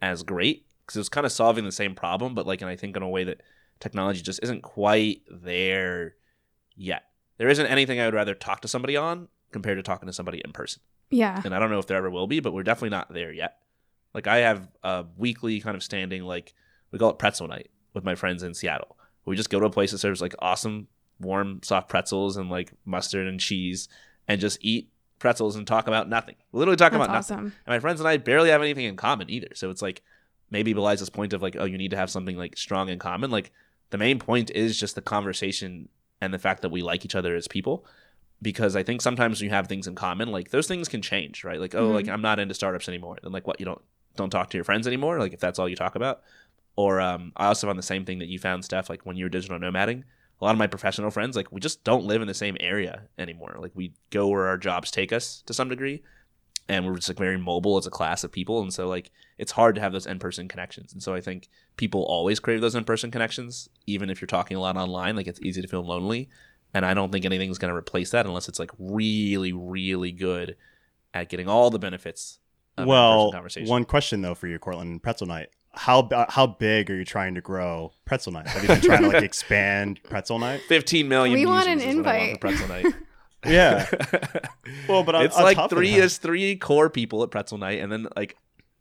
as 0.00 0.22
great 0.22 0.66
because 0.84 0.96
it 0.96 1.00
was 1.00 1.08
kind 1.08 1.24
of 1.26 1.32
solving 1.32 1.64
the 1.64 1.72
same 1.72 1.94
problem, 1.94 2.34
but 2.34 2.46
like 2.46 2.60
and 2.60 2.70
I 2.70 2.76
think 2.76 2.96
in 2.96 3.02
a 3.02 3.08
way 3.08 3.24
that 3.24 3.42
technology 3.80 4.22
just 4.22 4.40
isn't 4.42 4.62
quite 4.62 5.22
there 5.30 6.14
yet. 6.76 7.04
There 7.38 7.48
isn't 7.48 7.66
anything 7.66 8.00
I 8.00 8.04
would 8.04 8.14
rather 8.14 8.34
talk 8.34 8.60
to 8.62 8.68
somebody 8.68 8.96
on 8.96 9.28
compared 9.50 9.78
to 9.78 9.82
talking 9.82 10.06
to 10.06 10.12
somebody 10.12 10.40
in 10.44 10.52
person. 10.52 10.82
Yeah. 11.10 11.40
And 11.44 11.54
I 11.54 11.58
don't 11.58 11.70
know 11.70 11.78
if 11.78 11.86
there 11.86 11.96
ever 11.96 12.10
will 12.10 12.26
be, 12.26 12.40
but 12.40 12.52
we're 12.52 12.62
definitely 12.62 12.90
not 12.90 13.12
there 13.12 13.32
yet. 13.32 13.58
Like 14.12 14.26
I 14.26 14.38
have 14.38 14.68
a 14.82 15.04
weekly 15.16 15.60
kind 15.60 15.76
of 15.76 15.82
standing, 15.82 16.22
like 16.22 16.54
we 16.90 16.98
call 16.98 17.10
it 17.10 17.18
pretzel 17.18 17.48
night 17.48 17.70
with 17.92 18.04
my 18.04 18.14
friends 18.14 18.42
in 18.42 18.54
Seattle. 18.54 18.96
We 19.24 19.36
just 19.36 19.50
go 19.50 19.58
to 19.58 19.66
a 19.66 19.70
place 19.70 19.90
that 19.92 19.98
serves 19.98 20.20
like 20.20 20.34
awesome, 20.38 20.88
warm, 21.20 21.60
soft 21.62 21.88
pretzels 21.88 22.36
and 22.36 22.50
like 22.50 22.72
mustard 22.84 23.26
and 23.26 23.40
cheese 23.40 23.88
and 24.28 24.40
just 24.40 24.58
eat 24.60 24.90
pretzels 25.18 25.56
and 25.56 25.66
talk 25.66 25.88
about 25.88 26.08
nothing. 26.08 26.36
Literally 26.52 26.76
talk 26.76 26.92
That's 26.92 27.04
about 27.04 27.12
nothing. 27.12 27.36
awesome. 27.36 27.44
And 27.66 27.74
my 27.74 27.80
friends 27.80 28.00
and 28.00 28.08
I 28.08 28.16
barely 28.18 28.50
have 28.50 28.62
anything 28.62 28.84
in 28.84 28.96
common 28.96 29.30
either. 29.30 29.48
So 29.54 29.70
it's 29.70 29.82
like 29.82 30.02
maybe 30.54 30.72
belies 30.72 31.00
this 31.00 31.10
point 31.10 31.32
of 31.34 31.42
like, 31.42 31.56
oh, 31.58 31.64
you 31.66 31.76
need 31.76 31.90
to 31.90 31.96
have 31.96 32.08
something 32.10 32.36
like 32.38 32.56
strong 32.56 32.88
in 32.88 32.98
common. 32.98 33.30
Like 33.30 33.50
the 33.90 33.98
main 33.98 34.18
point 34.18 34.50
is 34.50 34.78
just 34.80 34.94
the 34.94 35.02
conversation 35.02 35.88
and 36.20 36.32
the 36.32 36.38
fact 36.38 36.62
that 36.62 36.70
we 36.70 36.80
like 36.80 37.04
each 37.04 37.14
other 37.14 37.34
as 37.36 37.46
people. 37.48 37.84
Because 38.40 38.76
I 38.76 38.82
think 38.82 39.02
sometimes 39.02 39.40
when 39.40 39.48
you 39.48 39.54
have 39.54 39.66
things 39.68 39.86
in 39.86 39.94
common, 39.94 40.30
like 40.30 40.50
those 40.50 40.66
things 40.68 40.88
can 40.88 41.02
change, 41.02 41.44
right? 41.44 41.60
Like, 41.60 41.74
oh, 41.74 41.90
Mhm. 41.90 41.94
like 41.94 42.08
I'm 42.08 42.22
not 42.22 42.38
into 42.38 42.54
startups 42.54 42.88
anymore. 42.88 43.18
Then 43.22 43.32
like 43.32 43.46
what 43.46 43.58
you 43.60 43.66
don't 43.66 43.82
don't 44.16 44.30
talk 44.30 44.48
to 44.50 44.56
your 44.56 44.64
friends 44.64 44.86
anymore, 44.86 45.18
like 45.18 45.32
if 45.32 45.40
that's 45.40 45.58
all 45.58 45.68
you 45.68 45.76
talk 45.76 45.96
about. 45.96 46.22
Or 46.76 47.00
um, 47.00 47.32
I 47.36 47.46
also 47.46 47.66
found 47.66 47.78
the 47.78 47.82
same 47.82 48.04
thing 48.04 48.20
that 48.20 48.28
you 48.28 48.38
found, 48.38 48.64
Steph, 48.64 48.88
like 48.88 49.04
when 49.04 49.16
you 49.16 49.24
were 49.24 49.28
digital 49.28 49.58
nomading. 49.58 50.02
A 50.40 50.44
lot 50.44 50.52
of 50.52 50.58
my 50.58 50.66
professional 50.66 51.10
friends, 51.10 51.36
like 51.36 51.50
we 51.52 51.60
just 51.60 51.82
don't 51.84 52.04
live 52.04 52.20
in 52.22 52.28
the 52.28 52.34
same 52.34 52.56
area 52.60 53.02
anymore. 53.18 53.56
Like 53.58 53.72
we 53.74 53.92
go 54.10 54.28
where 54.28 54.46
our 54.46 54.58
jobs 54.58 54.90
take 54.90 55.12
us 55.12 55.42
to 55.46 55.54
some 55.54 55.68
degree 55.68 56.02
and 56.68 56.86
we're 56.86 56.96
just 56.96 57.08
like 57.08 57.18
very 57.18 57.38
mobile 57.38 57.76
as 57.76 57.86
a 57.86 57.90
class 57.90 58.24
of 58.24 58.32
people 58.32 58.60
and 58.62 58.72
so 58.72 58.88
like 58.88 59.10
it's 59.38 59.52
hard 59.52 59.74
to 59.74 59.80
have 59.80 59.92
those 59.92 60.06
in-person 60.06 60.48
connections 60.48 60.92
and 60.92 61.02
so 61.02 61.14
i 61.14 61.20
think 61.20 61.48
people 61.76 62.02
always 62.04 62.40
crave 62.40 62.60
those 62.60 62.74
in-person 62.74 63.10
connections 63.10 63.68
even 63.86 64.08
if 64.10 64.20
you're 64.20 64.26
talking 64.26 64.56
a 64.56 64.60
lot 64.60 64.76
online 64.76 65.16
like 65.16 65.26
it's 65.26 65.40
easy 65.42 65.60
to 65.60 65.68
feel 65.68 65.84
lonely 65.84 66.28
and 66.72 66.86
i 66.86 66.94
don't 66.94 67.12
think 67.12 67.24
anything's 67.24 67.58
going 67.58 67.72
to 67.72 67.76
replace 67.76 68.10
that 68.10 68.26
unless 68.26 68.48
it's 68.48 68.58
like 68.58 68.70
really 68.78 69.52
really 69.52 70.12
good 70.12 70.56
at 71.12 71.28
getting 71.28 71.48
all 71.48 71.70
the 71.70 71.78
benefits 71.78 72.38
of 72.76 72.86
well, 72.86 73.30
conversation 73.32 73.68
one 73.68 73.84
question 73.84 74.20
though 74.20 74.34
for 74.34 74.48
you, 74.48 74.58
Courtland, 74.58 75.02
Pretzel 75.02 75.26
Night. 75.28 75.48
How 75.72 76.08
how 76.28 76.46
big 76.46 76.90
are 76.90 76.96
you 76.96 77.04
trying 77.04 77.34
to 77.34 77.40
grow 77.40 77.92
Pretzel 78.04 78.32
Night? 78.32 78.48
Have 78.48 78.62
you 78.62 78.68
been 78.68 78.80
trying 78.80 79.02
to 79.02 79.08
like 79.08 79.22
expand 79.22 80.00
Pretzel 80.02 80.38
Night? 80.38 80.60
15 80.68 81.08
million 81.08 81.38
We 81.38 81.46
want 81.46 81.68
an 81.68 81.80
is 81.80 81.96
what 81.96 82.06
I 82.06 82.18
want 82.18 82.22
invite. 82.22 82.40
pretzel 82.40 82.68
night 82.68 82.86
Yeah. 83.46 83.88
Well, 84.88 85.02
but 85.02 85.14
on, 85.14 85.24
it's 85.24 85.36
on 85.36 85.42
like 85.42 85.56
top 85.56 85.70
three 85.70 85.90
that- 85.92 85.98
there's 85.98 86.18
three 86.18 86.56
core 86.56 86.90
people 86.90 87.22
at 87.22 87.30
pretzel 87.30 87.58
night 87.58 87.80
and 87.80 87.90
then 87.92 88.06
like 88.16 88.36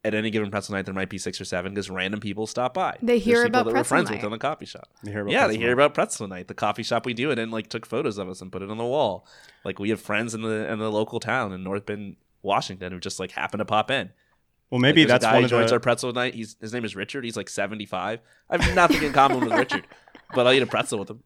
at 0.06 0.14
any 0.14 0.30
given 0.32 0.50
pretzel 0.52 0.76
night 0.76 0.86
there 0.86 0.94
might 0.94 1.10
be 1.10 1.18
six 1.18 1.40
or 1.40 1.46
seven 1.46 1.74
because 1.74 1.90
random 1.90 2.20
people 2.20 2.46
stop 2.48 2.74
by 2.74 2.98
They 3.02 3.20
hear 3.20 3.36
There's 3.38 3.46
people 3.48 3.60
about 3.62 3.66
that 3.66 3.70
we're 3.70 3.74
pretzel 3.84 3.90
friends 3.90 4.10
night. 4.10 4.16
with 4.18 4.26
in 4.26 4.32
the 4.32 4.38
coffee 4.38 4.66
shop 4.66 4.90
You 5.04 5.12
hear 5.12 5.22
about 5.22 5.32
yeah, 5.32 5.40
they 5.42 5.46
Pretzel 5.54 5.62
hear 5.62 5.70
Night. 5.70 5.74
about 5.74 5.94
Pretzel 5.94 6.28
Night, 6.28 6.48
the 6.50 6.54
coffee 6.54 6.84
shop 6.84 7.06
we 7.06 7.14
do 7.14 7.32
it 7.32 7.40
in. 7.40 7.52
Like 7.52 7.70
took 7.70 7.86
photos 7.86 8.18
of 8.18 8.28
us 8.30 8.42
and 8.42 8.52
put 8.52 8.62
it 8.62 8.70
on 8.70 8.78
the 8.78 8.84
wall. 8.86 9.26
Like 9.64 9.80
we 9.80 9.90
have 9.92 10.02
friends 10.02 10.34
in 10.34 10.42
the 10.42 10.70
in 10.72 10.80
the 10.80 10.92
local 10.92 11.20
town 11.22 11.54
in 11.54 11.64
North 11.64 11.86
Bend, 11.86 12.16
Washington, 12.42 12.92
who 12.92 13.00
just 13.00 13.20
like 13.20 13.32
happen 13.32 13.60
to 13.60 13.66
pop 13.66 13.90
in. 13.92 14.10
Well, 14.70 14.80
maybe 14.80 15.02
Like, 15.02 15.08
that's 15.10 15.26
a 15.26 15.28
guy 15.28 15.34
one 15.36 15.42
who 15.44 15.46
of 15.46 15.50
joins 15.52 15.70
the. 15.70 15.76
our 15.76 15.80
Pretzel 15.80 16.12
Night. 16.14 16.34
He's 16.36 16.58
his 16.60 16.74
name 16.74 16.84
is 16.86 16.96
Richard. 16.96 17.24
He's 17.24 17.38
like 17.38 17.50
seventy 17.50 17.86
five. 17.86 18.20
I 18.50 18.62
have 18.62 18.76
nothing 18.76 19.04
in 19.04 19.14
common 19.14 19.40
with 19.42 19.54
Richard, 19.54 19.86
but 20.34 20.48
I'll 20.48 20.54
eat 20.54 20.62
a 20.64 20.68
pretzel 20.68 21.00
with 21.00 21.10
him. 21.12 21.24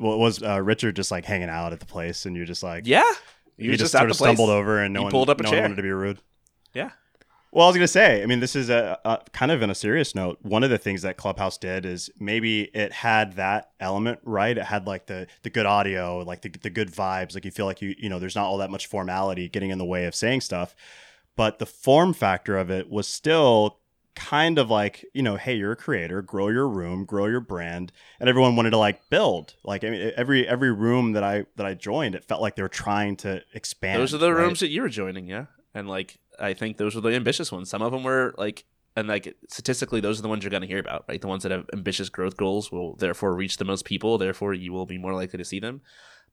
Well, 0.00 0.18
was 0.18 0.42
uh, 0.42 0.60
Richard 0.62 0.96
just 0.96 1.10
like 1.10 1.24
hanging 1.24 1.48
out 1.50 1.72
at 1.72 1.80
the 1.80 1.86
place, 1.86 2.26
and 2.26 2.36
you're 2.36 2.46
just 2.46 2.62
like 2.62 2.86
Yeah, 2.86 3.04
you 3.58 3.70
was 3.70 3.78
just, 3.78 3.92
just, 3.92 3.92
sort 3.92 4.10
of 4.10 4.16
place. 4.16 4.28
stumbled 4.28 4.50
over, 4.50 4.78
and 4.80 4.94
no 4.94 5.00
He 5.00 5.04
one 5.04 5.10
pulled 5.12 5.30
up 5.30 5.40
a 5.40 5.44
no 5.44 5.50
chair. 5.50 5.62
wanted 5.62 5.76
to 5.76 5.82
be 5.82 5.90
rude. 5.90 6.18
Yeah, 6.74 6.90
Well, 7.52 7.64
I 7.66 7.68
was 7.68 7.76
gonna 7.76 7.88
say, 7.88 8.22
I 8.22 8.26
mean, 8.26 8.40
this 8.40 8.54
is 8.56 8.70
a, 8.70 8.98
a 9.04 9.18
kind 9.32 9.50
of 9.52 9.60
in 9.62 9.70
a 9.70 9.74
serious 9.74 10.14
note. 10.14 10.38
One 10.42 10.62
of 10.62 10.70
the 10.70 10.78
things 10.78 11.02
that 11.02 11.16
Clubhouse 11.16 11.58
did 11.58 11.84
is 11.84 12.08
maybe 12.18 12.62
it 12.74 12.92
had 12.92 13.34
that 13.34 13.70
element 13.80 14.20
right. 14.24 14.56
It 14.56 14.64
had 14.64 14.86
like 14.86 15.06
the 15.06 15.26
the 15.42 15.50
good 15.50 15.66
audio, 15.66 16.18
like 16.20 16.42
the 16.42 16.48
the 16.50 16.70
good 16.70 16.90
vibes. 16.92 17.34
Like 17.34 17.44
you 17.44 17.50
feel 17.50 17.66
like 17.66 17.82
you 17.82 17.94
you 17.98 18.08
know, 18.08 18.18
there's 18.20 18.36
not 18.36 18.44
all 18.46 18.58
that 18.58 18.70
much 18.70 18.86
formality 18.86 19.48
getting 19.48 19.70
in 19.70 19.78
the 19.78 19.84
way 19.84 20.06
of 20.06 20.14
saying 20.14 20.42
stuff, 20.42 20.74
but 21.36 21.58
the 21.58 21.66
form 21.66 22.12
factor 22.14 22.56
of 22.56 22.70
it 22.70 22.88
was 22.88 23.08
still 23.08 23.79
kind 24.14 24.58
of 24.58 24.68
like 24.68 25.04
you 25.14 25.22
know 25.22 25.36
hey 25.36 25.54
you're 25.54 25.72
a 25.72 25.76
creator 25.76 26.20
grow 26.20 26.48
your 26.48 26.68
room 26.68 27.04
grow 27.04 27.26
your 27.26 27.40
brand 27.40 27.92
and 28.18 28.28
everyone 28.28 28.56
wanted 28.56 28.70
to 28.70 28.76
like 28.76 29.08
build 29.08 29.54
like 29.64 29.84
i 29.84 29.90
mean 29.90 30.12
every 30.16 30.46
every 30.48 30.72
room 30.72 31.12
that 31.12 31.22
i 31.22 31.44
that 31.56 31.64
i 31.64 31.74
joined 31.74 32.14
it 32.14 32.24
felt 32.24 32.42
like 32.42 32.56
they 32.56 32.62
were 32.62 32.68
trying 32.68 33.16
to 33.16 33.40
expand 33.54 34.00
those 34.00 34.12
are 34.12 34.18
the 34.18 34.32
right? 34.32 34.42
rooms 34.42 34.60
that 34.60 34.68
you 34.68 34.82
were 34.82 34.88
joining. 34.88 35.26
Yeah, 35.26 35.46
and 35.74 35.88
like 35.88 36.18
I 36.38 36.54
think 36.54 36.76
those 36.76 36.94
were 36.94 37.00
the 37.00 37.10
ambitious 37.10 37.52
ones. 37.52 37.70
Some 37.70 37.82
of 37.82 37.92
them 37.92 38.02
were 38.02 38.34
like. 38.36 38.64
And 38.96 39.06
like 39.06 39.36
statistically, 39.48 40.00
those 40.00 40.18
are 40.18 40.22
the 40.22 40.28
ones 40.28 40.42
you're 40.42 40.50
going 40.50 40.62
to 40.62 40.66
hear 40.66 40.80
about, 40.80 41.04
right? 41.08 41.20
The 41.20 41.28
ones 41.28 41.44
that 41.44 41.52
have 41.52 41.64
ambitious 41.72 42.08
growth 42.08 42.36
goals 42.36 42.72
will 42.72 42.96
therefore 42.96 43.36
reach 43.36 43.56
the 43.56 43.64
most 43.64 43.84
people. 43.84 44.18
Therefore, 44.18 44.52
you 44.52 44.72
will 44.72 44.84
be 44.84 44.98
more 44.98 45.14
likely 45.14 45.38
to 45.38 45.44
see 45.44 45.60
them. 45.60 45.80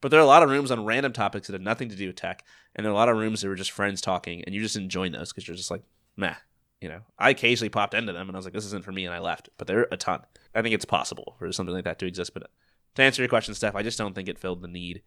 But 0.01 0.09
there 0.09 0.19
are 0.19 0.23
a 0.23 0.27
lot 0.27 0.41
of 0.41 0.49
rooms 0.49 0.71
on 0.71 0.83
random 0.83 1.13
topics 1.13 1.47
that 1.47 1.53
have 1.53 1.61
nothing 1.61 1.87
to 1.89 1.95
do 1.95 2.07
with 2.07 2.15
tech, 2.15 2.43
and 2.75 2.83
there 2.83 2.91
are 2.91 2.95
a 2.95 2.97
lot 2.97 3.09
of 3.09 3.17
rooms 3.17 3.41
that 3.41 3.47
were 3.47 3.55
just 3.55 3.69
friends 3.69 4.01
talking, 4.01 4.43
and 4.43 4.55
you 4.55 4.61
just 4.61 4.75
enjoying 4.75 5.11
those 5.11 5.31
because 5.31 5.47
you're 5.47 5.55
just 5.55 5.69
like, 5.69 5.83
meh, 6.17 6.33
you 6.81 6.89
know. 6.89 7.01
I 7.17 7.31
occasionally 7.31 7.69
popped 7.69 7.93
into 7.93 8.13
them, 8.13 8.27
and 8.29 8.35
I 8.35 8.37
was 8.37 8.45
like, 8.45 8.53
this 8.53 8.65
isn't 8.65 8.83
for 8.83 8.91
me, 8.91 9.05
and 9.05 9.13
I 9.13 9.19
left. 9.19 9.49
But 9.57 9.67
there 9.67 9.79
are 9.79 9.87
a 9.91 9.97
ton. 9.97 10.21
I 10.53 10.61
think 10.61 10.73
it's 10.73 10.85
possible 10.85 11.35
for 11.39 11.51
something 11.51 11.73
like 11.73 11.85
that 11.85 11.99
to 11.99 12.05
exist. 12.05 12.33
But 12.33 12.43
uh, 12.43 12.47
to 12.95 13.03
answer 13.03 13.21
your 13.21 13.29
question, 13.29 13.53
Steph, 13.53 13.75
I 13.75 13.83
just 13.83 13.97
don't 13.97 14.13
think 14.13 14.29
it 14.29 14.39
filled 14.39 14.61
the 14.61 14.67
need 14.67 15.01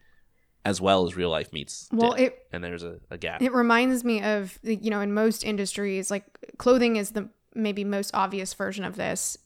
as 0.65 0.81
well 0.81 1.07
as 1.07 1.17
real 1.17 1.31
life 1.31 1.53
meets. 1.53 1.89
Well, 1.93 2.13
did. 2.13 2.25
it 2.25 2.47
and 2.53 2.63
there's 2.63 2.83
a, 2.83 2.99
a 3.11 3.19
gap. 3.19 3.43
It 3.43 3.53
reminds 3.53 4.05
me 4.05 4.23
of 4.23 4.59
the- 4.63 4.77
you 4.77 4.91
know 4.91 5.01
in 5.01 5.13
most 5.13 5.45
industries 5.45 6.11
like 6.11 6.25
clothing 6.59 6.97
is 6.97 7.13
the 7.13 7.29
maybe 7.55 7.85
most 7.85 8.11
obvious 8.15 8.55
version 8.55 8.85
of 8.85 8.97
this. 8.97 9.37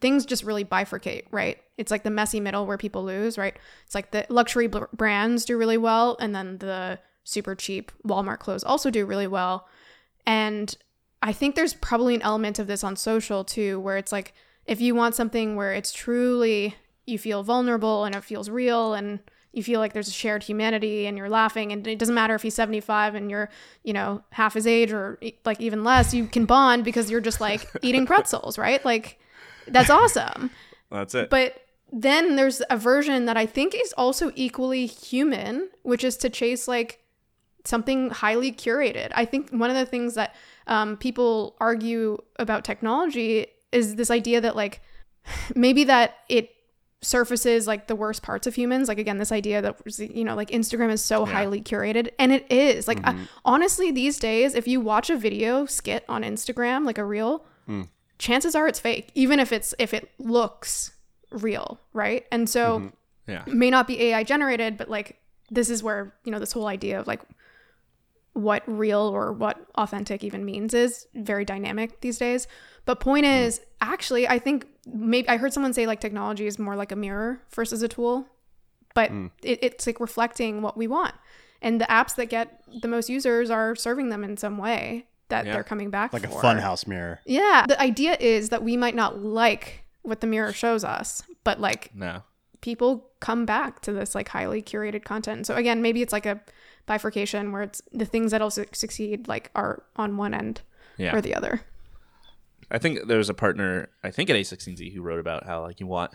Things 0.00 0.26
just 0.26 0.42
really 0.42 0.64
bifurcate, 0.64 1.26
right? 1.30 1.58
It's 1.78 1.90
like 1.92 2.02
the 2.02 2.10
messy 2.10 2.40
middle 2.40 2.66
where 2.66 2.78
people 2.78 3.04
lose, 3.04 3.38
right? 3.38 3.56
It's 3.86 3.94
like 3.94 4.10
the 4.10 4.26
luxury 4.28 4.66
br- 4.66 4.84
brands 4.92 5.44
do 5.44 5.56
really 5.56 5.76
well 5.78 6.16
and 6.18 6.34
then 6.34 6.58
the 6.58 6.98
super 7.22 7.54
cheap 7.54 7.92
Walmart 8.04 8.40
clothes 8.40 8.64
also 8.64 8.90
do 8.90 9.06
really 9.06 9.28
well. 9.28 9.68
And 10.26 10.74
I 11.22 11.32
think 11.32 11.54
there's 11.54 11.74
probably 11.74 12.14
an 12.14 12.22
element 12.22 12.58
of 12.58 12.66
this 12.66 12.82
on 12.82 12.96
social 12.96 13.44
too 13.44 13.78
where 13.80 13.96
it's 13.96 14.12
like 14.12 14.34
if 14.66 14.80
you 14.80 14.94
want 14.94 15.14
something 15.14 15.56
where 15.56 15.72
it's 15.72 15.92
truly 15.92 16.74
you 17.06 17.18
feel 17.18 17.42
vulnerable 17.42 18.04
and 18.04 18.14
it 18.14 18.24
feels 18.24 18.50
real 18.50 18.94
and 18.94 19.20
you 19.52 19.62
feel 19.62 19.80
like 19.80 19.92
there's 19.92 20.08
a 20.08 20.12
shared 20.12 20.42
humanity 20.42 21.06
and 21.06 21.16
you're 21.16 21.28
laughing 21.28 21.72
and 21.72 21.86
it 21.86 21.98
doesn't 21.98 22.14
matter 22.14 22.34
if 22.34 22.42
he's 22.42 22.54
75 22.54 23.14
and 23.14 23.30
you're 23.30 23.50
you 23.84 23.92
know 23.92 24.22
half 24.30 24.54
his 24.54 24.66
age 24.66 24.92
or 24.92 25.18
like 25.44 25.60
even 25.60 25.84
less 25.84 26.12
you 26.12 26.26
can 26.26 26.44
bond 26.44 26.84
because 26.84 27.10
you're 27.10 27.20
just 27.20 27.40
like 27.40 27.68
eating 27.82 28.04
pretzels 28.06 28.58
right? 28.58 28.84
Like 28.84 29.20
that's 29.68 29.90
awesome. 29.90 30.50
That's 30.90 31.14
it. 31.14 31.30
but 31.30 31.54
then 31.94 32.36
there's 32.36 32.62
a 32.70 32.76
version 32.76 33.26
that 33.26 33.36
i 33.36 33.44
think 33.44 33.74
is 33.74 33.92
also 33.98 34.32
equally 34.34 34.86
human 34.86 35.68
which 35.82 36.04
is 36.04 36.16
to 36.18 36.30
chase 36.30 36.66
like 36.66 37.02
something 37.64 38.10
highly 38.10 38.52
curated. 38.52 39.10
I 39.14 39.24
think 39.24 39.50
one 39.50 39.70
of 39.70 39.76
the 39.76 39.86
things 39.86 40.14
that 40.14 40.34
um, 40.66 40.96
people 40.96 41.56
argue 41.60 42.18
about 42.36 42.64
technology 42.64 43.46
is 43.72 43.96
this 43.96 44.10
idea 44.10 44.40
that 44.40 44.56
like 44.56 44.80
maybe 45.54 45.84
that 45.84 46.16
it 46.28 46.50
surfaces 47.02 47.66
like 47.66 47.88
the 47.88 47.96
worst 47.96 48.22
parts 48.22 48.46
of 48.46 48.54
humans. 48.54 48.88
Like 48.88 48.98
again 48.98 49.18
this 49.18 49.32
idea 49.32 49.60
that 49.60 49.76
you 49.98 50.24
know 50.24 50.36
like 50.36 50.50
instagram 50.50 50.90
is 50.90 51.02
so 51.02 51.26
Yeah. 51.26 51.32
highly 51.32 51.60
curated 51.60 52.10
and 52.18 52.32
it 52.32 52.50
is. 52.50 52.86
Like 52.86 53.00
I- 53.04 53.16
honestly 53.44 53.90
these 53.90 54.18
days 54.18 54.54
if 54.54 54.68
you 54.68 54.80
watch 54.80 55.10
a 55.10 55.16
video 55.16 55.66
skit 55.66 56.04
on 56.08 56.22
instagram 56.22 56.86
like 56.86 56.98
a 56.98 57.04
reel 57.04 57.44
hmm. 57.66 57.82
chances 58.18 58.54
are 58.54 58.68
it's 58.68 58.78
fake 58.78 59.10
even 59.14 59.40
if 59.40 59.52
it's 59.52 59.74
if 59.78 59.92
it 59.92 60.10
looks 60.18 60.92
real 61.32 61.80
right? 61.92 62.24
And 62.30 62.48
so 62.48 62.78
mm-hmm. 62.78 63.30
yeah. 63.30 63.44
may 63.48 63.70
not 63.70 63.86
be 63.88 64.00
ai 64.00 64.22
generated 64.22 64.76
but 64.76 64.88
like 64.88 65.18
this 65.50 65.68
is 65.68 65.82
where 65.82 66.14
you 66.24 66.30
know 66.30 66.38
this 66.38 66.52
whole 66.52 66.68
idea 66.68 67.00
of 67.00 67.06
like 67.06 67.20
what 68.34 68.62
real 68.66 69.00
or 69.00 69.32
what 69.32 69.58
authentic 69.74 70.24
even 70.24 70.44
means 70.44 70.72
is 70.72 71.06
very 71.14 71.44
dynamic 71.44 72.00
these 72.00 72.18
days 72.18 72.46
but 72.86 72.98
point 73.00 73.26
hmm. 73.26 73.32
is 73.32 73.60
actually 73.80 74.26
i 74.26 74.38
think 74.38 74.66
maybe 74.86 75.28
i 75.28 75.36
heard 75.36 75.52
someone 75.52 75.72
say 75.72 75.86
like 75.86 76.00
technology 76.00 76.46
is 76.46 76.58
more 76.58 76.76
like 76.76 76.92
a 76.92 76.96
mirror 76.96 77.40
versus 77.54 77.82
a 77.82 77.88
tool 77.88 78.26
but 78.94 79.10
hmm. 79.10 79.26
it, 79.42 79.58
it's 79.62 79.86
like 79.86 80.00
reflecting 80.00 80.62
what 80.62 80.76
we 80.76 80.86
want 80.86 81.14
and 81.62 81.80
the 81.80 81.84
apps 81.86 82.16
that 82.16 82.26
get 82.26 82.62
the 82.80 82.88
most 82.88 83.08
users 83.08 83.50
are 83.50 83.76
serving 83.76 84.08
them 84.08 84.24
in 84.24 84.36
some 84.36 84.58
way 84.58 85.06
that 85.32 85.46
Yeah. 85.46 85.54
they're 85.54 85.64
coming 85.64 85.90
back 85.90 86.12
Like 86.12 86.24
a 86.24 86.28
funhouse 86.28 86.86
mirror. 86.86 87.20
Yeah. 87.24 87.64
The 87.66 87.80
idea 87.80 88.16
is 88.20 88.50
that 88.50 88.62
we 88.62 88.76
might 88.76 88.94
not 88.94 89.20
like 89.20 89.84
what 90.02 90.20
the 90.20 90.26
mirror 90.26 90.52
shows 90.52 90.84
us, 90.84 91.22
but 91.42 91.60
like 91.60 91.94
No. 91.94 92.22
people 92.60 93.10
come 93.20 93.46
back 93.46 93.80
to 93.82 93.92
this 93.92 94.14
like 94.14 94.28
highly 94.28 94.60
curated 94.60 95.04
content. 95.04 95.46
So 95.46 95.54
again, 95.54 95.80
maybe 95.80 96.02
it's 96.02 96.12
like 96.12 96.26
a 96.26 96.40
bifurcation 96.86 97.52
where 97.52 97.62
it's 97.62 97.80
the 97.92 98.04
things 98.04 98.30
that'll 98.32 98.50
su- 98.50 98.66
succeed 98.72 99.28
like 99.28 99.50
are 99.54 99.82
on 99.96 100.16
one 100.16 100.34
end 100.34 100.62
Yeah. 100.98 101.14
or 101.16 101.20
the 101.20 101.34
other. 101.34 101.60
I 102.70 102.78
think 102.78 103.06
there 103.06 103.18
was 103.18 103.28
a 103.28 103.34
partner, 103.34 103.88
I 104.02 104.10
think 104.10 104.30
at 104.30 104.36
A16Z, 104.36 104.94
who 104.94 105.02
wrote 105.02 105.20
about 105.20 105.44
how 105.46 105.60
like 105.62 105.78
you 105.80 105.86
want 105.86 106.12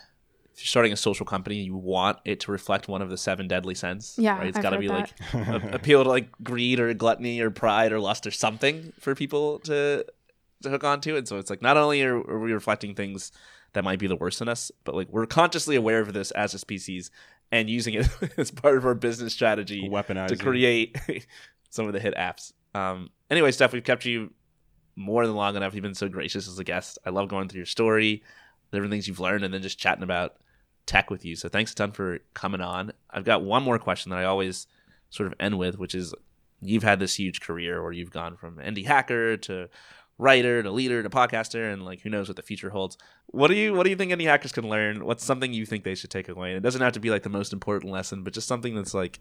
if 0.54 0.62
you're 0.62 0.70
starting 0.70 0.92
a 0.92 0.98
social 0.98 1.24
company, 1.24 1.58
you 1.58 1.76
want 1.78 2.18
it 2.26 2.40
to 2.40 2.52
reflect 2.52 2.88
one 2.88 3.04
of 3.04 3.12
the 3.12 3.18
seven 3.18 3.48
deadly 3.48 3.76
sins. 3.76 4.16
Yeah, 4.18 4.40
right? 4.40 4.48
It's 4.48 4.58
got 4.58 4.72
to 4.72 4.80
be 4.80 4.88
that. 4.88 5.14
like 5.34 5.64
a- 5.64 5.76
appeal 5.76 6.04
to 6.04 6.10
like 6.10 6.32
greed 6.44 6.80
or 6.80 6.92
gluttony 6.96 7.40
or 7.42 7.52
pride 7.52 7.92
or 7.92 8.00
lust 8.00 8.26
or 8.26 8.32
something 8.32 8.92
for 9.00 9.14
people 9.14 9.60
to 9.60 10.04
to 10.64 10.70
hook 10.70 10.84
onto. 10.84 11.16
And 11.16 11.28
so 11.28 11.38
it's 11.38 11.52
like 11.52 11.62
not 11.62 11.78
only 11.78 12.02
are, 12.02 12.16
are 12.18 12.40
we 12.40 12.52
reflecting 12.54 12.96
things 12.96 13.32
that 13.74 13.84
might 13.84 14.00
be 14.00 14.08
the 14.08 14.16
worst 14.16 14.42
in 14.42 14.50
us, 14.50 14.72
but 14.84 14.96
like 14.96 15.10
we're 15.10 15.28
consciously 15.28 15.76
aware 15.76 16.00
of 16.00 16.12
this 16.14 16.32
as 16.32 16.56
a 16.56 16.58
species 16.60 17.12
and 17.52 17.70
using 17.70 17.94
it 17.94 18.08
as 18.38 18.52
part 18.52 18.78
of 18.78 18.86
our 18.86 18.96
business 18.96 19.34
strategy 19.34 19.88
Weaponizing. 19.90 20.28
to 20.30 20.38
create 20.38 20.98
some 21.70 21.88
of 21.88 21.94
the 21.94 22.00
hit 22.00 22.16
apps. 22.16 22.54
Um, 22.74 23.10
anyway, 23.30 23.52
Steph, 23.52 23.74
we've 23.74 23.84
kept 23.84 24.06
you 24.06 24.32
more 24.96 25.26
than 25.26 25.36
long 25.36 25.56
enough. 25.56 25.74
You've 25.74 25.84
been 25.84 25.96
so 25.96 26.10
gracious 26.10 26.48
as 26.48 26.60
a 26.60 26.64
guest. 26.64 26.98
I 27.06 27.12
love 27.12 27.30
going 27.30 27.48
through 27.48 27.60
your 27.60 27.66
story, 27.66 28.24
different 28.72 28.92
things 28.92 29.08
you've 29.08 29.20
learned, 29.20 29.44
and 29.44 29.54
then 29.54 29.62
just 29.62 29.80
chatting 29.80 30.04
about 30.04 30.36
tech 30.86 31.10
with 31.10 31.24
you. 31.24 31.36
So 31.36 31.50
thanks 31.50 31.72
a 31.72 31.76
ton 31.76 31.92
for 31.92 32.20
coming 32.34 32.62
on. 32.62 32.92
I've 33.10 33.26
got 33.26 33.44
one 33.44 33.64
more 33.64 33.78
question 33.80 34.10
that 34.10 34.20
I 34.20 34.26
always 34.26 34.68
sort 35.10 35.28
of 35.28 35.34
end 35.40 35.58
with, 35.58 35.78
which 35.78 35.94
is 35.94 36.14
you've 36.62 36.84
had 36.84 37.00
this 37.00 37.16
huge 37.16 37.42
career 37.42 37.84
where 37.84 37.92
you've 37.92 38.12
gone 38.12 38.36
from 38.36 38.58
indie 38.58 38.86
hacker 38.86 39.38
to 39.38 39.70
writer 40.18 40.64
to 40.64 40.72
leader 40.72 41.04
to 41.04 41.10
podcaster 41.10 41.72
and 41.72 41.86
like 41.86 42.02
who 42.02 42.10
knows 42.10 42.28
what 42.28 42.36
the 42.36 42.42
future 42.42 42.70
holds. 42.70 42.98
What 43.28 43.48
do 43.48 43.56
you 43.56 43.74
what 43.74 43.84
do 43.84 43.90
you 43.90 43.96
think 43.96 44.12
Indie 44.12 44.26
Hackers 44.26 44.52
can 44.52 44.68
learn? 44.68 45.06
What's 45.06 45.24
something 45.24 45.54
you 45.54 45.66
think 45.66 45.84
they 45.84 45.96
should 45.96 46.10
take 46.10 46.28
away? 46.30 46.50
And 46.50 46.58
it 46.58 46.62
doesn't 46.62 46.82
have 46.82 46.94
to 46.94 47.00
be 47.00 47.10
like 47.10 47.24
the 47.24 47.30
most 47.30 47.54
important 47.54 47.92
lesson 47.92 48.24
but 48.24 48.34
just 48.34 48.48
something 48.48 48.76
that's 48.76 48.94
like 48.94 49.20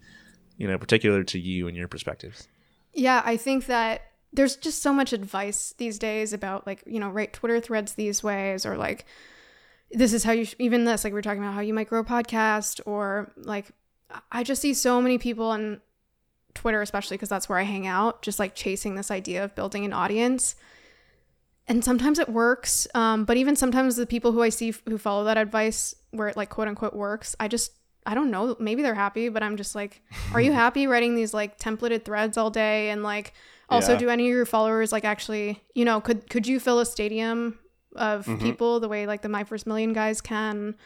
you 0.56 0.66
know 0.66 0.78
particular 0.78 1.22
to 1.24 1.38
you 1.38 1.68
and 1.68 1.76
your 1.76 1.88
perspectives. 1.88 2.48
Yeah, 2.92 3.22
I 3.24 3.36
think 3.36 3.66
that 3.66 4.02
there's 4.32 4.56
just 4.56 4.82
so 4.82 4.92
much 4.92 5.12
advice 5.12 5.74
these 5.78 5.98
days 5.98 6.32
about 6.32 6.66
like, 6.66 6.82
you 6.86 7.00
know, 7.00 7.08
write 7.08 7.32
Twitter 7.32 7.60
threads 7.60 7.94
these 7.94 8.22
ways 8.22 8.66
or 8.66 8.76
like 8.76 9.06
this 9.90 10.12
is 10.12 10.24
how 10.24 10.32
you 10.32 10.44
sh- 10.44 10.54
even 10.58 10.84
this 10.84 11.04
like 11.04 11.12
we 11.12 11.18
are 11.18 11.22
talking 11.22 11.42
about 11.42 11.54
how 11.54 11.60
you 11.60 11.74
might 11.74 11.88
grow 11.88 12.00
a 12.00 12.04
podcast 12.04 12.80
or 12.86 13.32
like 13.36 13.66
I 14.30 14.42
just 14.42 14.62
see 14.62 14.74
so 14.74 15.00
many 15.00 15.18
people 15.18 15.46
on 15.46 15.80
Twitter 16.54 16.82
especially 16.82 17.16
because 17.16 17.28
that's 17.28 17.48
where 17.48 17.58
I 17.58 17.62
hang 17.62 17.86
out 17.86 18.22
just 18.22 18.38
like 18.38 18.54
chasing 18.54 18.94
this 18.94 19.10
idea 19.10 19.44
of 19.44 19.54
building 19.54 19.84
an 19.84 19.92
audience. 19.92 20.54
And 21.68 21.84
sometimes 21.84 22.18
it 22.20 22.28
works, 22.28 22.86
um, 22.94 23.24
but 23.24 23.36
even 23.36 23.56
sometimes 23.56 23.96
the 23.96 24.06
people 24.06 24.30
who 24.32 24.42
I 24.42 24.50
see 24.50 24.68
f- 24.68 24.82
who 24.88 24.98
follow 24.98 25.24
that 25.24 25.36
advice, 25.36 25.94
where 26.12 26.28
it 26.28 26.36
like 26.36 26.48
quote 26.48 26.68
unquote 26.68 26.94
works, 26.94 27.34
I 27.40 27.48
just 27.48 27.72
I 28.08 28.14
don't 28.14 28.30
know. 28.30 28.54
Maybe 28.60 28.82
they're 28.82 28.94
happy, 28.94 29.28
but 29.30 29.42
I'm 29.42 29.56
just 29.56 29.74
like, 29.74 30.00
are 30.32 30.40
you 30.40 30.52
happy 30.64 30.86
writing 30.86 31.16
these 31.16 31.34
like 31.34 31.58
templated 31.58 32.04
threads 32.04 32.36
all 32.36 32.50
day? 32.50 32.90
And 32.90 33.02
like, 33.02 33.32
also, 33.68 33.92
Yeah. 33.94 33.98
do 33.98 34.08
any 34.10 34.28
of 34.28 34.34
your 34.34 34.46
followers 34.46 34.92
like 34.92 35.04
actually, 35.04 35.60
you 35.74 35.84
know, 35.84 36.00
could 36.00 36.30
could 36.30 36.46
you 36.46 36.60
fill 36.60 36.78
a 36.78 36.86
stadium 36.86 37.58
of 37.96 38.26
Mhm. 38.26 38.40
people 38.40 38.78
the 38.78 38.88
way 38.88 39.06
like 39.08 39.22
the 39.22 39.28
My 39.28 39.42
First 39.42 39.66
Million 39.66 39.92
guys 39.92 40.20
can? 40.20 40.76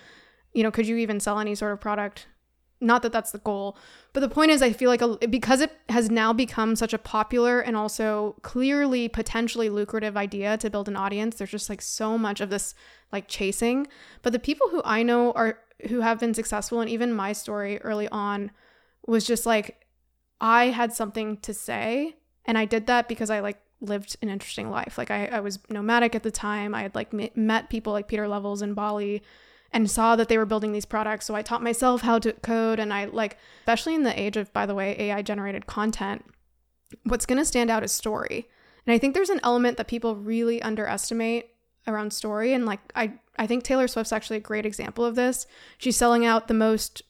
You 0.54 0.62
know, 0.62 0.70
could 0.70 0.86
you 0.88 0.96
even 0.96 1.20
sell 1.20 1.38
any 1.38 1.54
sort 1.54 1.72
of 1.72 1.80
product? 1.80 2.26
Not 2.80 3.02
that 3.02 3.12
that's 3.12 3.30
the 3.30 3.38
goal, 3.38 3.76
but 4.12 4.20
the 4.20 4.28
point 4.28 4.50
is, 4.50 4.62
I 4.62 4.72
feel 4.72 4.88
like 4.88 5.02
a, 5.02 5.18
because 5.28 5.60
it 5.60 5.72
has 5.90 6.10
now 6.10 6.32
become 6.32 6.74
such 6.76 6.94
a 6.94 6.98
popular 6.98 7.60
and 7.60 7.76
also 7.76 8.36
clearly 8.42 9.08
potentially 9.08 9.68
lucrative 9.68 10.16
idea 10.16 10.56
to 10.56 10.70
build 10.70 10.88
an 10.88 10.96
audience. 10.96 11.36
There's 11.36 11.50
just 11.50 11.68
like 11.68 11.82
so 11.82 12.16
much 12.16 12.40
of 12.40 12.48
this 12.48 12.74
like 13.12 13.28
chasing. 13.28 13.86
But 14.22 14.32
the 14.32 14.38
people 14.38 14.68
who 14.70 14.80
I 14.84 15.02
know 15.02 15.32
are 15.32 15.58
who 15.88 16.00
have 16.00 16.20
been 16.20 16.34
successful, 16.34 16.80
and 16.80 16.88
even 16.88 17.12
my 17.12 17.32
story 17.32 17.78
early 17.82 18.08
on 18.08 18.50
was 19.06 19.26
just 19.26 19.44
like 19.46 19.86
I 20.40 20.66
had 20.66 20.92
something 20.92 21.36
to 21.38 21.52
say, 21.52 22.16
and 22.46 22.56
I 22.56 22.64
did 22.64 22.86
that 22.86 23.08
because 23.08 23.30
I 23.30 23.40
like 23.40 23.60
lived 23.80 24.16
an 24.22 24.28
interesting 24.28 24.70
life. 24.70 24.96
Like 24.98 25.10
I, 25.10 25.26
I 25.26 25.40
was 25.40 25.58
nomadic 25.68 26.14
at 26.14 26.22
the 26.22 26.30
time. 26.30 26.74
I 26.74 26.82
had 26.82 26.94
like 26.94 27.12
m- 27.12 27.30
met 27.34 27.70
people 27.70 27.92
like 27.92 28.08
Pieter 28.08 28.28
Levels 28.28 28.62
in 28.62 28.74
Bali 28.74 29.22
and 29.72 29.90
saw 29.90 30.16
that 30.16 30.28
they 30.28 30.38
were 30.38 30.46
building 30.46 30.72
these 30.72 30.84
products. 30.84 31.26
So 31.26 31.34
I 31.34 31.42
taught 31.42 31.62
myself 31.62 32.02
how 32.02 32.18
to 32.18 32.32
code. 32.32 32.78
And 32.80 32.92
I 32.92 33.04
like, 33.04 33.36
especially 33.60 33.94
in 33.94 34.02
the 34.02 34.20
age 34.20 34.36
of, 34.36 34.52
by 34.52 34.66
the 34.66 34.74
way, 34.74 34.96
AI 34.98 35.22
generated 35.22 35.66
content, 35.66 36.24
what's 37.04 37.26
going 37.26 37.38
to 37.38 37.44
stand 37.44 37.70
out 37.70 37.84
is 37.84 37.92
story. 37.92 38.48
And 38.86 38.94
I 38.94 38.98
think 38.98 39.14
there's 39.14 39.30
an 39.30 39.40
element 39.42 39.76
that 39.76 39.86
people 39.86 40.16
really 40.16 40.60
underestimate 40.62 41.50
around 41.86 42.12
story. 42.12 42.52
And 42.52 42.66
like, 42.66 42.80
I, 42.96 43.14
I 43.38 43.46
think 43.46 43.62
Taylor 43.62 43.88
Swift's 43.88 44.12
actually 44.12 44.38
a 44.38 44.40
great 44.40 44.66
example 44.66 45.04
of 45.04 45.14
this. 45.14 45.46
She's 45.78 45.96
selling 45.96 46.26
out 46.26 46.48
the 46.48 46.54
most 46.54 47.02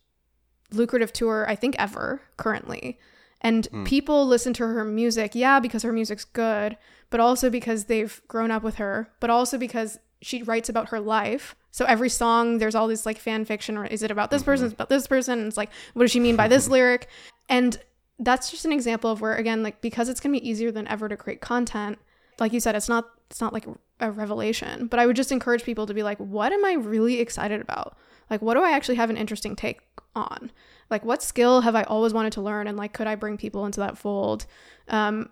lucrative 0.71 1.13
tour, 1.13 1.47
I 1.49 1.55
think, 1.55 1.77
ever 1.79 2.23
currently. 2.37 2.99
And 3.41 3.67
hmm. 3.67 3.85
people 3.85 4.27
listen 4.27 4.53
to 4.55 4.67
her 4.67 4.85
music, 4.85 5.35
yeah, 5.35 5.61
because 5.61 5.83
her 5.83 5.93
music's 5.93 6.25
good, 6.25 6.77
but 7.09 7.21
also 7.21 7.49
because 7.49 7.85
they've 7.87 8.21
grown 8.29 8.51
up 8.51 8.63
with 8.63 8.77
her, 8.77 9.11
but 9.19 9.31
also 9.31 9.57
because 9.57 9.99
she 10.23 10.43
writes 10.43 10.69
about 10.69 10.91
her 10.91 11.01
life. 11.01 11.55
So 11.71 11.85
every 11.85 12.09
song, 12.09 12.59
there's 12.59 12.75
all 12.75 12.89
this 12.89 13.07
like 13.07 13.19
fan 13.19 13.45
fiction, 13.45 13.77
or 13.77 13.87
is 13.87 14.03
it 14.03 14.11
about 14.11 14.31
this 14.31 14.43
person? 14.43 14.67
Is 14.67 14.73
it 14.73 14.77
about 14.77 14.89
this 14.89 15.07
person? 15.07 15.39
And 15.39 15.49
it's 15.49 15.57
like, 15.57 15.71
what 15.95 16.03
does 16.05 16.11
she 16.11 16.21
mean 16.21 16.37
by 16.37 16.49
this 16.49 16.69
lyric? 16.75 17.09
And 17.49 17.79
that's 18.19 18.51
just 18.51 18.65
an 18.65 18.73
example 18.73 19.11
of 19.11 19.21
where, 19.21 19.37
again, 19.37 19.63
like 19.63 19.81
because 19.81 20.09
it's 20.09 20.21
gonna 20.21 20.33
be 20.33 20.49
easier 20.49 20.71
than 20.71 20.87
ever 20.89 21.09
to 21.09 21.17
create 21.17 21.41
content. 21.41 21.99
Like 22.39 22.53
you 22.53 22.61
said, 22.61 22.75
it's 22.75 22.89
not 22.89 23.09
it's 23.31 23.41
not 23.41 23.53
like 23.53 23.67
a 24.01 24.11
revelation, 24.11 24.87
but 24.87 24.99
I 24.99 25.07
would 25.07 25.17
just 25.17 25.33
encourage 25.33 25.63
people 25.63 25.87
to 25.87 25.95
be 25.95 26.03
like, 26.03 26.19
what 26.19 26.53
am 26.53 26.65
I 26.65 26.73
really 26.73 27.21
excited 27.21 27.61
about? 27.61 27.97
Like, 28.29 28.43
what 28.43 28.55
do 28.55 28.63
I 28.63 28.73
actually 28.73 28.95
have 28.97 29.11
an 29.11 29.17
interesting 29.17 29.57
take 29.57 29.81
on? 30.15 30.51
Like, 30.89 31.05
what 31.05 31.23
skill 31.23 31.61
have 31.61 31.75
I 31.77 31.83
always 31.85 32.13
wanted 32.13 32.33
to 32.35 32.41
learn? 32.41 32.67
And 32.67 32.77
like, 32.77 32.93
could 32.93 33.07
I 33.07 33.15
bring 33.15 33.37
people 33.37 33.67
into 33.67 33.81
that 33.81 33.99
fold? 33.99 34.47
Um, 34.89 35.31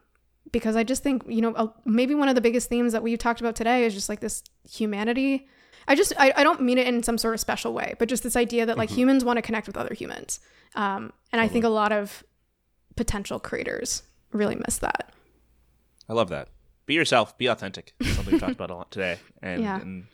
because 0.53 0.77
I 0.77 0.83
just 0.85 1.03
think, 1.03 1.23
you 1.29 1.41
know, 1.41 1.75
maybe 1.85 2.15
one 2.15 2.29
of 2.29 2.35
the 2.35 2.41
biggest 2.41 2.69
themes 2.69 2.93
that 2.93 3.03
we've 3.03 3.19
talked 3.19 3.41
about 3.41 3.55
today 3.57 3.85
is 3.85 3.95
just 3.95 4.09
like 4.09 4.21
this 4.21 4.43
humanity. 4.69 5.47
I 5.87 5.95
just, 5.95 6.13
I, 6.19 6.33
I 6.37 6.45
don't 6.45 6.61
mean 6.63 6.79
it 6.79 6.87
in 6.87 7.03
some 7.03 7.19
sort 7.19 7.35
of 7.35 7.41
special 7.41 7.73
way, 7.73 7.95
but 7.99 8.09
just 8.09 8.23
this 8.23 8.37
idea 8.37 8.67
that 8.67 8.77
like 8.79 8.91
humans 8.91 9.25
want 9.25 9.37
to 9.39 9.43
connect 9.43 9.67
with 9.67 9.77
other 9.77 9.95
humans. 9.95 10.41
Um, 10.75 11.13
and 11.33 11.41
I 11.41 11.49
think 11.49 11.65
a 11.65 11.69
lot 11.71 11.93
of 11.93 12.23
potential 12.97 13.39
creators 13.39 14.03
really 14.33 14.57
miss 14.67 14.79
that. 14.79 15.13
i 16.09 16.13
love 16.13 16.29
that 16.31 16.49
be 16.85 16.95
yourself 16.95 17.37
be 17.39 17.47
authentic 17.47 17.95
something 18.03 18.33
we 18.35 18.39
talked 18.41 18.53
about 18.55 18.71
a 18.71 18.75
lot 18.75 18.91
today 18.91 19.19
and, 19.41 19.63
Yeah. 19.63 19.81
and 19.81 20.07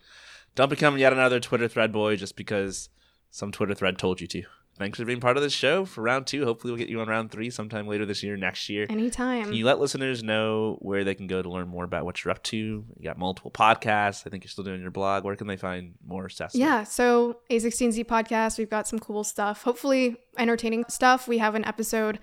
don't 0.55 0.69
become 0.69 0.99
yet 0.99 1.13
another 1.13 1.41
twitter 1.41 1.67
thread 1.67 1.93
boy 1.93 2.15
just 2.17 2.37
because 2.37 2.91
some 3.31 3.51
twitter 3.53 3.75
thread 3.75 3.97
told 3.99 4.21
you 4.21 4.27
to 4.29 4.43
thanks 4.79 4.99
for 4.99 5.05
being 5.05 5.21
part 5.21 5.37
of 5.37 5.43
this 5.43 5.53
show 5.53 5.85
for 5.85 6.03
round 6.03 6.27
two 6.27 6.45
hopefully 6.45 6.73
we'll 6.73 6.79
get 6.79 6.89
you 6.89 7.01
on 7.01 7.09
round 7.09 7.31
three 7.31 7.51
sometime 7.51 7.87
later 7.87 8.05
this 8.05 8.23
year 8.23 8.37
next 8.37 8.69
year 8.69 8.87
Anytime. 8.89 9.45
Can 9.45 9.53
you 9.55 9.65
let 9.65 9.81
listeners 9.81 10.23
know 10.23 10.79
where 10.81 11.05
they 11.05 11.15
can 11.15 11.27
go 11.27 11.43
to 11.43 11.49
learn 11.49 11.69
more 11.69 11.85
about 11.85 12.05
what 12.05 12.25
you're 12.25 12.33
up 12.33 12.43
to? 12.45 12.57
You 12.57 12.85
got 13.03 13.19
multiple 13.19 13.51
podcasts. 13.51 14.27
I 14.27 14.31
think 14.31 14.45
you're 14.45 14.51
still 14.51 14.65
doing 14.65 14.81
your 14.81 14.91
blog. 14.91 15.25
Where 15.25 15.37
can 15.37 15.47
they 15.47 15.57
find 15.57 15.95
more 16.07 16.29
stuff? 16.29 16.53
Yeah, 16.55 16.85
so 16.85 17.39
A16Z 17.51 18.05
podcast, 18.07 18.59
we've 18.59 18.71
got 18.71 18.87
some 18.87 18.99
cool 18.99 19.25
stuff, 19.25 19.63
hopefully 19.63 20.17
entertaining 20.39 20.85
stuff. 20.89 21.29
We 21.29 21.39
have 21.39 21.55
an 21.55 21.65
episode 21.65 22.19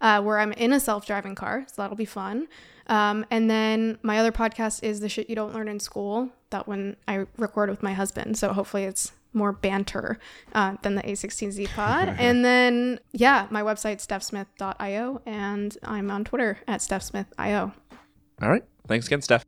uh, 0.00 0.20
where 0.22 0.38
I'm 0.38 0.52
in 0.52 0.72
a 0.72 0.80
self 0.80 1.06
driving 1.06 1.34
car, 1.34 1.64
so 1.68 1.82
that'll 1.82 1.96
be 1.96 2.04
fun. 2.04 2.48
Um, 2.88 3.26
and 3.30 3.50
then 3.50 3.98
my 4.02 4.18
other 4.18 4.32
podcast 4.32 4.82
is 4.82 5.00
The 5.00 5.08
Shit 5.08 5.28
You 5.28 5.36
Don't 5.36 5.54
Learn 5.54 5.68
in 5.68 5.80
School, 5.80 6.30
that 6.50 6.68
one 6.68 6.96
I 7.08 7.26
record 7.36 7.70
with 7.70 7.82
my 7.82 7.92
husband. 7.92 8.38
So 8.38 8.52
hopefully 8.52 8.84
it's 8.84 9.12
more 9.36 9.52
banter 9.52 10.18
uh, 10.54 10.76
than 10.82 10.96
the 10.96 11.02
A16Z 11.02 11.68
pod. 11.74 12.08
and 12.18 12.44
then, 12.44 12.98
yeah, 13.12 13.46
my 13.50 13.62
website's 13.62 14.06
stephsmith.io, 14.06 15.22
and 15.26 15.78
I'm 15.82 16.10
on 16.10 16.24
Twitter 16.24 16.58
at 16.66 16.80
stephsmithio. 16.80 17.72
All 18.42 18.50
right. 18.50 18.64
Thanks 18.88 19.06
again, 19.06 19.22
Steph. 19.22 19.44